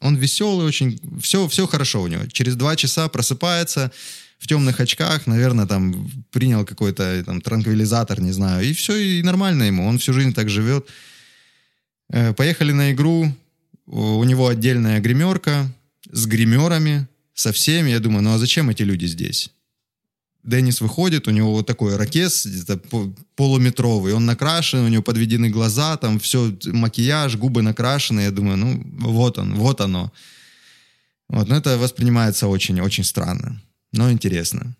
он 0.00 0.16
веселый 0.16 0.66
очень, 0.66 1.00
все, 1.20 1.48
все 1.48 1.66
хорошо 1.66 2.02
у 2.02 2.06
него. 2.06 2.26
Через 2.26 2.54
2 2.54 2.76
часа 2.76 3.08
просыпается 3.08 3.90
в 4.38 4.46
темных 4.46 4.78
очках, 4.78 5.26
наверное, 5.26 5.66
там 5.66 6.10
принял 6.30 6.64
какой-то 6.64 7.24
там 7.24 7.40
транквилизатор, 7.40 8.20
не 8.20 8.32
знаю, 8.32 8.64
и 8.64 8.72
все, 8.72 8.96
и 8.96 9.22
нормально 9.22 9.64
ему, 9.64 9.84
он 9.86 9.98
всю 9.98 10.12
жизнь 10.12 10.32
так 10.32 10.48
живет. 10.48 10.86
Э, 12.10 12.32
Поехали 12.34 12.70
на 12.70 12.92
игру, 12.92 13.34
у 13.86 14.24
него 14.24 14.48
отдельная 14.48 15.00
гримерка 15.00 15.72
с 16.10 16.26
гримерами, 16.26 17.06
со 17.34 17.52
всеми. 17.52 17.90
Я 17.90 18.00
думаю, 18.00 18.22
ну 18.22 18.34
а 18.34 18.38
зачем 18.38 18.70
эти 18.70 18.82
люди 18.82 19.06
здесь? 19.06 19.50
Деннис 20.42 20.80
выходит, 20.82 21.26
у 21.26 21.30
него 21.30 21.52
вот 21.52 21.66
такой 21.66 21.96
ракес, 21.96 22.46
полуметровый, 23.34 24.12
он 24.12 24.26
накрашен, 24.26 24.80
у 24.80 24.88
него 24.88 25.02
подведены 25.02 25.48
глаза, 25.48 25.96
там 25.96 26.18
все, 26.18 26.54
макияж, 26.66 27.36
губы 27.36 27.62
накрашены. 27.62 28.20
Я 28.20 28.30
думаю, 28.30 28.58
ну 28.58 28.84
вот 28.98 29.38
он, 29.38 29.54
вот 29.54 29.80
оно. 29.80 30.12
Вот, 31.28 31.48
но 31.48 31.56
это 31.56 31.78
воспринимается 31.78 32.46
очень-очень 32.46 33.04
странно, 33.04 33.62
но 33.92 34.12
интересно. 34.12 34.76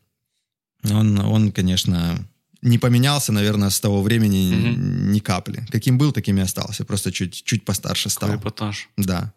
Он, 0.84 1.18
он, 1.18 1.50
конечно, 1.50 2.28
не 2.64 2.78
поменялся, 2.78 3.32
наверное, 3.32 3.68
с 3.68 3.78
того 3.78 4.02
времени 4.02 4.54
Мгм. 4.54 5.12
ни 5.12 5.20
капли. 5.20 5.66
Каким 5.70 5.98
был, 5.98 6.12
таким 6.12 6.38
и 6.38 6.40
остался. 6.40 6.84
Просто 6.84 7.12
чуть, 7.12 7.44
чуть 7.44 7.64
постарше 7.64 8.08
стал. 8.08 8.34
Эпатаж. 8.34 8.88
Да. 8.96 9.32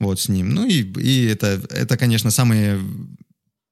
Вот 0.00 0.18
с 0.20 0.28
ним. 0.28 0.50
Ну 0.50 0.66
и, 0.66 0.82
и 1.00 1.24
это, 1.26 1.62
это, 1.70 1.96
конечно, 1.96 2.30
самые 2.30 2.80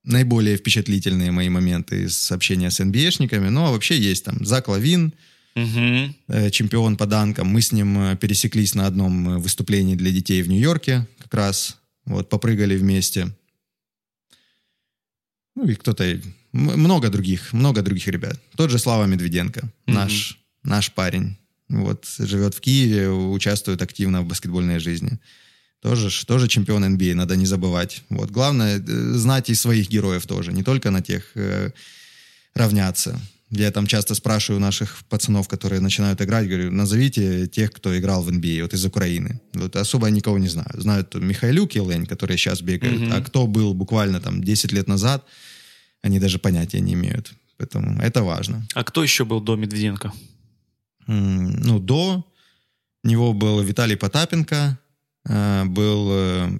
наиболее 0.03 0.55
впечатлительные 0.55 1.31
мои 1.31 1.49
моменты 1.49 2.03
из 2.03 2.31
общения 2.31 2.71
с 2.71 2.79
NBA-шниками. 2.79 3.49
Ну, 3.49 3.65
а 3.65 3.71
вообще 3.71 3.99
есть 3.99 4.23
там 4.23 4.45
Зак 4.45 4.69
Лавин, 4.69 5.13
э, 5.55 6.49
чемпион 6.51 6.95
по 6.95 7.05
данкам. 7.05 7.47
Мы 7.47 7.61
с 7.61 7.73
ним 7.73 7.99
э, 7.99 8.15
пересеклись 8.15 8.73
на 8.73 8.87
одном 8.87 9.29
э, 9.29 9.37
выступлении 9.37 9.95
для 9.95 10.11
детей 10.11 10.41
в 10.41 10.47
Нью-Йорке 10.47 11.07
как 11.19 11.33
раз. 11.33 11.77
Вот, 12.05 12.29
попрыгали 12.29 12.77
вместе. 12.77 13.27
Ну 15.55 15.67
и 15.67 15.75
кто-то... 15.75 16.19
Много 16.53 17.09
других, 17.09 17.53
много 17.53 17.81
других 17.81 18.07
ребят. 18.07 18.39
Тот 18.55 18.69
же 18.71 18.77
Слава 18.79 19.05
Медведенко, 19.05 19.61
Мгм. 19.87 19.95
наш, 19.95 20.37
наш 20.63 20.91
парень. 20.91 21.37
Вот, 21.69 22.05
живет 22.19 22.53
в 22.55 22.59
Киеве, 22.59 23.09
участвует 23.09 23.81
активно 23.81 24.21
в 24.21 24.25
баскетбольной 24.25 24.79
жизни. 24.79 25.19
Тоже, 25.81 26.09
тоже 26.25 26.47
чемпион 26.47 26.83
NBA, 26.83 27.15
надо 27.15 27.35
не 27.37 27.45
забывать. 27.45 28.03
Вот, 28.09 28.29
главное 28.31 28.77
э, 28.79 29.13
знать 29.17 29.49
и 29.49 29.55
своих 29.55 29.89
героев 29.89 30.25
тоже, 30.27 30.51
не 30.53 30.63
только 30.63 30.91
на 30.91 31.01
тех 31.01 31.31
э, 31.35 31.71
равняться. 32.53 33.19
Я 33.49 33.71
там 33.71 33.87
часто 33.87 34.15
спрашиваю 34.15 34.61
наших 34.61 35.03
пацанов, 35.09 35.47
которые 35.47 35.81
начинают 35.81 36.21
играть, 36.21 36.47
говорю, 36.47 36.71
назовите 36.71 37.47
тех, 37.47 37.71
кто 37.71 37.97
играл 37.97 38.23
в 38.23 38.29
NBA, 38.29 38.61
вот 38.61 38.73
из 38.73 38.85
Украины. 38.85 39.39
Вот 39.53 39.75
особо 39.75 40.07
я 40.07 40.13
никого 40.13 40.37
не 40.37 40.47
знаю. 40.49 40.69
Знают 40.73 41.15
Михайлюк 41.15 41.75
и 41.75 41.79
Лень, 41.79 42.05
которые 42.05 42.37
сейчас 42.37 42.61
бегают, 42.61 43.01
Мгм. 43.01 43.11
а 43.13 43.21
кто 43.21 43.47
был 43.47 43.73
буквально 43.73 44.19
там 44.21 44.41
10 44.43 44.71
лет 44.73 44.87
назад, 44.87 45.25
они 46.01 46.19
даже 46.19 46.39
понятия 46.39 46.79
не 46.79 46.93
имеют. 46.93 47.33
Поэтому 47.57 47.99
это 48.01 48.23
важно. 48.23 48.65
А 48.73 48.83
кто 48.83 49.03
еще 49.03 49.23
был 49.25 49.39
до 49.41 49.55
Медведенко? 49.55 50.11
Ну, 51.07 51.79
до... 51.79 52.25
Него 53.03 53.33
был 53.33 53.61
Виталий 53.61 53.97
Потапенко, 53.97 54.77
э, 55.27 55.65
был 55.65 56.09
э, 56.11 56.59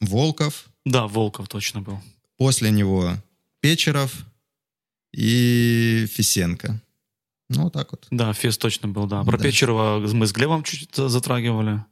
Волков, 0.00 0.68
Да, 0.84 1.06
Волков 1.06 1.48
точно 1.48 1.80
был. 1.80 1.98
после 2.36 2.70
него 2.70 3.14
Печеров 3.60 4.26
и 5.14 6.06
Фисенко. 6.12 6.78
Ну, 7.48 7.62
вот 7.62 7.72
так 7.72 7.90
вот. 7.92 8.06
Да, 8.10 8.34
Фес 8.34 8.58
точно 8.58 8.88
был, 8.88 9.06
да. 9.06 9.24
Про 9.24 9.38
Да. 9.38 9.44
Печерова 9.44 9.98
мы 10.12 10.26
с 10.26 10.32
Глебом 10.32 10.62
чуть 10.62 10.94
затрагивали. 10.94 11.82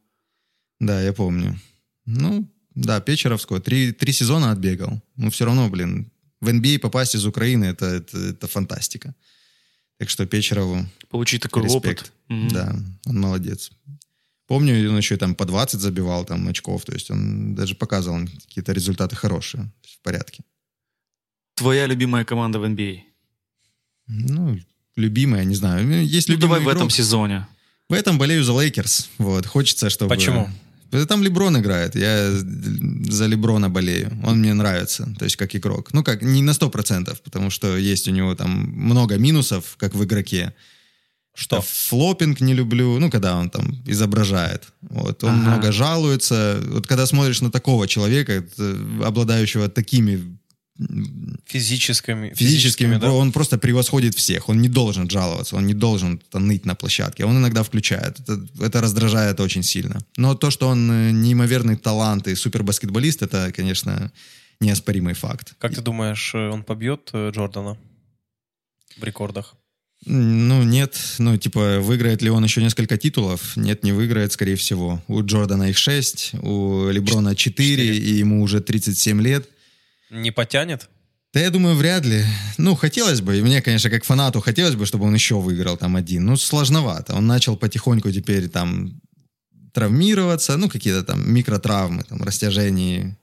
Да, 0.79 1.01
я 1.01 1.15
помню. 1.15 1.59
Ну, 2.05 2.47
да, 2.75 3.01
Печеровского. 3.01 3.61
Три, 3.61 3.93
три 3.93 4.13
сезона 4.13 4.51
отбегал. 4.51 5.01
Но 5.17 5.31
все 5.31 5.47
равно, 5.47 5.71
блин, 5.71 6.11
в 6.47 6.49
NBA 6.49 6.79
попасть 6.79 7.15
из 7.15 7.25
Украины 7.27 7.65
это, 7.67 7.87
это, 7.87 8.19
это 8.19 8.47
фантастика. 8.47 9.15
Так 9.99 10.11
что 10.11 10.27
Печерову 10.27 10.87
Получить 11.11 11.43
такой 11.43 11.63
респект. 11.65 12.03
опыт. 12.03 12.13
Мгм. 12.29 12.49
Да, 12.49 12.77
он 13.07 13.21
молодец. 13.21 13.71
Помню, 14.47 14.91
он 14.91 14.97
еще 14.99 15.17
там 15.17 15.35
по 15.35 15.45
20 15.45 15.81
забивал 15.81 16.25
там 16.25 16.47
очков. 16.49 16.85
То 16.85 16.93
есть 16.93 17.11
он 17.11 17.55
даже 17.55 17.75
показывал 17.75 18.21
какие-то 18.49 18.73
результаты 18.73 19.17
хорошие. 19.17 19.71
В 19.83 20.03
порядке. 20.03 20.43
Твоя 21.55 21.87
любимая 21.87 22.25
команда 22.25 22.59
в 22.59 22.65
NBA? 22.65 23.01
Ну, 24.09 24.59
любимая, 24.97 25.45
не 25.45 25.55
знаю. 25.55 26.05
Есть 26.05 26.29
Ну, 26.29 26.35
любимый 26.35 26.49
давай 26.51 26.61
в 26.61 26.63
игрок. 26.65 26.77
этом 26.77 26.91
сезоне. 26.91 27.47
В 27.89 27.93
этом 27.95 28.19
болею 28.19 28.45
за 28.45 28.53
Лейкерс. 28.53 29.09
Вот, 29.19 29.47
хочется, 29.47 29.91
чтобы... 29.91 30.15
Почему? 30.15 30.49
Там 31.09 31.23
Леброн 31.23 31.57
играет. 31.59 31.97
Я 31.97 32.31
за 33.11 33.27
Леброна 33.27 33.69
болею. 33.69 34.11
Он 34.25 34.39
мне 34.39 34.55
нравится, 34.55 35.09
то 35.19 35.25
есть 35.25 35.37
как 35.37 35.55
игрок. 35.55 35.93
Ну 35.93 36.03
как, 36.03 36.23
не 36.23 36.43
на 36.43 36.53
100%, 36.53 37.17
потому 37.25 37.51
что 37.51 37.77
есть 37.77 38.09
у 38.09 38.13
него 38.13 38.35
там 38.35 38.51
много 38.77 39.19
минусов, 39.19 39.77
как 39.79 39.95
в 39.95 40.03
игроке. 40.05 40.53
Что? 41.35 41.61
Флопинг 41.61 42.41
не 42.41 42.55
люблю, 42.55 42.99
ну, 42.99 43.11
когда 43.11 43.37
он 43.37 43.51
там 43.51 43.75
изображает. 43.87 44.65
Вот, 44.81 45.23
он 45.25 45.31
Ага. 45.31 45.51
много 45.51 45.73
жалуется. 45.73 46.59
Вот 46.67 46.87
когда 46.87 47.05
смотришь 47.07 47.43
на 47.43 47.51
такого 47.51 47.87
человека, 47.87 48.43
обладающего 49.05 49.69
такими 49.69 50.39
м, 50.79 51.39
Физическими. 51.47 52.33
физическими, 52.35 52.97
да? 52.97 53.13
он 53.13 53.33
просто 53.33 53.59
превосходит 53.59 54.15
всех. 54.15 54.49
Он 54.49 54.61
не 54.61 54.69
должен 54.69 55.09
жаловаться, 55.09 55.57
он 55.57 55.67
не 55.67 55.75
должен 55.75 56.21
ныть 56.33 56.67
на 56.67 56.75
площадке. 56.75 57.25
Он 57.25 57.37
иногда 57.39 57.63
включает. 57.63 58.21
Это, 58.21 58.47
это 58.61 58.81
раздражает 58.81 59.41
очень 59.41 59.63
сильно. 59.63 59.99
Но 60.17 60.35
то, 60.35 60.51
что 60.51 60.69
он 60.69 60.91
э, 60.91 61.11
неимоверный 61.13 61.77
талант 61.77 62.29
и 62.29 62.35
супербаскетболист, 62.35 63.23
это, 63.23 63.53
конечно, 63.53 64.11
неоспоримый 64.61 65.15
факт. 65.15 65.55
Как 65.59 65.75
ты 65.75 65.81
думаешь, 65.81 66.33
э, 66.35 66.49
он 66.49 66.63
побьет 66.63 67.11
э, 67.13 67.31
Джордана 67.31 67.77
в 68.99 69.05
рекордах? 69.05 69.55
Ну, 70.05 70.63
нет. 70.63 70.97
Ну, 71.19 71.37
типа, 71.37 71.81
выиграет 71.81 72.23
ли 72.23 72.31
он 72.31 72.45
еще 72.45 72.63
несколько 72.63 72.97
титулов? 72.99 73.57
Нет, 73.57 73.83
не 73.83 73.93
выиграет, 73.93 74.33
скорее 74.33 74.55
всего. 74.57 75.03
У 75.09 75.23
Джордана 75.25 75.65
их 75.71 75.79
6, 75.79 76.35
у 76.43 76.89
Леброна 76.91 77.35
4, 77.35 77.77
Четыре. 77.77 77.97
и 77.97 78.19
ему 78.19 78.43
уже 78.43 78.61
37 78.61 79.21
лет. 79.23 79.49
Не 80.11 80.31
потянет? 80.31 80.89
Да 81.35 81.41
я 81.41 81.51
думаю, 81.51 81.77
вряд 81.77 82.05
ли. 82.05 82.25
Ну, 82.57 82.75
хотелось 82.75 83.21
бы, 83.21 83.37
и 83.39 83.43
мне, 83.43 83.61
конечно, 83.61 83.91
как 83.91 84.05
фанату 84.05 84.41
хотелось 84.41 84.75
бы, 84.75 84.87
чтобы 84.87 85.05
он 85.05 85.15
еще 85.15 85.39
выиграл 85.39 85.77
там 85.77 85.97
один. 85.97 86.25
Ну, 86.25 86.37
сложновато. 86.37 87.15
Он 87.15 87.27
начал 87.27 87.57
потихоньку 87.57 88.11
теперь 88.11 88.49
там 88.49 89.01
травмироваться, 89.75 90.57
ну, 90.57 90.71
какие-то 90.71 91.03
там 91.03 91.31
микротравмы, 91.31 92.05
там, 92.05 92.23
растяжение, 92.23 93.19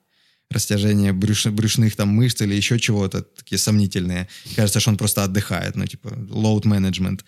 растяжение 0.52 1.12
брюш- 1.12 1.50
брюшных 1.50 1.96
там 1.96 2.10
мышц 2.10 2.42
или 2.42 2.54
еще 2.54 2.80
чего-то, 2.80 3.24
такие 3.24 3.58
сомнительные. 3.58 4.28
Кажется, 4.56 4.80
что 4.80 4.92
он 4.92 4.98
просто 4.98 5.24
отдыхает, 5.24 5.76
ну, 5.76 5.88
типа, 5.88 6.10
load 6.10 6.64
management. 6.66 7.22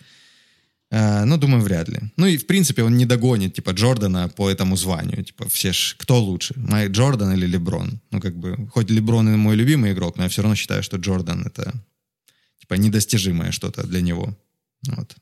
А, 0.90 1.24
ну, 1.24 1.36
думаю, 1.36 1.62
вряд 1.62 1.88
ли. 1.88 1.98
Ну, 2.16 2.26
и, 2.26 2.36
в 2.36 2.46
принципе, 2.46 2.82
он 2.82 2.96
не 2.96 3.06
догонит, 3.06 3.54
типа, 3.54 3.70
Джордана 3.70 4.28
по 4.28 4.48
этому 4.48 4.76
званию. 4.76 5.24
Типа, 5.24 5.48
все 5.48 5.72
ж, 5.72 5.96
кто 5.98 6.22
лучше, 6.22 6.54
Майк 6.56 6.92
Джордан 6.92 7.32
или 7.32 7.46
Леброн? 7.46 8.00
Ну, 8.10 8.20
как 8.20 8.36
бы, 8.36 8.68
хоть 8.72 8.90
Леброн 8.90 9.28
и 9.28 9.36
мой 9.36 9.56
любимый 9.56 9.92
игрок, 9.92 10.16
но 10.16 10.22
я 10.22 10.28
все 10.28 10.42
равно 10.42 10.54
считаю, 10.54 10.82
что 10.82 10.96
Джордан— 10.96 11.42
это, 11.46 11.72
типа, 12.60 12.74
недостижимое 12.74 13.50
что-то 13.50 13.86
для 13.86 14.00
него. 14.00 14.36
Вот. 14.88 15.16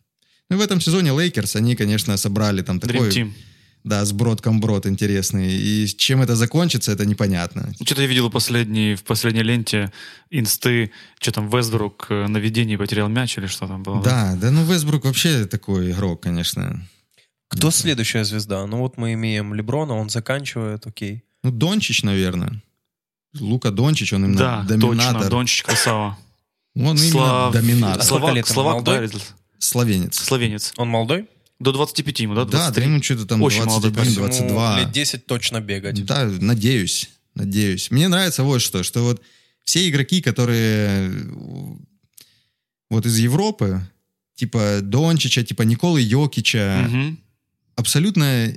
Ну, 0.50 0.56
и 0.56 0.58
в 0.58 0.62
этом 0.62 0.80
сезоне 0.80 1.12
Лейкерс, 1.12 1.56
они, 1.56 1.76
конечно, 1.76 2.16
собрали 2.16 2.62
там 2.62 2.78
Dream 2.78 2.92
такой... 2.92 3.10
Team. 3.10 3.32
Да, 3.84 4.02
сброд-комброд 4.06 4.86
интересный. 4.86 5.52
И 5.52 5.86
с 5.86 5.94
чем 5.94 6.22
это 6.22 6.36
закончится, 6.36 6.90
это 6.92 7.04
непонятно. 7.04 7.70
Что-то 7.84 8.00
я 8.00 8.08
видел 8.08 8.30
последний, 8.30 8.94
в 8.94 9.04
последней 9.04 9.42
ленте 9.42 9.92
инсты, 10.30 10.90
что 11.20 11.32
там 11.32 11.50
Вестбрук 11.50 12.06
э, 12.08 12.26
на 12.26 12.38
ведении 12.38 12.76
потерял 12.76 13.08
мяч 13.08 13.36
или 13.36 13.46
что 13.46 13.66
там 13.66 13.82
было. 13.82 14.02
Да, 14.02 14.36
да, 14.40 14.50
ну 14.50 14.64
Вестбрук 14.64 15.04
вообще 15.04 15.44
такой 15.44 15.90
игрок, 15.90 16.22
конечно. 16.22 16.80
Кто 17.48 17.70
следующая 17.70 18.24
звезда? 18.24 18.66
Ну 18.66 18.78
вот 18.78 18.96
мы 18.96 19.12
имеем 19.12 19.52
Леброна, 19.52 19.94
он 19.94 20.08
заканчивает, 20.08 20.86
окей. 20.86 21.22
Ну, 21.42 21.50
Дончич, 21.50 22.02
наверное. 22.02 22.62
Лука 23.38 23.70
Дончич, 23.70 24.14
он 24.14 24.24
именно 24.24 24.38
Да, 24.38 24.62
доминатор. 24.62 25.14
точно, 25.14 25.30
Дончич 25.30 25.62
красава. 25.62 26.18
Он 26.74 26.96
именно 26.96 27.10
Слав- 27.10 27.52
доминатор. 27.52 28.02
Слава- 28.02 28.26
Словак, 28.26 28.46
Словак, 28.46 28.84
да, 28.84 29.18
Словенец. 29.58 30.16
словенец. 30.18 30.72
Он 30.78 30.88
молодой? 30.88 31.28
До 31.60 31.72
25 31.72 32.20
ему, 32.20 32.34
да? 32.34 32.44
Да, 32.44 32.50
да 32.50 32.58
23? 32.70 32.84
ему 32.84 33.02
что-то 33.02 33.26
там 33.26 33.42
Очень 33.42 33.64
молодой 33.64 33.90
21, 33.92 34.22
парень. 34.22 34.38
Ему 34.42 34.48
22. 34.48 34.80
лет 34.80 34.92
10 34.92 35.26
точно 35.26 35.60
бегать. 35.60 36.04
Да, 36.04 36.24
надеюсь, 36.40 37.10
надеюсь. 37.34 37.90
Мне 37.90 38.08
нравится 38.08 38.42
вот 38.42 38.60
что, 38.60 38.82
что 38.82 39.02
вот 39.02 39.22
все 39.64 39.88
игроки, 39.88 40.20
которые 40.20 41.10
вот 42.90 43.06
из 43.06 43.16
Европы, 43.18 43.80
типа 44.34 44.80
Дончича, 44.82 45.42
типа 45.44 45.62
Николы 45.62 46.00
Йокича, 46.02 46.86
Мгм. 46.88 47.18
абсолютно 47.76 48.52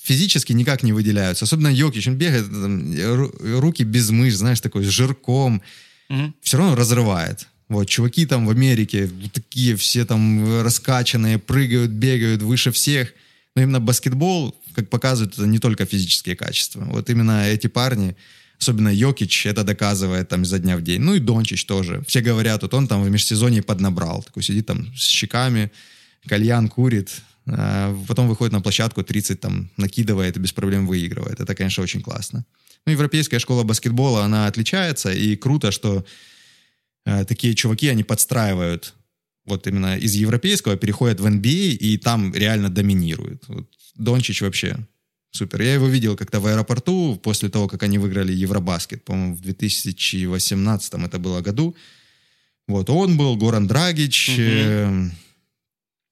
физически 0.00 0.52
никак 0.52 0.82
не 0.82 0.92
выделяются. 0.92 1.44
Особенно 1.44 1.68
Йокич, 1.68 2.08
он 2.08 2.16
бегает, 2.16 2.46
там, 2.50 2.92
ру- 2.92 3.60
руки 3.60 3.84
без 3.84 4.10
мышц, 4.10 4.38
знаешь, 4.38 4.60
такой 4.60 4.84
с 4.84 4.88
жирком. 4.88 5.62
Мгм. 6.08 6.34
все 6.42 6.58
равно 6.58 6.74
разрывает. 6.74 7.46
Вот, 7.72 7.88
чуваки 7.88 8.26
там 8.26 8.46
в 8.46 8.50
Америке 8.50 9.10
такие 9.32 9.76
все 9.76 10.04
там 10.04 10.62
раскачанные, 10.62 11.38
прыгают, 11.38 11.90
бегают 11.90 12.42
выше 12.42 12.70
всех. 12.70 13.12
Но 13.54 13.62
именно 13.62 13.80
баскетбол, 13.80 14.54
как 14.74 14.88
показывают, 14.88 15.34
это 15.34 15.46
не 15.46 15.58
только 15.58 15.84
физические 15.84 16.36
качества. 16.36 16.84
Вот 16.84 17.10
именно 17.10 17.48
эти 17.48 17.66
парни, 17.66 18.16
особенно 18.58 18.88
Йокич, 18.88 19.46
это 19.46 19.64
доказывает 19.64 20.28
там 20.28 20.42
изо 20.42 20.58
дня 20.58 20.76
в 20.76 20.82
день. 20.82 21.00
Ну 21.00 21.14
и 21.14 21.18
Дончич 21.18 21.64
тоже. 21.64 22.02
Все 22.06 22.20
говорят, 22.20 22.62
вот 22.62 22.74
он 22.74 22.86
там 22.88 23.02
в 23.02 23.10
межсезонье 23.10 23.62
поднабрал. 23.62 24.22
Такой 24.22 24.42
сидит 24.42 24.66
там 24.66 24.94
с 24.96 25.06
щеками, 25.06 25.70
кальян 26.28 26.68
курит, 26.68 27.10
а 27.46 27.94
потом 28.06 28.28
выходит 28.28 28.52
на 28.52 28.60
площадку, 28.60 29.02
30 29.02 29.40
там 29.40 29.70
накидывает 29.76 30.36
и 30.36 30.40
без 30.40 30.52
проблем 30.52 30.86
выигрывает. 30.86 31.40
Это, 31.40 31.54
конечно, 31.54 31.82
очень 31.82 32.00
классно. 32.00 32.44
Ну, 32.86 32.92
европейская 32.92 33.38
школа 33.38 33.62
баскетбола, 33.62 34.24
она 34.24 34.46
отличается, 34.46 35.12
и 35.12 35.36
круто, 35.36 35.70
что 35.70 36.04
такие 37.04 37.54
чуваки, 37.54 37.88
они 37.88 38.04
подстраивают 38.04 38.94
вот 39.44 39.66
именно 39.66 39.96
из 39.98 40.14
европейского, 40.14 40.76
переходят 40.76 41.20
в 41.20 41.26
NBA, 41.26 41.72
и 41.72 41.98
там 41.98 42.32
реально 42.34 42.68
доминируют. 42.68 43.44
Вот 43.48 43.68
Дончич 43.96 44.40
вообще 44.42 44.76
супер. 45.32 45.62
Я 45.62 45.74
его 45.74 45.88
видел 45.88 46.16
как-то 46.16 46.40
в 46.40 46.46
аэропорту 46.46 47.18
после 47.22 47.48
того, 47.48 47.66
как 47.68 47.82
они 47.82 47.98
выиграли 47.98 48.32
Евробаскет, 48.32 49.04
по-моему, 49.04 49.34
в 49.34 49.40
2018 49.40 50.94
это 51.06 51.18
было 51.18 51.40
году. 51.40 51.74
Вот, 52.68 52.88
он 52.90 53.16
был, 53.16 53.36
Горан 53.36 53.66
Драгич, 53.66 54.28
Мгм. 54.28 54.38
э, 54.40 55.10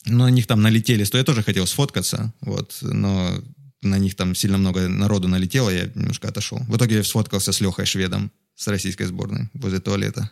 ну, 0.06 0.24
на 0.24 0.30
них 0.30 0.46
там 0.46 0.62
налетели, 0.62 1.04
что 1.04 1.18
я 1.18 1.24
тоже 1.24 1.42
хотел 1.42 1.66
сфоткаться, 1.66 2.32
вот, 2.40 2.78
но 2.82 3.40
на 3.82 3.98
них 3.98 4.14
там 4.16 4.34
сильно 4.34 4.58
много 4.58 4.88
народу 4.88 5.28
налетело, 5.28 5.70
я 5.70 5.84
немножко 5.94 6.28
отошел. 6.28 6.58
В 6.68 6.76
итоге 6.76 6.96
я 6.96 7.04
сфоткался 7.04 7.52
с 7.52 7.60
Лехой 7.60 7.86
Шведом, 7.86 8.32
с 8.56 8.66
российской 8.66 9.04
сборной, 9.04 9.48
возле 9.54 9.78
туалета. 9.78 10.30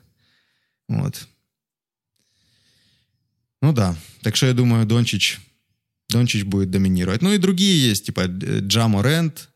Вот. 0.88 1.28
Ну 3.60 3.72
да, 3.72 3.96
так 4.22 4.36
что 4.36 4.46
я 4.46 4.54
думаю, 4.54 4.86
Дончич, 4.86 5.40
Дончич 6.08 6.44
будет 6.44 6.70
доминировать. 6.70 7.22
Ну 7.22 7.32
и 7.32 7.38
другие 7.38 7.88
есть, 7.88 8.06
типа 8.06 8.22
э, 8.22 8.60
Джамо 8.60 9.02
Рент, 9.02 9.50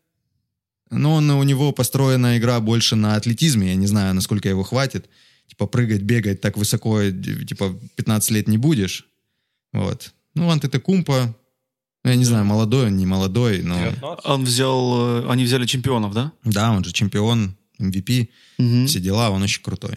но 0.91 1.15
он, 1.15 1.31
у 1.31 1.43
него 1.43 1.73
построена 1.73 2.37
игра 2.37 2.61
больше 2.61 2.97
на 2.97 3.17
атлетизме, 3.17 3.69
я 3.69 3.75
не 3.77 3.87
знаю, 3.87 4.15
насколько 4.15 4.49
его 4.49 4.63
хватит. 4.63 5.09
Типа 5.47 5.67
прыгать, 5.67 6.03
бегать 6.03 6.41
так 6.41 6.57
высоко, 6.57 7.01
э, 7.01 7.13
типа 7.13 7.79
15 7.97 8.31
лет 8.31 8.49
не 8.49 8.59
будешь. 8.59 9.07
Вот. 9.73 10.13
Ну, 10.35 10.51
Антетокумпо, 10.51 11.35
ну, 12.05 12.11
я 12.11 12.17
не 12.17 12.25
знаю, 12.25 12.45
молодой 12.45 12.87
он, 12.87 12.97
не 12.97 13.07
молодой, 13.07 13.63
но... 13.63 13.79
19? 13.79 14.25
Он 14.25 14.45
взял, 14.45 15.23
э, 15.23 15.31
они 15.31 15.45
взяли 15.45 15.67
чемпионов, 15.67 16.13
да? 16.15 16.33
Да, 16.45 16.73
он 16.73 16.85
же 16.85 16.93
чемпион, 16.93 17.57
MVP, 17.79 18.29
все 18.87 19.01
дела, 19.01 19.31
он 19.31 19.43
очень 19.43 19.63
крутой. 19.63 19.97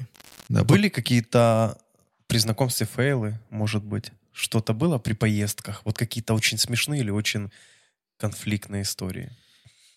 Да, 0.49 0.63
Были 0.63 0.89
какие-то 0.89 1.77
при 2.27 2.37
знакомстве 2.37 2.87
фейлы, 2.87 3.39
может 3.49 3.83
быть? 3.83 4.11
Что-то 4.31 4.73
было 4.73 4.97
при 4.97 5.13
поездках? 5.13 5.81
Вот 5.85 5.97
какие-то 5.97 6.33
очень 6.33 6.57
смешные 6.57 7.01
или 7.01 7.09
очень 7.09 7.51
конфликтные 8.17 8.83
истории? 8.83 9.31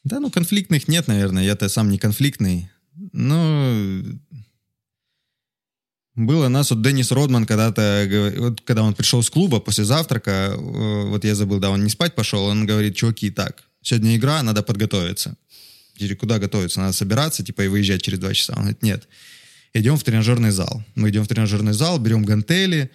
Да, 0.04 0.20
ну 0.20 0.30
конфликтных 0.30 0.88
нет, 0.88 1.08
наверное. 1.08 1.42
Я-то 1.42 1.68
сам 1.68 1.90
не 1.90 1.98
конфликтный. 1.98 2.70
Но 3.12 4.02
Было 6.18 6.48
нас 6.48 6.70
вот 6.70 6.82
Деннис 6.82 7.12
Родман 7.12 7.46
когда-то, 7.46 8.34
вот 8.38 8.60
когда 8.62 8.82
он 8.82 8.94
пришел 8.94 9.22
с 9.22 9.30
клуба 9.30 9.60
после 9.60 9.84
завтрака, 9.84 10.30
э, 10.30 11.04
вот 11.06 11.24
я 11.24 11.36
забыл, 11.36 11.60
да, 11.60 11.70
он 11.70 11.84
не 11.84 11.90
спать 11.90 12.16
пошел, 12.16 12.44
он 12.44 12.66
говорит, 12.66 12.96
чуваки, 12.96 13.30
так, 13.30 13.62
сегодня 13.82 14.16
игра, 14.16 14.42
надо 14.42 14.64
подготовиться. 14.64 15.36
Я 15.94 16.06
говорю, 16.06 16.16
куда 16.16 16.38
готовиться? 16.40 16.80
Надо 16.80 16.92
собираться, 16.92 17.44
типа, 17.44 17.62
и 17.62 17.68
выезжать 17.68 18.02
через 18.02 18.18
два 18.18 18.34
часа. 18.34 18.54
Он 18.54 18.62
говорит, 18.62 18.82
нет, 18.82 19.08
идем 19.74 19.97
в 19.97 20.03
тренажерный 20.05 20.51
зал. 20.51 20.82
Мы 20.95 21.11
идем 21.11 21.24
в 21.24 21.28
тренажерный 21.28 21.73
зал, 21.73 21.99
берем 21.99 22.24
гантели. 22.24 22.90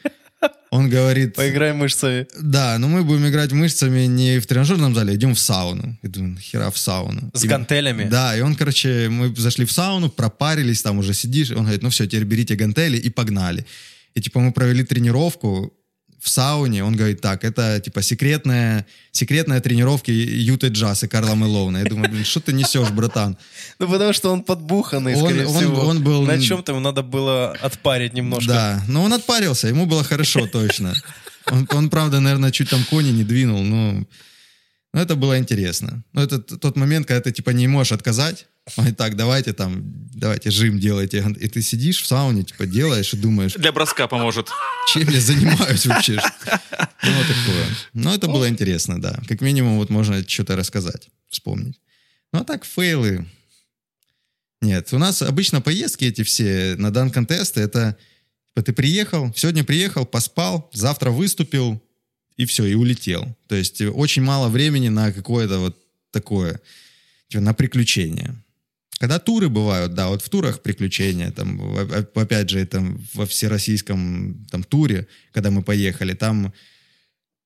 Он 0.71 0.89
говорит, 0.89 1.35
Поиграй 1.35 1.73
мышцами. 1.73 2.25
да, 2.41 2.77
но 2.79 2.87
мы 2.87 3.03
будем 3.03 3.27
играть 3.27 3.51
мышцами 3.51 4.01
не 4.07 4.39
в 4.39 4.45
тренажерном 4.47 4.93
зале, 4.95 5.15
идем 5.15 5.35
в 5.35 5.39
сауну. 5.39 5.97
Я 6.03 6.09
думаю, 6.09 6.37
хера 6.37 6.69
в 6.69 6.77
сауну. 6.77 7.31
С 7.33 7.43
И- 7.43 7.47
гантелями? 7.47 8.09
Да, 8.09 8.35
и 8.35 8.41
он, 8.41 8.55
короче, 8.55 9.07
мы 9.09 9.33
зашли 9.35 9.65
в 9.65 9.71
сауну, 9.71 10.09
пропарились, 10.09 10.81
там 10.81 10.97
уже 10.97 11.13
сидишь. 11.13 11.51
Он 11.51 11.61
говорит, 11.63 11.83
ну 11.83 11.89
все, 11.89 12.05
теперь 12.07 12.23
берите 12.25 12.55
гантели 12.55 12.97
и 12.97 13.09
погнали. 13.09 13.65
И 14.15 14.21
типа 14.21 14.39
мы 14.39 14.51
провели 14.51 14.83
тренировку 14.83 15.73
в 16.23 16.29
сауне. 16.29 16.85
Он 16.85 16.95
говорит, 16.95 17.19
так, 17.19 17.43
это 17.43 17.81
типа 17.81 18.01
секретная, 18.01 18.85
секретная 19.11 19.59
тренировка 19.59 20.09
Юты 20.11 20.67
Джаз 20.67 21.03
и 21.03 21.07
Карла 21.09 21.35
Мелоуна. 21.35 21.79
Я 21.79 21.83
думаю, 21.83 22.09
блин, 22.09 22.23
что 22.23 22.39
ты 22.39 22.53
несешь, 22.53 22.89
братан? 22.91 23.37
Ну, 23.77 23.89
потому 23.89 24.13
что 24.13 24.31
он 24.31 24.41
подбуханный, 24.41 25.15
Он- 25.15 25.25
скорее 25.25 25.45
он- 25.47 25.55
всего. 25.57 25.81
он 25.81 26.01
был- 26.01 26.25
На 26.25 26.39
чем-то 26.39 26.71
ему 26.71 26.79
надо 26.81 27.03
было 27.03 27.51
отпарить 27.61 28.13
немножко. 28.13 28.47
Да, 28.53 28.83
но 28.87 29.03
он 29.03 29.11
отпарился, 29.13 29.67
ему 29.67 29.85
было 29.85 30.03
хорошо 30.05 30.47
точно. 30.47 30.93
Он, 31.51 31.67
он, 31.73 31.89
правда, 31.89 32.21
наверное, 32.21 32.51
чуть 32.51 32.69
там 32.69 32.85
кони 32.85 33.09
не 33.11 33.25
двинул, 33.25 33.61
но, 33.61 34.05
но 34.93 35.01
это 35.01 35.15
было 35.15 35.37
интересно. 35.39 36.03
Но 36.13 36.21
это 36.23 36.39
т- 36.39 36.57
тот 36.57 36.75
момент, 36.77 37.07
когда 37.07 37.21
ты 37.21 37.31
типа 37.31 37.49
не 37.51 37.67
можешь 37.67 37.91
отказать. 37.91 38.47
Говорит, 38.77 38.95
так, 38.97 39.15
давайте 39.17 39.51
там, 39.53 39.81
давайте 40.13 40.49
жим 40.51 40.79
делайте. 40.79 41.25
И 41.39 41.47
ты 41.49 41.61
сидишь 41.61 42.01
в 42.01 42.05
сауне, 42.05 42.43
типа 42.43 42.65
делаешь 42.65 43.13
и 43.13 43.17
думаешь, 43.17 43.53
Для 43.55 43.71
броска 43.71 44.07
поможет. 44.07 44.49
чем 44.93 45.09
я 45.09 45.19
занимаюсь 45.19 45.85
вообще? 45.85 46.13
Ну, 46.13 47.11
вот 47.17 47.27
такое. 47.27 47.65
Но 47.93 48.13
это 48.15 48.27
было 48.27 48.47
интересно, 48.47 49.01
да. 49.01 49.19
Как 49.27 49.41
минимум, 49.41 49.77
вот 49.77 49.89
можно 49.89 50.23
что-то 50.27 50.55
рассказать, 50.55 51.09
вспомнить. 51.29 51.81
Ну, 52.31 52.39
а 52.39 52.43
так, 52.45 52.63
фейлы. 52.63 53.25
Нет, 54.61 54.93
у 54.93 54.97
нас 54.97 55.21
обычно 55.21 55.59
поездки 55.59 56.05
эти 56.05 56.23
все 56.23 56.75
на 56.77 56.89
дан-контесты, 56.91 57.59
это 57.59 57.97
типа, 58.55 58.65
ты 58.65 58.71
приехал, 58.71 59.33
сегодня 59.35 59.63
приехал, 59.65 60.05
поспал, 60.05 60.69
завтра 60.73 61.09
выступил, 61.11 61.83
и 62.37 62.45
все, 62.45 62.65
и 62.65 62.73
улетел. 62.75 63.35
То 63.47 63.55
есть 63.55 63.81
э, 63.81 63.89
очень 63.89 64.23
мало 64.23 64.49
времени 64.49 64.89
на 64.89 65.11
какое-то 65.11 65.59
вот 65.59 65.77
такое, 66.11 66.59
типа, 67.29 67.41
на 67.41 67.53
приключения. 67.53 68.35
Когда 68.99 69.19
туры 69.19 69.49
бывают, 69.49 69.93
да, 69.95 70.07
вот 70.07 70.21
в 70.21 70.29
турах 70.29 70.61
приключения, 70.61 71.31
там, 71.31 71.57
в- 71.57 72.09
опять 72.15 72.49
же, 72.49 72.65
там, 72.65 73.05
во 73.13 73.25
всероссийском 73.25 74.45
там, 74.49 74.63
туре, 74.63 75.07
когда 75.31 75.51
мы 75.51 75.61
поехали, 75.61 76.13
там 76.13 76.53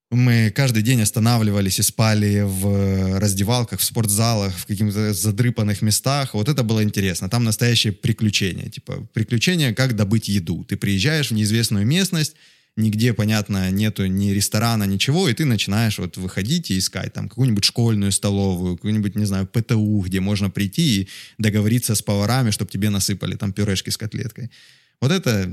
мы 0.09 0.51
каждый 0.55 0.84
день 0.84 1.01
останавливались 1.01 1.80
и 1.80 1.84
спали 1.84 2.41
в 2.45 3.19
раздевалках, 3.19 3.80
в 3.80 3.84
спортзалах, 3.84 4.55
в 4.55 4.65
каких-то 4.65 5.14
задрыпанных 5.14 5.81
местах. 5.81 6.34
Вот 6.34 6.47
это 6.47 6.64
было 6.64 6.81
интересно. 6.81 7.30
Там 7.30 7.43
настоящее 7.43 7.91
приключение. 7.91 8.69
Типа 8.69 9.05
приключение, 9.14 9.73
как 9.73 9.95
добыть 9.95 10.30
еду. 10.30 10.64
Ты 10.64 10.77
приезжаешь 10.77 11.30
в 11.30 11.34
неизвестную 11.34 11.85
местность, 11.85 12.35
нигде, 12.78 13.14
понятно, 13.14 13.70
нету 13.72 14.06
ни 14.06 14.30
ресторана, 14.30 14.86
ничего, 14.86 15.28
и 15.28 15.34
ты 15.34 15.45
начинаешь 15.45 15.99
вот 15.99 16.18
выходить 16.18 16.72
и 16.72 16.78
искать 16.78 17.14
там 17.14 17.28
какую-нибудь 17.28 17.66
школьную 17.66 18.12
столовую, 18.12 18.76
какую-нибудь, 18.76 19.16
не 19.16 19.26
знаю, 19.26 19.48
ПТУ, 19.48 20.02
где 20.02 20.20
можно 20.20 20.49
прийти 20.49 21.02
и 21.02 21.08
договориться 21.38 21.95
с 21.95 22.02
поварами, 22.02 22.52
чтобы 22.52 22.72
тебе 22.72 22.90
насыпали 22.90 23.36
там 23.36 23.52
пюрешки 23.52 23.90
с 23.90 23.98
котлеткой. 23.98 24.52
Вот 25.02 25.12
это, 25.12 25.52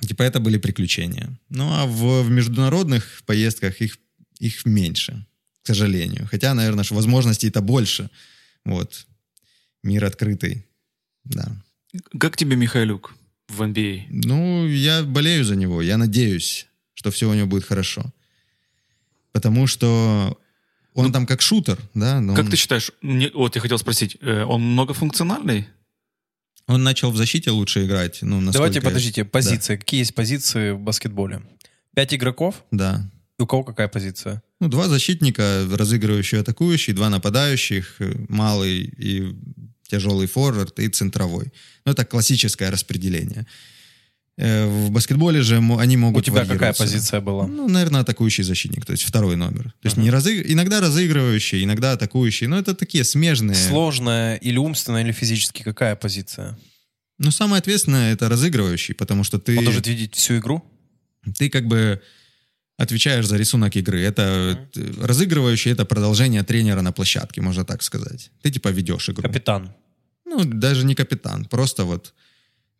типа, 0.00 0.22
это 0.22 0.40
были 0.40 0.58
приключения. 0.58 1.30
Ну, 1.48 1.72
а 1.72 1.86
в, 1.86 2.22
в 2.22 2.30
международных 2.30 3.22
поездках 3.24 3.80
их, 3.80 3.98
их 4.40 4.66
меньше, 4.66 5.24
к 5.62 5.66
сожалению. 5.68 6.26
Хотя, 6.30 6.54
наверное, 6.54 6.84
возможностей-то 6.90 7.60
больше. 7.60 8.10
Вот. 8.64 9.06
Мир 9.82 10.04
открытый. 10.04 10.66
Да. 11.24 11.48
Как 12.18 12.36
тебе 12.36 12.56
Михайлюк 12.56 13.14
в 13.54 13.62
А? 13.62 13.66
NBA? 13.68 14.04
Ну, 14.10 14.66
я 14.66 15.02
болею 15.02 15.44
за 15.44 15.56
него. 15.56 15.82
Я 15.82 15.96
надеюсь, 15.96 16.66
что 16.94 17.10
все 17.10 17.28
у 17.28 17.34
него 17.34 17.46
будет 17.46 17.64
хорошо. 17.64 18.04
Потому 19.32 19.66
что 19.66 20.38
он 20.94 21.12
там 21.12 21.26
как 21.26 21.40
шутер, 21.40 21.78
да? 21.94 22.20
но 22.20 22.34
Как 22.34 22.44
он, 22.44 22.50
ты 22.50 22.56
считаешь, 22.56 22.90
мне- 23.02 23.30
вот 23.34 23.54
я 23.56 23.60
хотел 23.62 23.78
спросить, 23.78 24.16
э, 24.20 24.44
он 24.44 24.62
многофункциональный? 24.72 25.66
он 26.68 26.82
начал 26.84 27.10
в 27.10 27.16
защите 27.16 27.50
лучше 27.50 27.84
играть. 27.84 28.18
Ну, 28.22 28.40
Давайте, 28.52 28.78
я- 28.78 28.82
подождите, 28.82 29.24
позиции. 29.24 29.76
Какие 29.76 30.00
есть 30.00 30.14
позиции 30.14 30.70
в 30.70 30.78
баскетболе? 30.78 31.42
Пять 31.94 32.14
игроков? 32.14 32.64
Да. 32.70 33.10
И 33.38 33.42
у 33.42 33.46
кого 33.46 33.64
какая 33.64 33.88
позиция? 33.88 34.42
Ну, 34.60 34.68
два 34.68 34.86
защитника, 34.88 35.66
разыгрывающий, 35.70 36.38
атакующий, 36.40 36.92
два 36.94 37.10
нападающих, 37.10 37.96
э, 37.98 38.14
малый 38.28 38.82
и 38.96 39.34
тяжелый 39.92 40.26
форвард 40.26 40.78
и 40.80 40.88
центровой. 40.88 41.52
Ну, 41.84 41.92
это 41.92 42.04
классическое 42.04 42.70
распределение. 42.70 43.46
Э, 44.38 44.66
В 44.66 44.90
баскетболе 44.90 45.42
же 45.42 45.56
они 45.78 45.96
могут 45.96 46.22
У 46.22 46.24
тебя 46.24 46.46
какая 46.46 46.72
позиция 46.72 47.20
была? 47.20 47.46
Ну, 47.46 47.68
наверное, 47.68 48.00
атакующий 48.00 48.44
защитник, 48.44 48.84
то 48.86 48.92
есть 48.92 49.04
второй 49.04 49.36
номер. 49.36 49.64
То 49.82 49.88
есть 49.88 49.96
не 49.96 50.10
разы... 50.10 50.42
иногда 50.52 50.80
разыгрывающий, 50.80 51.64
иногда 51.64 51.92
атакующий, 51.92 52.46
но 52.46 52.58
это 52.58 52.74
такие 52.74 53.04
смежные. 53.04 53.54
Сложная 53.54 54.36
или 54.36 54.58
умственная, 54.58 55.02
или 55.04 55.12
физически 55.12 55.62
какая 55.62 55.94
позиция? 55.96 56.58
Но 57.18 57.30
самое 57.30 57.58
ответственное 57.58 58.14
это 58.14 58.28
разыгрывающий, 58.28 58.94
потому 58.94 59.24
что 59.24 59.38
ты, 59.38 59.58
Он 59.58 59.64
должен 59.64 59.82
видеть 59.82 60.14
всю 60.14 60.38
игру? 60.38 60.62
ты 61.38 61.50
как 61.50 61.66
бы 61.66 62.00
отвечаешь 62.78 63.26
за 63.26 63.36
рисунок 63.36 63.76
игры. 63.76 64.00
Это 64.02 64.58
э, 64.74 64.92
разыгрывающий 65.00 65.70
это 65.72 65.84
продолжение 65.84 66.42
тренера 66.42 66.80
на 66.80 66.92
площадке, 66.92 67.40
можно 67.40 67.64
так 67.64 67.82
сказать. 67.82 68.30
Ты 68.42 68.50
типа 68.50 68.68
ведешь 68.68 69.08
игру. 69.08 69.22
Капитан. 69.22 69.72
Ну, 70.32 70.44
даже 70.44 70.84
не 70.86 70.94
капитан, 70.94 71.44
просто 71.44 71.84
вот 71.84 72.14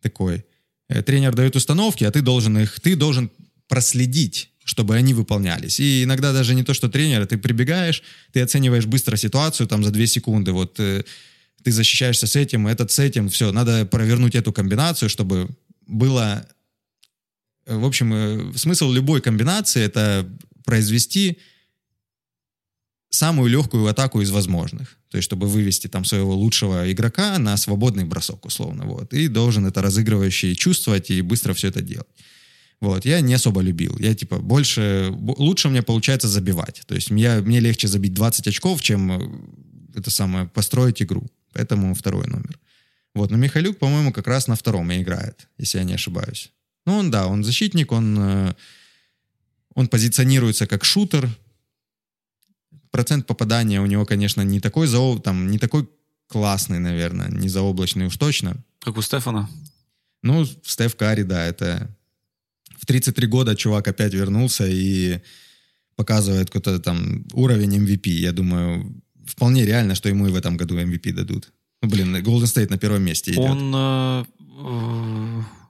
такой. 0.01 0.43
Э, 0.89 1.01
Тренер 1.01 1.35
дает 1.35 1.55
установки, 1.55 2.03
а 2.03 2.11
ты 2.11 2.21
должен 2.21 2.57
их, 2.57 2.79
ты 2.79 2.95
должен 2.95 3.29
проследить, 3.67 4.49
чтобы 4.63 4.95
они 4.95 5.13
выполнялись. 5.13 5.79
И 5.79 6.03
иногда 6.03 6.33
даже 6.33 6.55
не 6.55 6.63
то, 6.63 6.73
что 6.73 6.89
тренер, 6.89 7.25
ты 7.25 7.37
прибегаешь, 7.37 8.03
ты 8.31 8.41
оцениваешь 8.41 8.85
быстро 8.85 9.17
ситуацию 9.17 9.67
там 9.67 9.83
за 9.83 9.91
две 9.91 10.07
секунды, 10.07 10.51
вот 10.51 10.79
э, 10.79 11.03
ты 11.63 11.71
защищаешься 11.71 12.27
с 12.27 12.35
этим, 12.35 12.67
этот 12.67 12.91
с 12.91 12.99
этим, 12.99 13.29
все, 13.29 13.51
надо 13.51 13.85
провернуть 13.85 14.35
эту 14.35 14.51
комбинацию, 14.51 15.09
чтобы 15.09 15.49
было... 15.87 16.45
э, 17.65 17.77
В 17.77 17.85
общем, 17.85 18.53
смысл 18.55 18.91
любой 18.91 19.21
комбинации— 19.21 19.81
это 19.83 20.27
произвести 20.65 21.37
самую 23.13 23.49
легкую 23.49 23.85
атаку 23.87 24.21
из 24.21 24.31
возможных. 24.31 24.97
То 25.09 25.17
есть, 25.17 25.25
чтобы 25.25 25.47
вывести 25.47 25.87
там 25.87 26.03
своего 26.05 26.35
лучшего 26.35 26.91
игрока 26.91 27.37
на 27.37 27.57
свободный 27.57 28.05
бросок, 28.05 28.45
условно. 28.45 28.85
Вот. 28.85 29.13
И 29.13 29.27
должен 29.27 29.65
это 29.67 29.81
разыгрывающий 29.81 30.55
чувствовать 30.55 31.11
и 31.11 31.21
быстро 31.21 31.53
все 31.53 31.67
это 31.67 31.81
делать. 31.81 32.07
Вот. 32.81 33.05
Я 33.05 33.21
не 33.21 33.35
особо 33.35 33.61
любил. 33.61 33.95
Я, 33.99 34.15
типа, 34.15 34.39
больше... 34.39 35.11
бо- 35.13 35.35
Лучше 35.37 35.69
мне 35.69 35.83
получается 35.83 36.27
забивать. 36.27 36.81
То 36.87 36.95
есть, 36.95 37.11
я, 37.11 37.41
мне 37.41 37.59
легче 37.59 37.87
забить 37.87 38.13
20 38.13 38.47
очков, 38.47 38.81
чем 38.81 39.11
э, 39.11 39.99
это 39.99 40.09
самое, 40.09 40.47
построить 40.47 41.01
игру. 41.01 41.27
Поэтому 41.53 41.93
второй 41.93 42.27
номер. 42.27 42.59
Вот. 43.13 43.29
Но 43.29 43.37
Михалюк, 43.37 43.77
по-моему, 43.77 44.11
как 44.11 44.27
раз 44.27 44.47
на 44.47 44.55
втором 44.55 44.91
и 44.91 45.01
играет, 45.01 45.47
если 45.59 45.77
я 45.77 45.83
не 45.83 45.93
ошибаюсь. 45.93 46.51
Ну, 46.87 46.97
он, 46.97 47.11
да, 47.11 47.27
он 47.27 47.43
защитник, 47.43 47.91
он, 47.91 48.17
э, 48.19 48.53
он 49.75 49.87
позиционируется 49.87 50.65
как 50.65 50.83
шутер, 50.83 51.29
процент 52.93 53.25
попадания 53.25 53.81
у 53.81 53.87
него, 53.87 54.05
конечно, 54.05 54.43
не 54.43 54.59
такой, 54.59 54.87
зао- 54.87 55.19
там, 55.19 55.47
не 55.47 55.57
такой 55.57 55.89
классный, 56.27 56.79
наверное, 56.79 57.27
не 57.29 57.49
заоблачный 57.49 58.05
уж 58.05 58.17
точно. 58.17 58.55
Как 58.79 58.97
у 58.97 59.01
Стефана? 59.01 59.49
Ну, 60.21 60.45
Стеф 60.63 60.95
Карри, 60.95 61.23
да, 61.23 61.43
это... 61.43 61.89
В 62.77 62.85
33 62.85 63.27
года 63.27 63.55
чувак 63.55 63.87
опять 63.87 64.13
вернулся 64.13 64.67
и 64.67 65.21
показывает 65.95 66.49
какой-то 66.49 66.79
там 66.79 67.25
уровень 67.33 67.77
MVP. 67.77 68.09
Я 68.09 68.31
думаю, 68.31 69.01
вполне 69.25 69.65
реально, 69.65 69.95
что 69.95 70.09
ему 70.09 70.27
и 70.27 70.31
в 70.31 70.35
этом 70.35 70.57
году 70.57 70.77
MVP 70.77 71.13
дадут. 71.13 71.51
Ну, 71.81 71.89
блин, 71.89 72.15
Golden 72.17 72.43
State 72.43 72.69
на 72.69 72.77
первом 72.77 73.01
месте 73.03 73.31
идет. 73.31 73.39
Он 73.39 73.73
э, 73.75 74.25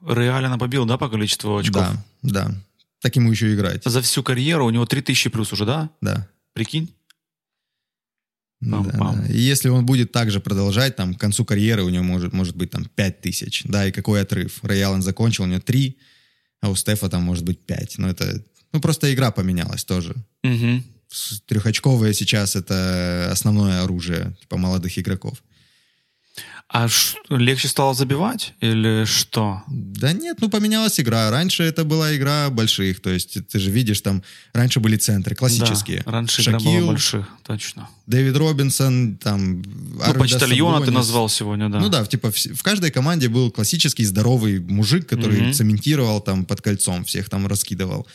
э, 0.09 0.13
реально 0.15 0.57
побил, 0.57 0.85
да, 0.85 0.97
по 0.97 1.07
количеству 1.07 1.57
очков? 1.57 1.73
Да, 1.73 2.03
да. 2.21 2.51
Так 2.99 3.15
ему 3.15 3.31
еще 3.31 3.53
играть. 3.53 3.83
За 3.85 4.01
всю 4.01 4.23
карьеру 4.23 4.65
у 4.65 4.71
него 4.71 4.85
3000 4.85 5.29
плюс 5.29 5.53
уже, 5.53 5.65
да? 5.65 5.89
Да. 6.01 6.27
Прикинь? 6.53 6.89
Да, 8.72 8.77
Пам-пам. 8.77 9.27
да. 9.27 9.34
И 9.34 9.38
если 9.40 9.69
он 9.69 9.85
будет 9.85 10.11
так 10.11 10.31
же 10.31 10.40
продолжать, 10.40 10.95
там, 10.95 11.14
к 11.15 11.19
концу 11.19 11.45
карьеры 11.45 11.84
у 11.84 11.90
него 11.90 12.03
может, 12.03 12.34
может 12.34 12.56
быть 12.56 12.72
там 12.72 12.85
5 12.85 13.22
тысяч. 13.22 13.64
Да, 13.65 13.85
и 13.88 13.91
какой 13.91 14.22
отрыв. 14.22 14.60
Рэй 14.64 14.84
Аллен 14.84 15.02
закончил, 15.02 15.44
у 15.44 15.48
него 15.48 15.60
3, 15.60 15.98
а 16.61 16.69
у 16.69 16.76
Стефа 16.76 17.10
там 17.10 17.23
может 17.23 17.44
быть 17.44 17.60
5. 17.65 17.98
Ну, 17.98 18.07
это... 18.07 18.41
Ну, 18.72 18.80
просто 18.81 19.14
игра 19.14 19.31
поменялась 19.31 19.84
тоже. 19.84 20.15
С- 21.10 21.41
Трехочковые 21.45 22.14
сейчас 22.14 22.56
это 22.56 23.30
основное 23.31 23.84
оружие, 23.84 24.35
типа, 24.41 24.57
молодых 24.57 24.98
игроков. 24.98 25.44
А 26.68 26.88
ш- 26.88 27.18
легче 27.30 27.68
стало 27.68 27.93
забивать 27.93 28.55
или 28.60 29.05
что? 29.05 29.61
Да 29.68 30.11
нет, 30.14 30.38
ну 30.41 30.49
поменялась 30.49 30.99
игра. 30.99 31.30
Раньше 31.30 31.61
это 31.61 31.84
была 31.84 32.15
игра 32.15 32.49
больших, 32.49 32.99
то 33.01 33.11
есть 33.11 33.38
ты 33.47 33.60
же 33.60 33.69
видишь, 33.69 34.01
там 34.01 34.23
раньше 34.53 34.80
были 34.80 34.97
центры 34.97 35.35
классические. 35.35 36.01
Да, 36.03 36.11
раньше 36.11 36.41
игра 36.41 36.57
была 36.57 36.72
Шакил, 36.72 36.88
больших, 36.88 37.27
точно. 37.43 37.89
Дэвид 38.07 38.35
Робинсон, 38.35 39.18
там... 39.18 39.61
Ну, 39.61 40.01
Арвидас 40.01 40.31
почтальона 40.31 40.84
ты 40.84 40.89
назвал 40.91 41.30
сегодня, 41.30 41.69
да. 41.69 41.80
Ну 41.80 41.89
да, 41.89 42.03
типа 42.05 42.31
в, 42.31 42.35
в 42.35 42.64
каждой 42.64 42.89
команде 42.89 43.30
был 43.30 43.51
классический 43.51 44.05
здоровый 44.05 44.60
мужик, 44.60 45.07
который 45.07 45.41
Мгм. 45.41 45.53
цементировал 45.53 46.22
там 46.22 46.45
под 46.45 46.61
кольцом, 46.61 47.05
всех 47.05 47.30
там 47.30 47.45
раскидывал. 47.45 48.07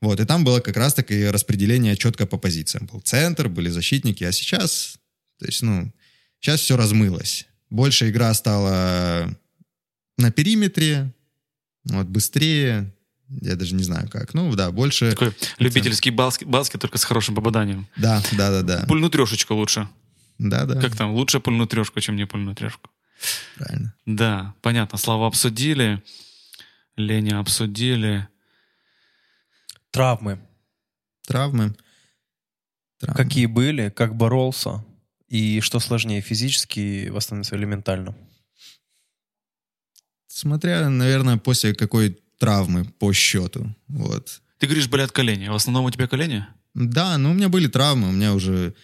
Вот, 0.00 0.18
и 0.18 0.24
там 0.24 0.44
было 0.44 0.60
как 0.60 0.78
раз-таки 0.78 1.26
распределение 1.26 1.94
четко 1.94 2.24
по 2.26 2.38
позициям. 2.38 2.88
Был 2.90 3.00
центр, 3.00 3.48
были 3.50 3.68
защитники, 3.68 4.24
а 4.24 4.32
сейчас, 4.32 4.94
то 5.38 5.44
есть, 5.44 5.60
ну, 5.60 5.92
сейчас 6.40 6.60
все 6.62 6.78
размылось. 6.78 7.46
Больше 7.70 8.10
игра 8.10 8.34
стала 8.34 9.34
на 10.18 10.30
периметре, 10.30 11.12
вот, 11.84 12.06
быстрее, 12.06 12.92
я 13.28 13.54
даже 13.56 13.74
не 13.74 13.84
знаю 13.84 14.08
как. 14.10 14.34
Ну, 14.34 14.54
да, 14.56 14.70
больше... 14.72 15.10
Такой 15.10 15.32
любительский 15.58 16.10
баскет, 16.10 16.48
баскет, 16.48 16.80
только 16.80 16.98
с 16.98 17.04
хорошим 17.04 17.34
попаданием. 17.34 17.86
Да, 17.96 18.22
да, 18.32 18.50
да, 18.50 18.62
да. 18.62 18.84
Пульну 18.86 19.08
трешечку 19.08 19.54
лучше. 19.54 19.88
Да, 20.38 20.64
да, 20.64 20.80
Как 20.80 20.96
там? 20.96 21.12
Лучше 21.12 21.38
пульну 21.38 21.66
трешку, 21.66 22.00
чем 22.00 22.16
не 22.16 22.26
пульну 22.26 22.54
трешку. 22.54 22.90
правильно. 23.56 23.94
Да, 24.06 24.54
понятно. 24.62 24.98
Славу 24.98 25.24
обсудили. 25.24 26.02
Леня 26.96 27.38
обсудили. 27.38 28.26
Травмы. 29.90 30.40
Травмы. 31.26 31.74
Травмы. 32.98 33.16
Какие 33.16 33.46
были, 33.46 33.90
как 33.90 34.16
боролся, 34.16 34.84
и 35.30 35.60
что 35.60 35.80
сложнее, 35.80 36.20
физически 36.20 37.08
восстановиться 37.08 37.56
или 37.56 37.64
ментально? 37.64 38.14
Смотря, 40.26 40.88
наверное, 40.88 41.36
после 41.38 41.74
какой 41.74 42.18
травмы 42.38 42.84
по 42.84 43.12
счету. 43.12 43.74
Вот. 43.88 44.40
Ты 44.58 44.66
говоришь, 44.66 44.88
болят 44.88 45.12
колени. 45.12 45.48
В 45.48 45.54
основном 45.54 45.84
у 45.86 45.90
тебя 45.90 46.06
колени? 46.06 46.46
Да, 46.74 47.18
ну 47.18 47.30
у 47.30 47.34
меня 47.34 47.48
были 47.48 47.66
травмы, 47.66 48.08
у 48.08 48.12
меня 48.12 48.34
уже 48.34 48.74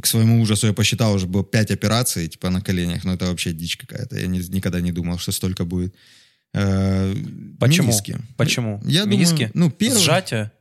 к 0.00 0.06
своему 0.06 0.40
ужасу 0.40 0.68
я 0.68 0.72
посчитал, 0.72 1.12
уже 1.14 1.26
было 1.26 1.42
5 1.44 1.72
операций, 1.72 2.28
типа 2.28 2.50
на 2.50 2.60
коленях, 2.60 3.02
но 3.04 3.14
это 3.14 3.26
вообще 3.26 3.52
дичь 3.52 3.76
какая-то. 3.76 4.16
Я 4.18 4.28
не- 4.28 4.38
никогда 4.48 4.80
не 4.80 4.92
думал, 4.92 5.18
что 5.18 5.32
столько 5.32 5.64
будет. 5.64 5.94
Э, 6.54 7.12
Почему? 7.58 7.88
Мениски. 7.88 8.18
Почему? 8.36 8.80
Я 8.84 9.04
Мениски? 9.04 9.34
думаю, 9.34 9.50
ну, 9.54 9.70
первый, 9.70 10.00
Сжатие? 10.00 10.52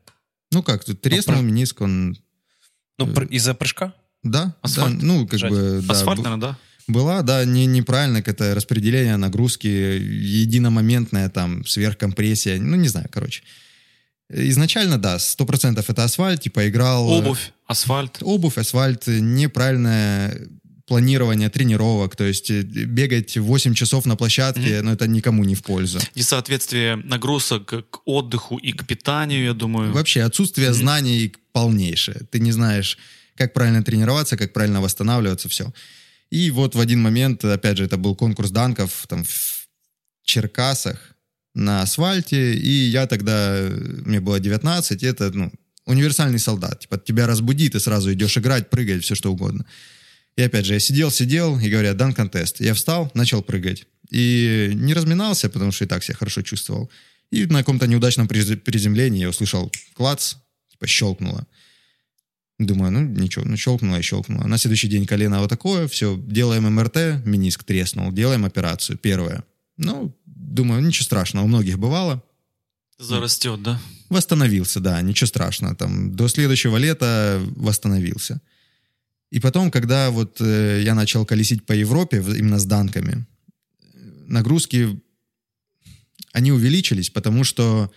ну 0.52 0.64
как, 0.64 0.84
тут 0.84 1.02
треснул 1.02 1.38
про- 1.38 1.44
мениск, 1.44 1.82
он, 1.82 2.18
Ну, 2.98 3.08
пр- 3.14 3.26
из-за 3.28 3.54
прыжка? 3.54 3.94
Да, 4.24 4.56
Асфальт? 4.62 5.00
да, 5.00 5.06
ну, 5.06 5.28
как 5.28 5.40
Сжать. 5.40 5.52
бы, 5.52 5.82
да, 5.84 5.94
Асфальт, 5.94 6.20
наверное, 6.24 6.50
да? 6.50 6.58
была, 6.88 7.22
да, 7.22 7.46
не, 7.46 7.66
неправильно 7.66 8.18
это 8.18 8.56
распределение 8.56 9.18
нагрузки, 9.18 9.68
единомоментная 9.68 11.30
там 11.30 11.66
сверхкомпрессия, 11.66 12.60
ну, 12.60 12.76
не 12.76 12.88
знаю, 12.88 13.08
короче. 13.12 13.44
Изначально, 14.30 14.98
да, 14.98 15.20
сто 15.20 15.46
процентов 15.46 15.90
это 15.90 16.04
асфальт, 16.04 16.42
типа 16.42 16.70
играл... 16.70 17.10
Обувь, 17.10 17.52
асфальт. 17.68 18.18
обувь, 18.22 18.58
асфальт, 18.58 19.08
неправильное 19.08 20.48
планирование 20.88 21.50
тренировок, 21.50 22.16
то 22.16 22.26
есть 22.26 22.50
э, 22.50 22.64
бегать 22.64 23.38
8 23.38 23.74
часов 23.74 24.06
на 24.06 24.16
площадке, 24.16 24.82
ну 24.82 24.92
это 24.92 25.08
никому 25.08 25.44
не 25.46 25.56
в 25.56 25.64
пользу. 25.64 26.00
Несоответствие 26.16 26.98
нагрузок 26.98 27.66
к 27.90 28.00
отдыху 28.06 28.58
и 28.58 28.74
к 28.74 28.86
питанию, 28.86 29.46
я 29.46 29.54
думаю. 29.54 29.94
Вообще 29.94 30.24
отсутствие 30.24 30.74
знаний 30.74 31.34
полнейшее. 31.54 32.22
Ты 32.30 32.40
не 32.40 32.52
знаешь, 32.52 32.98
как 33.42 33.54
правильно 33.54 33.84
тренироваться, 33.84 34.38
как 34.38 34.54
правильно 34.54 34.82
восстанавливаться, 34.82 35.50
все. 35.50 35.74
И 36.30 36.52
вот 36.52 36.76
в 36.76 36.80
один 36.80 37.02
момент, 37.02 37.44
опять 37.44 37.78
же, 37.78 37.86
это 37.86 37.98
был 37.98 38.16
конкурс 38.16 38.52
данков 38.52 39.06
там 39.08 39.24
в 39.24 39.68
Черкасах 40.24 41.16
на 41.56 41.82
асфальте, 41.82 42.54
и 42.54 42.70
я 42.70 43.08
тогда, 43.08 43.68
мне 44.06 44.20
было 44.20 44.40
19, 44.40 45.04
и 45.04 45.06
это, 45.06 45.32
ну, 45.34 45.52
универсальный 45.86 46.40
солдат. 46.40 46.82
Типа, 46.82 46.98
тебя 46.98 47.26
разбудит, 47.28 47.76
и 47.76 47.80
сразу 47.80 48.14
идешь 48.14 48.38
играть, 48.38 48.70
прыгать, 48.70 49.04
все 49.04 49.16
что 49.16 49.32
угодно. 49.32 49.66
И 50.38 50.44
опять 50.44 50.66
же, 50.66 50.74
я 50.74 50.80
сидел, 50.80 51.12
сидел, 51.12 51.60
и 51.60 51.70
говорят, 51.70 51.98
дан 51.98 52.14
контест. 52.14 52.62
Я 52.62 52.74
встал, 52.74 53.12
начал 53.16 53.42
прыгать. 53.42 53.86
И 54.12 54.72
не 54.74 54.94
разминался, 54.94 55.50
потому 55.50 55.72
что 55.72 55.86
и 55.86 55.88
так 55.88 56.04
себя 56.04 56.16
хорошо 56.16 56.44
чувствовал. 56.44 56.92
И 57.32 57.46
на 57.48 57.60
каком-то 57.60 57.88
неудачном 57.88 58.28
приз- 58.28 58.58
приземлении 58.58 59.22
я 59.22 59.30
услышал 59.30 59.72
клац, 59.96 60.36
типа 60.70 60.88
щелкнуло. 60.88 61.48
Думаю, 62.60 62.92
ну 62.92 63.02
ничего, 63.02 63.46
ну 63.46 63.58
щелкнуло 63.58 63.98
и 63.98 64.02
щелкнуло. 64.02 64.48
На 64.48 64.58
следующий 64.58 64.88
день 64.88 65.06
колено 65.06 65.40
вот 65.40 65.50
такое, 65.50 65.88
все, 65.88 66.18
делаем 66.18 66.64
МРТ, 66.74 67.26
мениск 67.26 67.64
треснул, 67.64 68.12
делаем 68.12 68.46
операцию, 68.46 68.98
первая. 68.98 69.44
Ну, 69.78 70.16
думаю, 70.26 70.82
ничего 70.82 71.04
страшного, 71.04 71.46
у 71.46 71.48
многих 71.48 71.80
бывало. 71.80 72.24
Зарастет, 73.00 73.64
да? 73.64 73.80
Восстановился, 74.10 74.80
да, 74.80 75.02
ничего 75.02 75.28
страшного. 75.28 75.76
Там, 75.76 76.16
до 76.16 76.28
следующего 76.28 76.78
лета 76.78 77.42
восстановился. 77.56 78.42
И 79.32 79.40
потом, 79.40 79.72
когда 79.72 80.12
вот 80.12 80.40
э, 80.42 80.82
я 80.84 80.94
начал 80.94 81.26
колесить 81.26 81.66
по 81.66 81.72
Европе, 81.72 82.18
именно 82.18 82.60
с 82.60 82.66
данками, 82.66 83.26
нагрузки, 84.28 85.02
они 86.34 86.52
увеличились, 86.52 87.10
потому 87.10 87.44
что 87.44 87.92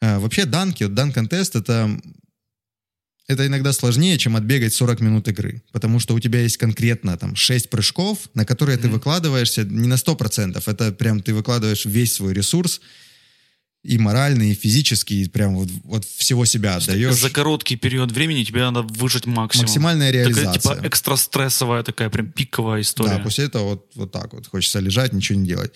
э, 0.00 0.18
вообще 0.18 0.44
данки, 0.44 0.84
вот 0.84 0.94
дан-контест, 0.94 1.56
это, 1.56 1.98
это 3.28 3.46
иногда 3.46 3.72
сложнее, 3.72 4.16
чем 4.18 4.36
отбегать 4.36 4.72
40 4.72 5.00
минут 5.00 5.28
игры. 5.28 5.62
Потому 5.70 6.00
что 6.00 6.14
у 6.14 6.20
тебя 6.20 6.40
есть 6.40 6.56
конкретно 6.56 7.16
там 7.18 7.36
6 7.36 7.68
прыжков, 7.70 8.18
на 8.34 8.44
которые 8.44 8.78
ты 8.78 8.88
Мгм. 8.88 8.94
выкладываешься 8.96 9.64
не 9.64 9.86
на 9.86 9.96
100%, 9.98 10.66
это 10.66 10.92
прям 10.92 11.20
ты 11.20 11.34
выкладываешь 11.34 11.84
весь 11.84 12.14
свой 12.14 12.32
ресурс, 12.32 12.80
и 13.84 13.96
моральный, 13.96 14.50
и 14.50 14.54
физический, 14.54 15.22
и 15.22 15.28
прям 15.28 15.54
вот, 15.54 15.68
вот 15.84 16.04
всего 16.04 16.44
себя 16.44 16.76
отдаешь. 16.76 17.14
За 17.14 17.30
короткий 17.30 17.76
период 17.76 18.10
времени 18.12 18.42
тебе 18.44 18.60
надо 18.68 18.82
выжать 18.82 19.26
максимум. 19.26 19.66
Максимальная 19.66 20.08
Такая, 20.10 20.24
реализация. 20.24 20.60
типа 20.60 20.86
экстра 20.86 21.16
стрессовая 21.16 21.82
такая 21.82 22.10
прям 22.10 22.32
пиковая 22.32 22.80
история. 22.80 23.16
Да, 23.16 23.18
после 23.18 23.44
этого 23.44 23.64
вот, 23.70 23.90
вот 23.94 24.10
так 24.10 24.32
вот. 24.32 24.46
Хочется 24.48 24.80
лежать, 24.80 25.12
ничего 25.12 25.38
не 25.38 25.46
делать. 25.46 25.72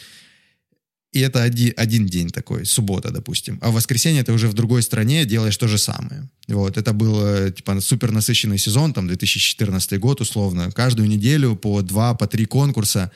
И 1.12 1.20
это 1.20 1.42
один, 1.42 1.74
один 1.76 2.06
день 2.06 2.30
такой, 2.30 2.64
суббота, 2.64 3.10
допустим. 3.10 3.58
А 3.60 3.70
в 3.70 3.74
воскресенье 3.74 4.22
ты 4.22 4.32
уже 4.32 4.48
в 4.48 4.54
другой 4.54 4.82
стране 4.82 5.26
делаешь 5.26 5.56
то 5.58 5.68
же 5.68 5.76
самое. 5.76 6.28
Вот, 6.48 6.78
это 6.78 6.94
был, 6.94 7.26
э, 7.26 7.52
типа, 7.52 7.80
супер 7.80 8.12
насыщенный 8.12 8.58
сезон, 8.58 8.92
там, 8.94 9.06
2014 9.06 9.98
год, 9.98 10.20
условно. 10.20 10.70
Каждую 10.72 11.08
неделю 11.08 11.54
по 11.54 11.82
два, 11.82 12.14
по 12.14 12.26
три 12.26 12.46
конкурса. 12.46 13.10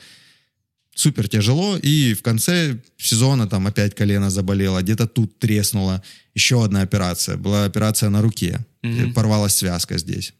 Супер 0.95 1.27
тяжело. 1.27 1.77
И 1.77 2.13
в 2.13 2.21
конце 2.21 2.77
сезона 2.97 3.47
там 3.47 3.65
опять 3.65 3.95
колено 3.95 4.29
заболело, 4.29 4.81
где-то 4.81 5.07
тут 5.07 5.39
треснуло. 5.39 6.03
Еще 6.35 6.63
одна 6.63 6.81
операция. 6.81 7.37
Была 7.37 7.65
операция 7.65 8.09
на 8.09 8.21
руке. 8.21 8.59
Мгм. 8.83 9.13
Порвалась 9.13 9.55
связка 9.55 9.97
здесь. 9.97 10.33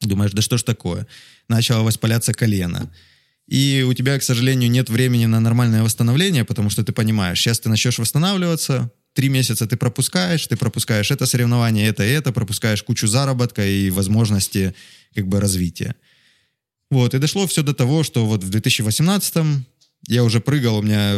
Думаешь, 0.00 0.32
да 0.32 0.42
что 0.42 0.56
ж 0.56 0.64
такое? 0.64 1.06
Начало 1.48 1.84
воспаляться 1.84 2.32
колено. 2.32 2.90
И 3.50 3.84
у 3.86 3.92
тебя, 3.94 4.16
к 4.16 4.22
сожалению, 4.22 4.70
нет 4.70 4.88
времени 4.88 5.26
на 5.26 5.40
нормальное 5.40 5.82
восстановление, 5.82 6.44
потому 6.44 6.70
что 6.70 6.84
ты 6.84 6.92
понимаешь, 6.92 7.40
сейчас 7.40 7.58
ты 7.58 7.68
начнешь 7.68 7.98
восстанавливаться, 7.98 8.92
три 9.12 9.28
месяца 9.28 9.66
ты 9.66 9.76
пропускаешь, 9.76 10.46
ты 10.46 10.56
пропускаешь 10.56 11.10
это 11.10 11.26
соревнование, 11.26 11.88
это 11.88 12.04
и 12.04 12.10
это, 12.10 12.30
пропускаешь 12.30 12.84
кучу 12.84 13.08
заработка 13.08 13.66
и 13.66 13.90
возможности 13.90 14.72
как 15.16 15.26
бы 15.26 15.40
развития. 15.40 15.96
Вот, 16.92 17.12
и 17.12 17.18
дошло 17.18 17.44
все 17.48 17.64
до 17.64 17.74
того, 17.74 18.04
что 18.04 18.24
вот 18.24 18.44
в 18.44 18.50
2018 18.50 19.34
я 20.06 20.22
уже 20.22 20.40
прыгал, 20.40 20.78
у 20.78 20.82
меня 20.82 21.16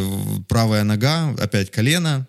правая 0.48 0.84
нога, 0.84 1.36
опять 1.38 1.70
колено, 1.70 2.26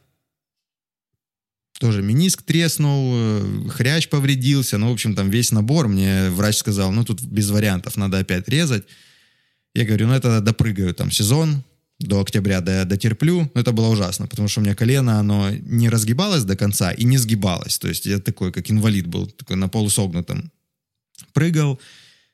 тоже 1.80 2.02
мениск 2.02 2.42
треснул, 2.42 3.70
хрящ 3.70 4.10
повредился, 4.10 4.78
ну, 4.78 4.90
в 4.90 4.94
общем, 4.94 5.16
там 5.16 5.30
весь 5.30 5.52
набор. 5.52 5.88
Мне 5.88 6.30
врач 6.30 6.58
сказал, 6.58 6.92
ну, 6.92 7.06
тут 7.06 7.22
без 7.22 7.50
вариантов, 7.50 7.96
надо 7.96 8.20
опять 8.20 8.50
резать. 8.50 8.84
Я 9.74 9.86
говорю, 9.86 10.08
ну, 10.08 10.14
это 10.14 10.42
допрыгаю 10.42 10.94
там 10.94 11.12
сезон, 11.12 11.64
до 12.00 12.22
октября 12.22 12.62
до, 12.62 12.86
дотерплю. 12.86 13.50
Но 13.54 13.62
это 13.62 13.72
было 13.72 13.88
ужасно, 13.88 14.28
потому 14.28 14.48
что 14.48 14.62
у 14.62 14.64
меня 14.64 14.76
колено, 14.76 15.20
оно 15.20 15.52
не 15.52 15.90
разгибалось 15.90 16.44
до 16.44 16.56
конца 16.56 16.92
и 16.92 17.06
не 17.06 17.18
сгибалось. 17.18 17.78
То 17.80 17.88
есть 17.88 18.06
я 18.06 18.20
такой, 18.20 18.52
как 18.52 18.70
инвалид 18.70 19.08
был, 19.08 19.28
такой 19.28 19.56
на 19.56 19.70
полусогнутом. 19.70 20.52
Прыгал. 21.34 21.80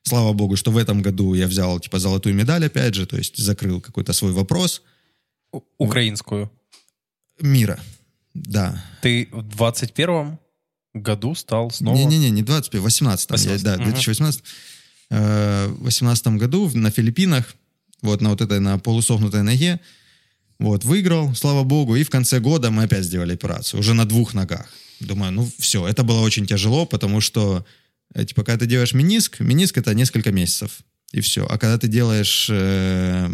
Слава 0.03 0.33
богу, 0.33 0.55
что 0.55 0.71
в 0.71 0.77
этом 0.77 1.01
году 1.01 1.33
я 1.33 1.47
взял, 1.47 1.79
типа, 1.79 1.99
золотую 1.99 2.33
медаль 2.33 2.65
опять 2.65 2.95
же, 2.95 3.05
то 3.05 3.17
есть 3.17 3.37
закрыл 3.37 3.81
какой-то 3.81 4.13
свой 4.13 4.31
вопрос 4.31 4.81
Украинскую. 5.77 6.49
мира. 7.41 7.79
Да. 8.33 8.83
Ты 9.01 9.27
в 9.31 9.43
21 9.43 10.39
году 10.93 11.35
стал 11.35 11.69
снова... 11.69 11.95
Не-не-не, 11.95 12.29
не 12.29 12.43
25, 12.43 12.81
18 12.81 13.29
я, 13.29 13.33
18, 13.35 13.63
да, 13.63 13.75
мгм. 13.75 13.83
2018. 13.85 14.43
В 15.09 15.75
18 15.79 16.27
году 16.37 16.69
на 16.73 16.91
Филиппинах, 16.91 17.55
вот 18.01 18.21
на 18.21 18.29
вот 18.29 18.41
этой, 18.41 18.59
на 18.59 18.77
полусогнутой 18.77 19.41
ноге, 19.43 19.79
вот, 20.59 20.83
выиграл, 20.83 21.33
слава 21.35 21.63
богу, 21.63 21.95
и 21.95 22.03
в 22.03 22.09
конце 22.09 22.39
года 22.39 22.69
мы 22.69 22.83
опять 22.83 23.05
сделали 23.05 23.33
операцию, 23.33 23.79
уже 23.79 23.93
на 23.93 24.05
двух 24.05 24.33
ногах. 24.33 24.69
Думаю, 24.99 25.31
ну 25.31 25.49
все, 25.57 25.87
это 25.87 26.03
было 26.03 26.19
очень 26.19 26.45
тяжело, 26.45 26.85
потому 26.85 27.21
что, 27.21 27.65
э, 28.13 28.25
типа, 28.25 28.43
когда 28.43 28.59
ты 28.59 28.69
делаешь 28.69 28.93
мениск, 28.93 29.39
мениск 29.39 29.77
это 29.77 29.93
несколько 29.93 30.31
месяцев. 30.31 30.81
и 31.13 31.21
все. 31.21 31.45
А 31.45 31.57
когда 31.57 31.77
ты 31.77 31.87
делаешь 31.87 32.49
э, 32.51 33.29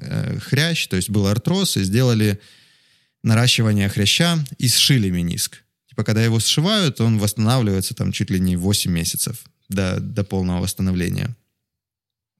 э, 0.00 0.38
хрящ, 0.38 0.86
то 0.86 0.96
есть 0.96 1.08
был 1.08 1.26
артроз, 1.26 1.78
и 1.78 1.82
сделали 1.82 2.38
наращивание 3.22 3.88
хряща 3.88 4.38
и 4.58 4.68
сшили 4.68 5.10
мениск. 5.10 5.64
Типа, 5.88 6.04
когда 6.04 6.22
его 6.22 6.38
сшивают, 6.40 7.00
он 7.00 7.18
восстанавливается 7.18 7.94
там 7.94 8.12
чуть 8.12 8.30
ли 8.30 8.38
не 8.38 8.56
8 8.56 8.90
месяцев 8.92 9.44
до, 9.70 10.00
до 10.00 10.24
полного 10.24 10.60
восстановления. 10.62 11.34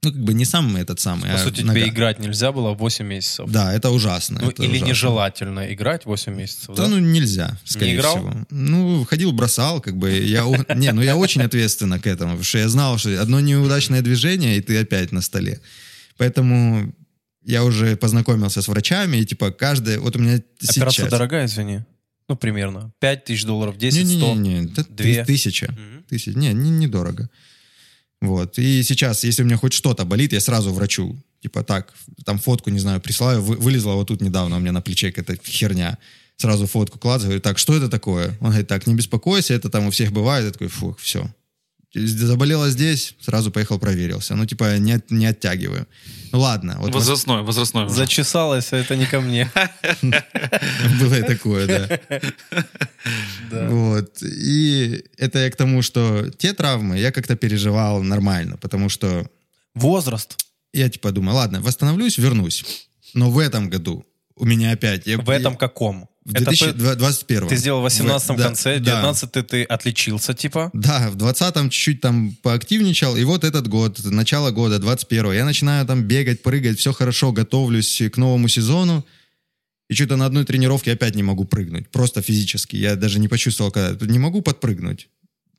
Ну, 0.02 0.12
как 0.12 0.23
бы 0.23 0.32
не 0.32 0.47
сам 0.47 0.77
этот 0.77 0.98
самый. 0.98 1.28
По 1.28 1.35
а 1.35 1.39
сути, 1.39 1.61
нога. 1.61 1.78
тебе 1.78 1.90
играть 1.90 2.19
нельзя 2.19 2.52
было 2.52 2.73
8 2.73 3.05
месяцев. 3.07 3.51
Да, 3.51 3.74
это 3.74 3.90
ужасно. 3.90 4.40
Ну, 4.40 4.48
это 4.48 4.62
или 4.62 4.73
ужасно. 4.77 4.86
нежелательно 4.86 5.74
играть 5.74 6.07
8 6.07 6.35
месяцев, 6.35 6.74
Да, 6.74 6.85
да? 6.85 6.89
ну 6.89 6.98
нельзя, 6.98 7.59
скорее 7.65 7.97
играл? 7.97 8.16
всего. 8.16 8.47
Ну, 8.48 9.05
ходил, 9.05 9.32
бросал, 9.32 9.82
как 9.82 9.98
бы. 9.98 10.11
Я, 10.11 10.44
не, 10.74 10.93
ну 10.93 11.02
я 11.02 11.16
очень 11.16 11.43
ответственно 11.43 11.98
к 12.01 12.07
этому, 12.07 12.31
потому 12.31 12.44
что 12.44 12.59
я 12.59 12.69
знал, 12.70 12.97
что 12.97 13.20
одно 13.20 13.40
неудачное 13.40 14.01
движение, 14.01 14.57
и 14.57 14.62
ты 14.62 14.78
опять 14.78 15.12
на 15.12 15.20
столе. 15.20 15.61
Поэтому 16.16 16.94
я 17.44 17.62
уже 17.65 17.97
познакомился 17.97 18.62
с 18.62 18.69
врачами, 18.69 19.19
и 19.19 19.27
типа 19.27 19.51
каждая... 19.51 19.98
Вот 19.98 20.16
у 20.16 20.19
меня 20.19 20.40
Операция 20.66 20.90
сейчас... 20.90 21.11
дорогая, 21.11 21.44
извини. 21.44 21.81
Ну, 22.31 22.36
примерно. 22.36 22.93
5 23.01 23.24
тысяч 23.24 23.44
долларов, 23.44 23.77
10, 23.77 24.07
100. 24.07 24.35
Не-не-не, 24.35 24.66
это 24.66 24.86
Две. 24.89 25.24
тысяча. 25.24 25.66
Мгм. 25.73 26.05
Тысяч. 26.09 26.36
Не, 26.36 26.52
не, 26.52 26.70
недорого. 26.70 27.28
Вот. 28.20 28.57
И 28.57 28.85
сейчас, 28.85 29.24
если 29.24 29.43
у 29.43 29.47
меня 29.47 29.57
хоть 29.57 29.73
что-то 29.73 30.05
болит, 30.05 30.32
я 30.32 30.39
сразу 30.40 30.73
врачу. 30.73 31.16
Типа 31.43 31.65
так, 31.65 31.93
там 32.24 32.39
фотку, 32.39 32.70
не 32.70 32.78
знаю, 32.78 33.01
присылаю, 33.01 33.43
вы- 33.43 33.57
вылезла 33.57 33.94
вот 33.94 34.07
тут 34.09 34.20
недавно 34.20 34.57
у 34.57 34.61
меня 34.61 34.70
на 34.70 34.81
плече 34.81 35.11
какая-то 35.11 35.43
херня. 35.44 35.98
Сразу 36.36 36.66
фотку 36.66 37.01
кладу, 37.01 37.24
говорю, 37.24 37.40
так, 37.40 37.59
что 37.59 37.74
это 37.77 37.89
такое? 37.89 38.28
Он 38.40 38.51
говорит, 38.51 38.69
так, 38.69 38.86
не 38.86 38.94
беспокойся, 38.94 39.55
это 39.55 39.69
там 39.69 39.86
у 39.86 39.90
всех 39.90 40.12
бывает. 40.12 40.44
Я 40.47 40.52
такой, 40.52 40.69
фух, 40.69 41.01
все. 41.01 41.28
Заболела 41.93 42.71
здесь, 42.71 43.15
сразу 43.21 43.51
поехал, 43.51 43.79
проверился. 43.81 44.37
Ну, 44.37 44.47
типа, 44.47 44.79
не, 44.79 44.93
от- 44.93 45.11
не 45.11 45.27
оттягиваю. 45.27 45.89
Ну, 46.33 46.39
ладно. 46.41 46.77
Вот 46.79 46.95
Возрастной, 46.95 47.43
возрастной. 47.43 47.87
уже. 47.87 47.95
Зачесалось, 47.95 48.73
а 48.73 48.77
это 48.77 48.95
не 48.97 49.07
ко 49.07 49.21
мне. 49.21 49.51
было 51.01 51.15
и 51.19 51.23
такое, 51.23 51.67
да. 51.67 52.01
Да. 53.51 53.69
Вот. 53.69 54.23
И 54.23 55.03
это 55.17 55.39
я 55.41 55.51
к 55.51 55.57
тому, 55.57 55.83
что 55.83 56.31
те 56.39 56.53
травмы 56.53 56.99
я 56.99 57.11
как-то 57.11 57.35
переживал 57.35 58.03
нормально, 58.03 58.57
потому 58.59 58.89
что 58.89 59.29
Возраст. 59.75 60.37
я 60.73 60.89
типа 60.89 61.11
думаю, 61.11 61.35
ладно, 61.37 61.61
восстановлюсь, 61.61 62.19
вернусь. 62.19 62.65
Но 63.15 63.31
в 63.31 63.39
этом 63.41 63.69
году 63.71 64.05
у 64.37 64.45
меня 64.45 64.71
опять... 64.73 65.07
Я, 65.07 65.19
В 65.19 65.29
этом 65.31 65.55
я- 65.55 65.59
каком? 65.59 66.09
В 66.25 66.35
Это 66.35 66.45
2021. 66.51 67.49
Ты 67.49 67.57
сделал 67.57 67.81
в 67.81 67.85
18 67.85 68.31
В- 68.31 68.37
да, 68.37 68.45
конце, 68.45 68.77
в 68.79 68.83
да. 68.83 68.91
19 69.03 69.47
ты 69.47 69.65
отличился, 69.65 70.35
типа. 70.35 70.71
Да, 70.75 71.11
в 71.11 71.17
20-м 71.17 71.71
чуть-чуть 71.71 72.01
там 72.01 72.37
поактивничал, 72.43 73.17
и 73.17 73.25
вот 73.25 73.45
этот 73.45 73.69
год, 73.69 74.05
начало 74.05 74.51
года, 74.51 74.79
21 74.79 75.33
я 75.33 75.45
начинаю 75.45 75.87
там 75.87 76.03
бегать, 76.03 76.43
прыгать, 76.43 76.79
все 76.79 76.93
хорошо, 76.93 77.33
готовлюсь 77.33 78.03
к 78.13 78.17
новому 78.19 78.49
сезону, 78.49 79.07
и 79.89 79.95
что-то 79.95 80.17
на 80.17 80.27
одной 80.27 80.45
тренировке 80.45 80.93
опять 80.93 81.15
не 81.15 81.23
могу 81.23 81.45
прыгнуть, 81.45 81.89
просто 81.91 82.23
физически. 82.23 82.77
Я 82.77 82.97
даже 82.97 83.19
не 83.19 83.29
почувствовал, 83.29 83.73
когда 83.73 84.07
не 84.07 84.19
могу 84.19 84.43
подпрыгнуть. 84.43 85.09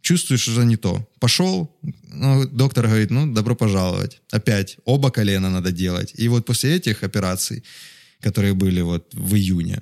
Чувствуешь, 0.02 0.42
что 0.42 0.64
не 0.64 0.78
то. 0.78 1.08
Пошел, 1.20 1.76
ну, 2.08 2.48
доктор 2.48 2.88
говорит, 2.88 3.12
ну, 3.12 3.32
добро 3.32 3.56
пожаловать. 3.56 4.22
Опять 4.32 4.78
оба 4.86 5.12
колена 5.12 5.50
надо 5.50 5.72
делать. 5.72 6.14
И 6.18 6.28
вот 6.28 6.46
после 6.46 6.76
этих 6.76 7.04
операций, 7.04 7.64
которые 8.20 8.54
были 8.54 8.82
вот 8.82 9.14
в 9.14 9.36
июне, 9.36 9.82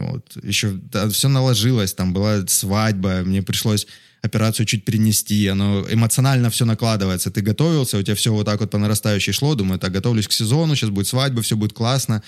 вот, 0.00 0.36
еще 0.44 0.80
все 1.10 1.28
наложилось, 1.28 1.94
там 1.94 2.12
была 2.12 2.46
свадьба, 2.46 3.22
мне 3.24 3.42
пришлось 3.42 3.86
операцию 4.22 4.66
чуть 4.66 4.84
перенести, 4.84 5.46
оно 5.48 5.86
эмоционально 5.90 6.48
все 6.48 6.64
накладывается. 6.64 7.30
Ты 7.30 7.42
готовился, 7.42 7.98
у 7.98 8.02
тебя 8.02 8.14
все 8.14 8.32
вот 8.32 8.46
так 8.46 8.60
вот 8.60 8.70
по 8.70 8.78
нарастающей 8.78 9.32
шло, 9.32 9.54
думаю, 9.54 9.78
так, 9.78 9.92
готовлюсь 9.92 10.26
к 10.26 10.32
сезону, 10.32 10.74
сейчас 10.74 10.90
будет 10.90 11.06
свадьба, 11.06 11.42
все 11.42 11.56
будет 11.56 11.72
классно. 11.72 12.22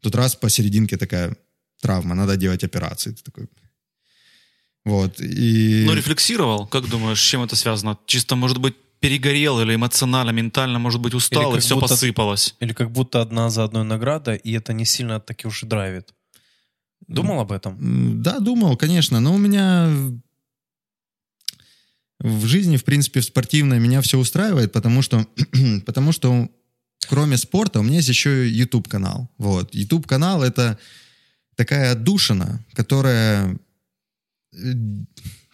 Тут 0.00 0.14
раз 0.14 0.36
посерединке 0.36 0.96
такая 0.96 1.36
травма, 1.82 2.14
надо 2.14 2.36
делать 2.36 2.64
операцию. 2.64 3.14
Ты 3.14 3.22
такой... 3.22 3.48
Вот, 4.84 5.20
и... 5.20 5.84
Ну, 5.86 5.94
рефлексировал, 5.94 6.66
как 6.66 6.88
думаешь, 6.88 7.20
с 7.20 7.24
чем 7.24 7.42
это 7.42 7.56
связано? 7.56 7.98
Чисто, 8.06 8.36
может 8.36 8.58
быть, 8.58 8.74
перегорел 9.00 9.60
или 9.60 9.74
эмоционально, 9.74 10.30
ментально, 10.30 10.78
может 10.78 11.00
быть, 11.00 11.14
устал, 11.14 11.52
Или 11.52 11.58
и 11.58 11.60
все 11.60 11.74
будто- 11.74 11.88
посыпалось. 11.88 12.54
Или 12.60 12.72
как 12.72 12.90
будто 12.90 13.20
одна 13.20 13.50
за 13.50 13.64
одной 13.64 13.84
награда, 13.84 14.34
и 14.34 14.52
это 14.52 14.72
не 14.72 14.84
сильно 14.84 15.20
таки 15.20 15.48
уж 15.48 15.62
и 15.62 15.66
драйвит. 15.66 16.14
Думал 17.08 17.40
об 17.40 17.52
этом? 17.52 18.22
Да, 18.22 18.38
думал, 18.38 18.76
конечно, 18.76 19.20
но 19.20 19.34
у 19.34 19.38
меня 19.38 19.88
в 22.20 22.46
жизни, 22.46 22.76
в 22.76 22.84
принципе, 22.84 23.20
в 23.20 23.24
спортивной 23.24 23.78
меня 23.80 24.00
все 24.02 24.18
устраивает, 24.18 24.72
потому 24.72 25.02
что, 25.02 25.26
потому 25.86 26.12
что 26.12 26.48
кроме 27.08 27.36
спорта 27.36 27.80
у 27.80 27.82
меня 27.82 27.96
есть 27.96 28.08
еще 28.08 28.48
YouTube-канал. 28.48 29.28
Вот. 29.38 29.74
YouTube-канал— 29.74 30.42
это 30.44 30.78
такая 31.56 31.92
отдушина, 31.92 32.64
которая 32.74 33.58
э, 34.52 34.58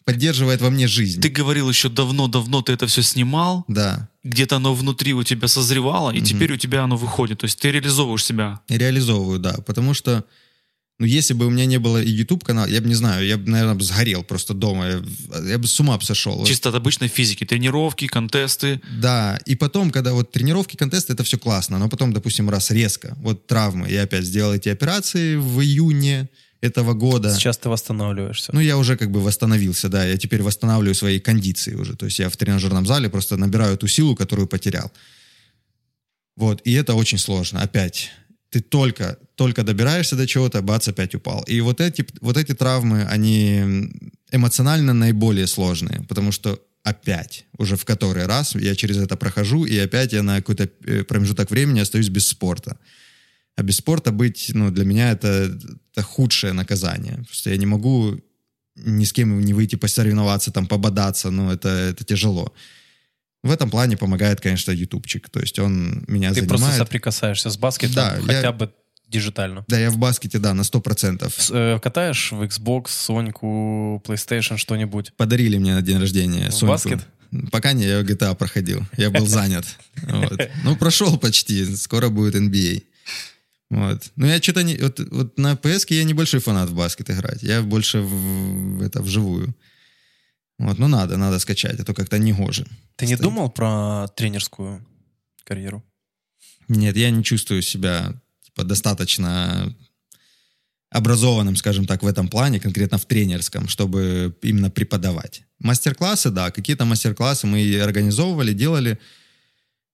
поддерживает 0.05 0.61
во 0.61 0.71
мне 0.71 0.89
жизнь. 0.89 1.21
Ты 1.21 1.29
говорил 1.29 1.69
еще 1.69 1.89
давно-давно, 1.89 2.63
ты 2.63 2.73
это 2.73 2.87
все 2.89 3.03
снимал, 3.03 3.65
Да, 3.69 4.09
где-то 4.25 4.57
оно 4.57 4.75
внутри 4.75 5.15
у 5.15 5.23
тебя 5.23 5.47
созревало, 5.47 6.11
и 6.11 6.17
Мгм. 6.19 6.25
теперь 6.27 6.53
у 6.53 6.57
тебя 6.57 6.83
оно 6.83 6.97
выходит. 6.97 7.39
То 7.39 7.45
есть 7.45 7.61
ты 7.61 7.71
реализовываешь 7.71 8.25
себя. 8.25 8.61
реализовываю, 8.69 9.39
да, 9.39 9.55
потому 9.67 9.95
что 9.95 10.25
ну, 10.99 11.05
если 11.05 11.35
бы 11.35 11.47
у 11.47 11.51
меня 11.51 11.67
не 11.67 11.79
было 11.79 12.03
и 12.03 12.09
YouTube-канала, 12.09 12.67
я 12.67 12.81
бы, 12.81 12.89
не 12.89 12.95
знаю, 12.95 13.27
я 13.27 13.37
бы, 13.37 13.51
наверное, 13.51 13.79
сгорел 13.81 14.25
просто 14.25 14.55
дома, 14.55 14.87
я, 14.87 15.03
я 15.51 15.59
бы 15.59 15.67
с 15.67 15.79
ума 15.79 15.99
бы 15.99 16.03
сошел. 16.03 16.43
Чисто 16.47 16.71
от 16.71 16.75
обычной 16.75 17.09
физики. 17.09 17.45
Тренировки, 17.45 18.07
контесты. 18.07 18.81
Да, 18.99 19.39
и 19.45 19.57
потом, 19.57 19.91
когда 19.91 20.15
вот 20.15 20.33
тренировки, 20.33 20.77
контесты, 20.77 21.13
это 21.13 21.23
все 21.23 21.39
классно, 21.39 21.79
но 21.79 21.91
потом, 21.91 22.15
допустим, 22.15 22.49
раз 22.49 22.71
резко, 22.71 23.15
вот 23.21 23.47
травмы, 23.47 23.91
я 23.91 24.03
опять 24.03 24.25
сделал 24.25 24.55
эти 24.55 24.71
операции 24.71 25.37
в 25.37 25.61
июне 25.61 26.31
этого 26.63 26.95
года. 26.95 27.35
Сейчас 27.35 27.59
ты 27.59 27.69
восстанавливаешься. 27.69 28.53
Ну, 28.55 28.61
я 28.61 28.79
уже 28.79 28.97
как 28.97 29.11
бы 29.11 29.21
восстановился, 29.21 29.91
да, 29.91 30.03
я 30.03 30.17
теперь 30.17 30.43
восстанавливаю 30.43 30.95
свои 30.95 31.21
кондиции 31.21 31.75
уже, 31.75 31.95
то 31.95 32.07
есть 32.07 32.19
я 32.19 32.31
в 32.31 32.37
тренажерном 32.39 32.87
зале 32.87 33.11
просто 33.11 33.37
набираю 33.37 33.77
ту 33.77 33.87
силу, 33.87 34.17
которую 34.17 34.49
потерял. 34.49 34.91
Вот, 36.37 36.63
и 36.65 36.73
это 36.73 36.95
очень 36.95 37.19
сложно, 37.19 37.61
опять. 37.61 38.13
Ты 38.51 38.61
только, 38.61 39.19
только 39.35 39.63
добираешься 39.63 40.17
до 40.17 40.27
чего-то, 40.27 40.63
бац, 40.63 40.89
опять 40.89 41.15
упал. 41.15 41.43
И 41.49 41.61
вот 41.61 41.81
эти, 41.81 42.07
вот 42.21 42.37
эти 42.37 42.55
травмы, 42.55 43.05
они 43.05 43.91
эмоционально 44.31 44.93
наиболее 44.93 45.47
сложные, 45.47 46.05
потому 46.09 46.33
что 46.33 46.61
опять, 46.83 47.47
уже 47.59 47.77
в 47.77 47.85
который 47.85 48.27
раз 48.27 48.55
я 48.55 48.75
через 48.77 48.99
это 48.99 49.17
прохожу, 49.17 49.65
и 49.65 49.77
опять 49.77 50.13
я 50.13 50.23
на 50.23 50.37
какой-то 50.37 50.71
э, 50.85 51.03
промежуток 51.03 51.51
времени 51.51 51.81
остаюсь 51.81 52.09
без 52.09 52.29
спорта. 52.29 52.79
А 53.57 53.63
без 53.63 53.77
спорта 53.77 54.13
быть, 54.13 54.51
ну, 54.55 54.71
для 54.71 54.85
меня 54.85 55.11
это, 55.11 55.59
это 55.93 56.03
худшее 56.03 56.53
наказание. 56.53 57.25
Что 57.31 57.51
я 57.51 57.57
не 57.57 57.67
могу 57.67 58.21
ни 58.77 59.05
с 59.05 59.13
кем 59.13 59.41
не 59.41 59.55
выйти 59.55 59.77
посоревноваться, 59.77 60.53
там, 60.53 60.67
пободаться, 60.67 61.31
ну, 61.31 61.51
это, 61.51 61.69
это 61.69 62.05
тяжело. 62.05 62.55
В 63.43 63.51
этом 63.51 63.71
плане 63.71 63.97
помогает, 63.97 64.41
конечно, 64.41 64.73
ютубчик. 64.73 65.29
То 65.29 65.41
есть 65.41 65.59
он 65.59 66.05
меня 66.09 66.31
ты 66.31 66.37
занимает. 66.37 66.49
просто 66.61 66.77
соприкасаешься 66.79 67.51
с 67.51 67.57
баскетом, 67.57 67.95
Да, 67.95 68.19
хотя 68.23 68.41
я- 68.41 68.53
бы 68.53 68.73
диджитально. 69.09 69.65
Да, 69.69 69.79
я 69.79 69.91
в 69.91 69.99
баскете, 69.99 70.39
да, 70.39 70.53
на 70.53 70.63
100%. 70.65 71.33
С- 71.39 71.51
э, 71.53 71.79
Катаешь 71.81 72.33
в 72.33 72.43
Xbox, 72.43 72.89
Соньку, 72.89 74.03
PlayStation, 74.05 74.57
что-нибудь? 74.57 75.13
Подарили 75.17 75.59
мне 75.59 75.75
на 75.75 75.83
день 75.83 75.99
рождения 75.99 76.49
В 76.49 76.55
Соньку. 76.55 76.67
баскет? 76.73 77.07
Пока 77.53 77.73
не, 77.73 77.85
я 77.85 78.01
GTA 78.03 78.35
проходил. 78.35 78.83
Я 78.97 79.11
был 79.11 79.27
занят. 79.27 79.65
Вот. 80.03 80.41
Ну, 80.65 80.77
прошел 80.77 81.17
почти. 81.19 81.65
Скоро 81.77 82.09
будет 82.09 82.35
NBA. 82.35 82.83
Вот. 83.71 84.11
Но 84.17 84.27
я 84.27 84.41
что-то 84.41 84.63
не... 84.63 84.77
Вот, 84.77 85.01
вот 85.11 85.39
на 85.39 85.55
PS 85.55 85.87
я 85.91 86.05
небольшой 86.05 86.41
фанат 86.41 86.71
в 86.71 86.75
баскет 86.75 87.11
играть. 87.11 87.43
Я 87.43 87.63
больше 87.63 87.99
в, 88.01 88.79
в 88.79 88.83
это 88.83 89.03
вживую. 89.03 89.55
Вот, 90.59 90.79
ну 90.79 90.89
надо, 90.89 91.17
надо 91.17 91.39
скачать, 91.39 91.81
а 91.81 91.85
то 91.85 91.95
как-то 91.95 92.19
не 92.19 92.33
гоже. 92.33 92.67
Ты 92.97 93.07
не 93.07 93.15
Стоит. 93.15 93.23
думал 93.23 93.51
про 93.51 94.09
тренерскую 94.17 94.87
карьеру? 95.45 95.85
Нет, 96.69 96.97
я 96.97 97.11
не 97.11 97.23
чувствую 97.23 97.63
себя 97.63 98.15
типа, 98.43 98.65
достаточно 98.65 99.75
образованным, 100.91 101.57
скажем 101.57 101.87
так, 101.87 102.03
в 102.03 102.07
этом 102.07 102.29
плане, 102.29 102.61
конкретно 102.61 102.97
в 102.99 103.05
тренерском, 103.05 103.69
чтобы 103.69 104.35
именно 104.43 104.71
преподавать. 104.71 105.43
Мастер-классы, 105.59 106.31
да, 106.31 106.51
какие-то 106.51 106.85
мастер-классы 106.85 107.47
мы 107.47 107.81
организовывали, 107.81 108.55
делали, 108.55 108.99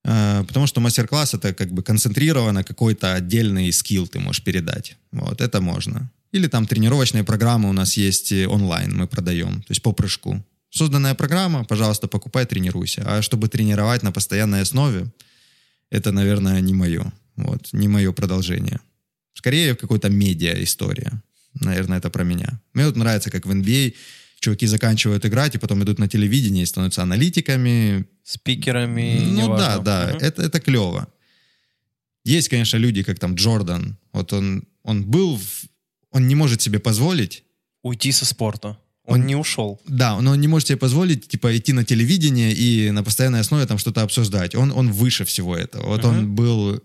э, 0.05 0.43
потому 0.47 0.67
что 0.67 0.81
мастер-класс 0.81 1.33
это 1.33 1.53
как 1.53 1.71
бы 1.71 1.83
концентрированно 1.83 2.63
какой-то 2.63 3.15
отдельный 3.15 3.71
скилл 3.71 4.07
ты 4.07 4.19
можешь 4.19 4.43
передать. 4.43 4.97
Вот, 5.11 5.41
это 5.41 5.61
можно. 5.61 6.11
Или 6.31 6.47
там 6.47 6.65
тренировочные 6.67 7.23
программы 7.23 7.69
у 7.69 7.73
нас 7.73 7.97
есть 7.97 8.31
и 8.31 8.45
онлайн, 8.45 8.95
мы 8.95 9.07
продаем, 9.07 9.61
то 9.61 9.71
есть 9.71 9.81
по 9.81 9.91
прыжку. 9.91 10.43
Созданная 10.77 11.13
программа, 11.13 11.63
пожалуйста, 11.65 12.07
покупай, 12.07 12.45
тренируйся. 12.45 13.03
А 13.05 13.21
чтобы 13.21 13.47
тренировать 13.47 14.01
на 14.03 14.11
постоянной 14.11 14.61
основе, 14.61 15.05
это, 15.91 16.11
наверное, 16.11 16.59
не 16.61 16.73
мое. 16.73 17.11
Вот, 17.35 17.69
не 17.73 17.87
мое 17.87 18.11
продолжение. 18.11 18.79
Скорее, 19.35 19.75
какой-то 19.75 20.09
медиа 20.09 20.63
история. 20.63 21.11
Наверное, 21.61 21.99
это 21.99 22.09
про 22.09 22.23
меня. 22.23 22.59
Мне 22.73 22.85
вот 22.87 22.95
нравится, 22.95 23.29
как 23.29 23.45
в 23.45 23.51
NBA 23.51 23.93
чуваки 24.39 24.65
заканчивают 24.67 25.25
играть 25.25 25.53
и 25.55 25.59
потом 25.59 25.83
идут 25.83 25.99
на 25.99 26.07
телевидение 26.07 26.63
и 26.63 26.65
становятся 26.65 27.03
аналитиками. 27.03 28.05
Спикерами. 28.23 29.19
Ну 29.21 29.41
неважно. 29.43 29.57
да, 29.57 29.77
да, 30.07 30.07
Мгм. 30.15 30.17
это, 30.25 30.41
это 30.41 30.59
клево. 30.59 31.07
Есть, 32.25 32.49
конечно, 32.49 32.77
люди, 32.77 33.03
как 33.03 33.19
там 33.19 33.35
Джордан. 33.35 33.97
Вот 34.11 34.33
он, 34.33 34.63
он 34.81 35.05
был, 35.05 35.37
в- 35.37 35.65
он 36.09 36.27
не 36.27 36.33
может 36.35 36.61
себе 36.61 36.79
позволить 36.79 37.43
Уйти 37.83 38.11
со 38.11 38.25
спорта. 38.25 38.77
Он, 39.05 39.19
Он- 39.21 39.25
не 39.27 39.35
ушел. 39.35 39.81
Да, 39.87 40.19
но 40.21 40.31
он 40.31 40.39
не 40.41 40.47
может 40.47 40.67
себе 40.69 40.77
позволить, 40.77 41.27
типа, 41.27 41.57
идти 41.57 41.73
на 41.73 41.83
телевидение 41.83 42.53
и 42.53 42.89
на 42.91 43.03
постоянной 43.03 43.41
основе 43.41 43.65
там 43.65 43.77
что-то 43.77 44.01
обсуждать. 44.01 44.55
Он, 44.55 44.71
он 44.71 44.91
выше 44.91 45.25
всего 45.25 45.57
этого. 45.57 45.87
Вот 45.87 46.05
он 46.05 46.17
Мгм. 46.23 46.35
был 46.35 46.81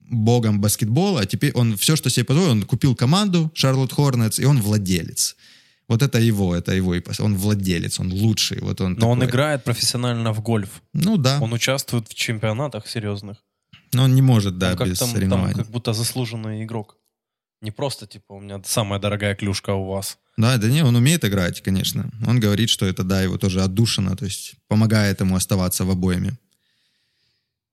богом 0.00 0.60
баскетбола, 0.60 1.20
а 1.20 1.26
теперь 1.26 1.52
он 1.52 1.76
все, 1.76 1.96
что 1.96 2.10
себе 2.10 2.24
позволил, 2.24 2.52
он 2.52 2.62
купил 2.62 2.94
команду 2.94 3.50
Шарлотт 3.54 3.92
Хорнетс, 3.92 4.38
и 4.38 4.44
он 4.46 4.60
владелец. 4.62 5.36
Вот 5.88 6.02
это 6.02 6.18
его, 6.18 6.54
это 6.54 6.72
его 6.74 6.94
и 6.94 7.02
Он 7.20 7.36
владелец, 7.36 8.00
он 8.00 8.12
лучший. 8.12 8.58
Вот 8.60 8.80
он 8.80 8.94
Но 8.94 9.10
он 9.10 9.20
такой. 9.20 9.30
играет 9.30 9.64
профессионально 9.64 10.32
в 10.32 10.40
гольф. 10.42 10.82
Ну 10.94 11.16
да, 11.16 11.38
Он 11.40 11.52
участвует 11.52 12.08
в 12.08 12.14
чемпионатах 12.14 12.86
серьезных. 12.88 13.36
но 13.92 14.04
он 14.04 14.14
не 14.14 14.22
может, 14.22 14.58
да, 14.58 14.72
он 14.72 14.76
как 14.78 14.88
без 14.88 14.98
там, 14.98 15.08
там 15.08 15.14
соревнований. 15.16 15.54
как 15.54 15.70
будто 15.70 15.92
заслуженный 15.92 16.64
игрок. 16.64 16.96
Не 17.62 17.70
просто, 17.70 18.06
типа, 18.06 18.32
у 18.34 18.40
меня 18.40 18.60
самая 18.64 19.00
дорогая 19.00 19.34
клюшка 19.34 19.74
у 19.74 19.86
вас. 19.86 20.18
Да, 20.36 20.58
да 20.58 20.68
не, 20.68 20.84
он 20.84 20.94
умеет 20.96 21.24
играть, 21.24 21.62
конечно. 21.62 22.10
Он 22.26 22.38
говорит, 22.40 22.68
что 22.68 22.86
это, 22.86 23.04
да, 23.04 23.22
его 23.22 23.38
тоже 23.38 23.62
отдушина, 23.62 24.16
то 24.16 24.26
есть 24.26 24.54
помогает 24.68 25.20
ему 25.20 25.34
оставаться 25.34 25.84
в 25.84 25.90
обоими. 25.90 26.34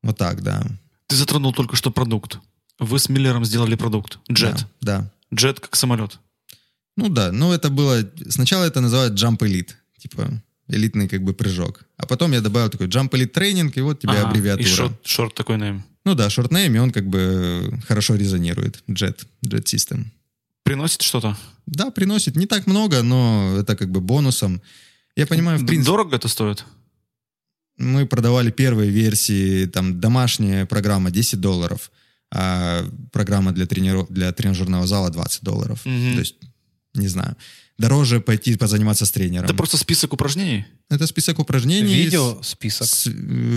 Вот 0.02 0.18
так, 0.18 0.41
да. 0.41 0.65
Ты 1.07 1.15
затронул 1.15 1.53
только 1.53 1.76
что 1.76 1.91
продукт. 1.91 2.40
Вы 2.80 2.99
с 2.99 3.10
Миллером 3.10 3.45
сделали 3.45 3.76
продукт. 3.76 4.19
Джет. 4.31 4.65
Да, 4.81 4.99
да. 4.99 5.11
Джет 5.34 5.60
как 5.60 5.76
самолет. 5.76 6.19
Ну 6.95 7.10
да, 7.10 7.31
ну 7.31 7.52
это 7.52 7.69
было... 7.69 8.10
Сначала 8.30 8.65
это 8.65 8.81
называют 8.81 9.14
Jump 9.14 9.40
Elite, 9.40 9.72
типа 9.98 10.41
элитный 10.68 11.07
как 11.07 11.23
бы 11.23 11.34
прыжок. 11.34 11.85
А 11.98 12.06
потом 12.06 12.31
я 12.31 12.41
добавил 12.41 12.69
такой 12.69 12.88
Jump 12.88 13.10
Elite 13.10 13.27
тренинг, 13.27 13.77
и 13.77 13.81
вот 13.81 13.99
тебе 13.99 14.14
Ага, 14.14 14.30
аббревиатура. 14.30 14.68
И 14.68 14.72
шорт, 14.72 14.94
шорт 15.06 15.35
такой 15.35 15.57
нейм. 15.57 15.84
Ну 16.06 16.15
да, 16.15 16.30
шортнейм, 16.30 16.76
и 16.76 16.77
он 16.77 16.91
как 16.91 17.07
бы 17.07 17.80
хорошо 17.88 18.15
резонирует. 18.15 18.84
Jet, 18.88 19.26
Jet 19.45 19.64
System. 19.64 20.06
Приносит 20.64 21.02
что-то? 21.02 21.38
Да, 21.65 21.91
приносит 21.91 22.35
не 22.35 22.45
так 22.45 22.68
много, 22.68 23.03
но 23.03 23.57
это 23.60 23.76
как 23.76 23.91
бы 23.91 24.02
бонусом. 24.02 24.61
Я 25.15 25.27
понимаю, 25.27 25.60
в 25.60 25.65
принципе, 25.65 25.85
Дорого 25.85 26.15
это 26.15 26.27
стоит? 26.27 26.65
мы 27.77 28.06
продавали 28.06 28.52
первые 28.52 28.91
версии, 28.91 29.65
там, 29.65 29.99
домашняя 29.99 30.65
программа 30.65 31.11
10 31.11 31.40
долларов, 31.40 31.91
а 32.31 32.85
программа 33.11 33.52
для, 33.52 33.65
трениров... 33.65 34.07
для 34.10 34.31
тренажерного 34.31 34.88
зала 34.88 35.10
20 35.10 35.44
долларов. 35.44 35.85
Мгм. 35.85 36.14
То 36.14 36.19
есть, 36.19 36.35
не 36.94 37.07
знаю. 37.07 37.35
Дороже 37.80 38.22
пойти 38.22 38.56
позаниматься 38.56 39.06
с 39.06 39.12
тренером. 39.12 39.45
Это 39.45 39.56
просто 39.56 39.78
список 39.78 40.14
упражнений? 40.14 40.66
Это 40.90 41.08
список 41.08 41.40
упражнений. 41.40 41.94
Видео 41.94 42.40
список. 42.44 42.88
с- 42.88 43.08
э, 43.08 43.12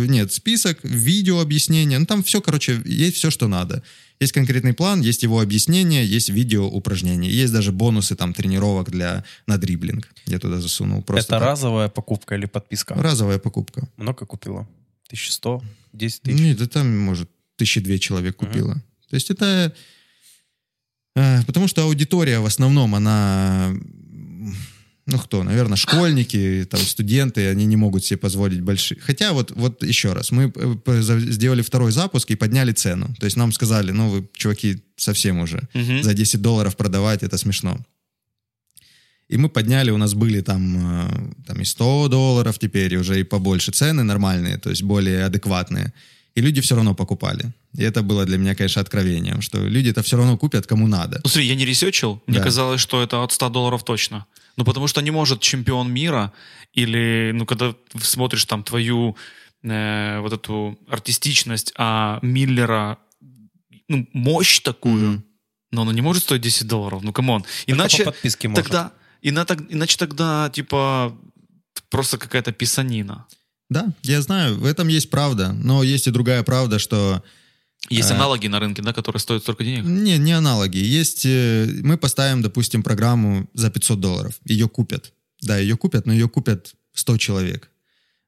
нет, 0.09 0.33
список, 0.33 0.79
видео 0.83 1.41
объяснения. 1.41 1.99
Ну, 1.99 2.07
там 2.07 2.23
все, 2.23 2.41
короче, 2.41 2.81
есть 2.87 3.17
все, 3.17 3.31
что 3.31 3.47
надо. 3.47 3.83
Есть 4.19 4.33
конкретный 4.33 4.73
план, 4.73 5.03
есть 5.03 5.23
его 5.23 5.41
объяснение, 5.41 6.07
есть 6.07 6.31
видео 6.31 6.67
упражнения. 6.67 7.29
Есть 7.31 7.53
даже 7.53 7.73
бонусы 7.73 8.17
там 8.17 8.33
тренировок 8.33 8.91
для 8.91 9.23
на 9.47 9.59
дриблинг. 9.59 10.09
Я 10.25 10.39
туда 10.39 10.61
засунул. 10.61 11.03
Просто 11.03 11.35
Это 11.35 11.39
так. 11.45 11.51
разовая 11.51 11.89
покупка 11.91 12.37
или 12.37 12.47
подписка? 12.47 12.95
разовая 12.95 13.39
покупка. 13.39 13.87
Много 13.99 14.25
купила? 14.25 14.67
1100? 15.09 15.63
10 15.93 16.23
тысяч? 16.23 16.41
Нет, 16.41 16.57
да 16.57 16.67
там, 16.67 16.99
может, 16.99 17.29
тысячи 17.57 17.81
две 17.81 17.99
человек 17.99 18.37
купила. 18.37 18.75
То 19.11 19.15
есть 19.15 19.31
это... 19.31 19.75
э, 21.17 21.43
потому 21.47 21.69
что 21.69 21.83
аудитория 21.83 22.39
в 22.41 22.47
основном, 22.47 22.95
она... 22.95 23.75
Ну 25.09 25.19
кто, 25.19 25.45
наверное, 25.45 25.77
школьники, 25.77 26.67
там, 26.69 26.81
студенты, 26.81 27.49
они 27.49 27.65
не 27.67 27.77
могут 27.77 28.05
себе 28.05 28.17
позволить 28.19 28.61
большие... 28.61 28.99
Хотя 29.01 29.33
вот, 29.33 29.53
вот 29.55 29.85
еще 29.85 30.13
раз, 30.13 30.33
мы 30.33 30.53
э, 30.55 31.03
сделали 31.31 31.63
второй 31.63 31.93
запуск 31.93 32.31
и 32.31 32.37
подняли 32.37 32.73
цену. 32.73 33.15
То 33.21 33.27
есть 33.27 33.37
нам 33.37 33.53
сказали, 33.53 33.93
ну 33.93 34.09
вы, 34.09 34.29
чуваки, 34.35 34.83
совсем 34.97 35.39
уже 35.39 35.69
Мгм. 35.75 36.03
за 36.03 36.13
10 36.15 36.43
долларов 36.43 36.77
продавать, 36.77 37.23
это 37.23 37.39
смешно. 37.39 37.79
И 39.29 39.37
мы 39.39 39.49
подняли, 39.49 39.91
у 39.91 39.97
нас 39.99 40.15
были 40.15 40.41
там, 40.41 40.77
э, 40.77 41.33
там 41.47 41.61
и 41.61 41.65
100 41.65 42.09
долларов 42.09 42.59
теперь, 42.59 42.93
и 42.95 42.97
уже 42.99 43.21
и 43.21 43.25
побольше 43.25 43.73
цены 43.73 44.03
нормальные, 44.03 44.59
то 44.59 44.71
есть 44.71 44.83
более 44.83 45.25
адекватные. 45.25 45.93
И 46.37 46.41
люди 46.43 46.61
все 46.61 46.75
равно 46.75 46.95
покупали. 46.95 47.53
И 47.79 47.83
это 47.83 48.03
было 48.03 48.25
для 48.25 48.39
меня, 48.39 48.55
конечно, 48.55 48.83
откровением, 48.83 49.41
что 49.41 49.59
люди 49.59 49.89
это 49.91 50.03
все 50.03 50.17
равно 50.17 50.37
купят, 50.37 50.67
кому 50.67 50.87
надо. 50.87 51.21
Ну, 51.25 51.31
смотри, 51.31 51.47
я 51.49 51.55
не 51.55 51.65
ресечил. 51.65 52.21
Мне 52.27 52.39
Да. 52.39 52.45
казалось, 52.45 52.81
что 52.81 53.03
это 53.03 53.23
от 53.23 53.33
100 53.33 53.49
долларов 53.49 53.85
точно. 53.85 54.27
Ну, 54.57 54.65
потому 54.65 54.87
что 54.87 55.03
не 55.03 55.11
может 55.11 55.41
чемпион 55.41 55.93
мира 55.93 56.33
или, 56.73 57.31
ну, 57.35 57.45
когда 57.47 57.75
смотришь 58.01 58.45
там 58.47 58.63
твою 58.63 59.17
э, 59.63 60.21
вот 60.21 60.33
эту 60.33 60.79
артистичность, 60.89 61.73
а 61.77 62.19
Миллера, 62.23 62.99
ну, 63.89 64.07
мощь 64.13 64.61
такую, 64.61 65.11
Мгм. 65.11 65.25
но 65.73 65.83
она 65.83 65.93
не 65.93 66.01
может 66.03 66.23
стоить 66.23 66.43
10 66.43 66.67
долларов. 66.69 67.03
Ну, 67.03 67.13
come 67.13 67.30
on. 67.30 67.43
Только 67.43 67.73
Иначе 67.73 68.05
по 68.05 68.13
подписке 68.13 68.49
может. 68.49 68.65
тогда, 68.65 68.93
ина- 69.23 69.45
так- 69.45 69.63
иначе 69.69 69.97
тогда, 69.99 70.49
типа, 70.51 71.17
просто 71.91 72.17
какая-то 72.19 72.53
писанина. 72.53 73.27
Да, 73.69 73.87
я 74.03 74.23
знаю, 74.23 74.57
в 74.59 74.65
этом 74.65 74.89
есть 74.89 75.11
правда, 75.11 75.53
но 75.53 75.83
есть 75.83 76.07
и 76.07 76.11
другая 76.13 76.43
правда, 76.45 76.79
что 76.79 77.23
Есть 77.91 78.11
А. 78.11 78.15
аналоги 78.15 78.49
на 78.49 78.61
рынке, 78.61 78.83
да, 78.83 78.93
которые 78.93 79.21
стоят 79.21 79.43
столько 79.43 79.65
денег. 79.65 79.85
Не, 79.85 80.19
не 80.19 80.33
аналоги. 80.33 80.79
Есть, 80.79 81.25
э, 81.25 81.67
мы 81.83 81.97
поставим, 81.97 82.43
допустим, 82.43 82.83
программу 82.83 83.49
за 83.55 83.71
500 83.71 84.01
долларов. 84.01 84.35
Ее 84.45 84.69
купят. 84.69 85.13
Да, 85.43 85.59
ее 85.59 85.77
купят, 85.77 86.07
но 86.07 86.13
ее 86.13 86.29
купят 86.29 86.75
100 86.95 87.19
человек. 87.19 87.71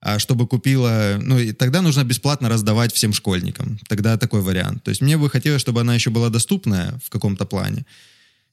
А 0.00 0.18
чтобы 0.18 0.46
купила... 0.46 1.18
Ну, 1.20 1.38
и 1.38 1.52
тогда 1.52 1.82
нужно 1.82 2.04
бесплатно 2.04 2.48
раздавать 2.48 2.92
всем 2.92 3.12
школьникам. 3.12 3.78
Тогда 3.88 4.16
такой 4.16 4.42
вариант. 4.42 4.84
То 4.84 4.90
есть 4.90 5.00
мне 5.00 5.16
бы 5.16 5.28
хотелось, 5.28 5.60
чтобы 5.60 5.80
она 5.80 5.94
еще 5.94 6.10
была 6.10 6.28
доступная 6.28 7.00
в 7.04 7.10
каком-то 7.10 7.46
плане. 7.46 7.84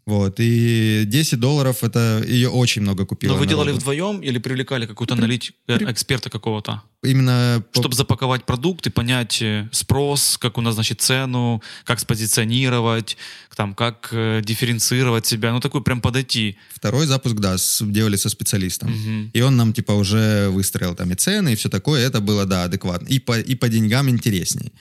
Вот. 0.06 0.36
И 0.40 1.03
10 1.07 1.40
долларов, 1.40 1.84
это 1.84 2.23
ее 2.27 2.49
очень 2.49 2.84
много 2.84 3.06
купило. 3.07 3.34
Но 3.34 3.40
вы 3.40 3.48
делали 3.48 3.69
народу. 3.69 3.82
вдвоем 3.82 4.22
или 4.22 4.38
привлекали 4.38 4.86
какую-то 4.86 5.15
аналитику, 5.15 5.57
при- 5.65 5.91
эксперта 5.91 6.30
какого-то? 6.30 6.84
Именно... 7.03 7.64
по- 7.73 7.82
Чтобы 7.82 7.95
запаковать 7.95 8.45
продукт 8.45 8.86
и 8.86 8.91
понять 8.91 9.41
э, 9.41 9.68
спрос, 9.72 10.38
как 10.40 10.57
у 10.60 10.61
нас, 10.61 10.76
значит, 10.76 11.02
цену, 11.02 11.61
как 11.86 11.99
спозиционировать, 11.99 13.18
там, 13.56 13.73
как 13.73 14.10
э, 14.11 14.41
дифференцировать 14.44 15.26
себя, 15.26 15.52
ну, 15.53 15.60
такой 15.60 15.82
прям 15.82 16.02
подойти. 16.02 16.57
Второй 16.73 17.07
запуск, 17.07 17.36
да, 17.38 17.57
с- 17.57 17.82
делали 17.84 18.15
со 18.18 18.30
специалистом. 18.30 18.91
Мгм. 18.91 19.32
И 19.34 19.41
он 19.41 19.56
нам, 19.56 19.73
типа, 19.73 19.94
уже 19.94 20.49
выстроил 20.49 20.94
там 20.95 21.11
и 21.11 21.15
цены, 21.15 21.53
и 21.53 21.56
все 21.56 21.69
такое. 21.69 22.06
Это 22.06 22.19
было, 22.22 22.45
да, 22.45 22.64
адекватно. 22.65 23.07
И 23.07 23.19
по, 23.19 23.40
и 23.40 23.56
по 23.56 23.69
деньгам 23.69 24.10
интересней, 24.10 24.72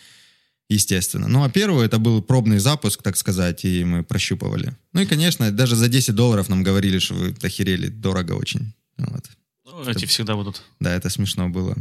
естественно. 0.74 1.28
Ну, 1.28 1.42
а 1.42 1.48
первый 1.48 1.86
это 1.86 1.98
был 1.98 2.22
пробный 2.22 2.58
запуск, 2.58 3.02
так 3.02 3.16
сказать, 3.16 3.64
и 3.64 3.84
мы 3.84 4.02
прощупывали. 4.02 4.76
Ну 4.92 5.00
и, 5.00 5.06
конечно, 5.06 5.50
даже 5.50 5.76
за 5.76 5.88
10 5.88 6.14
долларов 6.14 6.48
нам 6.48 6.62
говорили, 6.62 6.98
что 6.98 7.14
вы 7.14 7.34
охерели, 7.42 7.88
дорого 7.88 8.32
очень. 8.32 8.72
Вот. 8.98 9.24
Ну, 9.64 9.90
эти 9.90 10.04
всегда 10.06 10.34
будут. 10.34 10.62
Да, 10.80 10.94
это 10.94 11.10
смешно 11.10 11.48
было. 11.48 11.76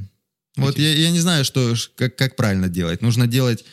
Вот 0.55 0.77
я, 0.77 0.93
я 0.93 1.11
не 1.11 1.19
знаю, 1.19 1.45
что, 1.45 1.73
как, 1.95 2.15
как 2.15 2.35
правильно 2.35 2.69
делать. 2.69 3.01
Нужно 3.01 3.27
делать 3.27 3.65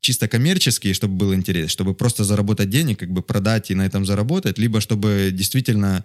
чисто 0.00 0.28
коммерческие, 0.28 0.94
чтобы 0.94 1.14
был 1.14 1.34
интерес, 1.34 1.70
чтобы 1.70 1.94
просто 1.94 2.24
заработать 2.24 2.70
денег, 2.70 2.98
как 2.98 3.10
бы 3.10 3.22
продать 3.22 3.70
и 3.70 3.74
на 3.74 3.84
этом 3.84 4.06
заработать, 4.06 4.58
либо 4.58 4.80
чтобы 4.80 5.30
действительно, 5.32 6.04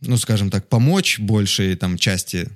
ну, 0.00 0.16
скажем 0.16 0.50
так, 0.50 0.68
помочь 0.68 1.18
большей 1.18 1.76
там 1.76 1.98
части 1.98 2.48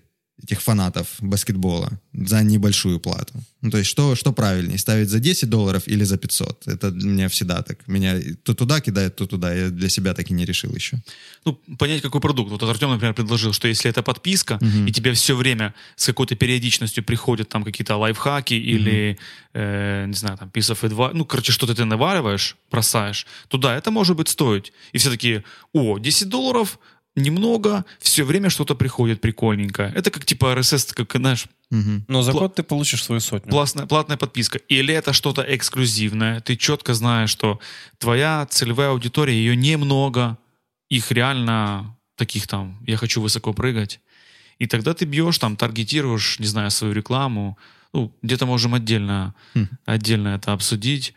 этих 0.42 0.60
фанатов 0.60 1.06
баскетбола 1.20 1.90
за 2.12 2.42
небольшую 2.42 2.98
плату. 3.00 3.34
Ну, 3.60 3.70
то 3.70 3.78
есть 3.78 3.90
что, 3.90 4.16
что 4.16 4.32
правильнее, 4.32 4.78
ставить 4.78 5.08
за 5.08 5.20
10 5.20 5.48
долларов 5.48 5.82
или 5.86 6.02
за 6.04 6.16
500? 6.16 6.66
Это 6.66 6.90
для 6.90 7.08
меня 7.08 7.28
всегда 7.28 7.62
так. 7.62 7.86
Меня 7.86 8.16
то 8.42 8.54
туда 8.54 8.80
кидает, 8.80 9.14
то 9.14 9.26
туда. 9.26 9.54
Я 9.54 9.68
для 9.70 9.88
себя 9.88 10.14
так 10.14 10.30
и 10.30 10.34
не 10.34 10.44
решил 10.44 10.74
еще. 10.74 10.98
Ну, 11.44 11.52
понять, 11.78 12.02
какой 12.02 12.20
продукт. 12.20 12.50
Вот 12.50 12.62
Артем, 12.62 12.90
например, 12.90 13.14
предложил, 13.14 13.52
что 13.52 13.68
если 13.68 13.88
это 13.90 14.02
подписка, 14.02 14.58
Мгм. 14.60 14.86
и 14.86 14.92
тебе 14.92 15.12
все 15.12 15.36
время 15.36 15.74
с 15.96 16.06
какой-то 16.06 16.34
периодичностью 16.34 17.04
приходят 17.04 17.48
там 17.48 17.62
какие-то 17.62 17.96
лайфхаки 17.96 18.54
или, 18.54 19.18
э, 19.54 20.06
не 20.06 20.14
знаю, 20.14 20.38
там, 20.38 20.48
piece 20.48 20.72
of 20.74 20.80
advice, 20.88 21.12
ну, 21.14 21.24
короче, 21.24 21.52
что-то 21.52 21.74
ты 21.74 21.84
навариваешь, 21.84 22.56
бросаешь, 22.70 23.26
то 23.48 23.58
да, 23.58 23.76
это 23.76 23.92
может 23.92 24.16
быть 24.16 24.28
стоить. 24.28 24.72
И 24.92 24.98
все 24.98 25.10
такие, 25.10 25.44
о, 25.72 25.98
10 25.98 26.28
долларов, 26.28 26.78
немного, 27.16 27.84
все 27.98 28.24
время 28.24 28.48
что-то 28.50 28.74
приходит 28.74 29.20
прикольненькое. 29.20 29.92
Это 29.94 30.10
как 30.10 30.24
типа 30.24 30.54
RSS, 30.54 30.94
как, 30.94 31.12
знаешь, 31.14 31.46
Мгм. 31.70 32.04
Но 32.06 32.20
за 32.22 32.32
Пла- 32.32 32.40
год 32.40 32.54
ты 32.56 32.62
получишь 32.62 33.02
свою 33.02 33.20
сотню. 33.20 33.50
платная, 33.50 33.86
платная 33.86 34.18
подписка. 34.18 34.58
Или 34.68 34.92
это 34.92 35.14
что-то 35.14 35.40
эксклюзивное. 35.42 36.40
Ты 36.40 36.56
четко 36.56 36.92
знаешь, 36.92 37.30
что 37.30 37.60
твоя 37.96 38.46
целевая 38.50 38.90
аудитория, 38.90 39.32
ее 39.34 39.56
немного. 39.56 40.36
Их 40.90 41.10
реально 41.12 41.96
таких 42.16 42.46
там, 42.46 42.78
я 42.86 42.98
хочу 42.98 43.22
высоко 43.22 43.54
прыгать. 43.54 44.00
И 44.58 44.66
тогда 44.66 44.92
ты 44.92 45.06
бьешь, 45.06 45.38
там, 45.38 45.56
таргетируешь, 45.56 46.38
не 46.40 46.46
знаю, 46.46 46.70
свою 46.70 46.92
рекламу. 46.92 47.56
Ну, 47.94 48.14
где-то 48.20 48.44
можем 48.44 48.74
отдельно, 48.74 49.34
Хм. 49.54 49.68
отдельно 49.86 50.28
это 50.28 50.52
обсудить. 50.52 51.14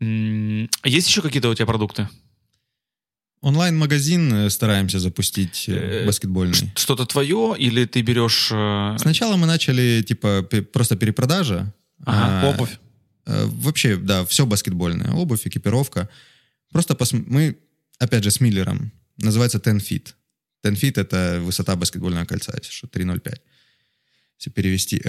М, 0.00 0.70
Есть 0.84 1.08
еще 1.08 1.20
какие-то 1.20 1.50
у 1.50 1.54
тебя 1.54 1.66
продукты? 1.66 2.08
Онлайн-магазин 3.40 4.32
э, 4.34 4.50
стараемся 4.50 4.98
запустить 4.98 5.64
э, 5.68 5.72
Э, 6.02 6.06
баскетбольный. 6.06 6.72
Что-то 6.76 7.06
твое 7.06 7.54
или 7.58 7.84
ты 7.84 8.02
берешь... 8.02 8.48
Сначала 9.00 9.36
мы 9.36 9.46
начали, 9.46 10.02
типа, 10.02 10.42
просто 10.72 10.96
перепродажа. 10.96 11.72
Ага, 12.04 12.48
А, 12.48 12.50
Обувь. 12.50 12.78
Вообще, 13.26 13.96
да, 13.96 14.24
все 14.24 14.46
баскетбольное. 14.46 15.12
Обувь, 15.12 15.46
экипировка. 15.46 16.08
Просто 16.72 16.94
пос- 16.94 17.24
мы, 17.26 17.58
опять 17.98 18.24
же, 18.24 18.30
с 18.30 18.40
Миллером. 18.40 18.90
Называется 19.18 19.60
10 19.60 19.82
feet. 19.82 20.14
10 20.64 20.82
feet— 20.82 21.00
это 21.00 21.40
высота 21.42 21.76
баскетбольного 21.76 22.24
кольца, 22.24 22.52
если 22.56 22.72
что, 22.72 22.86
3,05. 22.86 23.36
Если 24.38 24.50
перевести. 24.50 25.02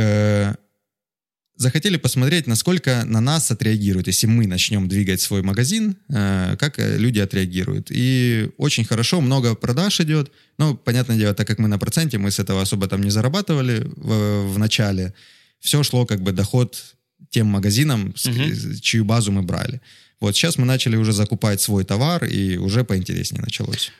Захотели 1.60 1.98
посмотреть, 1.98 2.48
насколько 2.48 3.04
на 3.06 3.20
нас 3.20 3.52
отреагируют, 3.52 4.08
если 4.08 4.28
мы 4.28 4.48
начнем 4.48 4.88
двигать 4.88 5.20
свой 5.20 5.42
магазин, 5.42 5.98
э, 6.08 6.56
как 6.58 6.80
э, 6.80 6.98
люди 6.98 7.20
отреагируют. 7.20 7.92
И 7.92 8.50
очень 8.58 8.86
хорошо, 8.86 9.20
много 9.20 9.56
продаж 9.56 10.00
идет. 10.00 10.32
Ну, 10.58 10.76
понятное 10.78 11.18
дело, 11.18 11.34
так 11.34 11.46
как 11.48 11.60
мы 11.60 11.68
на 11.68 11.78
проценте, 11.78 12.18
мы 12.18 12.32
с 12.32 12.40
этого 12.40 12.62
особо 12.62 12.88
там 12.88 13.04
не 13.04 13.10
зарабатывали 13.10 13.84
в, 13.98 14.54
в 14.54 14.58
начале. 14.58 15.14
Все 15.60 15.84
шло 15.84 16.06
как 16.06 16.22
бы 16.22 16.32
доход 16.32 16.96
тем 17.30 17.48
магазинам, 17.48 18.14
Мгм. 18.26 18.80
чью 18.80 19.04
базу 19.04 19.34
мы 19.34 19.42
брали. 19.42 19.82
Вот 20.22 20.36
сейчас 20.38 20.58
мы 20.58 20.66
начали 20.66 20.96
уже 20.96 21.12
закупать 21.12 21.60
свой 21.60 21.84
товар, 21.84 22.24
и 22.24 22.56
уже 22.58 22.86
поинтереснее 22.86 23.42
началось. 23.44 23.92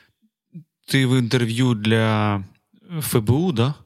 Ты 0.86 1.06
в 1.06 1.18
интервью 1.18 1.74
для 1.74 2.42
ФБУ, 3.00 3.52
да? 3.52 3.76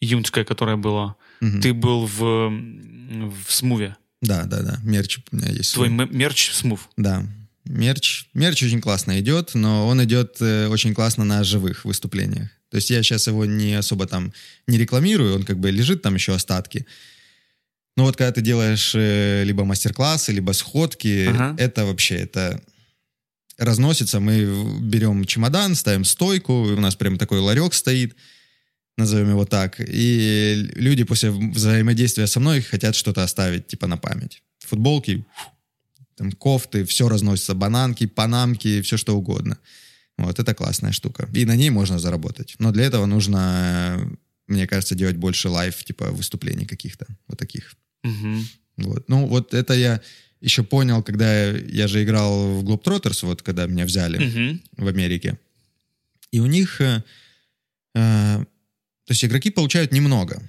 Июньская, 0.00 0.44
которая 0.44 0.76
была. 0.76 1.16
Мгм. 1.40 1.60
Ты 1.60 1.72
был 1.74 2.06
в, 2.06 2.50
в 2.50 3.52
смуве. 3.52 3.96
Да, 4.20 4.44
да, 4.44 4.62
да. 4.62 4.80
Мерч 4.82 5.18
у 5.30 5.36
меня 5.36 5.48
есть. 5.48 5.74
Твой 5.74 5.88
мерч 5.88 6.50
смув. 6.52 6.88
Да. 6.96 7.24
Мерч, 7.64 8.26
мерч 8.34 8.62
очень 8.62 8.80
классно 8.80 9.20
идет, 9.20 9.54
но 9.54 9.86
он 9.86 10.02
идет 10.02 10.36
э, 10.40 10.68
очень 10.68 10.94
классно 10.94 11.24
на 11.24 11.44
живых 11.44 11.84
выступлениях. 11.84 12.48
То 12.70 12.76
есть 12.76 12.90
я 12.90 13.02
сейчас 13.02 13.26
его 13.26 13.44
не 13.44 13.74
особо 13.74 14.06
там 14.06 14.32
не 14.66 14.78
рекламирую, 14.78 15.34
он 15.36 15.44
как 15.44 15.58
бы 15.58 15.70
лежит 15.70 16.02
там 16.02 16.14
еще 16.14 16.34
остатки. 16.34 16.86
Но 17.96 18.04
вот 18.04 18.16
когда 18.16 18.32
ты 18.32 18.40
делаешь 18.40 18.92
э, 18.94 19.44
либо 19.44 19.64
мастер-классы, 19.64 20.32
либо 20.32 20.52
сходки, 20.52 21.26
Ага. 21.28 21.54
это 21.58 21.84
вообще, 21.84 22.16
это 22.16 22.60
разносится. 23.58 24.20
Мы 24.20 24.80
берем 24.80 25.24
чемодан, 25.24 25.74
ставим 25.74 26.04
стойку, 26.04 26.52
у 26.52 26.80
нас 26.80 26.94
прям 26.96 27.18
такой 27.18 27.40
ларек 27.40 27.74
стоит, 27.74 28.16
назовем 28.98 29.30
его 29.30 29.44
так, 29.44 29.76
и 29.80 30.70
люди 30.74 31.04
после 31.04 31.30
взаимодействия 31.30 32.26
со 32.26 32.40
мной 32.40 32.60
хотят 32.60 32.94
что-то 32.94 33.22
оставить, 33.22 33.66
типа 33.66 33.86
на 33.86 33.96
память. 33.96 34.42
Футболки, 34.58 35.24
там 36.16 36.32
кофты, 36.32 36.84
все 36.84 37.08
разносится, 37.08 37.54
бананки, 37.54 38.06
панамки, 38.06 38.82
все 38.82 38.96
что 38.96 39.16
угодно. 39.16 39.56
Вот, 40.18 40.38
это 40.40 40.52
классная 40.54 40.92
штука. 40.92 41.28
И 41.32 41.44
на 41.44 41.56
ней 41.56 41.70
можно 41.70 41.98
заработать. 41.98 42.56
Но 42.58 42.72
для 42.72 42.84
этого 42.84 43.06
нужно, 43.06 44.10
мне 44.48 44.66
кажется, 44.66 44.94
делать 44.96 45.16
больше 45.16 45.48
live, 45.48 45.84
типа 45.84 46.10
выступлений 46.10 46.66
каких-то, 46.66 47.06
вот 47.28 47.38
таких. 47.38 47.74
Мгм. 48.02 48.48
Вот. 48.78 49.08
Ну, 49.08 49.26
вот 49.26 49.54
это 49.54 49.74
я 49.74 50.00
еще 50.40 50.62
понял, 50.62 51.02
когда 51.04 51.44
я, 51.44 51.56
я 51.58 51.88
же 51.88 52.02
играл 52.02 52.60
в 52.60 52.64
Globetrotters, 52.64 53.26
вот 53.26 53.42
когда 53.42 53.66
меня 53.66 53.84
взяли 53.84 54.18
Мгм. 54.18 54.60
в 54.76 54.86
Америке. 54.88 55.38
И 56.32 56.40
у 56.40 56.46
них... 56.46 56.80
э, 56.80 57.02
э, 57.94 58.44
то 59.08 59.12
есть 59.12 59.24
игроки 59.24 59.48
получают 59.48 59.90
немного, 59.90 60.42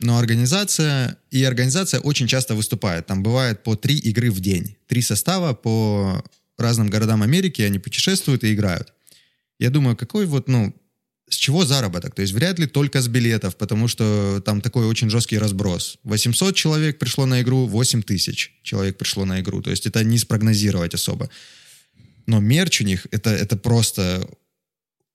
но 0.00 0.18
организация... 0.18 1.16
И 1.30 1.44
организация 1.44 2.00
очень 2.00 2.26
часто 2.26 2.56
выступает. 2.56 3.06
Там 3.06 3.22
бывает 3.22 3.62
по 3.62 3.76
три 3.76 3.96
игры 3.98 4.32
в 4.32 4.40
день. 4.40 4.76
Три 4.88 5.00
состава 5.00 5.54
по 5.54 6.24
разным 6.58 6.90
городам 6.90 7.22
Америки, 7.22 7.62
они 7.62 7.78
путешествуют 7.78 8.42
и 8.42 8.52
играют. 8.52 8.92
Я 9.60 9.70
думаю, 9.70 9.96
какой 9.96 10.26
вот, 10.26 10.48
ну, 10.48 10.74
с 11.28 11.36
чего 11.36 11.64
заработок? 11.64 12.16
То 12.16 12.22
есть 12.22 12.34
вряд 12.34 12.58
ли 12.58 12.66
только 12.66 13.00
с 13.00 13.06
билетов, 13.06 13.54
потому 13.54 13.86
что 13.86 14.42
там 14.44 14.60
такой 14.60 14.86
очень 14.86 15.08
жесткий 15.08 15.38
разброс. 15.38 15.98
800 16.02 16.56
человек 16.56 16.98
пришло 16.98 17.26
на 17.26 17.42
игру, 17.42 17.66
8 17.66 18.02
тысяч 18.02 18.58
человек 18.64 18.98
пришло 18.98 19.24
на 19.24 19.38
игру. 19.40 19.62
То 19.62 19.70
есть 19.70 19.86
это 19.86 20.02
не 20.02 20.18
спрогнозировать 20.18 20.94
особо. 20.94 21.30
Но 22.26 22.40
мерч 22.40 22.80
у 22.80 22.84
них, 22.84 23.06
это, 23.12 23.30
это 23.30 23.56
просто... 23.56 24.28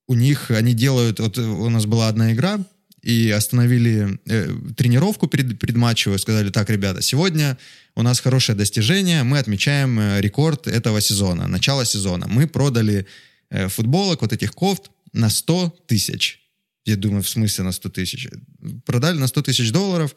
У 0.08 0.14
них, 0.14 0.50
они 0.50 0.72
делают... 0.72 1.20
Вот 1.20 1.36
у 1.36 1.68
нас 1.68 1.84
была 1.84 2.08
одна 2.08 2.32
игра, 2.32 2.64
и 3.06 3.30
остановили 3.30 4.18
э, 4.26 4.72
тренировку 4.76 5.28
перед, 5.28 5.58
предматчевую, 5.60 6.18
сказали, 6.18 6.50
так, 6.50 6.70
ребята, 6.70 7.02
сегодня 7.02 7.56
у 7.94 8.02
нас 8.02 8.20
хорошее 8.20 8.58
достижение, 8.58 9.22
мы 9.22 9.38
отмечаем 9.38 10.00
э, 10.00 10.20
рекорд 10.20 10.66
этого 10.66 11.00
сезона, 11.00 11.46
начало 11.46 11.84
сезона. 11.84 12.26
Мы 12.26 12.48
продали 12.48 13.06
э, 13.50 13.68
футболок, 13.68 14.22
вот 14.22 14.32
этих 14.32 14.52
кофт 14.52 14.90
на 15.12 15.30
100 15.30 15.84
тысяч. 15.86 16.40
Я 16.84 16.96
думаю, 16.96 17.22
в 17.22 17.28
смысле 17.28 17.64
на 17.64 17.72
100 17.72 17.88
тысяч? 17.90 18.28
Продали 18.84 19.18
на 19.18 19.28
100 19.28 19.42
тысяч 19.42 19.70
долларов, 19.70 20.16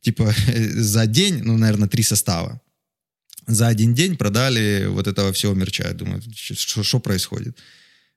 типа 0.00 0.34
за 0.74 1.06
день, 1.06 1.40
ну, 1.44 1.56
наверное, 1.56 1.88
три 1.88 2.02
состава. 2.02 2.60
За 3.46 3.68
один 3.68 3.94
день 3.94 4.16
продали 4.16 4.86
вот 4.88 5.06
этого 5.06 5.32
всего 5.32 5.54
мерча. 5.54 5.84
Я 5.86 5.94
думаю, 5.94 6.20
что 6.34 6.98
происходит? 6.98 7.56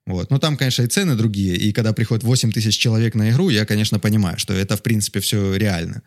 Вот. 0.08 0.32
Ну, 0.32 0.40
там, 0.40 0.56
конечно, 0.58 0.84
и 0.84 0.88
цены 0.88 1.16
другие. 1.16 1.56
И 1.58 1.74
когда 1.74 1.92
приходит 1.92 2.24
8 2.24 2.52
тысяч 2.54 2.78
человек 2.78 3.14
на 3.16 3.30
игру, 3.30 3.50
я, 3.50 3.66
конечно, 3.66 4.00
понимаю, 4.00 4.40
что 4.40 4.54
это, 4.54 4.76
в 4.78 4.82
принципе, 4.82 5.20
все 5.20 5.54
реально. 5.56 6.02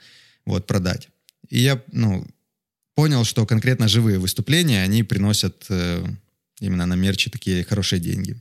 Вот, 0.46 0.66
продать. 0.66 1.08
И 1.50 1.60
я, 1.60 1.82
ну, 1.92 2.26
понял, 2.94 3.24
что 3.24 3.44
конкретно 3.46 3.88
живые 3.88 4.18
выступления, 4.18 4.82
они 4.82 5.02
приносят 5.02 5.66
э, 5.68 6.02
именно 6.60 6.86
на 6.86 6.94
мерче 6.96 7.30
такие 7.30 7.62
хорошие 7.62 8.00
деньги. 8.00 8.36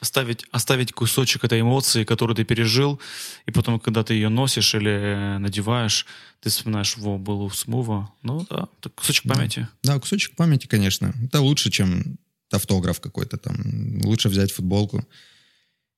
Оставить, 0.00 0.44
оставить 0.52 0.92
кусочек 0.92 1.44
этой 1.44 1.62
эмоции, 1.62 2.04
которую 2.04 2.36
ты 2.36 2.44
пережил, 2.44 3.00
и 3.46 3.50
потом, 3.50 3.80
когда 3.80 4.04
ты 4.04 4.12
ее 4.12 4.28
носишь 4.28 4.74
или 4.74 4.90
э, 4.90 5.38
надеваешь, 5.38 6.04
ты 6.42 6.50
вспоминаешь, 6.50 6.98
во, 6.98 7.16
был 7.16 7.40
у 7.40 7.50
Смува. 7.50 8.12
Ну 8.22 8.46
да, 8.50 8.68
кусочек 8.94 9.24
Да. 9.24 9.34
памяти. 9.34 9.68
Да, 9.82 9.98
кусочек 9.98 10.36
памяти, 10.36 10.66
конечно. 10.66 11.14
Это 11.24 11.40
лучше, 11.40 11.70
чем 11.70 12.18
автограф 12.50 13.00
какой-то 13.00 13.36
там. 13.36 14.00
Лучше 14.04 14.28
взять 14.28 14.52
футболку. 14.52 15.04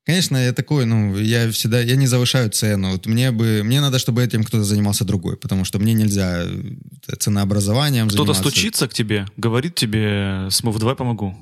Конечно, 0.08 0.38
я 0.38 0.52
такой, 0.54 0.86
ну, 0.86 1.18
я 1.18 1.50
всегда, 1.50 1.80
я 1.80 1.94
не 1.94 2.06
завышаю 2.06 2.48
цену. 2.48 2.92
Вот 2.92 3.04
мне 3.04 3.30
бы, 3.30 3.62
мне 3.62 3.82
надо, 3.82 3.98
чтобы 3.98 4.24
этим 4.24 4.42
кто-то 4.42 4.64
занимался 4.64 5.04
другой, 5.04 5.36
потому 5.36 5.66
что 5.66 5.78
мне 5.78 5.92
нельзя 5.92 6.44
э, 6.46 7.16
ценообразованием 7.18 8.08
Кто-то 8.08 8.32
стучится 8.32 8.88
к 8.88 8.94
тебе, 8.94 9.26
говорит 9.36 9.74
тебе, 9.74 10.48
Смув, 10.50 10.78
давай 10.78 10.94
помогу. 10.94 11.36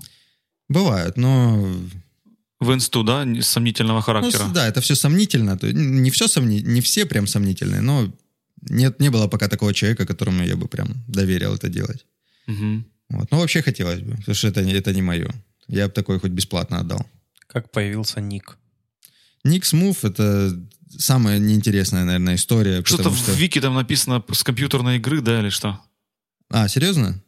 Бывает, 0.68 1.16
но... 1.16 1.76
В 2.58 2.72
инсту, 2.72 3.04
да, 3.04 3.24
сомнительного 3.40 3.98
ну, 3.98 4.02
характера. 4.02 4.48
с- 4.48 4.52
да, 4.52 4.66
это 4.66 4.80
все 4.80 4.96
сомнительно. 4.96 5.56
Не 5.62 6.10
все 6.10 6.26
сомни... 6.26 6.58
не 6.58 6.80
все 6.80 7.06
прям 7.06 7.28
сомнительные, 7.28 7.82
но 7.82 8.12
нет, 8.62 8.98
не 8.98 9.10
было 9.10 9.28
пока 9.28 9.46
такого 9.46 9.72
человека, 9.74 10.06
которому 10.06 10.42
я 10.42 10.56
бы 10.56 10.66
прям 10.66 10.88
доверил 11.06 11.54
это 11.54 11.68
делать. 11.68 12.04
Мгм. 12.48 12.84
Вот. 13.08 13.30
Но 13.30 13.38
вообще 13.38 13.62
хотелось 13.62 14.00
бы, 14.00 14.16
потому 14.16 14.34
что 14.34 14.48
это, 14.48 14.62
не- 14.62 14.72
это 14.72 14.92
не 14.92 15.02
мое. 15.02 15.30
Я 15.68 15.86
бы 15.86 15.92
такой 15.92 16.18
хоть 16.18 16.32
бесплатно 16.32 16.80
отдал. 16.80 17.06
Как 17.46 17.70
появился 17.70 18.20
ник? 18.20 18.56
Ник 19.44 19.64
Смув— 19.64 19.96
это 20.04 20.58
самая 20.98 21.38
неинтересная, 21.38 22.04
наверное, 22.04 22.34
история. 22.34 22.82
Что-то 22.84 23.10
в 23.10 23.16
что... 23.18 23.32
Вики 23.32 23.60
там 23.60 23.74
написано 23.74 24.22
с 24.32 24.42
компьютерной 24.42 24.96
игры, 24.96 25.20
да, 25.20 25.40
или 25.40 25.50
что? 25.50 25.80
А, 26.50 26.68
серьезно? 26.68 27.22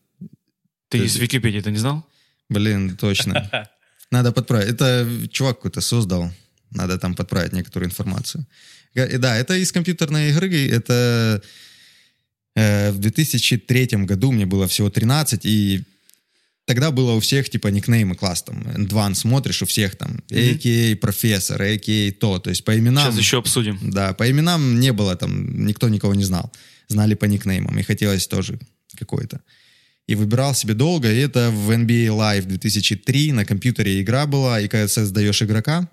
Ты 0.89 0.99
Ты- 0.99 1.05
из 1.05 1.17
Википедии, 1.17 1.61
ты 1.61 1.71
не 1.71 1.79
знал? 1.79 2.05
Блин, 2.49 2.97
точно. 2.97 3.49
Надо 4.11 4.33
подправить. 4.33 4.71
Это 4.71 5.07
чувак 5.31 5.57
какой-то 5.57 5.81
создал. 5.81 6.33
Надо 6.71 6.99
там 6.99 7.15
подправить 7.15 7.53
некоторую 7.53 7.89
информацию. 7.89 8.47
Да, 8.95 9.37
это 9.37 9.55
из 9.55 9.71
компьютерной 9.71 10.31
игры. 10.31 10.69
Это 10.71 11.43
э, 12.59 12.91
в 12.91 12.99
2003 12.99 13.87
году 14.07 14.33
мне 14.33 14.47
было 14.47 14.67
всего 14.67 14.91
13, 14.91 15.41
и 15.45 15.83
тогда 16.65 16.91
было 16.91 17.13
у 17.13 17.21
всех 17.21 17.49
типа 17.49 17.69
никнеймы 17.69 18.15
класс 18.15 18.43
там. 18.43 18.63
N2 18.63 19.15
смотришь, 19.15 19.63
у 19.63 19.67
всех 19.67 19.97
там 19.97 20.21
AKA 20.31 20.97
профессор, 20.97 21.63
AKA 21.63 22.13
то. 22.13 22.39
То 22.39 22.51
есть 22.51 22.65
по 22.65 22.79
именам... 22.79 23.05
Сейчас 23.05 23.19
еще 23.19 23.39
обсудим. 23.39 23.79
Да, 23.83 24.13
по 24.13 24.31
именам 24.31 24.81
не 24.81 24.93
было 24.93 25.17
там, 25.17 25.67
никто 25.67 25.89
никого 25.89 26.15
не 26.15 26.25
знал. 26.25 26.53
Знали 26.89 27.15
по 27.15 27.27
никнеймам, 27.27 27.79
и 27.79 27.83
хотелось 27.83 28.27
тоже 28.27 28.59
какой-то. 28.99 29.41
И 30.09 30.15
выбирал 30.15 30.55
себе 30.55 30.75
долго, 30.75 31.13
и 31.13 31.19
это 31.19 31.51
в 31.51 31.71
NBA 31.71 32.09
Live 32.09 32.47
2003 32.47 33.33
на 33.33 33.45
компьютере 33.45 34.01
игра 34.01 34.27
была, 34.27 34.61
и 34.61 34.69
когда 34.69 34.89
создаешь 34.89 35.43
игрока, 35.43 35.89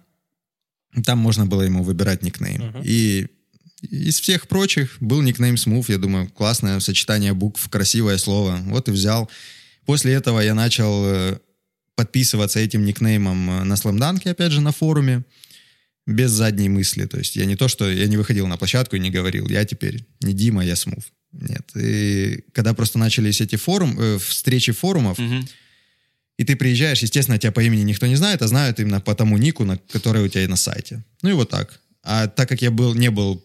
там 1.03 1.17
можно 1.19 1.45
было 1.45 1.63
ему 1.63 1.83
выбирать 1.83 2.23
никнейм. 2.23 2.61
Мгм. 2.61 2.81
И 2.85 3.27
из 3.81 4.19
всех 4.19 4.47
прочих 4.47 4.97
был 4.99 5.21
никнейм 5.21 5.55
Smooth, 5.55 5.85
я 5.89 5.97
думаю, 5.97 6.29
классное 6.29 6.79
сочетание 6.79 7.33
букв, 7.33 7.69
красивое 7.69 8.17
слово. 8.17 8.59
Вот 8.65 8.87
и 8.87 8.91
взял. 8.91 9.29
После 9.85 10.13
этого 10.13 10.39
я 10.39 10.55
начал 10.55 11.05
э, 11.05 11.39
подписываться 11.95 12.59
этим 12.59 12.85
никнеймом 12.85 13.49
э, 13.49 13.63
на 13.63 13.73
Dunk, 13.73 14.29
опять 14.29 14.51
же, 14.51 14.61
на 14.61 14.71
форуме 14.71 15.23
без 16.07 16.31
задней 16.31 16.69
мысли. 16.69 17.05
То 17.05 17.17
есть 17.17 17.35
я 17.35 17.45
не 17.45 17.55
то, 17.55 17.67
что 17.67 17.89
я 17.89 18.07
не 18.07 18.17
выходил 18.17 18.47
на 18.47 18.57
площадку 18.57 18.95
и 18.95 18.99
не 18.99 19.11
говорил, 19.11 19.47
я 19.49 19.65
теперь 19.65 20.05
не 20.21 20.33
Дима, 20.33 20.63
я 20.63 20.75
Смув. 20.75 21.03
Нет. 21.31 21.69
И 21.75 22.43
когда 22.53 22.73
просто 22.73 22.97
начались 22.97 23.41
эти 23.41 23.55
форум, 23.55 23.99
э, 23.99 24.17
встречи 24.19 24.71
форумов. 24.71 25.19
И 26.37 26.43
ты 26.43 26.57
приезжаешь, 26.57 27.01
естественно, 27.01 27.37
тебя 27.37 27.53
по 27.53 27.63
имени 27.63 27.83
никто 27.83 28.07
не 28.07 28.17
знает, 28.17 28.41
а 28.41 28.47
знают 28.47 28.79
именно 28.79 28.99
по 28.99 29.15
тому 29.15 29.37
нику, 29.37 29.63
на, 29.63 29.77
который 29.77 30.21
у 30.21 30.27
тебя 30.27 30.47
на 30.49 30.57
сайте. 30.57 31.03
Ну 31.21 31.29
и 31.29 31.33
вот 31.33 31.49
так. 31.49 31.79
А 32.03 32.27
так 32.27 32.49
как 32.49 32.61
я 32.61 32.71
был, 32.71 32.93
не 32.93 33.09
был 33.09 33.41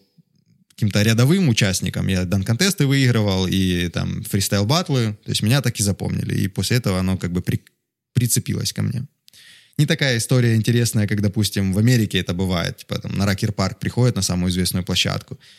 каким-то 0.73 1.01
рядовым 1.01 1.49
участником, 1.49 2.07
я 2.07 2.25
дан-контесты 2.25 2.85
выигрывал 2.85 3.47
и 3.47 3.89
там 3.89 4.23
фристайл-батлы, 4.23 5.17
то 5.23 5.29
есть 5.29 5.43
меня 5.43 5.61
так 5.61 5.79
и 5.79 5.83
запомнили. 5.83 6.35
И 6.35 6.47
после 6.47 6.77
этого 6.77 6.99
оно 6.99 7.17
как 7.17 7.31
бы 7.31 7.41
при, 7.41 7.61
прицепилось 8.13 8.73
ко 8.73 8.81
мне. 8.81 9.05
Не 9.77 9.85
такая 9.85 10.17
история 10.17 10.55
интересная, 10.55 11.07
как, 11.07 11.21
допустим, 11.21 11.73
в 11.73 11.77
Америке 11.77 12.19
это 12.19 12.33
бывает. 12.33 12.77
Типа 12.77 12.99
там 12.99 13.17
на 13.17 13.25
Ракер 13.25 13.51
Парк 13.51 13.79
приходят 13.79 14.15
на 14.15 14.21
самую 14.21 14.51
известную 14.51 14.83
площадку– 14.83 15.39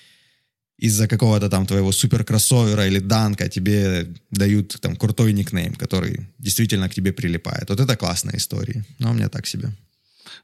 из-за 0.82 1.06
какого-то 1.06 1.48
там 1.48 1.66
твоего 1.66 1.93
суперкроссовера 1.93 2.86
или 2.86 2.98
данка 2.98 3.48
тебе 3.48 4.06
дают 4.30 4.80
там 4.80 4.97
крутой 4.97 5.32
никнейм, 5.32 5.74
который 5.74 6.26
действительно 6.39 6.89
к 6.89 6.94
тебе 6.94 7.12
прилипает. 7.12 7.68
Вот 7.68 7.80
это 7.80 7.97
классная 7.97 8.36
история. 8.36 8.84
Но 8.98 9.10
у 9.10 9.14
меня 9.14 9.28
так 9.28 9.47
себе. 9.47 9.70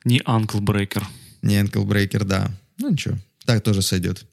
Не 0.04 0.20
Uncle 0.20 0.60
Breaker. 0.60 1.04
Не 1.42 1.60
Uncle 1.60 1.84
Breaker, 1.84 2.24
да. 2.24 2.50
Ну 2.78 2.90
ничего, 2.90 3.18
так 3.44 3.62
тоже 3.62 3.82
сойдет. 3.82 4.26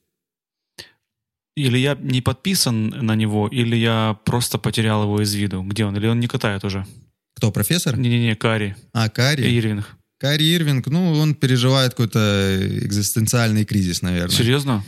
Или 1.56 1.78
я 1.78 1.96
не 1.96 2.22
подписан 2.22 2.90
на 2.90 3.16
него, 3.16 3.48
или 3.48 3.76
я 3.78 4.18
просто 4.26 4.58
потерял 4.58 5.04
его 5.04 5.22
из 5.22 5.34
виду. 5.34 5.64
Где 5.64 5.86
он? 5.86 5.96
Или 5.96 6.08
он 6.08 6.20
не 6.20 6.28
катает 6.28 6.64
уже? 6.66 6.86
Кто, 7.36 7.52
профессор? 7.52 7.98
Не-не-не, 7.98 8.36
Кари. 8.36 8.76
А, 8.94 9.10
Кари? 9.10 9.44
Ирвинг. 9.58 9.86
Кари 10.18 10.46
Ирвинг, 10.56 10.88
ну, 10.88 11.14
он 11.20 11.34
переживает 11.36 11.92
какой-то 11.92 12.58
экзистенциальный 12.86 13.66
кризис, 13.66 14.02
наверное. 14.02 14.36
Серьезно? 14.36 14.84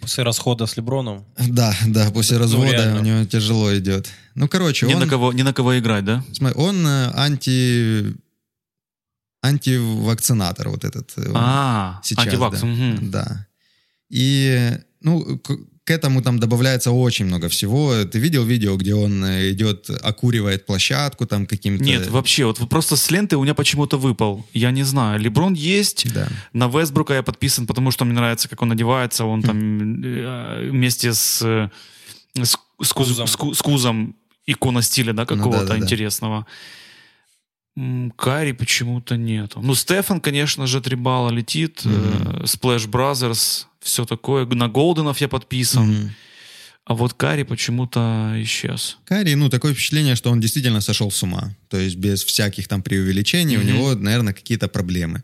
После 0.00 0.24
расхода 0.24 0.64
с 0.66 0.76
Леброном? 0.78 1.24
Да, 1.38 1.74
да, 1.86 2.10
после 2.10 2.38
Ну, 2.38 2.42
развода 2.44 2.70
реально. 2.72 3.00
у 3.00 3.04
него 3.04 3.24
тяжело 3.26 3.76
идет. 3.76 4.08
Ну, 4.34 4.48
короче, 4.48 4.86
Ни 4.86 4.94
он... 4.94 5.00
на, 5.00 5.06
кого, 5.06 5.32
ни 5.34 5.42
на 5.42 5.52
кого 5.52 5.78
играть, 5.78 6.04
да? 6.04 6.24
Смотри, 6.32 6.58
он 6.58 6.86
э, 6.86 7.10
анти... 7.14 8.14
антивакцинатор 9.42 10.68
вот 10.70 10.84
этот. 10.84 11.12
э, 11.16 11.30
А, 11.34 12.00
сейчас, 12.02 12.24
антивакс. 12.26 12.60
да. 12.60 12.66
мгм. 12.66 13.10
Да. 13.10 13.46
И, 14.08 14.72
ну, 15.02 15.40
к, 15.90 15.94
этому 15.94 16.22
там 16.22 16.38
добавляется 16.38 16.90
очень 16.92 17.24
много 17.26 17.48
всего. 17.48 18.04
Ты 18.04 18.18
видел 18.20 18.44
видео, 18.44 18.76
где 18.76 18.94
он 18.94 19.24
э, 19.24 19.50
идет, 19.50 19.90
окуривает 19.90 20.66
площадку 20.66 21.26
там 21.26 21.46
каким-то... 21.46 21.84
Нет, 21.84 22.08
вообще, 22.08 22.44
вот 22.44 22.58
просто 22.68 22.96
с 22.96 23.10
ленты 23.10 23.36
у 23.36 23.42
меня 23.42 23.54
почему-то 23.54 23.98
выпал. 23.98 24.44
Я 24.54 24.70
не 24.70 24.84
знаю. 24.84 25.18
Леброн 25.20 25.54
есть, 25.54 26.12
Да. 26.14 26.28
на 26.52 26.68
Вестбрука 26.68 27.14
я 27.14 27.22
подписан, 27.22 27.66
потому 27.66 27.90
что 27.90 28.04
мне 28.04 28.14
нравится, 28.14 28.48
как 28.48 28.62
он 28.62 28.72
одевается. 28.72 29.24
Он 29.24 29.42
там 29.42 30.02
э, 30.04 30.68
вместе 30.70 31.12
с, 31.12 31.42
э, 31.42 31.68
с, 32.42 32.56
с, 32.82 32.92
куз- 32.92 32.92
Кузом. 32.92 33.26
с 33.26 33.32
с 33.58 33.62
кузом 33.62 34.14
икона 34.46 34.82
стиля, 34.82 35.12
да, 35.12 35.26
какого-то 35.26 35.60
Ну 35.62 35.66
да-да-да. 35.66 35.84
интересного. 35.84 36.46
М, 37.76 38.12
Карри 38.16 38.52
почему-то 38.52 39.16
нету. 39.16 39.60
Ну, 39.62 39.74
Стефан, 39.74 40.20
конечно 40.20 40.66
же, 40.66 40.80
три 40.80 40.96
балла 40.96 41.30
летит. 41.30 41.82
э, 41.84 42.42
Splash 42.44 42.88
Brothers, 42.88 43.66
все 43.80 44.04
такое. 44.04 44.46
На 44.46 44.68
Голденов 44.68 45.20
я 45.20 45.28
подписан. 45.28 45.88
Мгм. 45.90 46.14
А 46.86 46.94
вот 46.94 47.14
Карри 47.14 47.44
почему-то 47.44 48.32
исчез. 48.38 48.96
Карри, 49.04 49.34
ну, 49.34 49.48
такое 49.48 49.74
впечатление, 49.74 50.16
что 50.16 50.30
он 50.30 50.40
действительно 50.40 50.80
сошел 50.80 51.10
с 51.10 51.22
ума. 51.22 51.54
То 51.68 51.76
есть 51.78 51.96
без 51.96 52.24
всяких 52.24 52.66
там 52.68 52.82
преувеличений 52.82 53.56
у 53.56 53.60
Мгм. 53.60 53.68
него, 53.68 53.94
наверное, 53.94 54.32
какие-то 54.34 54.66
проблемы. 54.68 55.22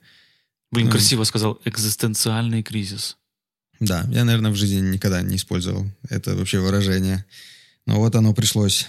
Блин, 0.71 0.87
Ну. 0.87 0.93
красиво 0.93 1.25
сказал. 1.25 1.59
Экзистенциальный 1.65 2.63
кризис. 2.63 3.17
Да, 3.81 4.07
я, 4.11 4.25
наверное, 4.25 4.51
в 4.51 4.57
жизни 4.57 4.81
никогда 4.81 5.23
не 5.23 5.37
использовал 5.37 5.87
это 6.09 6.35
вообще 6.37 6.61
выражение. 6.61 7.25
Но 7.87 7.97
вот 7.99 8.15
оно 8.15 8.33
пришлось. 8.35 8.87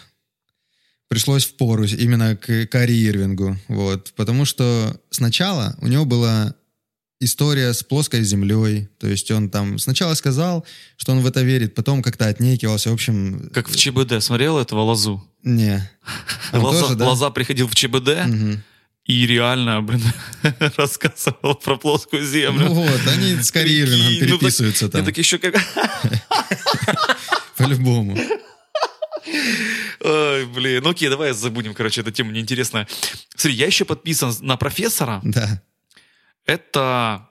Пришлось 1.07 1.45
в 1.45 1.55
пору 1.55 1.85
именно 1.85 2.35
к 2.35 2.65
Кари 2.67 2.93
Ирвингу. 3.07 3.57
Вот. 3.69 4.13
Потому 4.15 4.45
что 4.45 4.99
сначала 5.09 5.75
у 5.81 5.87
него 5.87 6.05
была 6.05 6.53
история 7.19 7.73
с 7.73 7.83
плоской 7.83 8.23
землей. 8.23 8.89
То 8.99 9.07
есть 9.07 9.31
он 9.31 9.49
там 9.49 9.79
сначала 9.79 10.13
сказал, 10.13 10.65
что 10.97 11.11
он 11.13 11.21
в 11.21 11.25
это 11.27 11.41
верит, 11.41 11.73
потом 11.75 12.01
как-то 12.03 12.27
отнекивался. 12.27 12.89
В 12.89 12.93
общем, 12.93 13.49
Как 13.53 13.67
в 13.69 13.75
ЧБД. 13.75 14.21
Смотрел 14.23 14.57
этого 14.59 14.81
Лазу? 14.81 15.23
не. 15.43 15.89
Лоза, 16.53 16.81
тоже, 16.81 16.95
да? 16.95 17.07
Лоза 17.09 17.29
приходил 17.29 17.67
в 17.67 17.75
ЧБД 17.75 18.25
Мгм. 18.27 18.63
и 19.05 19.25
реально, 19.27 19.81
блин, 19.81 20.01
рассказывал 20.77 21.55
про 21.55 21.77
плоскую 21.77 22.25
землю. 22.25 22.65
Ну 22.67 22.73
вот, 22.73 23.01
они 23.07 23.35
с 23.41 23.51
Кари 23.51 23.79
Ирвингом 23.79 24.07
Прикинь, 24.07 24.23
ну 24.25 24.29
так- 24.31 24.39
переписываются 24.39 24.89
там, 24.89 25.05
так 25.05 25.17
еще 25.17 25.37
как... 25.37 25.55
по-любому. 27.57 28.17
Ой, 29.99 30.45
блин, 30.45 30.83
ну 30.83 30.89
окей, 30.91 31.09
давай 31.09 31.33
забудем, 31.33 31.73
короче, 31.73 32.01
эта 32.01 32.11
тема 32.11 32.31
неинтересная. 32.31 32.87
Смотри, 33.35 33.57
я 33.57 33.65
еще 33.65 33.83
подписан 33.85 34.33
на 34.41 34.55
профессора. 34.57 35.21
Да. 35.23 35.61
Это 36.47 37.27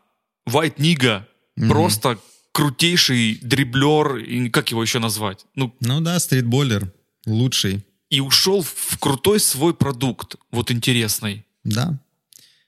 White 0.48 0.74
Нига. 0.78 1.26
Мгм. 1.56 1.68
Просто 1.70 2.18
крутейший 2.52 3.38
дриблер, 3.42 4.16
и 4.16 4.48
как 4.50 4.70
его 4.70 4.82
еще 4.82 4.98
назвать? 4.98 5.44
Ну, 5.54 5.74
Ну 5.80 6.00
да, 6.00 6.18
стритболлер 6.20 6.92
лучший. 7.26 7.84
и 8.08 8.20
ушел 8.20 8.62
в 8.62 8.98
крутой 8.98 9.40
свой 9.40 9.74
продукт, 9.74 10.36
вот 10.52 10.70
интересный. 10.70 11.44
Да. 11.64 11.98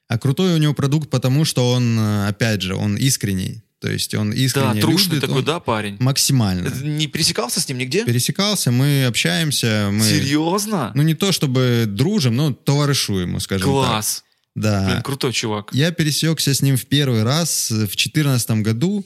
А 0.08 0.18
крутой 0.18 0.54
у 0.54 0.58
него 0.58 0.74
продукт, 0.74 1.10
потому 1.10 1.44
что 1.44 1.70
он, 1.70 1.98
э, 1.98 2.28
опять 2.28 2.62
же, 2.62 2.74
он 2.74 2.96
искренний. 2.96 3.62
То 3.80 3.88
есть 3.90 4.14
он 4.14 4.30
Да, 4.30 4.36
искренне 4.36 4.80
трушный 4.80 5.16
любит, 5.16 5.28
такой, 5.28 5.42
да, 5.44 5.60
парень? 5.60 5.96
Максимально. 6.00 6.68
Не 6.82 7.06
пересекался 7.06 7.60
с 7.60 7.68
ним 7.68 7.78
нигде? 7.78 8.04
Пересекался, 8.04 8.72
мы 8.72 9.04
общаемся, 9.06 9.90
мы... 9.92 10.04
Серьезно? 10.04 10.90
Ну, 10.94 11.02
не 11.02 11.14
то 11.14 11.30
чтобы 11.30 11.84
дружим, 11.86 12.34
но 12.34 12.52
товаришуем, 12.52 13.38
скажем 13.38 13.70
Класс. 13.70 14.24
так. 14.24 14.27
Да. 14.60 14.86
Блин, 14.86 15.02
крутой 15.02 15.32
чувак. 15.32 15.70
Я 15.72 15.90
пересекся 15.90 16.52
с 16.52 16.62
ним 16.62 16.76
в 16.76 16.86
первый 16.86 17.22
раз 17.22 17.70
в 17.70 17.76
2014 17.76 18.50
году. 18.62 19.04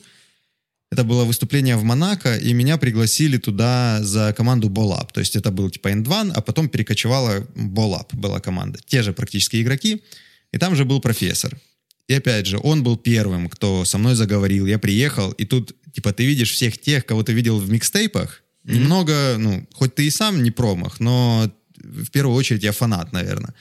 Это 0.91 1.03
было 1.03 1.25
выступление 1.25 1.75
в 1.75 1.83
Монако, 1.83 2.37
и 2.37 2.53
меня 2.53 2.77
пригласили 2.77 3.37
туда 3.37 3.99
за 4.03 4.33
команду 4.33 4.69
Болап. 4.69 5.11
То 5.11 5.21
есть 5.21 5.35
это 5.35 5.51
был 5.51 5.69
типа 5.71 5.87
N2, 5.87 6.33
а 6.35 6.41
потом 6.41 6.69
перекочевала 6.69 7.47
Болап, 7.55 8.13
была 8.13 8.39
команда. 8.39 8.79
Те 8.85 9.01
же 9.01 9.11
практически 9.11 9.61
игроки. 9.61 10.03
И 10.51 10.57
там 10.59 10.75
же 10.75 10.85
был 10.85 11.01
профессор. 11.01 11.57
И 12.07 12.13
опять 12.13 12.45
же, 12.45 12.59
он 12.61 12.83
был 12.83 12.97
первым, 12.97 13.49
кто 13.49 13.85
со 13.85 13.97
мной 13.97 14.15
заговорил. 14.15 14.67
Я 14.67 14.77
приехал, 14.77 15.31
и 15.31 15.45
тут, 15.45 15.75
типа, 15.93 16.11
ты 16.11 16.25
видишь 16.25 16.51
всех 16.51 16.77
тех, 16.77 17.05
кого 17.05 17.23
ты 17.23 17.33
видел 17.33 17.59
в 17.59 17.71
микстейпах. 17.71 18.43
Немного, 18.63 19.35
ну, 19.37 19.67
хоть 19.73 19.95
ты 19.95 20.05
и 20.05 20.09
сам 20.09 20.43
не 20.43 20.51
промах, 20.51 20.99
но 20.99 21.51
в 21.75 22.09
первую 22.11 22.35
очередь 22.35 22.63
я 22.63 22.71
фанат, 22.71 23.11
наверное. 23.13 23.53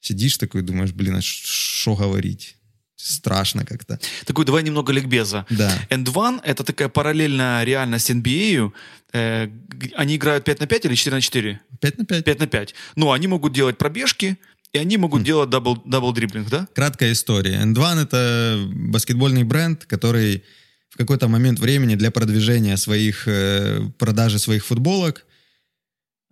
Сидишь 0.00 0.36
такой, 0.38 0.62
думаешь, 0.62 0.92
блин, 0.92 1.16
а 1.16 1.20
что 1.20 1.94
говорить? 1.94 2.56
Страшно 2.96 3.64
как-то. 3.64 3.98
Такой, 4.26 4.44
давай 4.44 4.62
немного 4.62 4.92
ликбеза. 4.92 5.46
Да. 5.50 5.72
End 5.88 6.04
One— 6.04 6.40
это 6.44 6.64
такая 6.64 6.88
параллельная 6.88 7.64
реальность 7.64 8.10
NBA. 8.10 8.72
Э, 9.12 9.48
они 9.94 10.16
играют 10.16 10.44
5 10.44 10.60
на 10.60 10.66
5 10.66 10.84
или 10.84 10.94
4 10.94 11.16
на 11.16 11.20
4? 11.20 11.60
5 11.80 11.98
на 11.98 12.04
5. 12.04 12.24
5 12.24 12.40
на 12.40 12.46
5. 12.46 12.74
Ну, 12.96 13.12
они 13.12 13.26
могут 13.26 13.54
делать 13.54 13.78
пробежки, 13.78 14.38
и 14.72 14.78
они 14.78 14.98
могут 14.98 15.22
делать 15.22 15.50
double, 15.50 15.82
double 15.84 16.12
дриблинг, 16.12 16.48
да? 16.48 16.68
Краткая 16.74 17.12
история. 17.12 17.62
AND1 17.62 18.02
это 18.02 18.68
баскетбольный 18.70 19.44
бренд, 19.44 19.86
который 19.86 20.44
в 20.90 20.96
какой-то 20.96 21.28
момент 21.28 21.58
времени 21.58 21.94
для 21.94 22.10
продвижения 22.10 22.76
своих, 22.76 23.26
э, 23.26 23.80
продажи 23.98 24.38
своих 24.38 24.64
футболок 24.64 25.24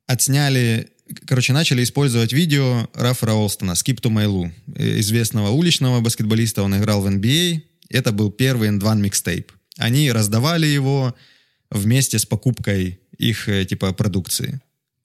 отсняли, 0.07 0.91
короче, 1.27 1.53
начали 1.53 1.83
использовать 1.83 2.33
видео 2.33 2.89
Рафа 2.95 3.33
Олстона 3.33 3.73
«Skip 3.73 4.01
to 4.01 4.11
My 4.11 4.27
Lou», 4.27 4.51
э, 4.75 5.01
известного 5.01 5.51
уличного 5.51 6.01
баскетболиста, 6.01 6.63
он 6.63 6.77
играл 6.77 7.03
в 7.03 7.07
NBA. 7.07 7.63
Это 7.89 8.13
был 8.13 8.31
первый 8.31 8.69
AND1 8.71 8.97
mixtape. 8.97 9.53
Они 9.77 10.11
раздавали 10.13 10.67
его 10.67 11.15
вместе 11.71 12.19
с 12.19 12.27
покупкой 12.27 13.01
их, 13.17 13.49
э, 13.49 13.65
типа, 13.65 13.93
продукции. 13.93 14.61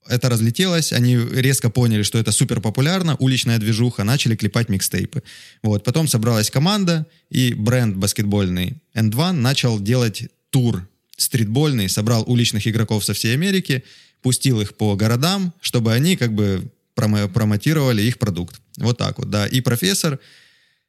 Это 0.06 0.28
разлетелось, 0.28 0.92
они 0.92 1.16
резко 1.16 1.70
поняли, 1.70 2.02
что 2.02 2.18
это 2.18 2.30
супер 2.30 2.60
популярно, 2.60 3.16
уличная 3.16 3.58
движуха, 3.58 4.04
начали 4.04 4.36
клепать 4.36 4.68
микстейпы. 4.68 5.22
Вот, 5.62 5.82
потом 5.82 6.08
собралась 6.08 6.50
команда, 6.50 7.06
и 7.30 7.54
бренд 7.54 7.96
баскетбольный 7.96 8.82
N2 8.94 9.32
начал 9.32 9.80
делать 9.80 10.28
тур 10.50 10.86
стритбольный, 11.16 11.88
собрал 11.88 12.24
уличных 12.26 12.66
игроков 12.66 13.04
со 13.04 13.14
всей 13.14 13.34
Америки, 13.34 13.82
пустил 14.24 14.62
их 14.62 14.74
по 14.74 14.96
городам, 14.96 15.52
чтобы 15.60 15.92
они 15.92 16.16
как 16.16 16.32
бы 16.32 16.72
промо- 16.96 17.28
промотировали 17.28 18.02
их 18.02 18.18
продукт. 18.18 18.60
Вот 18.78 18.96
так 18.96 19.18
вот, 19.18 19.28
да. 19.28 19.46
И 19.46 19.60
профессор 19.60 20.18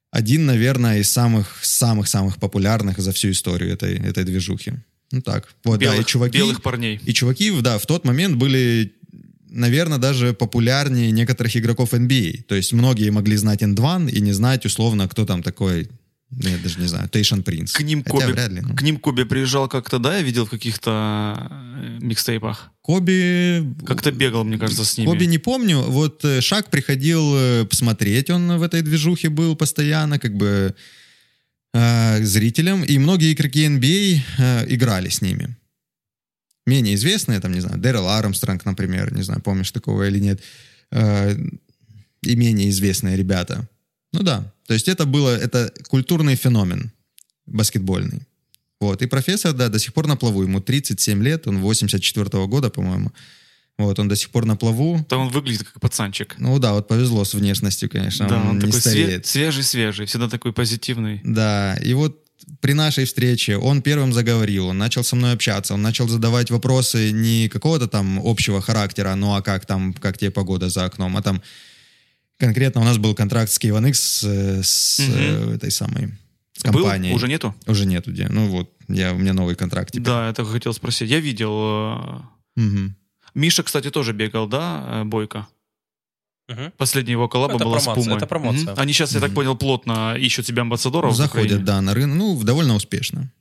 один, 0.10 0.46
наверное, 0.46 1.00
из 1.00 1.12
самых 1.12 1.60
самых 1.62 2.08
самых 2.08 2.38
популярных 2.38 2.98
за 3.00 3.12
всю 3.12 3.32
историю 3.32 3.74
этой 3.74 3.98
этой 3.98 4.24
движухи. 4.24 4.74
Ну 5.12 5.22
так. 5.22 5.54
Вот, 5.66 5.80
да, 5.82 5.86
и 5.86 5.90
белых, 5.90 6.08
чуваки. 6.08 6.38
белых 6.38 6.62
парней. 6.62 7.02
И 7.04 7.14
чуваки, 7.14 7.52
да, 7.62 7.78
в 7.78 7.86
тот 7.86 8.06
момент 8.06 8.38
были, 8.38 8.94
наверное, 9.50 9.98
даже 9.98 10.34
популярнее 10.34 11.12
некоторых 11.12 11.58
игроков 11.58 11.94
NBA. 11.94 12.44
То 12.44 12.56
есть 12.56 12.72
многие 12.72 13.10
могли 13.10 13.36
знать 13.36 13.62
N2 13.62 14.12
и 14.12 14.22
не 14.22 14.32
знать, 14.32 14.66
условно, 14.66 15.10
кто 15.10 15.26
там 15.26 15.44
такой 15.44 15.90
Я 16.32 16.58
даже 16.58 16.80
не 16.80 16.88
знаю. 16.88 17.08
Тейшан 17.08 17.44
Принц. 17.44 17.74
К 17.74 17.82
ним 17.82 18.04
Хотя 18.04 18.26
Коби, 18.26 18.32
вряд 18.32 18.52
ли. 18.52 18.62
ну. 18.62 18.76
к 18.76 18.82
ним 18.82 18.98
Коби 18.98 19.24
приезжал 19.24 19.70
как-то, 19.70 20.00
да, 20.00 20.18
я 20.18 20.24
видел 20.24 20.46
в 20.46 20.50
каких-то 20.50 21.50
э, 21.50 22.00
микстейпах. 22.02 22.72
Коби... 22.82 23.64
Как-то 23.86 24.12
бегал, 24.12 24.44
мне 24.44 24.58
кажется, 24.58 24.84
с 24.84 24.98
ними. 24.98 25.08
Коби 25.08 25.26
не 25.26 25.38
помню. 25.38 25.82
Вот 25.82 26.26
э, 26.26 26.42
Шак 26.42 26.70
приходил 26.70 27.36
э, 27.36 27.66
посмотреть, 27.66 28.30
он 28.30 28.58
в 28.58 28.64
этой 28.64 28.82
движухе 28.82 29.30
был 29.30 29.56
постоянно, 29.56 30.20
как 30.20 30.36
бы 30.36 30.76
э, 31.74 32.24
зрителем, 32.24 32.84
и 32.84 32.98
многие 32.98 33.32
игроки 33.32 33.66
NBA 33.66 34.20
э, 34.38 34.66
играли 34.74 35.10
с 35.10 35.22
ними. 35.22 35.56
Менее 36.66 36.96
известные, 36.96 37.40
там, 37.40 37.54
не 37.54 37.62
знаю, 37.62 37.78
Дэрил 37.78 38.10
Армстронг, 38.10 38.66
например, 38.66 39.14
не 39.14 39.22
знаю, 39.22 39.42
помнишь 39.42 39.72
такого 39.72 40.08
или 40.08 40.20
нет, 40.20 40.42
э, 40.92 41.38
и 42.24 42.36
менее 42.36 42.70
известные 42.70 43.16
ребята. 43.16 43.70
Ну 44.12 44.24
да, 44.24 44.52
то 44.68 44.74
есть 44.74 44.88
это 44.88 45.06
было, 45.06 45.36
это 45.36 45.74
культурный 45.88 46.36
феномен 46.36 46.92
баскетбольный. 47.46 48.22
Вот, 48.80 49.02
и 49.02 49.08
профессор, 49.08 49.54
да, 49.54 49.70
до 49.70 49.80
сих 49.80 49.94
пор 49.94 50.08
на 50.08 50.18
плаву, 50.18 50.44
ему 50.44 50.60
37 50.60 51.24
лет, 51.24 51.48
он 51.48 51.60
84 51.60 52.48
года, 52.48 52.70
по-моему. 52.70 53.12
Вот, 53.78 54.00
он 54.00 54.08
до 54.08 54.16
сих 54.16 54.30
пор 54.30 54.46
на 54.46 54.56
плаву. 54.56 55.06
Да 55.10 55.18
он 55.18 55.30
выглядит 55.30 55.64
как 55.64 55.80
пацанчик. 55.80 56.36
Ну 56.38 56.60
да, 56.60 56.74
вот 56.74 56.88
повезло 56.88 57.26
с 57.26 57.34
внешностью, 57.34 57.90
конечно, 57.90 58.28
да, 58.28 58.38
он, 58.38 58.48
он 58.48 58.60
такой 58.60 58.80
све- 58.80 59.24
свежий-свежий, 59.24 60.06
всегда 60.06 60.30
такой 60.30 60.54
позитивный. 60.54 61.22
Да, 61.24 61.78
и 61.84 61.94
вот 61.94 62.22
при 62.62 62.74
нашей 62.74 63.06
встрече 63.06 63.58
он 63.58 63.82
первым 63.82 64.14
заговорил, 64.14 64.68
он 64.68 64.78
начал 64.78 65.04
со 65.04 65.16
мной 65.16 65.34
общаться, 65.34 65.74
он 65.74 65.82
начал 65.82 66.08
задавать 66.08 66.52
вопросы 66.52 67.12
не 67.12 67.50
какого-то 67.50 67.88
там 67.88 68.22
общего 68.24 68.62
характера, 68.62 69.16
ну 69.16 69.36
а 69.36 69.42
как 69.42 69.66
там, 69.66 69.94
как 69.94 70.18
тебе 70.18 70.32
погода 70.32 70.70
за 70.70 70.86
окном, 70.86 71.18
а 71.18 71.22
там 71.22 71.42
конкретно 72.38 72.82
у 72.82 72.84
нас 72.84 72.98
был 72.98 73.16
контракт 73.16 73.52
с 73.52 73.60
K1X 73.60 73.94
с, 73.94 74.24
с, 74.64 75.00
Мгм. 75.00 75.14
э, 75.18 75.56
этой 75.56 75.72
самой 75.72 76.14
с 76.58 76.64
Был? 76.64 76.74
компанией. 76.84 77.14
Уже 77.14 77.28
нету? 77.28 77.54
Уже 77.68 77.86
нету 77.86 78.12
где. 78.12 78.28
Ну 78.30 78.48
вот, 78.48 78.72
я, 78.88 79.14
у 79.14 79.18
меня 79.18 79.34
новый 79.34 79.56
контракт 79.56 79.92
теперь. 79.92 80.06
Да, 80.06 80.28
я 80.28 80.34
только 80.34 80.52
хотел 80.52 80.74
спросить. 80.74 81.10
Я 81.10 81.20
видел... 81.20 81.52
э, 81.54 82.22
Мгм. 82.56 82.96
Миша, 83.34 83.64
кстати, 83.64 83.92
тоже 83.92 84.14
бегал, 84.14 84.48
да, 84.48 84.84
э, 84.88 85.04
Бойко? 85.04 85.48
Мгм. 86.48 86.72
Последняя 86.78 87.14
его 87.14 87.28
коллаба 87.28 87.56
Это 87.56 87.66
была 87.66 87.80
с 87.80 87.84
промоция, 87.86 88.04
Пумой. 88.04 88.18
это 88.18 88.28
промоция. 88.28 88.72
Мгм. 88.72 88.80
Они 88.80 88.94
сейчас, 88.94 89.14
я 89.14 89.20
так 89.20 89.34
понял, 89.34 89.58
плотно 89.58 90.16
ищут 90.16 90.46
себе 90.46 90.62
амбассадоров. 90.62 91.14
в 91.14 91.18
Заходят, 91.18 91.64
да, 91.66 91.82
на 91.82 91.94
рынок. 91.94 92.16
Ну, 92.18 92.44
довольно 92.44 92.76
успешно. 92.76 93.32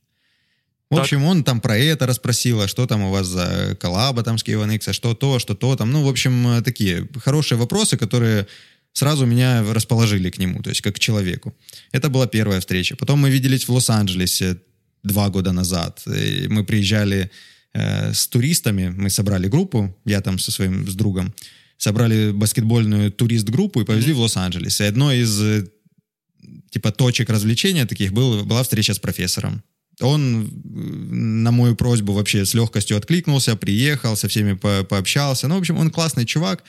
В 0.90 0.96
Так. 0.96 1.04
общем, 1.04 1.24
он 1.24 1.44
там 1.44 1.60
про 1.60 1.76
это 1.76 2.06
расспросил, 2.06 2.60
а 2.62 2.68
что 2.68 2.86
там 2.86 3.02
у 3.02 3.10
вас 3.10 3.26
за 3.26 3.76
коллаба 3.80 4.22
там 4.22 4.38
с 4.38 4.44
K1X, 4.44 4.88
а 4.88 4.92
что 4.92 5.14
то, 5.14 5.38
что 5.38 5.54
то 5.54 5.76
там. 5.76 5.90
Ну, 5.92 6.02
в 6.02 6.08
общем, 6.08 6.46
э, 6.48 6.62
такие 6.62 7.08
хорошие 7.22 7.58
вопросы, 7.58 7.96
которые 7.96 8.46
сразу 8.94 9.26
меня 9.26 9.62
расположили 9.74 10.30
к 10.30 10.38
нему, 10.38 10.62
то 10.62 10.70
есть 10.70 10.80
как 10.80 10.94
к 10.94 10.98
человеку. 10.98 11.54
Это 11.92 12.08
была 12.08 12.26
первая 12.26 12.60
встреча. 12.60 12.96
Потом 12.96 13.18
мы 13.18 13.30
виделись 13.30 13.68
в 13.68 13.72
Лос-Анджелесе 13.72 14.56
два 15.02 15.28
года 15.28 15.52
назад. 15.52 16.02
И 16.06 16.46
мы 16.48 16.64
приезжали 16.64 17.30
э, 17.74 18.12
с 18.12 18.26
туристами, 18.28 18.88
мы 18.88 19.10
собрали 19.10 19.48
группу, 19.48 19.94
я 20.06 20.20
там 20.20 20.38
со 20.38 20.50
своим, 20.50 20.88
с 20.88 20.94
другом, 20.94 21.34
собрали 21.76 22.30
баскетбольную 22.30 23.10
турист-группу 23.10 23.80
и 23.80 23.84
повезли 23.84 24.12
в 24.12 24.20
Лос-Анджелес. 24.20 24.80
И 24.80 24.84
одной 24.84 25.18
из 25.18 25.42
э, 25.42 25.66
типа 26.70 26.92
точек 26.92 27.30
развлечения 27.30 27.86
таких 27.86 28.12
был, 28.12 28.44
была 28.44 28.62
встреча 28.62 28.94
с 28.94 28.98
профессором. 29.00 29.62
Он 30.00 30.44
э, 30.44 30.48
на 31.44 31.50
мою 31.50 31.74
просьбу 31.74 32.12
вообще 32.12 32.44
с 32.44 32.54
легкостью 32.54 32.96
откликнулся, 32.96 33.56
приехал, 33.56 34.16
со 34.16 34.28
всеми 34.28 34.52
по- 34.52 34.84
пообщался. 34.84 35.48
Ну, 35.48 35.56
в 35.56 35.58
общем, 35.58 35.78
он 35.78 35.90
классный 35.90 36.26
чувак. 36.26 36.62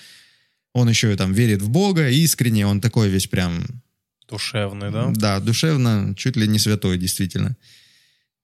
Он 0.75 0.89
еще 0.89 1.13
и 1.13 1.15
там 1.15 1.31
верит 1.31 1.61
в 1.61 1.69
Бога, 1.69 2.09
искренне, 2.09 2.67
он 2.67 2.81
такой 2.81 3.07
весь 3.07 3.27
прям, 3.27 3.65
Душевный, 4.27 4.91
да? 4.91 5.13
да, 5.15 5.39
душевно, 5.39 6.13
чуть 6.17 6.35
ли 6.35 6.49
не 6.49 6.59
святой, 6.59 6.97
действительно. 6.97 7.55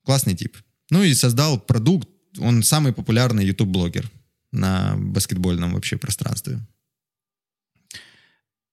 Классный 0.06 0.34
тип. 0.34 0.56
Ну 0.90 1.03
и 1.03 1.14
создал 1.14 1.60
продукт, 1.60 2.08
он 2.40 2.64
самый 2.64 2.94
популярный 2.94 3.45
YouTube-блогер 3.45 4.10
на 4.53 4.95
баскетбольном 4.95 5.74
вообще 5.74 5.98
пространстве. 5.98 6.62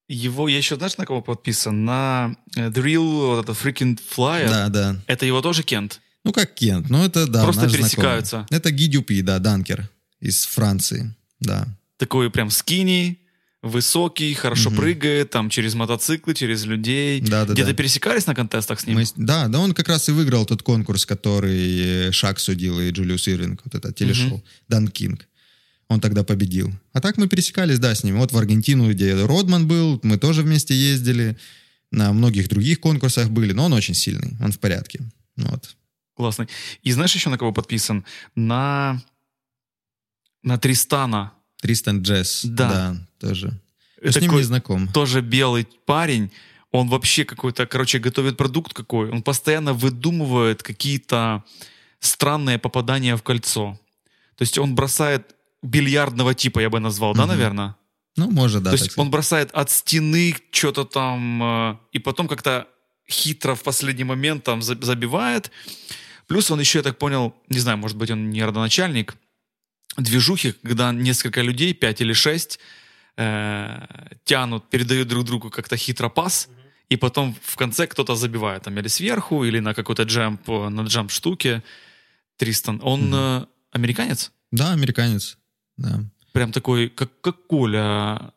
Его, 0.09 0.47
я 0.48 0.59
еще, 0.59 0.76
знаешь, 0.76 0.97
на 0.97 1.05
кого 1.05 1.20
подписан? 1.20 1.85
На 1.85 2.36
э, 2.55 2.68
The 2.68 2.80
Real 2.82 3.26
вот 3.26 3.44
это 3.44 3.52
Freaking 3.52 3.98
Flyer. 4.16 4.48
Да, 4.48 4.68
да. 4.68 4.97
Это 5.09 5.26
его 5.26 5.43
тоже 5.43 5.64
Кент? 5.64 6.01
Ну, 6.24 6.32
как 6.32 6.55
Кент, 6.55 6.90
ну 6.90 7.05
это, 7.05 7.26
да, 7.26 7.43
Просто 7.43 7.62
наш 7.62 7.72
знакомый. 7.72 7.90
пересекаются. 7.90 8.47
Это 8.51 8.70
Ги 8.70 8.86
Дюпи, 8.86 9.20
да, 9.20 9.40
данкер 9.40 9.90
из 10.20 10.47
Франции, 10.47 11.12
да. 11.40 11.66
Такой 11.97 12.30
прям 12.30 12.51
скини, 12.51 13.18
высокий, 13.62 14.35
хорошо 14.35 14.70
Мгм. 14.70 14.78
прыгает, 14.78 15.30
там 15.30 15.51
через 15.51 15.74
мотоциклы, 15.74 16.35
через 16.35 16.64
людей. 16.64 17.20
Да, 17.20 17.44
да, 17.44 17.52
Где-то 17.55 17.70
да. 17.70 17.74
пересекались 17.74 18.26
на 18.26 18.35
контестах 18.35 18.80
с 18.80 18.86
ним? 18.86 18.97
Мы 18.97 19.05
да, 19.16 19.48
да, 19.48 19.59
он 19.59 19.74
как 19.74 19.89
раз 19.89 20.09
и 20.09 20.12
выиграл 20.12 20.47
тот 20.47 20.62
конкурс, 20.62 21.05
который 21.06 22.09
э, 22.09 22.12
Шак 22.12 22.39
судил 22.39 22.78
и 22.80 22.90
Джулиус 22.90 23.26
Ирвинг, 23.28 23.62
вот 23.64 23.74
это 23.74 23.93
телешоу, 23.93 24.44
Дан 24.68 24.89
Кинг. 24.89 25.26
Он 25.89 26.01
тогда 26.01 26.22
победил. 26.22 26.72
А 26.93 27.01
так 27.01 27.16
мы 27.16 27.28
пересекались, 27.28 27.78
да, 27.78 27.94
с 27.94 28.05
ним. 28.05 28.18
Вот 28.18 28.30
в 28.32 28.36
Аргентину, 28.39 28.90
где 28.93 29.14
Родман 29.24 29.66
был, 29.66 29.98
мы 30.02 30.18
тоже 30.18 30.43
вместе 30.43 30.74
ездили. 30.74 31.36
На 31.90 32.12
многих 32.12 32.48
других 32.51 32.80
конкурсах 32.80 33.30
были, 33.30 33.52
но 33.52 33.64
он 33.64 33.72
очень 33.72 33.94
сильный, 33.94 34.36
он 34.40 34.52
в 34.52 34.59
порядке. 34.59 35.01
Вот. 35.36 35.76
Классный. 36.14 36.47
И 36.82 36.93
знаешь 36.93 37.14
еще 37.14 37.30
на 37.30 37.39
кого 37.39 37.52
подписан? 37.52 38.05
На, 38.35 39.02
на 40.43 40.59
Тристана. 40.59 41.32
Тристан 41.60 42.02
Джесс, 42.02 42.43
Да. 42.44 42.68
да, 42.68 42.97
тоже. 43.28 43.52
Это 44.01 44.18
с 44.20 44.22
ним 44.22 44.36
не 44.36 44.43
знаком. 44.43 44.89
тоже 44.89 45.20
белый 45.20 45.66
парень. 45.86 46.30
Он 46.70 46.89
вообще 46.89 47.24
какой-то, 47.24 47.66
короче, 47.66 47.98
готовит 47.98 48.36
продукт 48.36 48.72
какой. 48.74 49.10
Он 49.10 49.22
постоянно 49.22 49.72
выдумывает 49.72 50.62
какие-то 50.62 51.43
странные 51.98 52.59
попадания 52.59 53.16
в 53.16 53.22
кольцо. 53.22 53.78
То 54.36 54.43
есть 54.43 54.59
он 54.59 54.74
бросает 54.74 55.35
бильярдного 55.62 56.35
типа, 56.35 56.60
я 56.60 56.70
бы 56.70 56.78
назвал, 56.78 57.14
да, 57.14 57.22
Мгм. 57.22 57.28
наверное? 57.30 57.76
Ну, 58.16 58.30
может, 58.30 58.62
да. 58.62 58.70
То 58.70 58.74
есть 58.74 58.85
сказать. 58.93 58.98
он 58.98 59.10
бросает 59.10 59.51
от 59.52 59.70
стены 59.70 60.35
что-то 60.52 60.85
там, 60.85 61.43
э, 61.43 61.76
и 61.93 61.98
потом 61.98 62.28
как-то 62.28 62.66
хитро 63.10 63.55
в 63.55 63.62
последний 63.62 64.05
момент 64.05 64.44
там 64.44 64.60
за- 64.62 64.80
забивает. 64.80 65.51
Плюс 66.26 66.51
он 66.51 66.60
еще, 66.60 66.78
я 66.80 66.82
так 66.82 66.98
понял, 66.98 67.35
не 67.48 67.59
знаю, 67.59 67.78
может 67.78 67.97
быть, 67.97 68.10
он 68.10 68.30
не 68.30 68.44
родоначальник, 68.44 69.16
движухи, 69.98 70.52
когда 70.52 70.92
несколько 70.92 71.42
людей, 71.42 71.74
пять 71.74 72.00
или 72.00 72.12
шесть, 72.14 72.58
э, 73.16 73.86
тянут, 74.24 74.70
передают 74.70 75.08
друг 75.08 75.24
другу 75.24 75.50
как-то 75.50 75.76
хитро 75.76 76.08
пас, 76.08 76.48
и 76.88 76.96
потом 76.96 77.34
в 77.42 77.56
конце 77.56 77.86
кто-то 77.86 78.14
забивает, 78.14 78.62
там, 78.62 78.78
или 78.78 78.88
сверху, 78.88 79.44
или 79.44 79.60
на 79.60 79.74
какой-то 79.74 80.04
джемп, 80.04 80.48
э, 80.48 80.68
на 80.68 80.82
джемп 80.82 81.10
штуке. 81.10 81.62
Тристан, 82.36 82.80
он 82.82 83.00
Мгм. 83.08 83.14
э, 83.14 83.46
американец? 83.72 84.32
Да, 84.52 84.72
американец. 84.72 85.36
Да. 85.76 86.00
прям 86.32 86.52
такой, 86.52 86.88
как, 86.88 87.20
как 87.20 87.46
Коля 87.46 88.32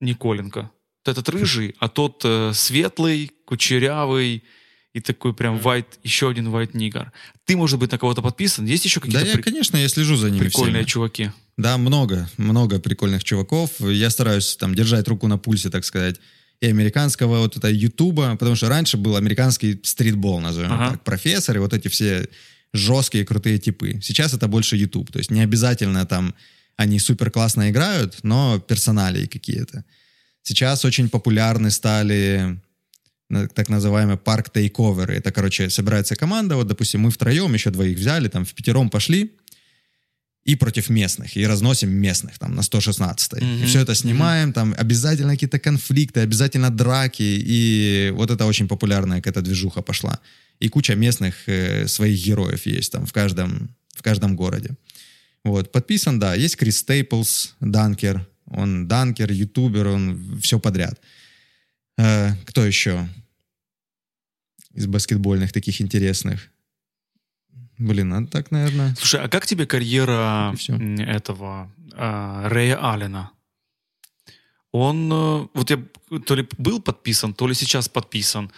Николенко. 0.00 0.70
Вот 1.04 1.08
этот 1.18 1.28
рыжий, 1.28 1.74
а 1.78 1.88
тот 1.88 2.22
э, 2.24 2.52
светлый, 2.54 3.32
кучерявый 3.44 4.44
и 4.94 5.00
такой 5.00 5.32
прям 5.34 5.56
white, 5.56 5.86
еще 6.02 6.28
один 6.28 6.48
white 6.48 6.70
нигер. 6.74 7.12
Ты, 7.46 7.56
может 7.56 7.78
быть, 7.78 7.90
на 7.92 7.98
кого-то 7.98 8.22
подписан? 8.22 8.66
Есть 8.66 8.84
еще 8.84 9.00
Да, 9.00 9.06
какие-то 9.06 9.26
я, 9.26 9.32
при- 9.34 9.42
конечно, 9.42 9.76
я 9.76 9.88
слежу 9.88 10.16
за 10.16 10.30
ними 10.30 10.40
прикольные 10.44 10.82
всеми. 10.82 10.88
чуваки? 10.88 11.30
Да, 11.56 11.78
много, 11.78 12.28
много 12.36 12.78
прикольных 12.78 13.24
чуваков. 13.24 13.70
Я 13.80 14.10
стараюсь 14.10 14.56
там 14.56 14.74
держать 14.74 15.08
руку 15.08 15.26
на 15.28 15.38
пульсе, 15.38 15.70
так 15.70 15.84
сказать, 15.84 16.16
и 16.60 16.66
американского 16.66 17.38
вот 17.38 17.56
это 17.56 17.68
Ютуба, 17.70 18.36
потому 18.36 18.54
что 18.56 18.68
раньше 18.68 18.96
был 18.96 19.16
американский 19.16 19.80
стритбол, 19.82 20.40
назовем 20.40 20.72
Ага. 20.72 20.90
так, 20.92 21.04
профессор 21.04 21.56
и 21.56 21.60
вот 21.60 21.72
эти 21.72 21.88
все 21.88 22.28
жесткие 22.72 23.24
крутые 23.26 23.58
типы. 23.58 23.98
Сейчас 24.02 24.32
это 24.34 24.46
больше 24.48 24.76
YouTube, 24.76 25.10
то 25.12 25.18
есть 25.18 25.30
не 25.30 25.40
обязательно 25.40 26.06
там 26.06 26.34
они 26.76 26.98
супер 26.98 27.30
классно 27.30 27.70
играют, 27.70 28.18
но 28.22 28.58
персоналии 28.60 29.26
какие-то. 29.26 29.84
Сейчас 30.42 30.84
очень 30.84 31.08
популярны 31.08 31.70
стали 31.70 32.58
так 33.54 33.68
называемые 33.68 34.16
парк 34.16 34.50
тейковеры. 34.50 35.16
Это, 35.16 35.32
короче, 35.32 35.70
собирается 35.70 36.16
команда, 36.16 36.56
вот, 36.56 36.66
допустим, 36.66 37.00
мы 37.00 37.10
втроем, 37.10 37.54
еще 37.54 37.70
двоих 37.70 37.98
взяли, 37.98 38.28
там, 38.28 38.44
в 38.44 38.52
пятером 38.54 38.90
пошли, 38.90 39.32
и 40.44 40.56
против 40.56 40.90
местных, 40.90 41.36
и 41.36 41.46
разносим 41.46 41.90
местных 41.90 42.38
там 42.38 42.54
на 42.54 42.62
116 42.62 43.32
И 43.34 43.44
Мгм, 43.44 43.66
все 43.66 43.80
это 43.80 43.94
снимаем, 43.94 44.52
там 44.52 44.74
обязательно 44.76 45.32
какие-то 45.32 45.58
конфликты, 45.58 46.20
обязательно 46.20 46.70
драки, 46.70 47.22
и 47.22 48.12
вот 48.14 48.30
это 48.30 48.46
очень 48.46 48.66
популярная 48.66 49.18
какая-то 49.18 49.42
движуха 49.42 49.82
пошла. 49.82 50.18
И 50.58 50.68
куча 50.68 50.94
местных 50.94 51.34
э, 51.48 51.86
своих 51.86 52.26
героев 52.26 52.66
есть 52.66 52.92
там 52.92 53.06
в 53.06 53.12
каждом, 53.12 53.70
в 53.94 54.02
каждом 54.02 54.36
городе. 54.36 54.70
Вот, 55.44 55.72
подписан, 55.72 56.18
да, 56.18 56.34
есть 56.34 56.56
Крис 56.56 56.78
Стейплс, 56.78 57.54
данкер, 57.60 58.26
он 58.46 58.88
данкер, 58.88 59.32
ютубер, 59.32 59.88
он 59.88 60.40
все 60.40 60.58
подряд. 60.58 61.00
Э, 61.98 62.32
кто 62.46 62.64
еще 62.64 63.08
из 64.74 64.86
баскетбольных 64.86 65.52
таких 65.52 65.80
интересных? 65.80 66.50
Блин, 67.78 68.12
а 68.12 68.26
так, 68.26 68.50
наверное... 68.50 68.94
Слушай, 68.96 69.20
а 69.22 69.28
как 69.28 69.46
тебе 69.46 69.66
карьера 69.66 70.54
этого 70.98 71.70
а, 71.94 72.48
Рэя 72.48 72.92
Аллена? 72.92 73.30
Он, 74.72 75.12
э, 75.12 75.48
вот 75.54 75.70
я 75.70 75.82
то 76.26 76.34
ли 76.34 76.48
был 76.58 76.80
подписан, 76.80 77.34
то 77.34 77.46
ли 77.46 77.54
сейчас 77.54 77.88
подписан. 77.88 78.50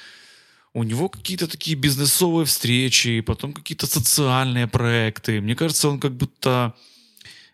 у 0.72 0.82
него 0.82 1.08
какие-то 1.08 1.46
такие 1.46 1.76
бизнесовые 1.76 2.44
встречи, 2.44 3.20
потом 3.20 3.52
какие-то 3.52 3.86
социальные 3.86 4.66
проекты. 4.66 5.40
Мне 5.40 5.54
кажется, 5.54 5.88
он 5.88 6.00
как 6.00 6.12
будто 6.12 6.74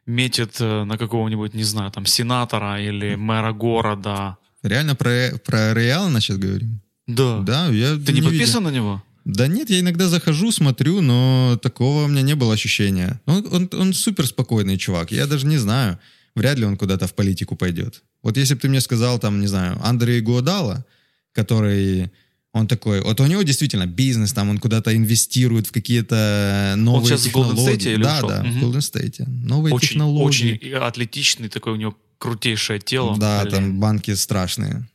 метит 0.07 0.61
э, 0.61 0.85
на 0.85 0.99
какого-нибудь, 0.99 1.55
не 1.55 1.65
знаю, 1.65 1.91
там, 1.91 2.07
сенатора 2.07 2.81
или 2.81 3.15
мэра 3.16 3.53
города. 3.53 4.39
Реально 4.62 4.95
про, 4.95 5.39
про 5.45 5.74
Реал, 5.74 6.09
значит, 6.09 6.39
говорим? 6.39 6.81
Да. 7.15 7.41
Да, 7.41 7.69
я 7.69 7.95
Ты 7.97 8.12
не, 8.12 8.20
видел. 8.20 8.31
подписан 8.31 8.65
на 8.65 8.70
него? 8.70 9.03
Да 9.24 9.47
нет, 9.47 9.70
я 9.70 9.81
иногда 9.81 10.09
захожу, 10.09 10.51
смотрю, 10.53 11.01
но 11.03 11.59
такого 11.62 12.05
у 12.05 12.09
меня 12.09 12.23
не 12.23 12.35
было 12.35 12.55
ощущения. 12.55 13.20
Он, 13.27 13.47
он, 13.53 13.69
он 13.73 13.93
супер 13.93 14.27
спокойный 14.27 14.78
чувак, 14.78 15.12
я 15.12 15.27
даже 15.27 15.47
не 15.47 15.59
знаю. 15.59 15.99
Вряд 16.35 16.59
ли 16.59 16.65
он 16.65 16.77
куда-то 16.77 17.07
в 17.07 17.15
политику 17.15 17.55
пойдет. 17.57 18.03
Вот 18.23 18.37
если 18.37 18.55
бы 18.55 18.61
ты 18.61 18.69
мне 18.69 18.81
сказал, 18.81 19.19
там, 19.19 19.41
не 19.41 19.47
знаю, 19.47 19.78
Андрей 19.85 20.20
Гуадала, 20.20 20.85
который... 21.32 22.11
Он 22.53 22.66
такой, 22.66 23.01
вот 23.01 23.20
у 23.20 23.27
него 23.27 23.43
действительно 23.43 23.87
бизнес, 23.87 24.32
там 24.32 24.49
он 24.51 24.59
куда-то 24.59 24.97
инвестирует 24.97 25.69
в 25.69 25.70
какие-то 25.73 26.74
новые 26.77 27.07
сейчас 27.16 27.27
в 27.27 27.27
Golden 27.28 27.51
технологии. 27.55 27.77
State 27.77 27.95
или 27.95 28.03
да, 28.03 28.16
ушел? 28.16 28.28
да, 28.28 28.43
Мгм. 28.43 28.59
в 28.61 28.65
Golden 28.65 28.78
State. 28.81 29.24
Новые 29.28 29.73
Очень, 29.74 29.89
технологии. 29.89 30.27
очень 30.55 30.73
атлетичный, 30.74 31.49
такой 31.49 31.74
у 31.74 31.77
него 31.77 31.97
крутейшее 32.19 32.81
тело. 32.81 33.16
Да, 33.16 33.43
Блин. 33.43 33.55
там 33.55 33.78
банки 33.81 34.12
страшные. 34.16 34.89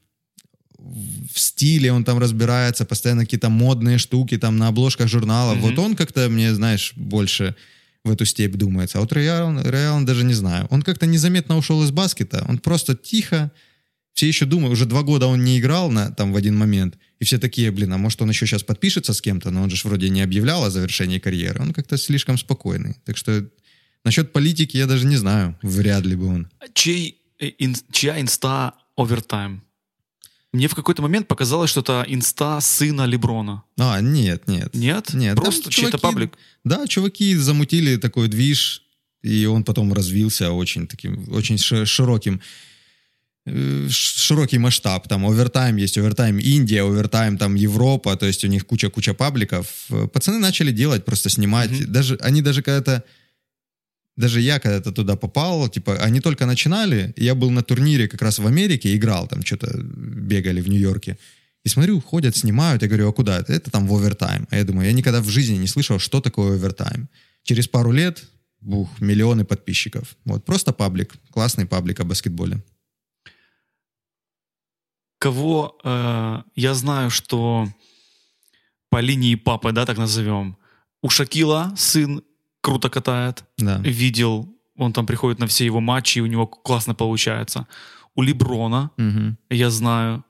В 1.33 1.39
стиле 1.39 1.91
он 1.91 2.03
там 2.03 2.19
разбирается, 2.19 2.85
постоянно 2.85 3.23
какие-то 3.23 3.49
модные 3.49 3.97
штуки 3.97 4.37
там 4.37 4.57
на 4.57 4.67
обложках 4.67 5.07
журналов. 5.07 5.57
Мгм. 5.57 5.65
Вот 5.69 5.79
он 5.79 5.95
как-то 5.95 6.29
мне, 6.29 6.53
знаешь, 6.53 6.93
больше 6.95 7.55
в 8.03 8.11
эту 8.11 8.25
степь 8.25 8.55
думается. 8.55 8.99
А 8.99 9.01
вот 9.01 9.11
Реал, 9.13 9.61
Реал 9.63 10.03
даже 10.03 10.23
не 10.23 10.33
знаю. 10.33 10.67
Он 10.69 10.83
как-то 10.83 11.07
незаметно 11.07 11.57
ушел 11.57 11.83
из 11.83 11.91
баскета. 11.91 12.45
Он 12.47 12.59
просто 12.59 12.95
тихо. 12.95 13.51
Все 14.13 14.27
еще 14.27 14.45
думают, 14.45 14.73
уже 14.73 14.85
два 14.85 15.01
года 15.01 15.27
он 15.27 15.43
не 15.43 15.59
играл 15.59 15.91
на, 15.91 16.11
там 16.11 16.31
в 16.31 16.37
один 16.37 16.55
момент. 16.55 16.97
И 17.19 17.25
все 17.25 17.37
такие, 17.37 17.71
блин, 17.71 17.91
а 17.93 17.97
может 17.97 18.21
он 18.21 18.29
еще 18.29 18.45
сейчас 18.45 18.63
подпишется 18.63 19.13
с 19.13 19.21
кем-то, 19.21 19.51
но 19.51 19.63
он 19.63 19.69
же 19.69 19.87
вроде 19.87 20.09
не 20.09 20.21
объявлял 20.21 20.63
о 20.63 20.69
завершении 20.69 21.19
карьеры. 21.19 21.61
Он 21.61 21.73
как-то 21.73 21.97
слишком 21.97 22.37
спокойный. 22.37 22.95
Так 23.03 23.17
что 23.17 23.45
насчет 24.05 24.31
политики 24.31 24.77
я 24.77 24.85
даже 24.85 25.05
не 25.05 25.17
знаю. 25.17 25.57
Вряд 25.63 26.05
ли 26.05 26.15
бы 26.15 26.27
он. 26.27 26.47
Чей, 26.73 27.17
э, 27.39 27.51
ин- 27.59 27.75
чья 27.91 28.21
инста 28.21 28.73
овертайм? 28.95 29.64
Мне 30.55 30.69
в 30.69 30.73
какой-то 30.75 31.01
момент 31.01 31.27
показалось, 31.27 31.69
что 31.69 31.81
это 31.81 32.05
инста 32.07 32.61
сына 32.61 33.05
Леброна. 33.05 33.63
А, 33.77 33.99
нет, 33.99 34.47
нет. 34.47 34.73
Нет? 34.73 35.13
Нет, 35.13 35.35
Просто 35.35 35.69
чей-то 35.69 35.97
паблик. 35.97 36.37
Да, 36.63 36.87
чуваки 36.87 37.35
замутили 37.35 37.97
такой 37.97 38.29
движ, 38.29 38.83
и 39.21 39.45
он 39.47 39.65
потом 39.65 39.91
развился 39.93 40.51
очень 40.51 40.87
таким, 40.87 41.25
очень 41.33 41.57
ши- 41.57 41.85
широким, 41.85 42.39
э, 43.45 43.87
широкий 43.89 44.57
масштаб. 44.57 45.09
Там 45.09 45.25
овертайм 45.25 45.75
есть, 45.75 45.97
овертайм 45.97 46.39
Индия, 46.39 46.83
овертайм 46.83 47.37
там 47.37 47.55
Европа, 47.55 48.15
то 48.15 48.25
есть 48.25 48.45
у 48.45 48.47
них 48.47 48.65
куча-куча 48.65 49.13
пабликов. 49.13 49.67
Пацаны 50.13 50.39
начали 50.39 50.71
делать, 50.71 51.03
просто 51.03 51.29
снимать. 51.29 51.71
Мгм. 51.71 51.91
Даже, 51.91 52.17
они 52.21 52.41
даже 52.41 52.61
когда-то, 52.61 53.03
даже 54.17 54.41
я 54.41 54.59
когда-то 54.59 54.91
туда 54.91 55.15
попал, 55.15 55.67
типа, 55.69 55.97
они 55.97 56.21
только 56.21 56.45
начинали, 56.45 57.13
я 57.17 57.35
был 57.35 57.51
на 57.51 57.63
турнире 57.63 58.07
как 58.07 58.21
раз 58.21 58.39
в 58.39 58.47
Америке, 58.47 58.95
играл 58.95 59.27
там, 59.27 59.43
что-то 59.43 59.77
бегали 59.77 60.61
в 60.61 60.69
Нью-Йорке. 60.69 61.17
И 61.65 61.69
смотрю, 61.69 61.99
ходят, 61.99 62.35
снимают, 62.35 62.81
я 62.81 62.87
говорю, 62.87 63.09
а 63.09 63.13
куда 63.13 63.39
это? 63.39 63.51
Это 63.51 63.71
там 63.71 63.87
в 63.87 63.93
овертайм. 63.93 64.47
А 64.51 64.57
я 64.57 64.63
думаю, 64.63 64.87
я 64.87 64.93
никогда 64.93 65.21
в 65.21 65.29
жизни 65.29 65.57
не 65.57 65.67
слышал, 65.67 65.99
что 65.99 66.21
такое 66.21 66.55
овертайм. 66.55 67.09
Через 67.43 67.67
пару 67.67 67.91
лет, 67.91 68.23
бух, 68.61 69.01
миллионы 69.01 69.45
подписчиков. 69.45 70.15
Вот, 70.25 70.45
просто 70.45 70.73
паблик, 70.73 71.13
классный 71.31 71.65
паблик 71.65 71.99
о 71.99 72.03
баскетболе. 72.03 72.63
Кого 75.17 75.77
э, 75.83 76.41
я 76.55 76.73
знаю, 76.73 77.09
что 77.09 77.67
по 78.89 79.01
линии 79.01 79.35
папы, 79.35 79.71
да, 79.71 79.85
так 79.85 79.97
назовем, 79.97 80.57
у 81.01 81.09
Шакила 81.09 81.73
сын 81.77 82.21
круто 82.65 82.89
катает. 82.89 83.43
Да. 83.59 83.77
Видел, 83.77 84.49
он 84.75 84.91
там 84.91 85.05
приходит 85.05 85.39
на 85.39 85.45
все 85.45 85.65
его 85.65 85.79
матчи, 85.79 86.17
и 86.17 86.21
у 86.21 86.25
него 86.25 86.47
классно 86.47 86.95
получается. 86.95 87.67
У 88.15 88.23
Леброна, 88.23 88.89
Мгм. 88.97 89.37
я 89.51 89.69
знаю, 89.69 90.23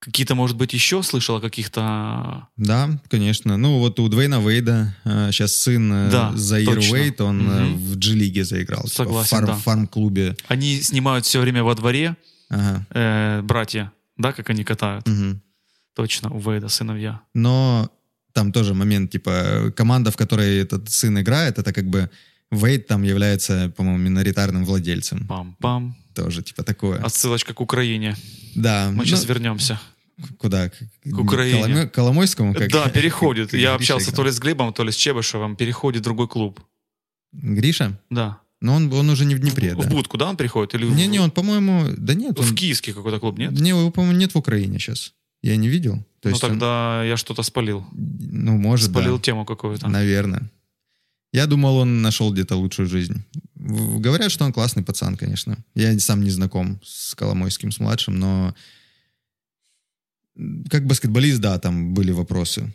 какие-то, 0.00 0.34
может 0.34 0.56
быть, 0.56 0.72
еще 0.74 1.02
слышал 1.02 1.36
о 1.36 1.40
каких-то... 1.40 2.48
Да, 2.56 2.90
конечно. 3.08 3.56
Ну, 3.56 3.78
вот 3.78 3.98
у 4.00 4.08
Двейна 4.08 4.40
Вейда 4.40 4.94
сейчас 5.30 5.56
сын 5.56 5.92
э, 5.92 6.10
Да, 6.10 6.32
Заир 6.34 6.74
точно. 6.74 6.92
Уэйт, 6.92 7.20
он 7.20 7.38
Мгм. 7.38 7.76
в 7.76 7.96
G-лиге 7.98 8.44
заиграл. 8.44 8.82
типа, 8.82 8.94
Согласен, 8.94 9.28
в 9.28 9.30
фарм- 9.40 9.46
да. 9.46 9.54
фарм-клубе. 9.54 10.36
Они 10.48 10.80
снимают 10.82 11.24
все 11.26 11.40
время 11.40 11.62
во 11.64 11.74
дворе, 11.74 12.16
Ага. 12.50 12.86
э, 12.90 13.42
братья, 13.42 13.92
да, 14.18 14.32
как 14.32 14.50
они 14.50 14.64
катают. 14.64 15.06
Мгм. 15.08 15.40
Точно, 15.96 16.30
у 16.30 16.38
Вейда 16.38 16.68
сыновья. 16.68 17.20
Но 17.34 17.90
там 18.32 18.52
тоже 18.52 18.74
момент, 18.74 19.10
типа, 19.10 19.72
команда, 19.76 20.10
в 20.10 20.16
которой 20.16 20.58
этот 20.58 20.90
сын 20.90 21.18
играет, 21.20 21.58
это 21.58 21.72
как 21.72 21.86
бы 21.86 22.10
Вейд 22.50 22.86
там 22.86 23.02
является, 23.02 23.72
по-моему, 23.76 23.98
миноритарным 23.98 24.64
владельцем. 24.64 25.26
Пам-пам. 25.28 25.92
Тоже, 26.14 26.42
типа, 26.42 26.64
такое. 26.64 26.98
Отсылочка 27.00 27.54
к 27.54 27.60
Украине. 27.60 28.16
Да. 28.56 28.88
Мы 28.90 28.96
ну, 28.98 29.04
сейчас 29.04 29.24
вернемся. 29.24 29.80
Куда? 30.38 30.68
К, 30.68 30.74
К 31.04 31.18
Украине. 31.18 31.62
Коломе- 31.62 31.88
Коломойскому? 31.88 32.54
Как, 32.54 32.70
да, 32.70 32.88
переходит. 32.94 33.50
как 33.50 33.60
Я 33.60 33.76
Гриша 33.76 33.94
общался 33.94 34.10
играл. 34.10 34.16
то 34.16 34.24
ли 34.24 34.30
с 34.32 34.38
Глебом, 34.38 34.72
то 34.72 34.84
ли 34.84 34.90
с 34.90 34.96
Чебышевым. 34.96 35.56
Переходит 35.56 36.00
в 36.00 36.04
другой 36.04 36.28
клуб. 36.28 36.60
Гриша? 37.32 37.98
Да. 38.10 38.40
Но 38.60 38.74
он, 38.74 38.92
он 38.92 39.08
уже 39.08 39.24
не 39.24 39.34
в 39.34 39.38
Днепре, 39.38 39.74
в, 39.74 39.78
да. 39.78 39.82
в 39.88 39.90
Будку, 39.90 40.18
да, 40.18 40.28
он 40.28 40.36
приходит? 40.36 40.74
Или 40.74 40.84
в- 40.84 40.94
Не-не, 40.94 41.20
он, 41.20 41.30
по-моему... 41.30 41.86
Да 41.96 42.14
нет, 42.14 42.38
в 42.38 42.42
он... 42.42 42.54
киевский 42.54 42.92
какой-то 42.92 43.18
клуб, 43.18 43.38
нет? 43.38 43.52
Не, 43.52 43.70
его, 43.70 43.90
по-моему, 43.90 44.18
нет 44.18 44.34
в 44.34 44.38
Украине 44.38 44.78
сейчас. 44.78 45.14
Я 45.42 45.56
не 45.56 45.68
видел. 45.68 46.04
То 46.20 46.28
ну 46.28 46.34
есть 46.34 46.44
он- 46.44 46.50
тогда 46.50 47.02
я 47.04 47.16
что-то 47.16 47.42
спалил. 47.42 47.86
ну, 47.92 48.56
может, 48.58 48.90
спалил 48.90 49.16
да. 49.16 49.22
тему 49.22 49.44
какую-то. 49.44 49.88
Наверное. 49.88 50.50
Я 51.32 51.46
думал, 51.46 51.76
он 51.76 52.02
нашел 52.02 52.32
где-то 52.32 52.56
лучшую 52.56 52.88
жизнь. 52.88 53.24
Говорят, 53.54 54.32
что 54.32 54.44
он 54.44 54.52
классный 54.52 54.82
пацан, 54.82 55.16
конечно. 55.16 55.56
Я 55.74 55.98
сам 56.00 56.22
не 56.22 56.30
знаком 56.30 56.80
с 56.84 57.14
Коломойским, 57.14 57.70
с 57.70 57.78
младшим, 57.78 58.18
но 58.18 58.54
как 60.68 60.86
баскетболист, 60.86 61.40
да, 61.40 61.58
там 61.58 61.94
были 61.94 62.12
вопросы. 62.12 62.72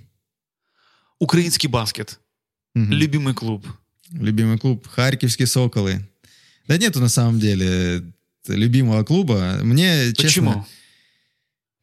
Украинский 1.20 1.68
баскет. 1.68 2.20
Мгм. 2.74 2.92
Любимый 2.92 3.34
клуб. 3.34 3.66
Любимый 4.12 4.58
клуб 4.58 4.88
Харьковские 4.88 5.48
Соколы. 5.48 6.08
Да 6.68 6.78
нету 6.78 7.00
на 7.00 7.10
самом 7.10 7.40
деле 7.40 8.04
любимого 8.48 9.04
клуба. 9.04 9.60
Мне, 9.62 10.14
честно... 10.14 10.24
Почему? 10.24 10.66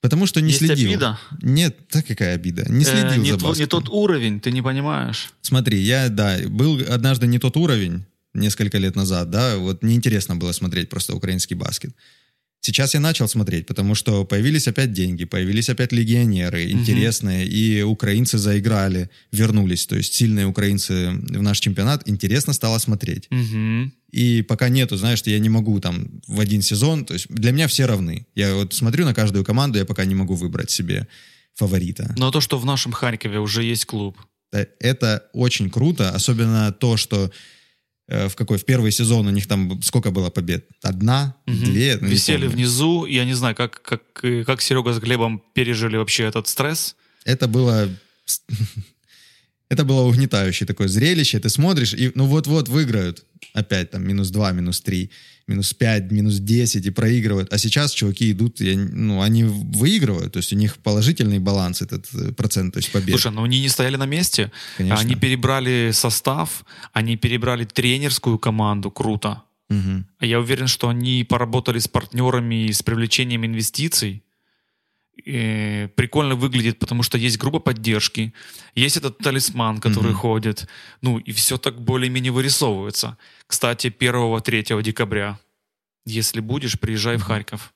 Потому 0.03 0.27
что 0.27 0.41
не 0.41 0.49
Есть 0.49 0.59
следил. 0.59 0.91
обида? 0.91 1.19
Нет, 1.43 1.89
так 1.89 2.05
какая 2.07 2.35
обида. 2.35 2.67
Не 2.69 2.85
Э, 2.85 2.87
следил 2.87 3.23
не, 3.23 3.31
за 3.31 3.37
тво- 3.37 3.43
не 3.43 3.49
баскетом. 3.49 3.83
тот 3.85 3.89
уровень, 3.95 4.41
ты 4.41 4.51
не 4.53 4.61
понимаешь. 4.61 5.31
Смотри, 5.43 5.79
я, 5.81 6.09
да, 6.11 6.37
был 6.49 6.79
однажды 6.91 7.27
не 7.27 7.39
тот 7.39 7.57
уровень, 7.57 8.05
несколько 8.35 8.79
лет 8.79 8.97
назад, 8.97 9.31
да, 9.31 9.57
вот 9.59 9.83
неинтересно 9.85 10.37
было 10.37 10.53
смотреть 10.53 10.89
просто 10.91 11.15
украинский 11.15 11.55
баскет. 11.57 11.95
Сейчас 12.65 12.95
я 12.95 13.01
начал 13.01 13.27
смотреть, 13.29 13.67
потому 13.67 13.95
что 13.97 14.25
появились 14.25 14.69
опять 14.69 14.93
деньги, 14.93 15.25
появились 15.25 15.69
опять 15.69 15.93
легионеры 15.93 16.71
интересные, 16.71 17.45
и 17.47 17.83
украинцы 17.83 18.39
заиграли, 18.39 19.09
вернулись, 19.33 19.87
то 19.87 19.97
есть 19.97 20.15
сильные 20.15 20.47
украинцы 20.47 21.11
в 21.11 21.43
наш 21.43 21.59
чемпионат, 21.61 22.09
интересно 22.09 22.53
стало 22.53 22.79
смотреть. 22.79 23.27
Мгм. 23.31 23.93
И 24.13 24.43
пока 24.43 24.69
нету, 24.69 24.97
знаешь, 24.97 25.19
что 25.19 25.31
я 25.31 25.39
не 25.39 25.49
могу 25.49 25.81
там 25.81 26.21
в 26.27 26.39
один 26.39 26.61
сезон, 26.63 27.05
то 27.05 27.15
есть 27.15 27.27
для 27.31 27.51
меня 27.51 27.67
все 27.67 27.87
равны. 27.87 28.27
Я 28.35 28.55
вот 28.55 28.75
смотрю 28.75 29.05
на 29.07 29.15
каждую 29.15 29.45
команду, 29.45 29.79
я 29.79 29.85
пока 29.87 30.05
не 30.05 30.15
могу 30.15 30.35
выбрать 30.35 30.71
себе 30.71 31.09
фаворита. 31.55 32.15
Но 32.19 32.31
то, 32.31 32.41
что 32.43 32.59
в 32.59 32.65
нашем 32.67 32.93
Харькове 32.93 33.39
уже 33.41 33.65
есть 33.65 33.87
клуб. 33.87 34.19
Э, 34.53 34.67
Это 34.81 35.25
очень 35.33 35.71
круто, 35.71 36.11
особенно 36.11 36.73
то, 36.73 36.99
что 36.99 37.31
э, 38.09 38.29
в 38.29 38.35
какой 38.37 38.59
в 38.59 38.65
первый 38.67 38.93
сезон 38.93 39.27
у 39.27 39.31
них 39.31 39.47
там 39.47 39.81
сколько 39.83 40.11
было 40.11 40.29
побед? 40.29 40.67
Одна, 40.83 41.35
Мгм. 41.47 41.65
две, 41.65 41.97
ну, 42.01 42.09
Висели 42.09 42.47
внизу. 42.47 43.07
Я 43.07 43.25
не 43.25 43.35
знаю, 43.35 43.55
как, 43.55 43.81
как, 43.83 44.03
как 44.47 44.61
Серега 44.61 44.93
с 44.93 44.99
Глебом 44.99 45.43
пережили 45.55 45.97
вообще 45.97 46.25
этот 46.25 46.49
стресс. 46.49 46.97
Это 47.25 47.49
было 47.49 47.89
это 49.73 49.87
было 49.87 50.03
угнетающее 50.03 50.67
такое 50.67 50.87
зрелище. 50.87 51.39
Ты 51.39 51.49
смотришь 51.49 51.95
и 51.95 52.13
ну 52.15 52.27
вот-вот 52.27 52.69
выиграют 52.69 53.25
опять 53.55 53.91
там 53.91 54.07
минус 54.07 54.29
два, 54.29 54.53
минус 54.53 54.83
три, 54.83 55.11
минус 55.47 55.73
пять, 55.73 56.13
минус 56.13 56.41
десять 56.41 56.85
и 56.85 56.91
проигрывают. 56.91 57.51
А 57.55 57.57
сейчас 57.57 57.93
чуваки 57.93 58.31
идут, 58.33 58.61
и 58.61 58.77
ну 58.77 59.23
они 59.23 59.45
выигрывают, 59.45 60.35
то 60.35 60.41
есть 60.41 60.53
у 60.53 60.57
них 60.57 60.77
положительный 60.77 61.39
баланс 61.39 61.81
этот 61.81 62.07
э, 62.13 62.33
процент, 62.33 62.75
то 62.75 62.81
есть 62.81 62.93
побед. 62.93 63.11
Слушай, 63.11 63.33
ну 63.33 63.45
они 63.45 63.63
не 63.63 63.71
стояли 63.71 63.97
на 63.97 64.05
месте. 64.05 64.53
Конечно. 64.77 65.01
Они 65.01 65.15
перебрали 65.15 65.91
состав, 65.95 66.67
они 66.93 67.17
перебрали 67.17 67.65
тренерскую 67.65 68.39
команду. 68.39 68.91
Круто. 68.91 69.43
А 70.19 70.27
Я 70.27 70.39
уверен, 70.39 70.67
что 70.67 70.91
они 70.91 71.25
поработали 71.25 71.79
с 71.79 71.89
партнерами 71.89 72.67
и 72.67 72.73
с 72.75 72.83
привлечением 72.83 73.47
инвестиций. 73.47 74.23
И 75.17 75.89
прикольно 75.95 76.35
выглядит, 76.35 76.79
потому 76.79 77.03
что 77.03 77.19
есть 77.19 77.39
группа 77.39 77.61
поддержки, 77.61 78.33
есть 78.75 78.97
этот 78.97 79.19
талисман, 79.19 79.79
который 79.81 80.13
Мгм. 80.13 80.17
ходит, 80.21 80.67
ну 81.03 81.19
и 81.19 81.33
все 81.33 81.59
так 81.59 81.81
более-менее 81.81 82.33
вырисовывается. 82.33 83.17
Кстати, 83.47 83.91
1-3 83.91 84.83
декабря, 84.83 85.39
если 86.07 86.41
будешь, 86.41 86.79
приезжай 86.81 87.19
в 87.19 87.23
Харьков. 87.23 87.73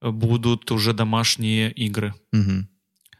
Будут 0.00 0.70
уже 0.70 0.92
домашние 0.92 1.70
игры. 1.72 2.14
Мгм. 2.32 2.68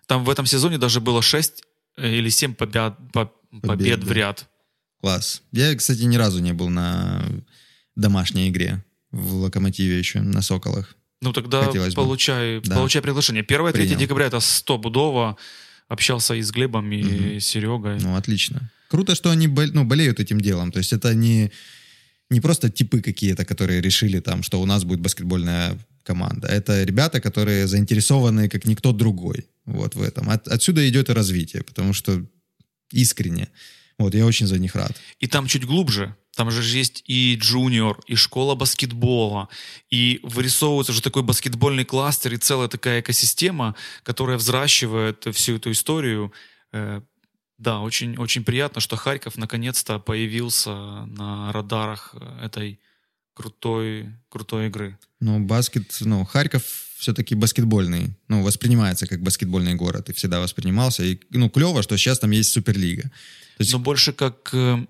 Там 0.07 0.25
в 0.25 0.31
этом 0.31 0.45
сезоне 0.47 0.79
даже 0.79 1.01
было 1.01 1.23
6 1.23 1.63
или 1.97 2.29
7 2.29 2.55
побед, 2.55 2.95
по- 3.13 3.27
побед, 3.51 3.63
Побед, 3.63 4.05
в 4.05 4.13
ряд. 4.13 4.49
Класс. 5.01 5.43
Я, 5.53 5.75
кстати, 5.77 6.03
ни 6.03 6.17
разу 6.17 6.41
не 6.41 6.53
был 6.53 6.69
на 6.69 7.25
домашней 7.95 8.49
игре 8.49 8.85
в 9.11 9.35
«Локомотиве» 9.35 9.99
еще, 9.99 10.21
на 10.21 10.43
«Соколах». 10.43 10.97
Ну 11.25 11.33
тогда 11.33 11.63
Хотелось 11.65 11.95
бы. 11.95 12.03
получай, 12.03 12.61
Да. 12.61 12.75
получай 12.77 13.03
приглашение. 13.03 13.43
1-3 13.43 13.73
Принял. 13.73 13.99
декабря 13.99 14.27
это 14.27 14.41
100 14.41 14.79
будово. 14.79 15.37
Общался 15.89 16.35
и 16.35 16.43
с 16.43 16.51
Глебом, 16.51 16.93
и 16.93 17.39
с 17.39 17.47
Серегой. 17.47 17.99
Ну, 18.01 18.15
отлично. 18.17 18.71
Круто, 18.89 19.15
что 19.15 19.31
они 19.31 19.47
ну, 19.49 19.85
болеют 19.85 20.21
этим 20.21 20.41
делом. 20.41 20.71
То 20.73 20.79
есть 20.79 20.93
это 20.93 21.15
не, 21.15 21.51
не 22.31 22.41
просто 22.41 22.69
типы 22.71 23.01
какие-то, 23.01 23.45
которые 23.45 23.81
решили 23.83 24.21
там, 24.21 24.43
что 24.43 24.61
у 24.61 24.67
нас 24.67 24.85
будет 24.85 25.01
баскетбольная 25.01 25.79
команда. 26.03 26.49
Это 26.49 26.85
ребята, 26.85 27.21
которые 27.21 27.67
заинтересованы, 27.67 28.49
как 28.49 28.67
никто 28.67 28.93
другой, 28.93 29.47
вот 29.67 29.95
в 29.95 30.03
этом. 30.03 30.29
От- 30.31 30.49
отсюда 30.49 30.87
идет 30.89 31.09
и 31.09 31.13
развитие, 31.13 31.63
потому 31.63 31.95
что 31.95 32.23
искренне. 32.93 33.49
Вот, 33.99 34.15
я 34.15 34.27
очень 34.27 34.47
за 34.47 34.59
них 34.59 34.75
рад. 34.75 34.93
И 35.21 35.27
там 35.27 35.47
чуть 35.47 35.65
глубже. 35.65 36.15
Там 36.37 36.51
же 36.51 36.63
есть 36.79 37.05
и 37.07 37.37
джуниор, 37.41 38.01
и 38.09 38.17
школа 38.17 38.57
баскетбола, 38.57 39.49
и 39.89 40.19
вырисовывается 40.25 40.93
уже 40.93 41.01
такой 41.01 41.23
баскетбольный 41.23 41.85
кластер 41.85 42.33
и 42.35 42.39
целая 42.39 42.69
такая 42.69 43.01
экосистема, 43.01 43.77
которая 44.03 44.37
взращивает 44.37 45.27
всю 45.33 45.57
эту 45.57 45.71
историю. 45.71 46.33
Э, 46.73 47.03
Да, 47.59 47.81
очень, 47.81 48.17
очень 48.17 48.43
приятно, 48.43 48.81
что 48.81 48.97
Харьков 48.97 49.37
наконец-то 49.37 50.01
появился 50.01 51.07
на 51.07 51.53
радарах 51.53 52.15
э, 52.15 52.47
этой 52.47 52.81
крутой, 53.35 54.11
крутой 54.29 54.67
игры. 54.67 54.99
Ну, 55.21 55.39
баскет, 55.39 55.97
ну, 56.01 56.25
Харьков 56.25 56.63
все-таки 56.97 57.37
баскетбольный, 57.37 58.17
ну, 58.29 58.43
воспринимается 58.43 59.07
как 59.07 59.23
баскетбольный 59.23 59.75
город 59.75 60.11
и 60.11 60.13
всегда 60.13 60.41
воспринимался. 60.41 61.05
И, 61.05 61.21
ну, 61.31 61.49
клево, 61.49 61.83
что 61.83 61.97
сейчас 61.97 62.19
там 62.19 62.33
есть 62.33 62.51
Суперлига. 62.53 63.11
Есть, 63.59 63.73
Но 63.73 63.79
больше 63.79 64.13
как 64.13 64.51
э, 64.53 64.87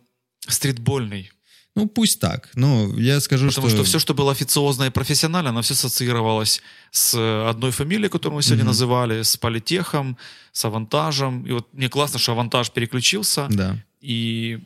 стритбольный. 0.49 1.31
ну, 1.77 1.86
пусть 1.89 2.20
так. 2.20 2.51
Ну, 2.55 2.97
я 2.99 3.20
скажу, 3.20 3.49
Потому 3.49 3.69
что 3.69 3.82
все, 3.85 3.99
что 3.99 4.15
было 4.15 4.31
официозно 4.32 4.85
и 4.85 4.91
профессионально, 4.91 5.51
оно 5.51 5.61
все 5.62 5.74
ассоциировалось 5.74 6.62
с 6.91 7.15
одной 7.51 7.70
фамилией, 7.73 8.09
которую 8.09 8.36
мы 8.36 8.43
сегодня 8.43 8.65
Мгм. 8.65 8.69
называли, 8.70 9.23
с 9.23 9.36
политехом, 9.36 10.16
с 10.53 10.65
авантажем. 10.65 11.45
И 11.47 11.53
вот 11.53 11.73
мне 11.74 11.89
классно, 11.89 12.19
что 12.19 12.32
авантаж 12.32 12.70
переключился, 12.70 13.49
Да. 13.51 13.77
и 14.01 14.61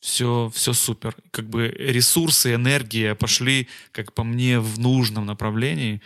все, 0.00 0.50
все 0.54 0.72
супер. 0.72 1.16
Как 1.30 1.48
бы 1.48 1.68
ресурсы, 1.68 2.54
энергия 2.54 3.14
пошли, 3.14 3.68
как 3.92 4.12
по 4.12 4.22
мне, 4.24 4.60
в 4.60 4.78
нужном 4.78 5.24
направлении. 5.26 6.00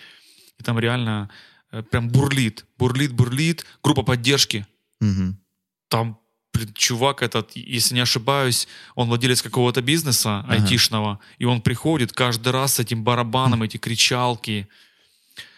И 0.58 0.62
там 0.62 0.78
реально 0.78 1.30
э, 1.72 1.82
прям 1.82 2.08
бурлит, 2.08 2.64
бурлит, 2.78 3.12
бурлит. 3.12 3.66
Группа 3.82 4.02
поддержки. 4.02 4.66
Мгм. 5.00 5.36
Там 5.88 6.18
чувак 6.74 7.22
этот, 7.22 7.52
если 7.56 7.94
не 7.94 8.00
ошибаюсь, 8.00 8.68
он 8.94 9.08
владелец 9.08 9.42
какого-то 9.42 9.82
бизнеса 9.82 10.40
Ага. 10.40 10.54
айтишного, 10.54 11.18
и 11.38 11.44
он 11.44 11.60
приходит 11.60 12.12
каждый 12.12 12.52
раз 12.52 12.74
с 12.74 12.78
этим 12.80 13.04
барабаном, 13.04 13.62
эти 13.62 13.76
кричалки 13.76 14.68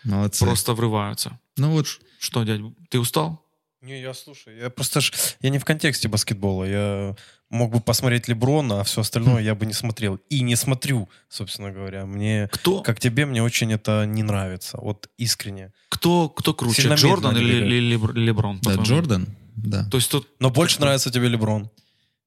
Молодцы. 0.05 0.45
просто 0.45 0.75
врываются. 0.75 1.39
Ну 1.57 1.71
вот, 1.73 1.87
Что, 2.19 2.43
дядь, 2.45 2.61
ты 2.91 2.99
устал? 3.01 3.43
Не, 3.83 4.01
я 4.03 4.13
слушай, 4.13 4.59
я 4.59 4.69
просто 4.69 5.01
ж, 5.01 5.11
я 5.41 5.49
не 5.49 5.59
в 5.59 5.65
контексте 5.65 6.07
баскетбола. 6.07 6.65
Я 6.65 7.17
мог 7.49 7.73
бы 7.73 7.81
посмотреть 7.81 8.29
Леброна, 8.29 8.81
а 8.81 8.85
все 8.85 9.01
остальное 9.01 9.43
я 9.43 9.55
бы 9.55 9.65
не 9.65 9.73
смотрел. 9.73 10.21
И 10.29 10.43
не 10.43 10.55
смотрю, 10.55 11.09
собственно 11.31 11.71
говоря. 11.73 12.05
Мне, 12.05 12.49
Кто, 12.53 12.83
как 12.83 13.01
тебе, 13.01 13.25
мне 13.25 13.43
очень 13.43 13.73
это 13.73 14.05
не 14.05 14.23
нравится. 14.23 14.77
Вот 14.83 15.09
искренне. 15.17 15.73
кто, 15.89 16.29
кто 16.29 16.53
круче, 16.53 16.95
Джордан 16.95 17.35
или, 17.39 17.55
или 17.65 17.81
Лебр- 17.97 18.13
Леброн? 18.13 18.59
да? 18.63 18.75
Джордан, 18.75 19.29
да. 19.65 19.85
То 19.91 19.99
есть 19.99 20.11
тут 20.11 20.29
Но 20.41 20.51
больше 20.51 20.81
нравится 20.81 21.11
тебе 21.11 21.29
Леброн. 21.29 21.71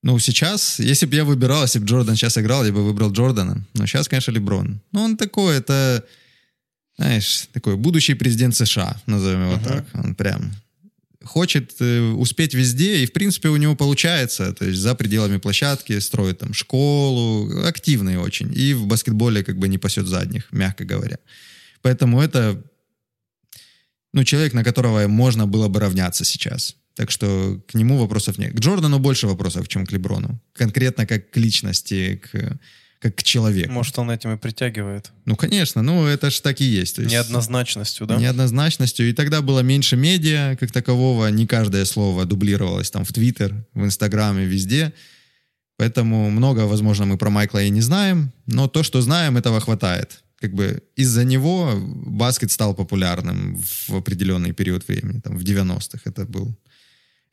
Ну, 0.02 0.20
сейчас, 0.20 0.80
если 0.80 1.06
бы 1.06 1.16
я 1.16 1.24
выбирал, 1.24 1.62
если 1.62 1.80
бы 1.80 1.86
Джордан 1.86 2.16
сейчас 2.16 2.38
играл, 2.38 2.66
я 2.66 2.74
бы 2.74 2.84
выбрал 2.84 3.12
Джордана. 3.12 3.66
Но 3.74 3.86
сейчас, 3.86 4.10
конечно, 4.10 4.32
Леброн. 4.32 4.82
Ну, 4.92 5.02
он 5.02 5.16
такой, 5.16 5.56
это, 5.56 6.04
знаешь, 6.98 7.48
такой 7.54 7.78
будущий 7.78 8.14
президент 8.14 8.54
США, 8.56 9.02
назовем 9.06 9.44
его 9.44 9.56
Мгм. 9.56 9.64
так. 9.64 9.86
Он 9.94 10.14
прям 10.16 10.52
хочет 11.24 11.76
э, 11.80 12.02
успеть 12.02 12.54
везде, 12.54 13.02
и, 13.02 13.06
в 13.06 13.14
принципе, 13.14 13.48
у 13.48 13.56
него 13.56 13.76
получается. 13.76 14.52
То 14.54 14.66
есть 14.66 14.80
за 14.80 14.94
пределами 14.94 15.38
площадки 15.38 15.98
строит 16.00 16.40
там 16.40 16.54
школу, 16.54 17.66
активный 17.66 18.18
очень. 18.18 18.52
И 18.54 18.74
в 18.74 18.88
баскетболе 18.88 19.44
как 19.44 19.58
бы 19.58 19.70
не 19.70 19.78
пасет 19.78 20.08
задних, 20.08 20.52
мягко 20.52 20.84
говоря. 20.84 21.18
Поэтому 21.82 22.22
это 22.22 22.62
ну, 24.14 24.24
человек, 24.24 24.54
на 24.54 24.64
которого 24.64 25.08
можно 25.08 25.48
было 25.48 25.70
бы 25.70 25.80
равняться 25.80 26.24
сейчас. 26.26 26.76
Так 26.96 27.10
что 27.10 27.60
к 27.68 27.74
нему 27.74 27.98
вопросов 27.98 28.38
нет. 28.38 28.54
К 28.54 28.60
Джордану 28.60 29.00
больше 29.00 29.28
вопросов, 29.28 29.68
чем 29.68 29.86
к 29.86 29.92
Леброну. 29.92 30.40
Конкретно 30.54 31.08
как 31.08 31.32
к 31.32 31.38
личности, 31.38 32.22
к, 32.24 32.60
как 33.00 33.16
к 33.16 33.24
человеку. 33.24 33.72
Может, 33.72 33.98
он 33.98 34.12
этим 34.12 34.34
и 34.34 34.38
притягивает. 34.38 35.12
Ну, 35.26 35.36
конечно, 35.36 35.82
ну 35.82 36.06
это 36.06 36.30
ж 36.30 36.40
так 36.40 36.62
и 36.62 36.66
есть. 36.66 36.96
То 36.96 37.02
есть 37.02 37.12
Неоднозначностью, 37.12 38.06
да? 38.06 38.18
Неоднозначностью. 38.18 39.10
И 39.10 39.14
тогда 39.14 39.42
было 39.42 39.62
меньше 39.62 39.96
медиа 39.96 40.56
как 40.60 40.72
такового. 40.72 41.28
Не 41.28 41.48
каждое 41.48 41.86
слово 41.86 42.26
дублировалось 42.26 42.92
там 42.92 43.04
в 43.04 43.12
Твиттер, 43.12 43.66
в 43.74 43.84
Инстаграме, 43.84 44.46
везде. 44.46 44.94
Поэтому 45.78 46.30
много, 46.30 46.62
возможно, 46.62 47.06
мы 47.06 47.18
про 47.18 47.32
Майкла 47.32 47.64
и 47.64 47.72
не 47.72 47.82
знаем. 47.82 48.32
Но 48.46 48.68
то, 48.68 48.84
что 48.84 49.02
знаем, 49.02 49.36
этого 49.36 49.60
хватает. 49.60 50.24
Как 50.40 50.54
бы 50.54 50.84
из-за 50.96 51.24
него 51.24 51.74
баскет 51.76 52.52
стал 52.52 52.76
популярным 52.76 53.60
в 53.88 53.96
определенный 53.96 54.52
период 54.52 54.88
времени. 54.88 55.22
Там, 55.22 55.38
в 55.38 55.44
90-х 55.44 56.02
это 56.06 56.26
был 56.26 56.56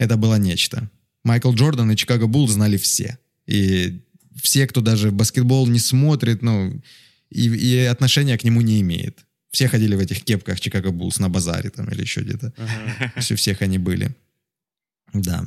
это 0.01 0.16
было 0.16 0.39
нечто. 0.39 0.90
Майкл 1.24 1.52
Джордан 1.52 1.90
и 1.90 1.97
Чикаго 1.97 2.27
Булл 2.27 2.48
знали 2.48 2.78
все. 2.78 3.18
И 3.47 4.01
все, 4.43 4.66
кто 4.66 4.81
даже 4.81 5.10
баскетбол 5.10 5.66
не 5.66 5.78
смотрит, 5.78 6.43
ну, 6.43 6.81
и, 7.28 7.48
и 7.48 7.77
отношения 7.81 8.39
к 8.39 8.44
нему 8.44 8.62
не 8.62 8.81
имеет. 8.81 9.27
Все 9.51 9.68
ходили 9.68 9.97
в 9.97 10.01
этих 10.01 10.24
кепках 10.24 10.59
Чикаго 10.59 10.90
Буллс 10.90 11.18
на 11.18 11.28
базаре 11.28 11.68
там 11.68 11.86
или 11.90 12.01
еще 12.01 12.22
где-то. 12.22 12.55
Есть 13.16 13.32
у 13.32 13.36
всех 13.36 13.60
они 13.60 13.77
были. 13.78 14.16
Да. 15.12 15.44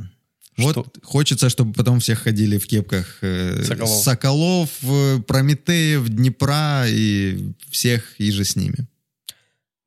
Вот 0.57 0.71
Что? 0.71 0.85
хочется, 1.01 1.49
чтобы 1.49 1.73
потом 1.73 1.99
все 1.99 2.13
ходили 2.13 2.59
в 2.59 2.67
кепках 2.67 3.17
э, 3.21 3.63
Соколов. 3.63 4.03
Соколов, 4.03 4.69
э, 4.83 5.19
Прометеев, 5.27 6.07
Днепра 6.09 6.85
и 6.87 7.53
всех 7.71 8.19
и 8.19 8.29
же 8.29 8.43
с 8.43 8.55
ними. 8.55 8.85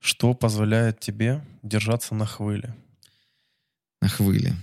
Что 0.01 0.35
позволяет 0.35 0.99
тебе 0.99 1.45
держаться 1.63 2.17
на 2.17 2.27
хвыле? 2.27 2.75
На 4.01 4.09
хвыле. 4.09 4.55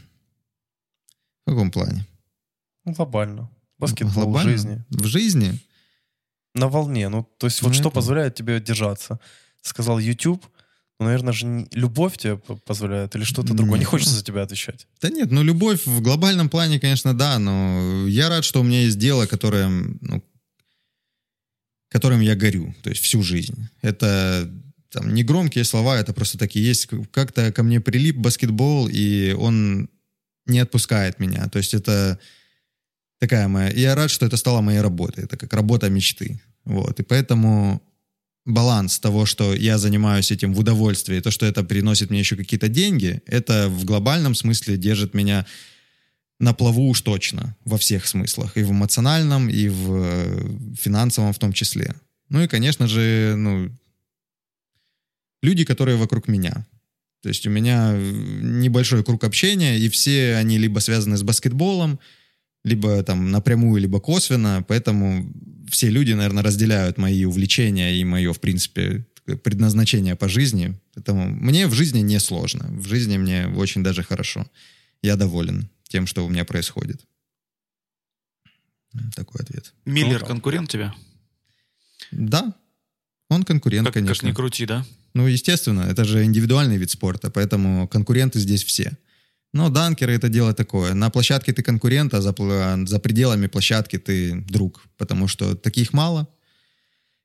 В 1.45 1.49
каком 1.51 1.71
плане? 1.71 2.05
Ну, 2.85 2.93
глобально. 2.93 3.49
Баскетбол 3.77 4.23
Глобально? 4.25 4.49
в 4.49 4.51
жизни. 4.53 4.83
В 4.89 5.05
жизни? 5.05 5.59
На 6.55 6.67
волне. 6.67 7.09
Ну, 7.09 7.23
то 7.37 7.47
есть 7.47 7.61
вот 7.61 7.69
Ну, 7.69 7.73
что 7.73 7.89
это- 7.89 7.95
позволяет 7.95 8.35
тебе 8.35 8.59
держаться? 8.61 9.19
Сказал 9.61 9.99
YouTube. 9.99 10.45
Ну, 10.99 11.05
наверное 11.07 11.33
же, 11.33 11.45
не- 11.47 11.67
любовь 11.71 12.17
тебе 12.17 12.37
позволяет 12.37 13.15
или 13.15 13.23
что-то 13.23 13.53
другое. 13.53 13.79
Не 13.79 13.85
хочется 13.85 14.13
за 14.13 14.23
тебя 14.23 14.43
отвечать. 14.43 14.87
Да 15.01 15.09
нет, 15.09 15.31
ну 15.31 15.41
любовь 15.43 15.85
в 15.85 16.01
глобальном 16.01 16.49
плане, 16.49 16.79
конечно, 16.79 17.13
да, 17.17 17.39
но 17.39 18.07
я 18.07 18.29
рад, 18.29 18.45
что 18.45 18.61
у 18.61 18.63
меня 18.63 18.83
есть 18.83 18.99
дело, 18.99 19.25
которое, 19.25 19.67
ну, 19.69 20.23
которым 21.89 22.21
я 22.21 22.35
горю, 22.35 22.73
то 22.83 22.89
есть 22.89 23.01
всю 23.03 23.23
жизнь. 23.23 23.69
Это 23.81 24.49
там 24.93 25.13
не 25.13 25.23
громкие 25.23 25.63
слова, 25.63 25.99
это 25.99 26.13
просто 26.13 26.37
такие 26.37 26.65
есть. 26.65 26.87
Как-то 27.11 27.51
ко 27.51 27.63
мне 27.63 27.81
прилип 27.81 28.15
баскетбол, 28.17 28.87
и 28.91 29.33
он 29.33 29.89
не 30.45 30.59
отпускает 30.59 31.19
меня. 31.19 31.47
То 31.49 31.57
есть 31.57 31.73
это 31.73 32.19
такая 33.19 33.47
моя... 33.47 33.69
Я 33.71 33.95
рад, 33.95 34.11
что 34.11 34.25
это 34.25 34.37
стало 34.37 34.61
моей 34.61 34.81
работой. 34.81 35.23
Это 35.25 35.37
как 35.37 35.53
работа 35.53 35.89
мечты. 35.89 36.41
Вот. 36.65 36.99
И 36.99 37.03
поэтому 37.03 37.81
баланс 38.45 38.99
того, 38.99 39.25
что 39.25 39.53
я 39.53 39.77
занимаюсь 39.77 40.31
этим 40.31 40.53
в 40.53 40.59
удовольствии, 40.59 41.19
то, 41.19 41.31
что 41.31 41.45
это 41.45 41.63
приносит 41.63 42.09
мне 42.09 42.19
еще 42.19 42.35
какие-то 42.35 42.67
деньги, 42.67 43.21
это 43.25 43.69
в 43.69 43.85
глобальном 43.85 44.35
смысле 44.35 44.77
держит 44.77 45.13
меня 45.13 45.45
на 46.39 46.53
плаву 46.53 46.89
уж 46.89 47.01
точно, 47.01 47.55
во 47.63 47.77
всех 47.77 48.05
смыслах. 48.05 48.57
И 48.57 48.63
в 48.63 48.71
эмоциональном, 48.71 49.49
и 49.49 49.69
в 49.69 49.93
э, 49.95 50.57
финансовом 50.79 51.31
в 51.31 51.39
том 51.39 51.53
числе. 51.53 51.95
Ну 52.29 52.41
и, 52.41 52.47
конечно 52.47 52.87
же, 52.87 53.35
ну, 53.37 53.69
люди, 55.43 55.65
которые 55.65 55.97
вокруг 55.97 56.27
меня. 56.27 56.65
То 57.21 57.29
есть 57.29 57.45
у 57.47 57.49
меня 57.49 57.93
э, 57.93 58.11
небольшой 58.41 59.03
круг 59.03 59.23
общения, 59.23 59.77
и 59.77 59.87
все 59.89 60.35
они 60.35 60.57
либо 60.57 60.79
связаны 60.79 61.15
с 61.17 61.23
баскетболом, 61.23 61.99
либо 62.63 63.03
там 63.03 63.29
напрямую, 63.31 63.81
либо 63.81 63.99
косвенно, 63.99 64.63
поэтому 64.67 65.31
все 65.69 65.89
люди, 65.89 66.13
наверное, 66.13 66.43
разделяют 66.43 66.97
мои 66.97 67.25
увлечения 67.25 67.95
и 67.95 68.03
мое, 68.03 68.33
в 68.33 68.39
принципе, 68.39 69.05
предназначение 69.25 70.15
по 70.15 70.27
жизни. 70.27 70.75
Поэтому 70.95 71.29
мне 71.29 71.67
в 71.67 71.73
жизни 71.73 71.99
не 71.99 72.19
сложно. 72.19 72.65
В 72.71 72.87
жизни 72.87 73.17
мне 73.17 73.47
очень 73.47 73.83
даже 73.83 74.03
хорошо. 74.03 74.45
Я 75.01 75.15
доволен 75.15 75.69
тем, 75.87 76.07
что 76.07 76.25
у 76.25 76.29
меня 76.29 76.45
происходит. 76.45 77.05
Такой 79.15 79.41
ответ. 79.41 79.73
Миллер 79.85 80.19
Круто. 80.19 80.25
конкурент 80.33 80.69
тебя? 80.69 80.93
Да, 82.11 82.53
он 83.29 83.43
конкурент, 83.43 83.87
Как, 83.87 83.93
как 83.93 84.03
конечно. 84.03 84.27
ни 84.27 84.31
крути, 84.33 84.65
да? 84.65 84.85
Ну, 85.13 85.27
естественно, 85.27 85.81
это 85.81 86.05
же 86.05 86.23
индивидуальный 86.23 86.77
вид 86.77 86.89
спорта, 86.89 87.29
поэтому 87.29 87.87
конкуренты 87.87 88.39
здесь 88.39 88.63
все. 88.63 88.97
Но 89.53 89.69
данкеры 89.69 90.13
это 90.13 90.29
дело 90.29 90.53
такое. 90.53 90.95
На 90.95 91.11
площадке 91.11 91.53
ты 91.53 91.61
конкурент, 91.61 92.13
а 92.15 92.21
за, 92.21 92.33
за 92.85 92.99
пределами 92.99 93.47
площадки 93.47 93.99
ты 93.99 94.43
друг, 94.49 94.83
потому 94.97 95.27
что 95.27 95.55
таких 95.55 95.93
мало. 95.93 96.27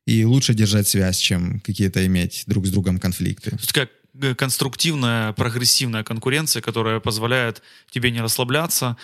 И 0.05 0.23
лучше 0.25 0.53
держать 0.53 0.87
связь, 0.87 1.17
чем 1.17 1.59
какие-то 1.59 2.05
иметь 2.05 2.43
друг 2.45 2.67
с 2.67 2.69
другом 2.69 2.99
конфликты. 2.99 3.51
То 3.51 3.57
есть 3.57 3.73
как 3.73 3.89
э, 4.21 4.35
конструктивная, 4.35 5.33
прогрессивная 5.33 6.03
конкуренция, 6.03 6.61
которая 6.61 6.99
позволяет 6.99 7.63
тебе 7.89 8.11
не 8.11 8.21
расслабляться, 8.21 8.97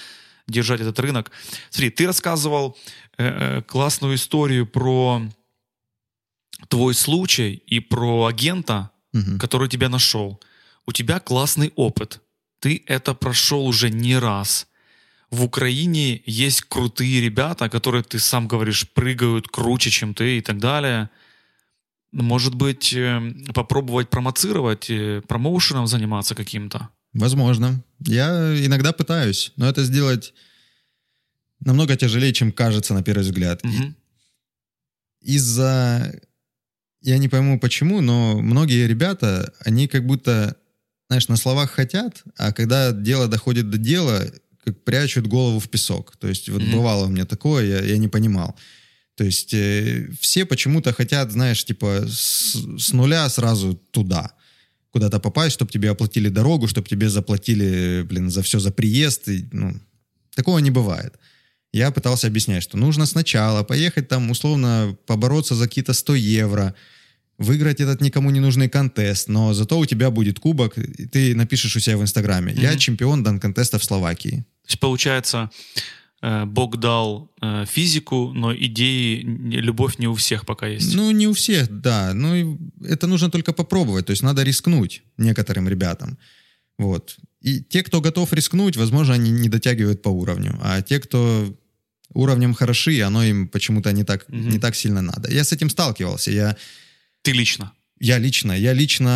держать 0.48 0.82
этот 0.82 1.00
рынок. 1.00 1.32
Смотри, 1.72 1.90
ты 1.90 2.06
рассказывал 2.06 2.78
э, 3.18 3.58
э, 3.58 3.62
классную 3.64 4.16
историю 4.16 4.68
про 4.68 5.24
твой 6.70 6.94
случай 6.94 7.54
и 7.68 7.80
про 7.80 8.26
агента, 8.26 8.92
Мгм. 9.14 9.40
который 9.40 9.70
тебя 9.70 9.90
нашел. 9.90 10.42
У 10.86 10.92
тебя 10.92 11.20
классный 11.20 11.72
опыт. 11.76 12.22
Ты 12.60 12.84
это 12.88 13.14
прошел 13.14 13.66
уже 13.66 13.90
не 13.90 14.18
раз. 14.18 14.68
В 15.32 15.44
Украине 15.44 16.22
есть 16.26 16.62
крутые 16.62 17.22
ребята, 17.22 17.70
которые, 17.70 18.04
ты 18.04 18.20
сам 18.20 18.48
говоришь, 18.48 18.88
прыгают 18.94 19.48
круче, 19.48 19.90
чем 19.90 20.14
ты 20.14 20.38
и 20.38 20.42
так 20.42 20.60
далее. 20.60 21.10
Может 22.12 22.56
быть, 22.56 22.94
э, 22.94 23.22
попробовать 23.54 24.10
промоцировать, 24.10 24.90
э, 24.90 25.22
промоушеном 25.28 25.88
заниматься 25.88 26.36
каким-то? 26.36 26.90
Возможно. 27.14 27.84
Я 28.00 28.54
иногда 28.66 28.94
пытаюсь, 28.94 29.52
но 29.58 29.68
это 29.68 29.84
сделать 29.84 30.34
намного 31.60 31.96
тяжелее, 31.96 32.34
чем 32.34 32.52
кажется 32.52 32.94
на 32.94 33.04
первый 33.04 33.24
взгляд. 33.24 33.64
Мгм. 33.64 33.96
из-за... 35.22 36.22
Я 37.06 37.20
не 37.20 37.28
пойму 37.30 37.60
почему, 37.60 38.02
но 38.02 38.40
многие 38.42 38.88
ребята, 38.88 39.54
они 39.60 39.88
как 39.88 40.08
будто, 40.08 40.56
знаешь, 41.08 41.28
на 41.28 41.38
словах 41.38 41.70
хотят, 41.70 42.24
а 42.36 42.52
когда 42.52 42.92
дело 42.92 43.28
доходит 43.28 43.70
до 43.70 43.78
дела, 43.78 44.26
как 44.64 44.84
прячут 44.84 45.28
голову 45.28 45.60
в 45.60 45.70
песок. 45.70 46.16
То 46.18 46.28
есть 46.28 46.50
вот 46.50 46.64
Мгм. 46.64 46.72
бывало 46.72 47.06
у 47.06 47.10
меня 47.10 47.26
такое, 47.26 47.66
я, 47.66 47.82
я 47.86 47.98
не 48.00 48.08
понимал. 48.08 48.56
То 49.16 49.24
есть 49.24 49.54
э, 49.54 50.10
все 50.20 50.46
почему-то 50.46 50.94
хотят, 50.94 51.32
знаешь, 51.32 51.64
типа 51.64 52.06
с, 52.08 52.56
с 52.80 52.92
нуля 52.92 53.30
сразу 53.30 53.76
туда 53.92 54.32
куда-то 54.90 55.20
попасть, 55.20 55.54
чтобы 55.54 55.72
тебе 55.72 55.92
оплатили 55.92 56.30
дорогу, 56.30 56.68
чтобы 56.68 56.88
тебе 56.88 57.10
заплатили, 57.10 58.02
блин, 58.10 58.32
за 58.32 58.42
все, 58.42 58.60
за 58.60 58.72
приезд. 58.72 59.28
И, 59.28 59.48
ну, 59.52 59.76
такого 60.36 60.58
не 60.58 60.72
бывает. 60.72 61.14
Я 61.72 61.92
пытался 61.92 62.28
объяснять, 62.28 62.64
что 62.64 62.78
нужно 62.78 63.06
сначала 63.06 63.64
поехать 63.64 64.08
там, 64.08 64.32
условно, 64.32 64.98
побороться 65.06 65.54
за 65.54 65.68
какие-то 65.68 65.94
100 65.94 66.16
евро, 66.16 66.74
выиграть 67.38 67.82
этот 67.82 68.02
никому 68.02 68.30
не 68.32 68.40
нужный 68.40 68.70
контест, 68.70 69.28
но 69.30 69.54
зато 69.54 69.78
у 69.80 69.86
тебя 69.86 70.10
будет 70.10 70.40
кубок, 70.40 70.78
и 70.78 71.06
ты 71.06 71.36
напишешь 71.36 71.76
у 71.76 71.80
себя 71.80 71.98
в 71.98 72.02
Инстаграме. 72.02 72.54
Я 72.58 72.70
Мгм. 72.72 72.80
чемпион 72.80 73.24
дан-контеста 73.24 73.78
в 73.78 73.84
Словакии. 73.84 74.46
То 74.64 74.70
есть, 74.70 74.80
получается, 74.80 75.50
э, 76.22 76.46
Бог 76.46 76.78
дал 76.80 77.30
э, 77.42 77.66
физику, 77.68 78.32
но 78.34 78.56
идеи, 78.56 79.22
любовь 79.62 80.00
не 80.00 80.08
у 80.08 80.14
всех 80.14 80.46
пока 80.46 80.68
есть. 80.68 80.96
Ну, 80.96 81.12
не 81.12 81.28
у 81.28 81.34
всех, 81.34 81.68
да. 81.82 82.14
Ну, 82.14 82.58
это 82.84 83.08
нужно 83.08 83.30
только 83.30 83.54
попробовать. 83.54 84.06
То 84.06 84.12
есть 84.12 84.24
надо 84.24 84.44
рискнуть 84.44 85.04
некоторым 85.18 85.68
ребятам. 85.70 86.18
Вот. 86.78 87.18
И 87.42 87.60
те, 87.62 87.84
кто 87.84 88.02
готов 88.02 88.34
рискнуть, 88.34 88.78
возможно, 88.78 89.14
они 89.14 89.30
не 89.32 89.50
дотягивают 89.50 90.02
по 90.02 90.10
уровню. 90.10 90.58
А 90.64 90.82
те, 90.82 91.00
кто 91.00 91.54
уровнем 92.14 92.54
хороши, 92.54 93.02
оно 93.02 93.24
им 93.24 93.48
почему-то 93.48 93.92
не 93.92 94.04
так, 94.04 94.26
Мгм. 94.30 94.50
не 94.50 94.60
так 94.60 94.76
сильно 94.76 95.02
надо. 95.02 95.32
Я 95.32 95.44
с 95.44 95.52
этим 95.54 95.70
сталкивался. 95.70 96.32
Я, 96.32 96.56
Ты 97.26 97.32
лично. 97.34 97.72
я 98.00 98.20
лично, 98.20 98.54
я 98.54 98.74
лично 98.74 99.10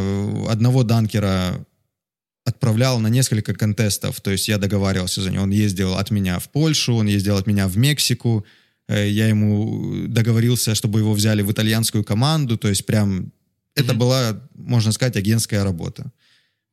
э, 0.00 0.46
одного 0.52 0.82
данкера 0.82 1.64
отправлял 2.44 2.98
на 3.00 3.08
несколько 3.08 3.54
контестов. 3.54 4.20
То 4.20 4.30
есть 4.30 4.48
я 4.48 4.58
договаривался 4.58 5.22
за 5.22 5.30
него. 5.30 5.42
Он 5.44 5.50
ездил 5.50 5.94
от 5.94 6.10
меня 6.10 6.38
в 6.38 6.48
Польшу, 6.48 6.94
он 6.94 7.06
ездил 7.06 7.36
от 7.36 7.46
меня 7.46 7.68
в 7.68 7.76
Мексику. 7.76 8.44
Э, 8.88 9.08
Я 9.08 9.28
ему 9.28 10.06
договорился, 10.08 10.74
чтобы 10.74 10.98
его 11.00 11.12
взяли 11.14 11.42
в 11.42 11.50
итальянскую 11.52 12.02
команду. 12.04 12.56
То 12.56 12.68
есть 12.68 12.84
прям 12.86 13.32
это 13.76 13.92
Мгм. 13.92 13.98
была, 13.98 14.40
можно 14.54 14.92
сказать, 14.92 15.16
агентская 15.16 15.62
работа. 15.64 16.10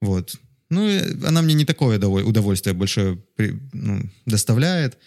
Вот. 0.02 0.36
Ну, 0.70 0.88
она 1.28 1.42
мне 1.42 1.54
не 1.54 1.66
такое 1.66 1.98
удоволь- 1.98 2.24
удовольствие 2.24 2.74
большое 2.74 3.18
ну, 3.74 4.10
доставляет. 4.26 4.98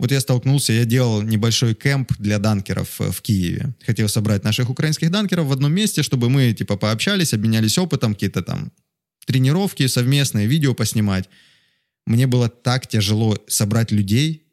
Вот 0.00 0.10
я 0.12 0.20
столкнулся, 0.20 0.72
я 0.72 0.86
делал 0.86 1.20
небольшой 1.20 1.74
кемп 1.74 2.12
для 2.18 2.38
данкеров 2.38 3.02
э, 3.02 3.10
в 3.10 3.20
Киеве. 3.20 3.74
Хотел 3.84 4.08
собрать 4.08 4.44
наших 4.44 4.70
украинских 4.70 5.10
данкеров 5.10 5.46
в 5.46 5.52
одном 5.52 5.74
месте, 5.74 6.02
чтобы 6.02 6.30
мы, 6.30 6.54
типа, 6.54 6.78
пообщались, 6.78 7.34
обменялись 7.34 7.76
опытом, 7.76 8.14
какие-то 8.14 8.40
там 8.40 8.72
тренировки 9.26 9.86
совместные, 9.88 10.46
видео 10.46 10.72
поснимать. 10.72 11.28
Мне 12.06 12.26
было 12.26 12.48
так 12.48 12.86
тяжело 12.86 13.36
собрать 13.46 13.92
людей. 13.92 14.46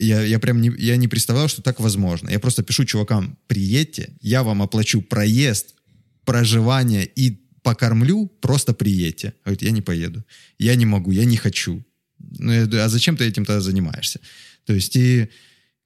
Я, 0.00 0.22
я 0.22 0.40
прям 0.40 0.60
не, 0.60 0.72
я 0.76 0.96
не 0.96 1.06
представлял, 1.06 1.46
что 1.46 1.62
так 1.62 1.78
возможно. 1.78 2.28
Я 2.28 2.40
просто 2.40 2.64
пишу 2.64 2.84
чувакам, 2.84 3.38
приедьте, 3.46 4.14
я 4.20 4.42
вам 4.42 4.60
оплачу 4.60 5.02
проезд, 5.02 5.76
проживание 6.24 7.06
и 7.06 7.38
покормлю, 7.62 8.26
просто 8.40 8.74
приедьте. 8.74 9.34
Говорит, 9.44 9.62
я 9.62 9.70
не 9.70 9.82
поеду. 9.82 10.24
Я 10.58 10.74
не 10.74 10.84
могу, 10.84 11.12
я 11.12 11.24
не 11.24 11.36
хочу. 11.36 11.84
Ну, 12.18 12.52
я 12.52 12.84
а 12.84 12.88
зачем 12.88 13.16
ты 13.16 13.24
этим 13.24 13.44
тогда 13.44 13.60
занимаешься? 13.60 14.18
То 14.70 14.74
есть 14.74 14.96
и 14.96 15.28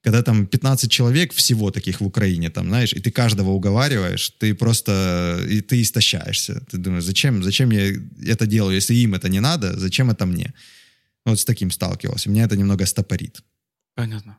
когда 0.02 0.22
там 0.22 0.46
15 0.46 0.90
человек 0.90 1.32
всего 1.32 1.70
таких 1.70 2.00
в 2.00 2.04
Украине, 2.04 2.50
там, 2.50 2.66
знаешь, 2.66 2.92
и 2.92 3.00
ты 3.00 3.10
каждого 3.10 3.52
уговариваешь, 3.52 4.28
ты 4.38 4.54
просто, 4.54 5.40
и 5.48 5.62
ты 5.62 5.80
истощаешься. 5.80 6.60
Ты 6.70 6.76
думаешь, 6.76 7.04
зачем, 7.04 7.42
зачем 7.42 7.70
я 7.70 7.94
это 8.32 8.46
делаю, 8.46 8.76
если 8.76 8.94
им 8.94 9.14
это 9.14 9.30
не 9.30 9.40
надо, 9.40 9.78
зачем 9.78 10.10
это 10.10 10.26
мне? 10.26 10.52
Вот 11.24 11.38
с 11.38 11.44
таким 11.46 11.70
сталкивался. 11.70 12.28
Меня 12.28 12.44
это 12.44 12.56
немного 12.56 12.84
стопорит. 12.84 13.42
Понятно. 13.94 14.36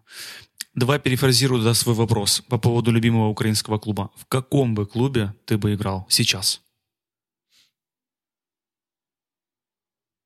Давай 0.76 1.00
перефразирую 1.00 1.64
да, 1.64 1.74
свой 1.74 1.96
вопрос 1.96 2.44
по 2.48 2.60
поводу 2.60 2.92
любимого 2.92 3.30
украинского 3.30 3.80
клуба. 3.80 4.12
В 4.16 4.26
каком 4.26 4.76
бы 4.76 4.86
клубе 4.86 5.34
ты 5.46 5.58
бы 5.58 5.74
играл 5.74 6.06
сейчас? 6.10 6.62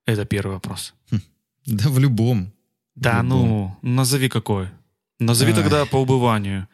Это 0.05 0.25
первый 0.25 0.55
вопрос. 0.55 0.93
Да 1.65 1.89
в 1.89 1.99
любом. 1.99 2.51
Да, 3.01 3.23
ну, 3.23 3.75
назови 3.81 4.29
какой. 4.29 4.67
Назови 5.19 5.51
Ай. 5.51 5.57
тогда 5.57 5.85
по 5.85 5.97
убыванию. 5.97 6.67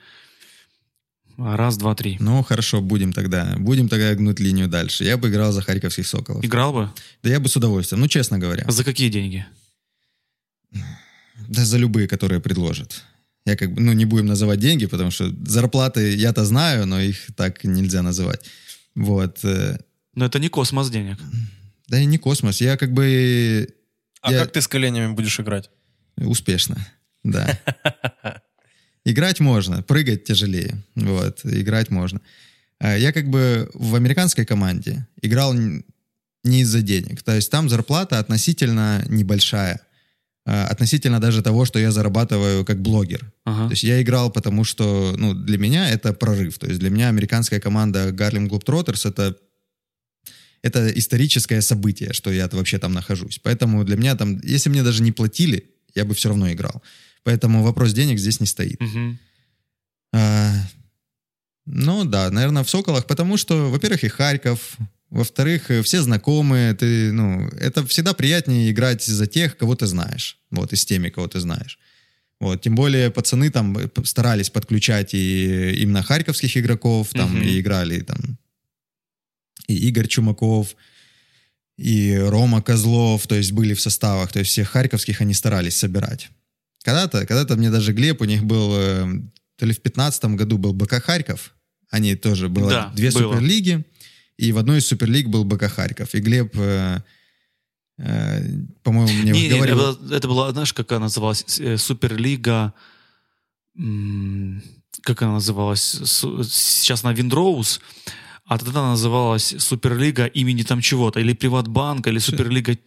Раз, 1.37 1.77
два, 1.77 1.93
три. 1.95 2.17
Ну, 2.19 2.43
хорошо, 2.43 2.81
будем 2.81 3.11
тогда. 3.13 3.55
Будем 3.59 3.89
тогда 3.89 4.13
гнуть 4.15 4.39
линию 4.39 4.67
дальше. 4.67 5.03
Я 5.03 5.17
бы 5.17 5.27
играл 5.29 5.51
за 5.51 5.61
Харьковских 5.61 6.07
Соколов. 6.07 6.45
Играл 6.45 6.73
бы? 6.73 6.89
Да 7.23 7.29
я 7.29 7.39
бы 7.39 7.47
с 7.49 7.55
удовольствием, 7.57 8.01
ну, 8.01 8.07
честно 8.07 8.39
говоря. 8.39 8.63
За 8.69 8.83
какие 8.83 9.09
деньги? 9.09 9.45
Да 11.49 11.65
за 11.65 11.77
любые, 11.77 12.07
которые 12.07 12.39
предложат. 12.39 13.03
Я 13.45 13.55
как 13.55 13.73
бы, 13.73 13.81
ну, 13.81 13.93
не 13.93 14.05
будем 14.05 14.25
называть 14.25 14.59
деньги, 14.59 14.85
потому 14.87 15.11
что 15.11 15.29
зарплаты 15.45 16.15
я-то 16.15 16.45
знаю, 16.45 16.85
но 16.87 16.99
их 17.01 17.27
так 17.35 17.63
нельзя 17.63 18.01
называть. 18.01 18.45
Вот. 18.95 19.39
э, 19.43 19.77
Но 20.15 20.25
это 20.25 20.39
не 20.39 20.49
космос 20.49 20.89
денег. 20.89 21.17
Да 21.87 21.99
и 21.99 22.05
не 22.05 22.17
космос. 22.17 22.61
Я 22.61 22.77
как 22.77 22.93
бы 22.93 23.67
А 24.21 24.31
Я- 24.31 24.39
как 24.39 24.51
ты 24.53 24.61
с 24.61 24.67
коленями 24.67 25.13
будешь 25.13 25.39
играть? 25.39 25.69
Успешно. 26.17 26.77
Да. 27.23 27.59
Играть 29.05 29.39
можно, 29.39 29.83
прыгать 29.83 30.23
тяжелее. 30.23 30.83
Вот, 30.95 31.41
играть 31.43 31.89
можно. 31.89 32.21
А 32.79 32.97
Я 32.97 33.11
как 33.11 33.29
бы 33.29 33.69
в 33.73 33.95
американской 33.95 34.45
команде 34.45 35.07
играл 35.21 35.53
не 35.53 36.61
из-за 36.61 36.81
денег. 36.81 37.21
То 37.21 37.35
есть 37.35 37.51
там 37.51 37.69
зарплата 37.69 38.19
относительно 38.19 39.03
небольшая. 39.07 39.81
А, 40.45 40.67
Относительно 40.67 41.19
даже 41.19 41.41
того, 41.41 41.65
что 41.65 41.79
я 41.79 41.91
зарабатываю 41.91 42.65
как 42.65 42.81
блогер. 42.81 43.31
Ага. 43.45 43.67
То 43.67 43.71
есть 43.71 43.83
я 43.83 44.01
играл, 44.01 44.31
потому 44.31 44.63
что, 44.63 45.15
ну, 45.17 45.33
для 45.33 45.57
меня 45.57 45.89
это 45.89 46.13
прорыв. 46.13 46.57
То 46.57 46.67
есть 46.67 46.79
для 46.79 46.89
меня 46.89 47.09
американская 47.09 47.59
команда 47.59 48.11
Гарлем 48.11 48.47
Globetrotters 48.47 49.09
это 49.09 49.35
это 50.61 50.89
историческое 50.89 51.61
событие, 51.61 52.11
что 52.11 52.31
я 52.31 52.49
вообще 52.51 52.79
там 52.79 52.91
нахожусь. 52.91 53.39
Поэтому 53.43 53.83
для 53.83 53.97
меня 53.97 54.15
там, 54.15 54.39
если 54.41 54.71
мне 54.71 54.81
даже 54.81 55.03
не 55.03 55.11
платили, 55.11 55.74
я 55.95 56.05
бы 56.05 56.13
все 56.13 56.29
равно 56.29 56.51
играл. 56.51 56.81
Поэтому 57.23 57.63
вопрос 57.63 57.93
денег 57.93 58.19
здесь 58.19 58.39
не 58.39 58.45
стоит. 58.45 58.79
Мгм. 58.81 59.17
А, 60.13 60.53
ну 61.65 62.05
да, 62.05 62.29
наверное, 62.29 62.63
в 62.63 62.69
Соколах, 62.69 63.05
потому 63.07 63.37
что, 63.37 63.69
во-первых, 63.71 64.03
и 64.03 64.07
Харьков, 64.07 64.77
во-вторых, 65.09 65.71
э, 65.71 65.81
все 65.81 66.01
знакомые, 66.01 66.73
ты, 66.73 67.11
ну, 67.11 67.47
это 67.59 67.85
всегда 67.87 68.13
приятнее 68.13 68.71
играть 68.71 69.03
за 69.03 69.25
тех, 69.27 69.57
кого 69.57 69.75
ты 69.75 69.87
знаешь, 69.87 70.37
вот, 70.51 70.73
и 70.73 70.75
с 70.75 70.85
теми, 70.85 71.09
кого 71.09 71.27
ты 71.27 71.39
знаешь. 71.39 71.79
Вот, 72.39 72.61
тем 72.61 72.75
более 72.75 73.09
пацаны 73.11 73.49
там 73.49 73.77
э, 73.77 73.89
старались 74.03 74.49
подключать 74.49 75.13
и 75.13 75.71
именно 75.81 76.03
харьковских 76.03 76.55
игроков, 76.57 77.09
там, 77.13 77.33
Мгм. 77.33 77.43
и 77.43 77.59
играли 77.59 78.01
там 78.01 78.37
и 79.67 79.87
Игорь 79.87 80.07
Чумаков, 80.07 80.75
и 81.77 82.15
Рома 82.17 82.61
Козлов, 82.61 83.27
то 83.27 83.35
есть 83.35 83.51
были 83.51 83.73
в 83.73 83.81
составах, 83.81 84.31
то 84.31 84.39
есть 84.39 84.51
всех 84.51 84.69
харьковских 84.69 85.21
они 85.21 85.33
старались 85.33 85.75
собирать. 85.77 86.29
Когда-то, 86.83 87.25
когда-то 87.25 87.55
мне 87.55 87.69
даже 87.69 87.93
Глеб, 87.93 88.21
у 88.21 88.25
них 88.25 88.43
был, 88.43 88.73
э, 88.75 89.05
то 89.57 89.65
ли 89.65 89.73
в 89.73 89.81
15 89.81 90.35
году 90.35 90.57
был 90.57 90.73
БК 90.73 91.01
Харьков, 91.01 91.53
они 91.89 92.15
тоже, 92.15 92.47
было 92.47 92.69
Да, 92.69 92.91
две 92.95 93.11
было. 93.11 93.33
суперлиги, 93.33 93.85
И 94.37 94.51
в 94.51 94.57
одной 94.57 94.79
из 94.79 94.87
суперлиг 94.87 95.27
был 95.27 95.45
БК 95.45 95.69
Харьков. 95.69 96.13
И 96.13 96.19
Глеб, 96.19 96.55
э, 96.57 97.01
э, 97.97 98.57
по-моему, 98.83 99.13
мне 99.13 99.31
Не, 99.31 99.43
не, 99.43 99.49
говорил... 99.49 99.79
это, 99.79 99.99
была, 99.99 100.15
это 100.17 100.27
была, 100.27 100.51
знаешь, 100.51 100.73
как 100.73 100.91
она 100.91 101.05
называлась? 101.05 101.45
Суперлига... 101.77 102.73
Как 105.01 105.21
она 105.21 105.33
называлась? 105.33 105.99
Сейчас 106.05 107.03
она 107.03 107.13
Виндроуз, 107.13 107.81
а 108.47 108.57
тогда 108.57 108.79
она 108.79 108.89
называлась 108.91 109.55
Суперлига 109.57 110.25
имени 110.25 110.63
там 110.63 110.81
чего-то, 110.81 111.19
или 111.19 111.33
Приватбанка, 111.33 112.09
или 112.09 112.19
Суперлига, 112.19 112.77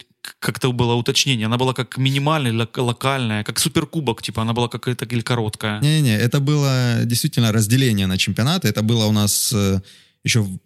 как-то 0.40 0.72
было 0.72 0.94
уточнение. 0.94 1.46
Она 1.46 1.56
была 1.56 1.72
как 1.74 1.96
минимальная, 1.98 2.52
лок- 2.52 2.78
локальная, 2.78 3.44
как 3.44 3.58
Суперкубок, 3.58 4.22
типа, 4.22 4.42
она 4.42 4.52
была 4.52 4.68
какая-то 4.68 5.04
или 5.04 5.20
короткая. 5.22 5.80
Не-не, 5.80 6.16
это 6.16 6.40
было 6.40 7.00
действительно 7.04 7.52
разделение 7.52 8.06
на 8.06 8.18
чемпионаты. 8.18 8.68
Это 8.68 8.82
было 8.82 9.06
у 9.06 9.12
нас 9.12 9.52
э, 9.52 9.80
еще 10.24 10.40
в- 10.40 10.58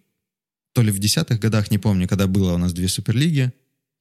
то 0.73 0.81
ли 0.83 0.91
в 0.91 0.99
десятых 0.99 1.39
годах, 1.39 1.71
не 1.71 1.77
помню, 1.77 2.07
когда 2.07 2.27
было 2.27 2.53
у 2.53 2.57
нас 2.57 2.73
две 2.73 2.87
суперлиги. 2.87 3.51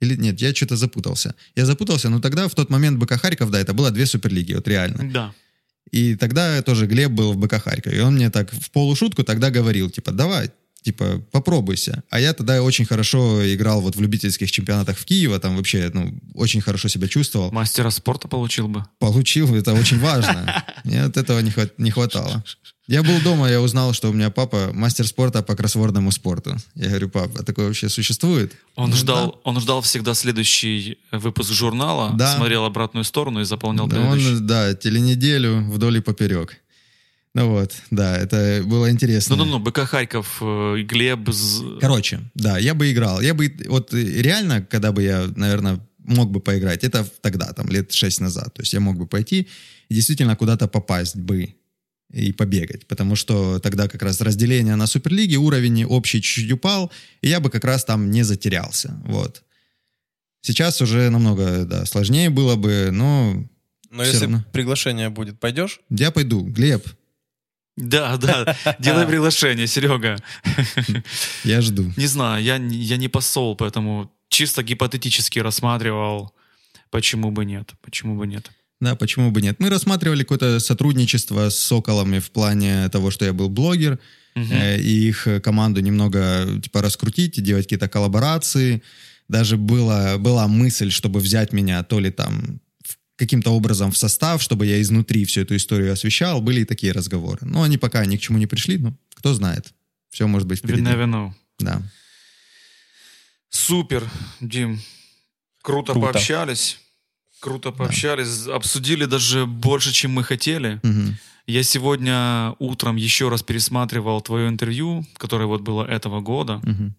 Или 0.00 0.16
нет, 0.16 0.40
я 0.40 0.54
что-то 0.54 0.76
запутался. 0.76 1.34
Я 1.56 1.64
запутался, 1.66 2.08
но 2.10 2.20
тогда 2.20 2.48
в 2.48 2.54
тот 2.54 2.70
момент 2.70 2.98
БК 2.98 3.18
Харьков, 3.18 3.50
да, 3.50 3.60
это 3.60 3.72
было 3.72 3.90
две 3.90 4.06
суперлиги, 4.06 4.54
вот 4.54 4.66
реально. 4.68 5.10
Да. 5.12 5.32
И 5.92 6.16
тогда 6.16 6.60
тоже 6.62 6.86
Глеб 6.86 7.10
был 7.12 7.32
в 7.32 7.36
БК 7.36 7.60
Харькове. 7.60 7.98
И 7.98 8.00
он 8.00 8.14
мне 8.14 8.30
так 8.30 8.50
в 8.52 8.70
полушутку 8.70 9.22
тогда 9.22 9.50
говорил, 9.50 9.90
типа, 9.90 10.10
давай, 10.12 10.50
типа, 10.82 11.22
попробуйся. 11.30 12.02
А 12.10 12.20
я 12.20 12.32
тогда 12.32 12.62
очень 12.62 12.84
хорошо 12.84 13.42
играл 13.54 13.80
вот 13.80 13.96
в 13.96 14.00
любительских 14.00 14.50
чемпионатах 14.50 14.98
в 14.98 15.04
Киеве, 15.04 15.38
там 15.38 15.56
вообще, 15.56 15.90
ну, 15.94 16.12
очень 16.34 16.60
хорошо 16.60 16.88
себя 16.88 17.08
чувствовал. 17.08 17.50
Мастера 17.52 17.90
спорта 17.90 18.28
получил 18.28 18.68
бы. 18.68 18.84
Получил, 18.98 19.54
это 19.54 19.72
очень 19.74 19.98
важно. 19.98 20.64
Мне 20.84 21.02
от 21.04 21.16
этого 21.16 21.38
не, 21.40 21.50
хват- 21.50 21.74
не 21.78 21.90
хватало. 21.90 22.42
Я 22.88 23.04
был 23.04 23.20
дома, 23.22 23.48
я 23.48 23.60
узнал, 23.62 23.92
что 23.92 24.10
у 24.10 24.12
меня 24.12 24.28
папа 24.30 24.70
мастер 24.74 25.06
спорта 25.06 25.42
по 25.42 25.54
кроссвордному 25.54 26.10
спорту. 26.10 26.56
Я 26.74 26.88
говорю, 26.88 27.08
пап, 27.10 27.30
а 27.38 27.44
такое 27.44 27.66
вообще 27.68 27.88
существует? 27.88 28.52
Он 28.74 28.90
Ну, 28.90 28.96
ждал, 28.96 29.40
он 29.44 29.60
ждал 29.60 29.82
всегда 29.82 30.14
следующий 30.14 30.98
выпуск 31.12 31.52
журнала, 31.52 32.10
Да. 32.18 32.34
смотрел 32.36 32.64
обратную 32.64 33.04
сторону 33.04 33.40
и 33.40 33.44
заполнял 33.44 33.86
Да, 33.86 33.96
предыдущий. 33.96 34.36
он, 34.36 34.46
да, 34.46 34.74
теленеделю 34.74 35.62
вдоль 35.70 35.98
и 35.98 36.00
поперек. 36.00 36.56
Ну 37.34 37.48
вот, 37.48 37.72
да, 37.90 38.18
это 38.18 38.62
было 38.66 38.90
интересно. 38.90 39.36
Ну-ну-ну, 39.36 39.58
БК 39.58 39.86
Харьков, 39.86 40.38
э, 40.42 40.82
Глеб, 40.82 41.30
з- 41.30 41.78
Короче, 41.80 42.20
да, 42.34 42.58
я 42.58 42.74
бы 42.74 42.92
играл. 42.92 43.22
Я 43.22 43.32
бы, 43.32 43.50
вот 43.68 43.94
э, 43.94 44.02
реально, 44.22 44.60
когда 44.62 44.92
бы 44.92 45.02
я, 45.02 45.26
наверное, 45.36 45.80
мог 45.98 46.30
бы 46.30 46.40
поиграть, 46.40 46.84
это 46.84 47.04
тогда, 47.22 47.52
там, 47.52 47.68
лет 47.68 47.90
шесть 47.92 48.20
назад. 48.20 48.52
То 48.54 48.62
есть 48.62 48.74
я 48.74 48.80
мог 48.80 48.98
бы 48.98 49.06
пойти 49.06 49.48
и 49.88 49.94
действительно 49.94 50.36
куда-то 50.36 50.68
попасть 50.68 51.16
бы 51.16 51.54
и 52.12 52.32
побегать. 52.32 52.86
Потому 52.86 53.16
что 53.16 53.58
тогда 53.60 53.88
как 53.88 54.02
раз 54.02 54.20
разделение 54.20 54.76
на 54.76 54.86
суперлиги, 54.86 55.36
уровень 55.36 55.84
общий 55.86 56.20
чуть-чуть 56.20 56.52
упал, 56.52 56.90
и 57.22 57.28
я 57.28 57.40
бы 57.40 57.48
как 57.48 57.64
раз 57.64 57.84
там 57.86 58.10
не 58.10 58.24
затерялся. 58.24 59.00
Вот. 59.06 59.42
Сейчас 60.42 60.82
уже 60.82 61.08
намного, 61.08 61.64
да, 61.64 61.86
сложнее 61.86 62.28
было 62.28 62.56
бы, 62.56 62.90
но 62.92 63.42
Но 63.90 64.02
если 64.04 64.22
равно. 64.24 64.44
приглашение 64.52 65.08
будет, 65.08 65.40
пойдешь? 65.40 65.80
я 65.88 66.10
пойду. 66.10 66.44
Глеб, 66.44 66.86
Да, 67.76 68.16
да, 68.18 68.56
делай 68.78 69.06
приглашение, 69.06 69.66
Серега. 69.66 70.16
я 71.44 71.60
жду. 71.60 71.90
Не 71.96 72.06
знаю, 72.06 72.42
я, 72.42 72.56
я 72.56 72.96
не 72.96 73.08
посол, 73.08 73.56
поэтому 73.56 74.10
чисто 74.28 74.62
гипотетически 74.62 75.38
рассматривал, 75.38 76.32
почему 76.90 77.30
бы 77.30 77.44
нет, 77.44 77.72
почему 77.80 78.16
бы 78.16 78.26
нет. 78.26 78.50
Да, 78.80 78.94
почему 78.96 79.30
бы 79.30 79.40
нет? 79.40 79.56
Мы 79.60 79.70
рассматривали 79.70 80.22
какое-то 80.22 80.58
сотрудничество 80.60 81.48
с 81.50 81.58
Соколами 81.58 82.18
в 82.18 82.30
плане 82.30 82.88
того, 82.88 83.10
что 83.10 83.24
я 83.24 83.32
был 83.32 83.48
блогер, 83.48 83.98
Мгм. 84.34 84.52
э, 84.52 84.78
и 84.80 85.08
их 85.08 85.28
команду 85.42 85.80
немного 85.80 86.46
типа 86.62 86.82
раскрутить, 86.82 87.38
и 87.38 87.42
делать 87.42 87.66
какие-то 87.66 87.88
коллаборации. 87.88 88.82
Даже 89.28 89.56
была, 89.56 90.18
была 90.18 90.48
мысль, 90.48 90.90
чтобы 90.90 91.20
взять 91.20 91.52
меня 91.52 91.82
то 91.84 92.00
ли 92.00 92.10
там 92.10 92.60
каким-то 93.22 93.50
образом 93.50 93.90
в 93.92 93.96
состав, 93.96 94.42
чтобы 94.42 94.66
я 94.66 94.80
изнутри 94.80 95.24
всю 95.24 95.42
эту 95.42 95.54
историю 95.54 95.92
освещал. 95.92 96.40
Были 96.40 96.60
и 96.60 96.64
такие 96.64 96.92
разговоры. 96.92 97.38
Но 97.42 97.62
они 97.62 97.78
пока 97.78 98.04
ни 98.06 98.16
к 98.16 98.20
чему 98.20 98.38
не 98.38 98.46
пришли, 98.46 98.78
ну, 98.78 98.94
кто 99.14 99.32
знает. 99.34 99.72
Все 100.10 100.26
может 100.26 100.48
быть 100.48 100.58
впереди. 100.58 100.82
never 100.82 101.06
know. 101.06 101.32
Да. 101.58 101.82
Супер, 103.50 104.08
Дим. 104.40 104.80
Круто, 105.62 105.92
Круто. 105.92 106.12
пообщались. 106.12 106.78
Круто 107.40 107.70
пообщались. 107.72 108.46
Обсудили 108.46 109.04
даже 109.04 109.46
больше, 109.46 109.92
чем 109.92 110.12
мы 110.12 110.24
хотели. 110.24 110.80
Мгм. 110.82 111.16
Я 111.46 111.62
сегодня 111.62 112.54
утром 112.58 112.96
еще 112.96 113.28
раз 113.28 113.42
пересматривал 113.42 114.20
твое 114.22 114.48
интервью, 114.48 115.04
которое 115.16 115.46
вот 115.46 115.60
было 115.60 115.84
этого 115.84 116.20
года, 116.20 116.60
Мгм. 116.62 116.94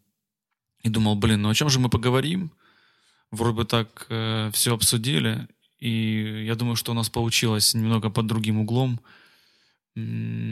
и 0.84 0.90
думал, 0.90 1.16
блин, 1.16 1.42
ну 1.42 1.50
о 1.50 1.56
чем 1.56 1.70
же 1.70 1.80
мы 1.80 1.90
поговорим? 1.90 2.52
Вроде 3.32 3.56
бы 3.56 3.66
так 3.66 4.06
все 4.54 4.74
обсудили, 4.74 5.48
и 5.84 6.46
я 6.46 6.56
думаю, 6.56 6.78
что 6.78 6.94
у 6.94 6.96
нас 6.96 7.10
получилось 7.10 7.74
немного 7.74 8.10
под 8.10 8.26
другим 8.26 8.60
углом 8.60 9.02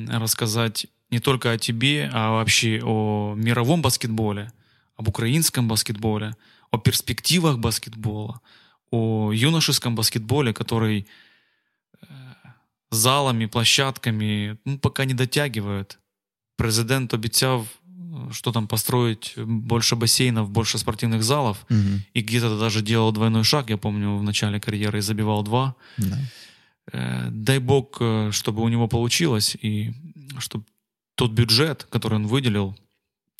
рассказать 0.10 0.88
не 1.10 1.20
только 1.20 1.52
о 1.52 1.58
тебе, 1.58 2.10
а 2.14 2.32
вообще 2.32 2.82
о 2.84 3.34
мировом 3.38 3.82
баскетболе, 3.82 4.52
об 4.98 5.08
украинском 5.08 5.70
баскетболе, 5.70 6.36
о 6.70 6.78
перспективах 6.78 7.60
баскетбола, 7.60 8.42
о 8.92 9.32
юношеском 9.32 9.96
баскетболе, 9.96 10.54
который 10.54 11.08
э, 12.02 12.06
залами, 12.90 13.46
площадками 13.46 14.58
ну, 14.66 14.80
пока 14.80 15.06
не 15.06 15.14
дотягивает. 15.14 15.98
Президент 16.58 17.14
э, 17.14 17.66
что 18.32 18.52
там 18.52 18.68
построить 18.68 19.34
больше 19.38 19.96
бассейнов, 19.96 20.50
больше 20.50 20.78
спортивных 20.78 21.24
залов, 21.24 21.66
Мгм. 21.70 22.02
и 22.14 22.22
где-то 22.22 22.60
даже 22.60 22.82
делал 22.82 23.12
двойной 23.12 23.44
шаг, 23.44 23.70
я 23.70 23.78
помню, 23.78 24.16
в 24.18 24.24
начале 24.24 24.60
карьеры 24.60 24.98
и 25.00 25.02
забивал 25.02 25.44
два. 25.44 25.76
Да. 25.98 26.20
Э, 26.94 27.28
Дай 27.30 27.60
бог, 27.60 27.98
э, 28.00 28.32
чтобы 28.32 28.62
у 28.64 28.68
него 28.70 28.88
получилось, 28.88 29.56
и 29.62 29.94
чтобы 30.40 30.66
тот 31.16 31.32
бюджет, 31.32 31.84
который 31.90 32.16
он 32.16 32.28
выделил, 32.28 32.76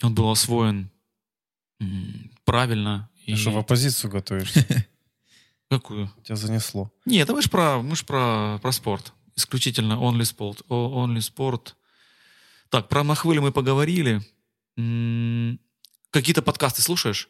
он 0.04 0.14
был 0.14 0.30
освоен 0.30 0.90
правильно. 2.46 3.10
Ты 3.26 3.32
И... 3.32 3.36
что, 3.36 3.52
в 3.52 3.58
оппозицию 3.58 4.12
готовишься? 4.12 4.86
Какую? 5.70 6.12
Тебя 6.24 6.36
занесло. 6.36 6.92
Нет, 7.06 7.24
это 7.24 7.34
мы 7.34 7.42
ж 7.42 7.50
про, 7.50 7.82
мы 7.82 7.96
ж 7.96 8.04
про, 8.06 8.60
про 8.62 8.72
спорт. 8.72 9.14
Исключительно 9.36 9.94
only 9.94 10.22
sport. 10.22 10.66
Only 10.68 11.20
sport. 11.20 11.74
Так, 12.70 12.90
про 12.90 13.04
Махвыли 13.04 13.40
мы 13.40 13.52
поговорили. 13.52 14.22
Какие-то 14.76 16.42
подкасты 16.42 16.82
слушаешь? 16.82 17.30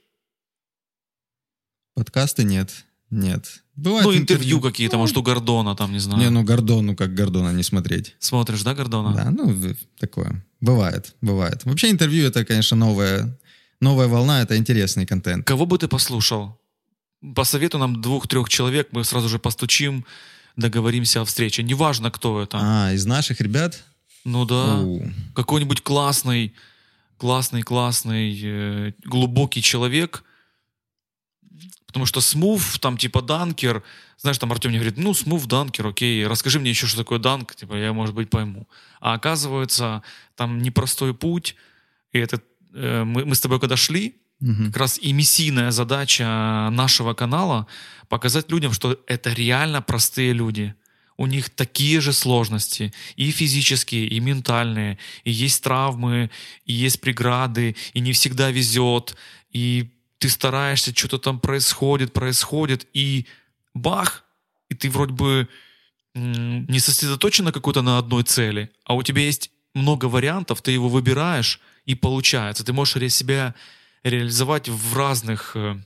Подкасты 1.94 2.44
нет. 2.44 2.86
Нет. 3.10 3.64
Бывает 3.76 4.06
ну, 4.06 4.16
интервью 4.16 4.62
какие-то, 4.62 4.98
может, 4.98 5.18
у 5.18 5.22
Гордона, 5.22 5.76
там, 5.76 5.92
не 5.92 6.00
знаю. 6.00 6.22
Не, 6.22 6.30
ну 6.30 6.44
Гордону, 6.44 6.96
как 6.96 7.14
Гордона 7.14 7.52
не 7.52 7.64
смотреть. 7.64 8.16
Смотришь, 8.20 8.64
да, 8.64 8.74
Гордона? 8.74 9.14
Да, 9.14 9.32
ну, 9.32 9.76
такое. 10.00 10.46
Бывает, 10.62 11.16
бывает. 11.22 11.66
Вообще 11.66 11.90
интервью 11.90 12.26
это, 12.28 12.46
конечно, 12.46 12.78
новая, 12.78 13.38
новая 13.82 14.08
волна, 14.08 14.42
это 14.42 14.56
интересный 14.56 15.06
контент. 15.06 15.46
Кого 15.46 15.66
бы 15.66 15.78
ты 15.78 15.88
послушал? 15.88 16.58
Посоветуй 17.36 17.80
нам 17.80 18.02
двух-трех 18.02 18.48
человек, 18.48 18.90
мы 18.92 19.04
сразу 19.04 19.28
же 19.28 19.40
постучим, 19.40 20.06
договоримся 20.56 21.22
о 21.22 21.26
встрече. 21.26 21.64
Неважно, 21.64 22.12
кто 22.12 22.42
это. 22.42 22.60
А, 22.62 22.94
из 22.94 23.06
наших 23.06 23.42
ребят? 23.42 23.84
Ну 24.24 24.46
да. 24.46 24.80
У, 24.80 25.04
Какой-нибудь 25.36 25.82
классный, 25.82 26.54
классный, 27.22 27.62
классный, 27.62 28.42
э, 28.44 28.94
глубокий 29.06 29.62
человек. 29.62 30.24
Потому 31.86 32.08
что 32.08 32.20
смув, 32.20 32.80
там 32.80 32.98
типа 32.98 33.22
данкер, 33.22 33.84
знаешь, 34.18 34.40
там 34.40 34.52
Артем 34.52 34.72
мне 34.72 34.80
говорит, 34.80 34.98
ну, 34.98 35.14
смув, 35.14 35.46
данкер, 35.46 35.86
окей, 35.86 36.26
расскажи 36.26 36.60
мне 36.60 36.72
еще, 36.72 36.88
что 36.88 36.98
такое 36.98 37.20
данк, 37.20 37.54
типа, 37.54 37.76
я, 37.76 37.94
может 37.94 38.16
быть, 38.16 38.32
пойму. 38.32 38.68
А 39.00 39.14
оказывается, 39.14 40.02
там 40.36 40.58
непростой 40.64 41.14
путь, 41.14 41.56
и 42.12 42.18
это 42.18 42.42
э, 42.74 43.04
мы, 43.04 43.26
мы 43.26 43.36
с 43.36 43.40
тобой 43.40 43.60
когда 43.60 43.78
шли, 43.78 44.16
мгм. 44.40 44.68
как 44.68 44.78
раз 44.78 44.98
и 44.98 45.14
миссийная 45.14 45.70
задача 45.70 46.70
нашего 46.72 47.14
канала 47.14 47.68
показать 48.10 48.50
людям, 48.50 48.74
что 48.74 49.00
это 49.06 49.32
реально 49.32 49.84
простые 49.84 50.34
люди. 50.34 50.74
У 51.22 51.28
них 51.28 51.52
такие 51.52 52.02
же 52.02 52.14
сложности, 52.14 52.92
и 53.16 53.30
физические, 53.30 54.08
и 54.08 54.20
ментальные, 54.20 54.98
и 55.24 55.30
есть 55.30 55.64
травмы, 55.64 56.32
и 56.66 56.74
есть 56.74 57.00
преграды, 57.00 57.76
и 57.94 58.00
не 58.00 58.12
всегда 58.12 58.50
везет, 58.50 59.16
и 59.52 59.92
ты 60.18 60.30
стараешься, 60.30 60.96
что-то 60.96 61.20
там 61.20 61.40
происходит, 61.40 62.12
происходит, 62.12 62.88
и 62.94 63.28
бах, 63.76 64.24
и 64.72 64.74
ты 64.74 64.90
вроде 64.90 65.14
бы 65.14 65.48
не 66.16 66.80
сосредоточен 66.80 67.46
на 67.46 67.52
какой-то 67.52 67.84
на 67.84 68.00
одной 68.00 68.24
цели, 68.24 68.72
а 68.84 68.96
у 68.96 69.04
тебя 69.04 69.22
есть 69.22 69.52
много 69.76 70.06
вариантов, 70.06 70.64
ты 70.64 70.72
его 70.72 70.90
выбираешь, 70.90 71.60
и 71.86 71.94
получается. 71.94 72.64
Ты 72.64 72.74
можешь 72.74 73.14
себя 73.14 73.54
реализовать 74.02 74.70
в 74.70 74.98
разных 74.98 75.52
э, 75.56 75.78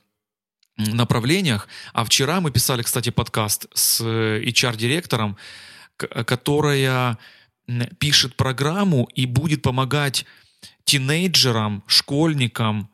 направлениях. 0.77 1.68
А 1.93 2.03
вчера 2.03 2.41
мы 2.41 2.52
писали, 2.52 2.81
кстати, 2.81 3.10
подкаст 3.10 3.68
с 3.73 4.02
э, 4.02 4.41
HR-директором, 4.45 5.38
которая 5.97 7.18
пишет 7.99 8.35
программу 8.35 9.10
и 9.15 9.26
будет 9.26 9.61
помогать 9.61 10.26
тинейджерам, 10.84 11.84
школьникам 11.88 12.89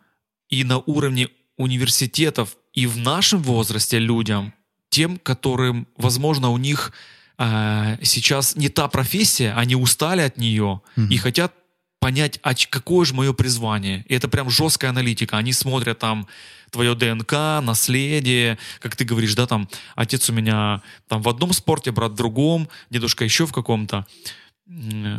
и 0.49 0.63
на 0.63 0.77
уровне 0.77 1.27
университетов 1.57 2.55
и 2.73 2.85
в 2.85 2.97
нашем 2.97 3.41
возрасте 3.43 3.99
людям, 3.99 4.53
тем, 4.89 5.17
которым, 5.17 5.87
возможно, 5.97 6.49
у 6.49 6.57
них 6.57 6.93
э, 7.37 7.97
сейчас 8.03 8.55
не 8.55 8.69
та 8.69 8.87
профессия, 8.87 9.53
они 9.53 9.75
устали 9.75 10.21
от 10.21 10.37
нее 10.37 10.81
Мгм. 10.95 11.09
и 11.09 11.17
хотят 11.17 11.53
понять, 11.99 12.39
а 12.41 12.53
какое 12.69 13.05
же 13.05 13.13
мое 13.13 13.31
призвание. 13.33 14.03
И 14.07 14.15
это 14.15 14.27
прям 14.27 14.49
жесткая 14.49 14.89
аналитика. 14.91 15.37
Они 15.37 15.53
смотрят 15.53 15.99
там 15.99 16.27
твое 16.71 16.95
ДНК, 16.95 17.33
наследие, 17.61 18.57
как 18.79 18.95
ты 18.95 19.05
говоришь, 19.05 19.35
да, 19.35 19.45
там 19.45 19.69
отец 19.95 20.29
у 20.29 20.33
меня 20.33 20.81
там 21.07 21.21
в 21.21 21.29
одном 21.29 21.53
спорте, 21.53 21.91
брат 21.91 22.13
в 22.13 22.15
другом, 22.15 22.67
дедушка 22.89 23.23
еще 23.23 23.45
в 23.45 23.53
каком-то. 23.53 24.05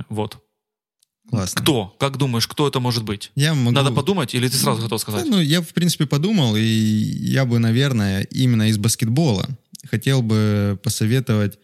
Вот. 0.08 0.38
Классно. 1.30 1.62
Кто? 1.62 1.96
Как 2.00 2.16
думаешь, 2.16 2.46
кто 2.48 2.66
это 2.66 2.80
может 2.80 3.04
быть? 3.04 3.30
Я 3.36 3.54
могу... 3.54 3.70
Надо 3.70 3.92
подумать, 3.92 4.34
или 4.34 4.48
ты 4.48 4.56
сразу 4.56 4.82
готов 4.82 4.98
Да, 5.00 5.02
сказать? 5.12 5.26
ну, 5.28 5.40
я, 5.40 5.62
в 5.62 5.68
принципе, 5.68 6.06
подумал, 6.06 6.56
и 6.56 6.60
я 6.62 7.44
бы, 7.44 7.58
наверное, 7.58 8.22
именно 8.24 8.68
из 8.68 8.76
баскетбола 8.78 9.46
хотел 9.88 10.20
бы 10.22 10.78
посоветовать... 10.82 11.58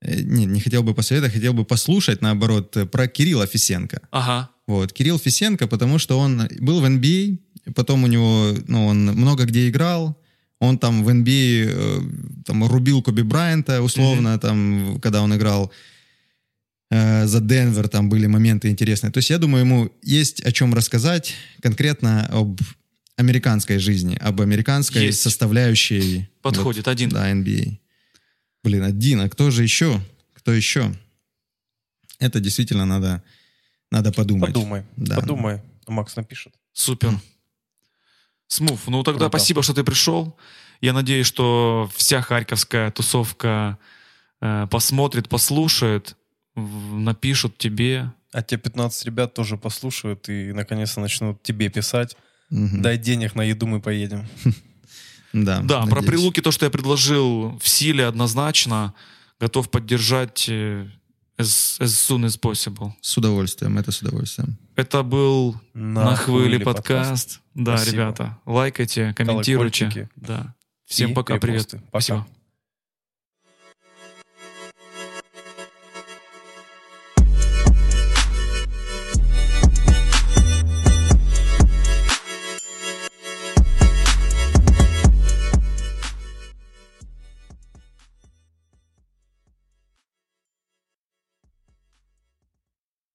э, 0.00 0.22
Не, 0.22 0.46
не 0.46 0.60
хотел 0.60 0.82
бы 0.82 0.94
посоветовать, 0.94 1.34
хотел 1.34 1.52
бы 1.52 1.64
послушать, 1.64 2.22
наоборот, 2.22 2.76
э, 2.76 2.86
про 2.86 3.06
Кирилла 3.06 3.46
Фисенко. 3.46 4.00
Ага. 4.10 4.48
Вот, 4.66 4.92
Кирилл 4.92 5.18
Фисенко, 5.18 5.66
потому 5.66 5.98
что 5.98 6.18
он 6.18 6.48
был 6.60 6.80
в 6.80 6.84
NBA, 6.84 7.38
потом 7.74 8.04
у 8.04 8.06
него, 8.06 8.54
ну, 8.68 8.86
он 8.86 9.06
много 9.06 9.44
где 9.44 9.68
играл, 9.68 10.16
он 10.58 10.78
там 10.78 11.04
в 11.04 11.08
NBA 11.08 11.70
э, 11.70 12.00
там 12.44 12.64
рубил 12.66 13.02
Коби 13.02 13.22
Брайанта, 13.22 13.82
условно, 13.82 14.38
там, 14.38 14.98
когда 15.00 15.22
он 15.22 15.34
играл 15.34 15.72
э, 16.90 17.26
за 17.26 17.40
Денвер, 17.40 17.88
там 17.88 18.08
были 18.08 18.26
моменты 18.26 18.68
интересные. 18.68 19.10
То 19.10 19.18
есть 19.18 19.30
я 19.30 19.38
думаю, 19.38 19.64
ему 19.64 19.90
есть 20.02 20.42
о 20.42 20.52
чем 20.52 20.74
рассказать 20.74 21.34
конкретно 21.62 22.26
об 22.26 22.60
американской 23.16 23.78
жизни, 23.78 24.16
об 24.16 24.40
американской 24.40 25.06
Есть. 25.06 25.20
составляющей. 25.20 26.28
Подходит 26.42 26.88
один. 26.88 27.10
Да, 27.10 27.30
NBA. 27.32 27.78
Блин, 28.64 28.82
один, 28.82 29.20
а 29.20 29.28
кто 29.28 29.50
же 29.50 29.62
еще? 29.62 30.00
Кто 30.34 30.52
еще? 30.52 30.94
Это 32.18 32.40
действительно 32.40 32.84
надо, 32.86 33.22
надо 33.90 34.12
подумать. 34.12 34.52
Подумай, 34.52 34.84
Да. 34.96 35.16
подумай. 35.16 35.60
Макс 35.86 36.16
напишет. 36.16 36.52
Супер. 36.72 37.18
Смув, 38.50 38.88
ну 38.88 39.04
тогда 39.04 39.26
Круто. 39.26 39.38
спасибо, 39.38 39.62
что 39.62 39.74
ты 39.74 39.84
пришел. 39.84 40.36
Я 40.80 40.92
надеюсь, 40.92 41.26
что 41.26 41.88
вся 41.94 42.20
харьковская 42.20 42.90
тусовка 42.90 43.78
э, 44.40 44.66
посмотрит, 44.68 45.28
послушает, 45.28 46.16
в- 46.56 46.94
напишут 46.98 47.58
тебе. 47.58 48.12
А 48.32 48.42
те 48.42 48.56
15 48.56 49.04
ребят 49.06 49.34
тоже 49.34 49.56
послушают 49.56 50.28
и 50.28 50.52
наконец-то 50.52 51.00
начнут 51.00 51.40
тебе 51.44 51.68
писать. 51.68 52.16
Мгм. 52.50 52.82
Дай 52.82 52.98
денег 52.98 53.36
на 53.36 53.42
еду, 53.42 53.66
мы 53.66 53.80
поедем. 53.80 54.28
Да, 55.32 55.60
Да, 55.60 55.86
про 55.86 56.02
прилуки 56.02 56.40
то, 56.42 56.50
что 56.50 56.66
я 56.66 56.70
предложил, 56.70 57.56
в 57.62 57.68
силе 57.68 58.04
однозначно. 58.06 58.94
Готов 59.38 59.70
поддержать 59.70 60.46
э, 60.48 60.88
as, 61.40 61.78
as 61.80 61.98
soon 61.98 62.24
as 62.24 62.38
possible. 62.38 62.92
С 63.00 63.16
удовольствием, 63.16 63.78
это 63.78 63.90
с 63.90 64.02
удовольствием. 64.02 64.58
Это 64.76 65.02
был 65.02 65.56
на, 65.74 66.14
хвыле 66.16 66.60
подкаст. 66.60 67.40
Да, 67.54 67.76
Спасибо. 67.76 67.96
ребята, 67.96 68.38
лайкайте, 68.46 69.12
комментируйте. 69.14 70.08
Да. 70.16 70.54
Всем 70.86 71.10
И 71.10 71.14
пока, 71.14 71.38
привет. 71.38 71.70
Пока. 71.70 71.86
Спасибо. 71.88 72.26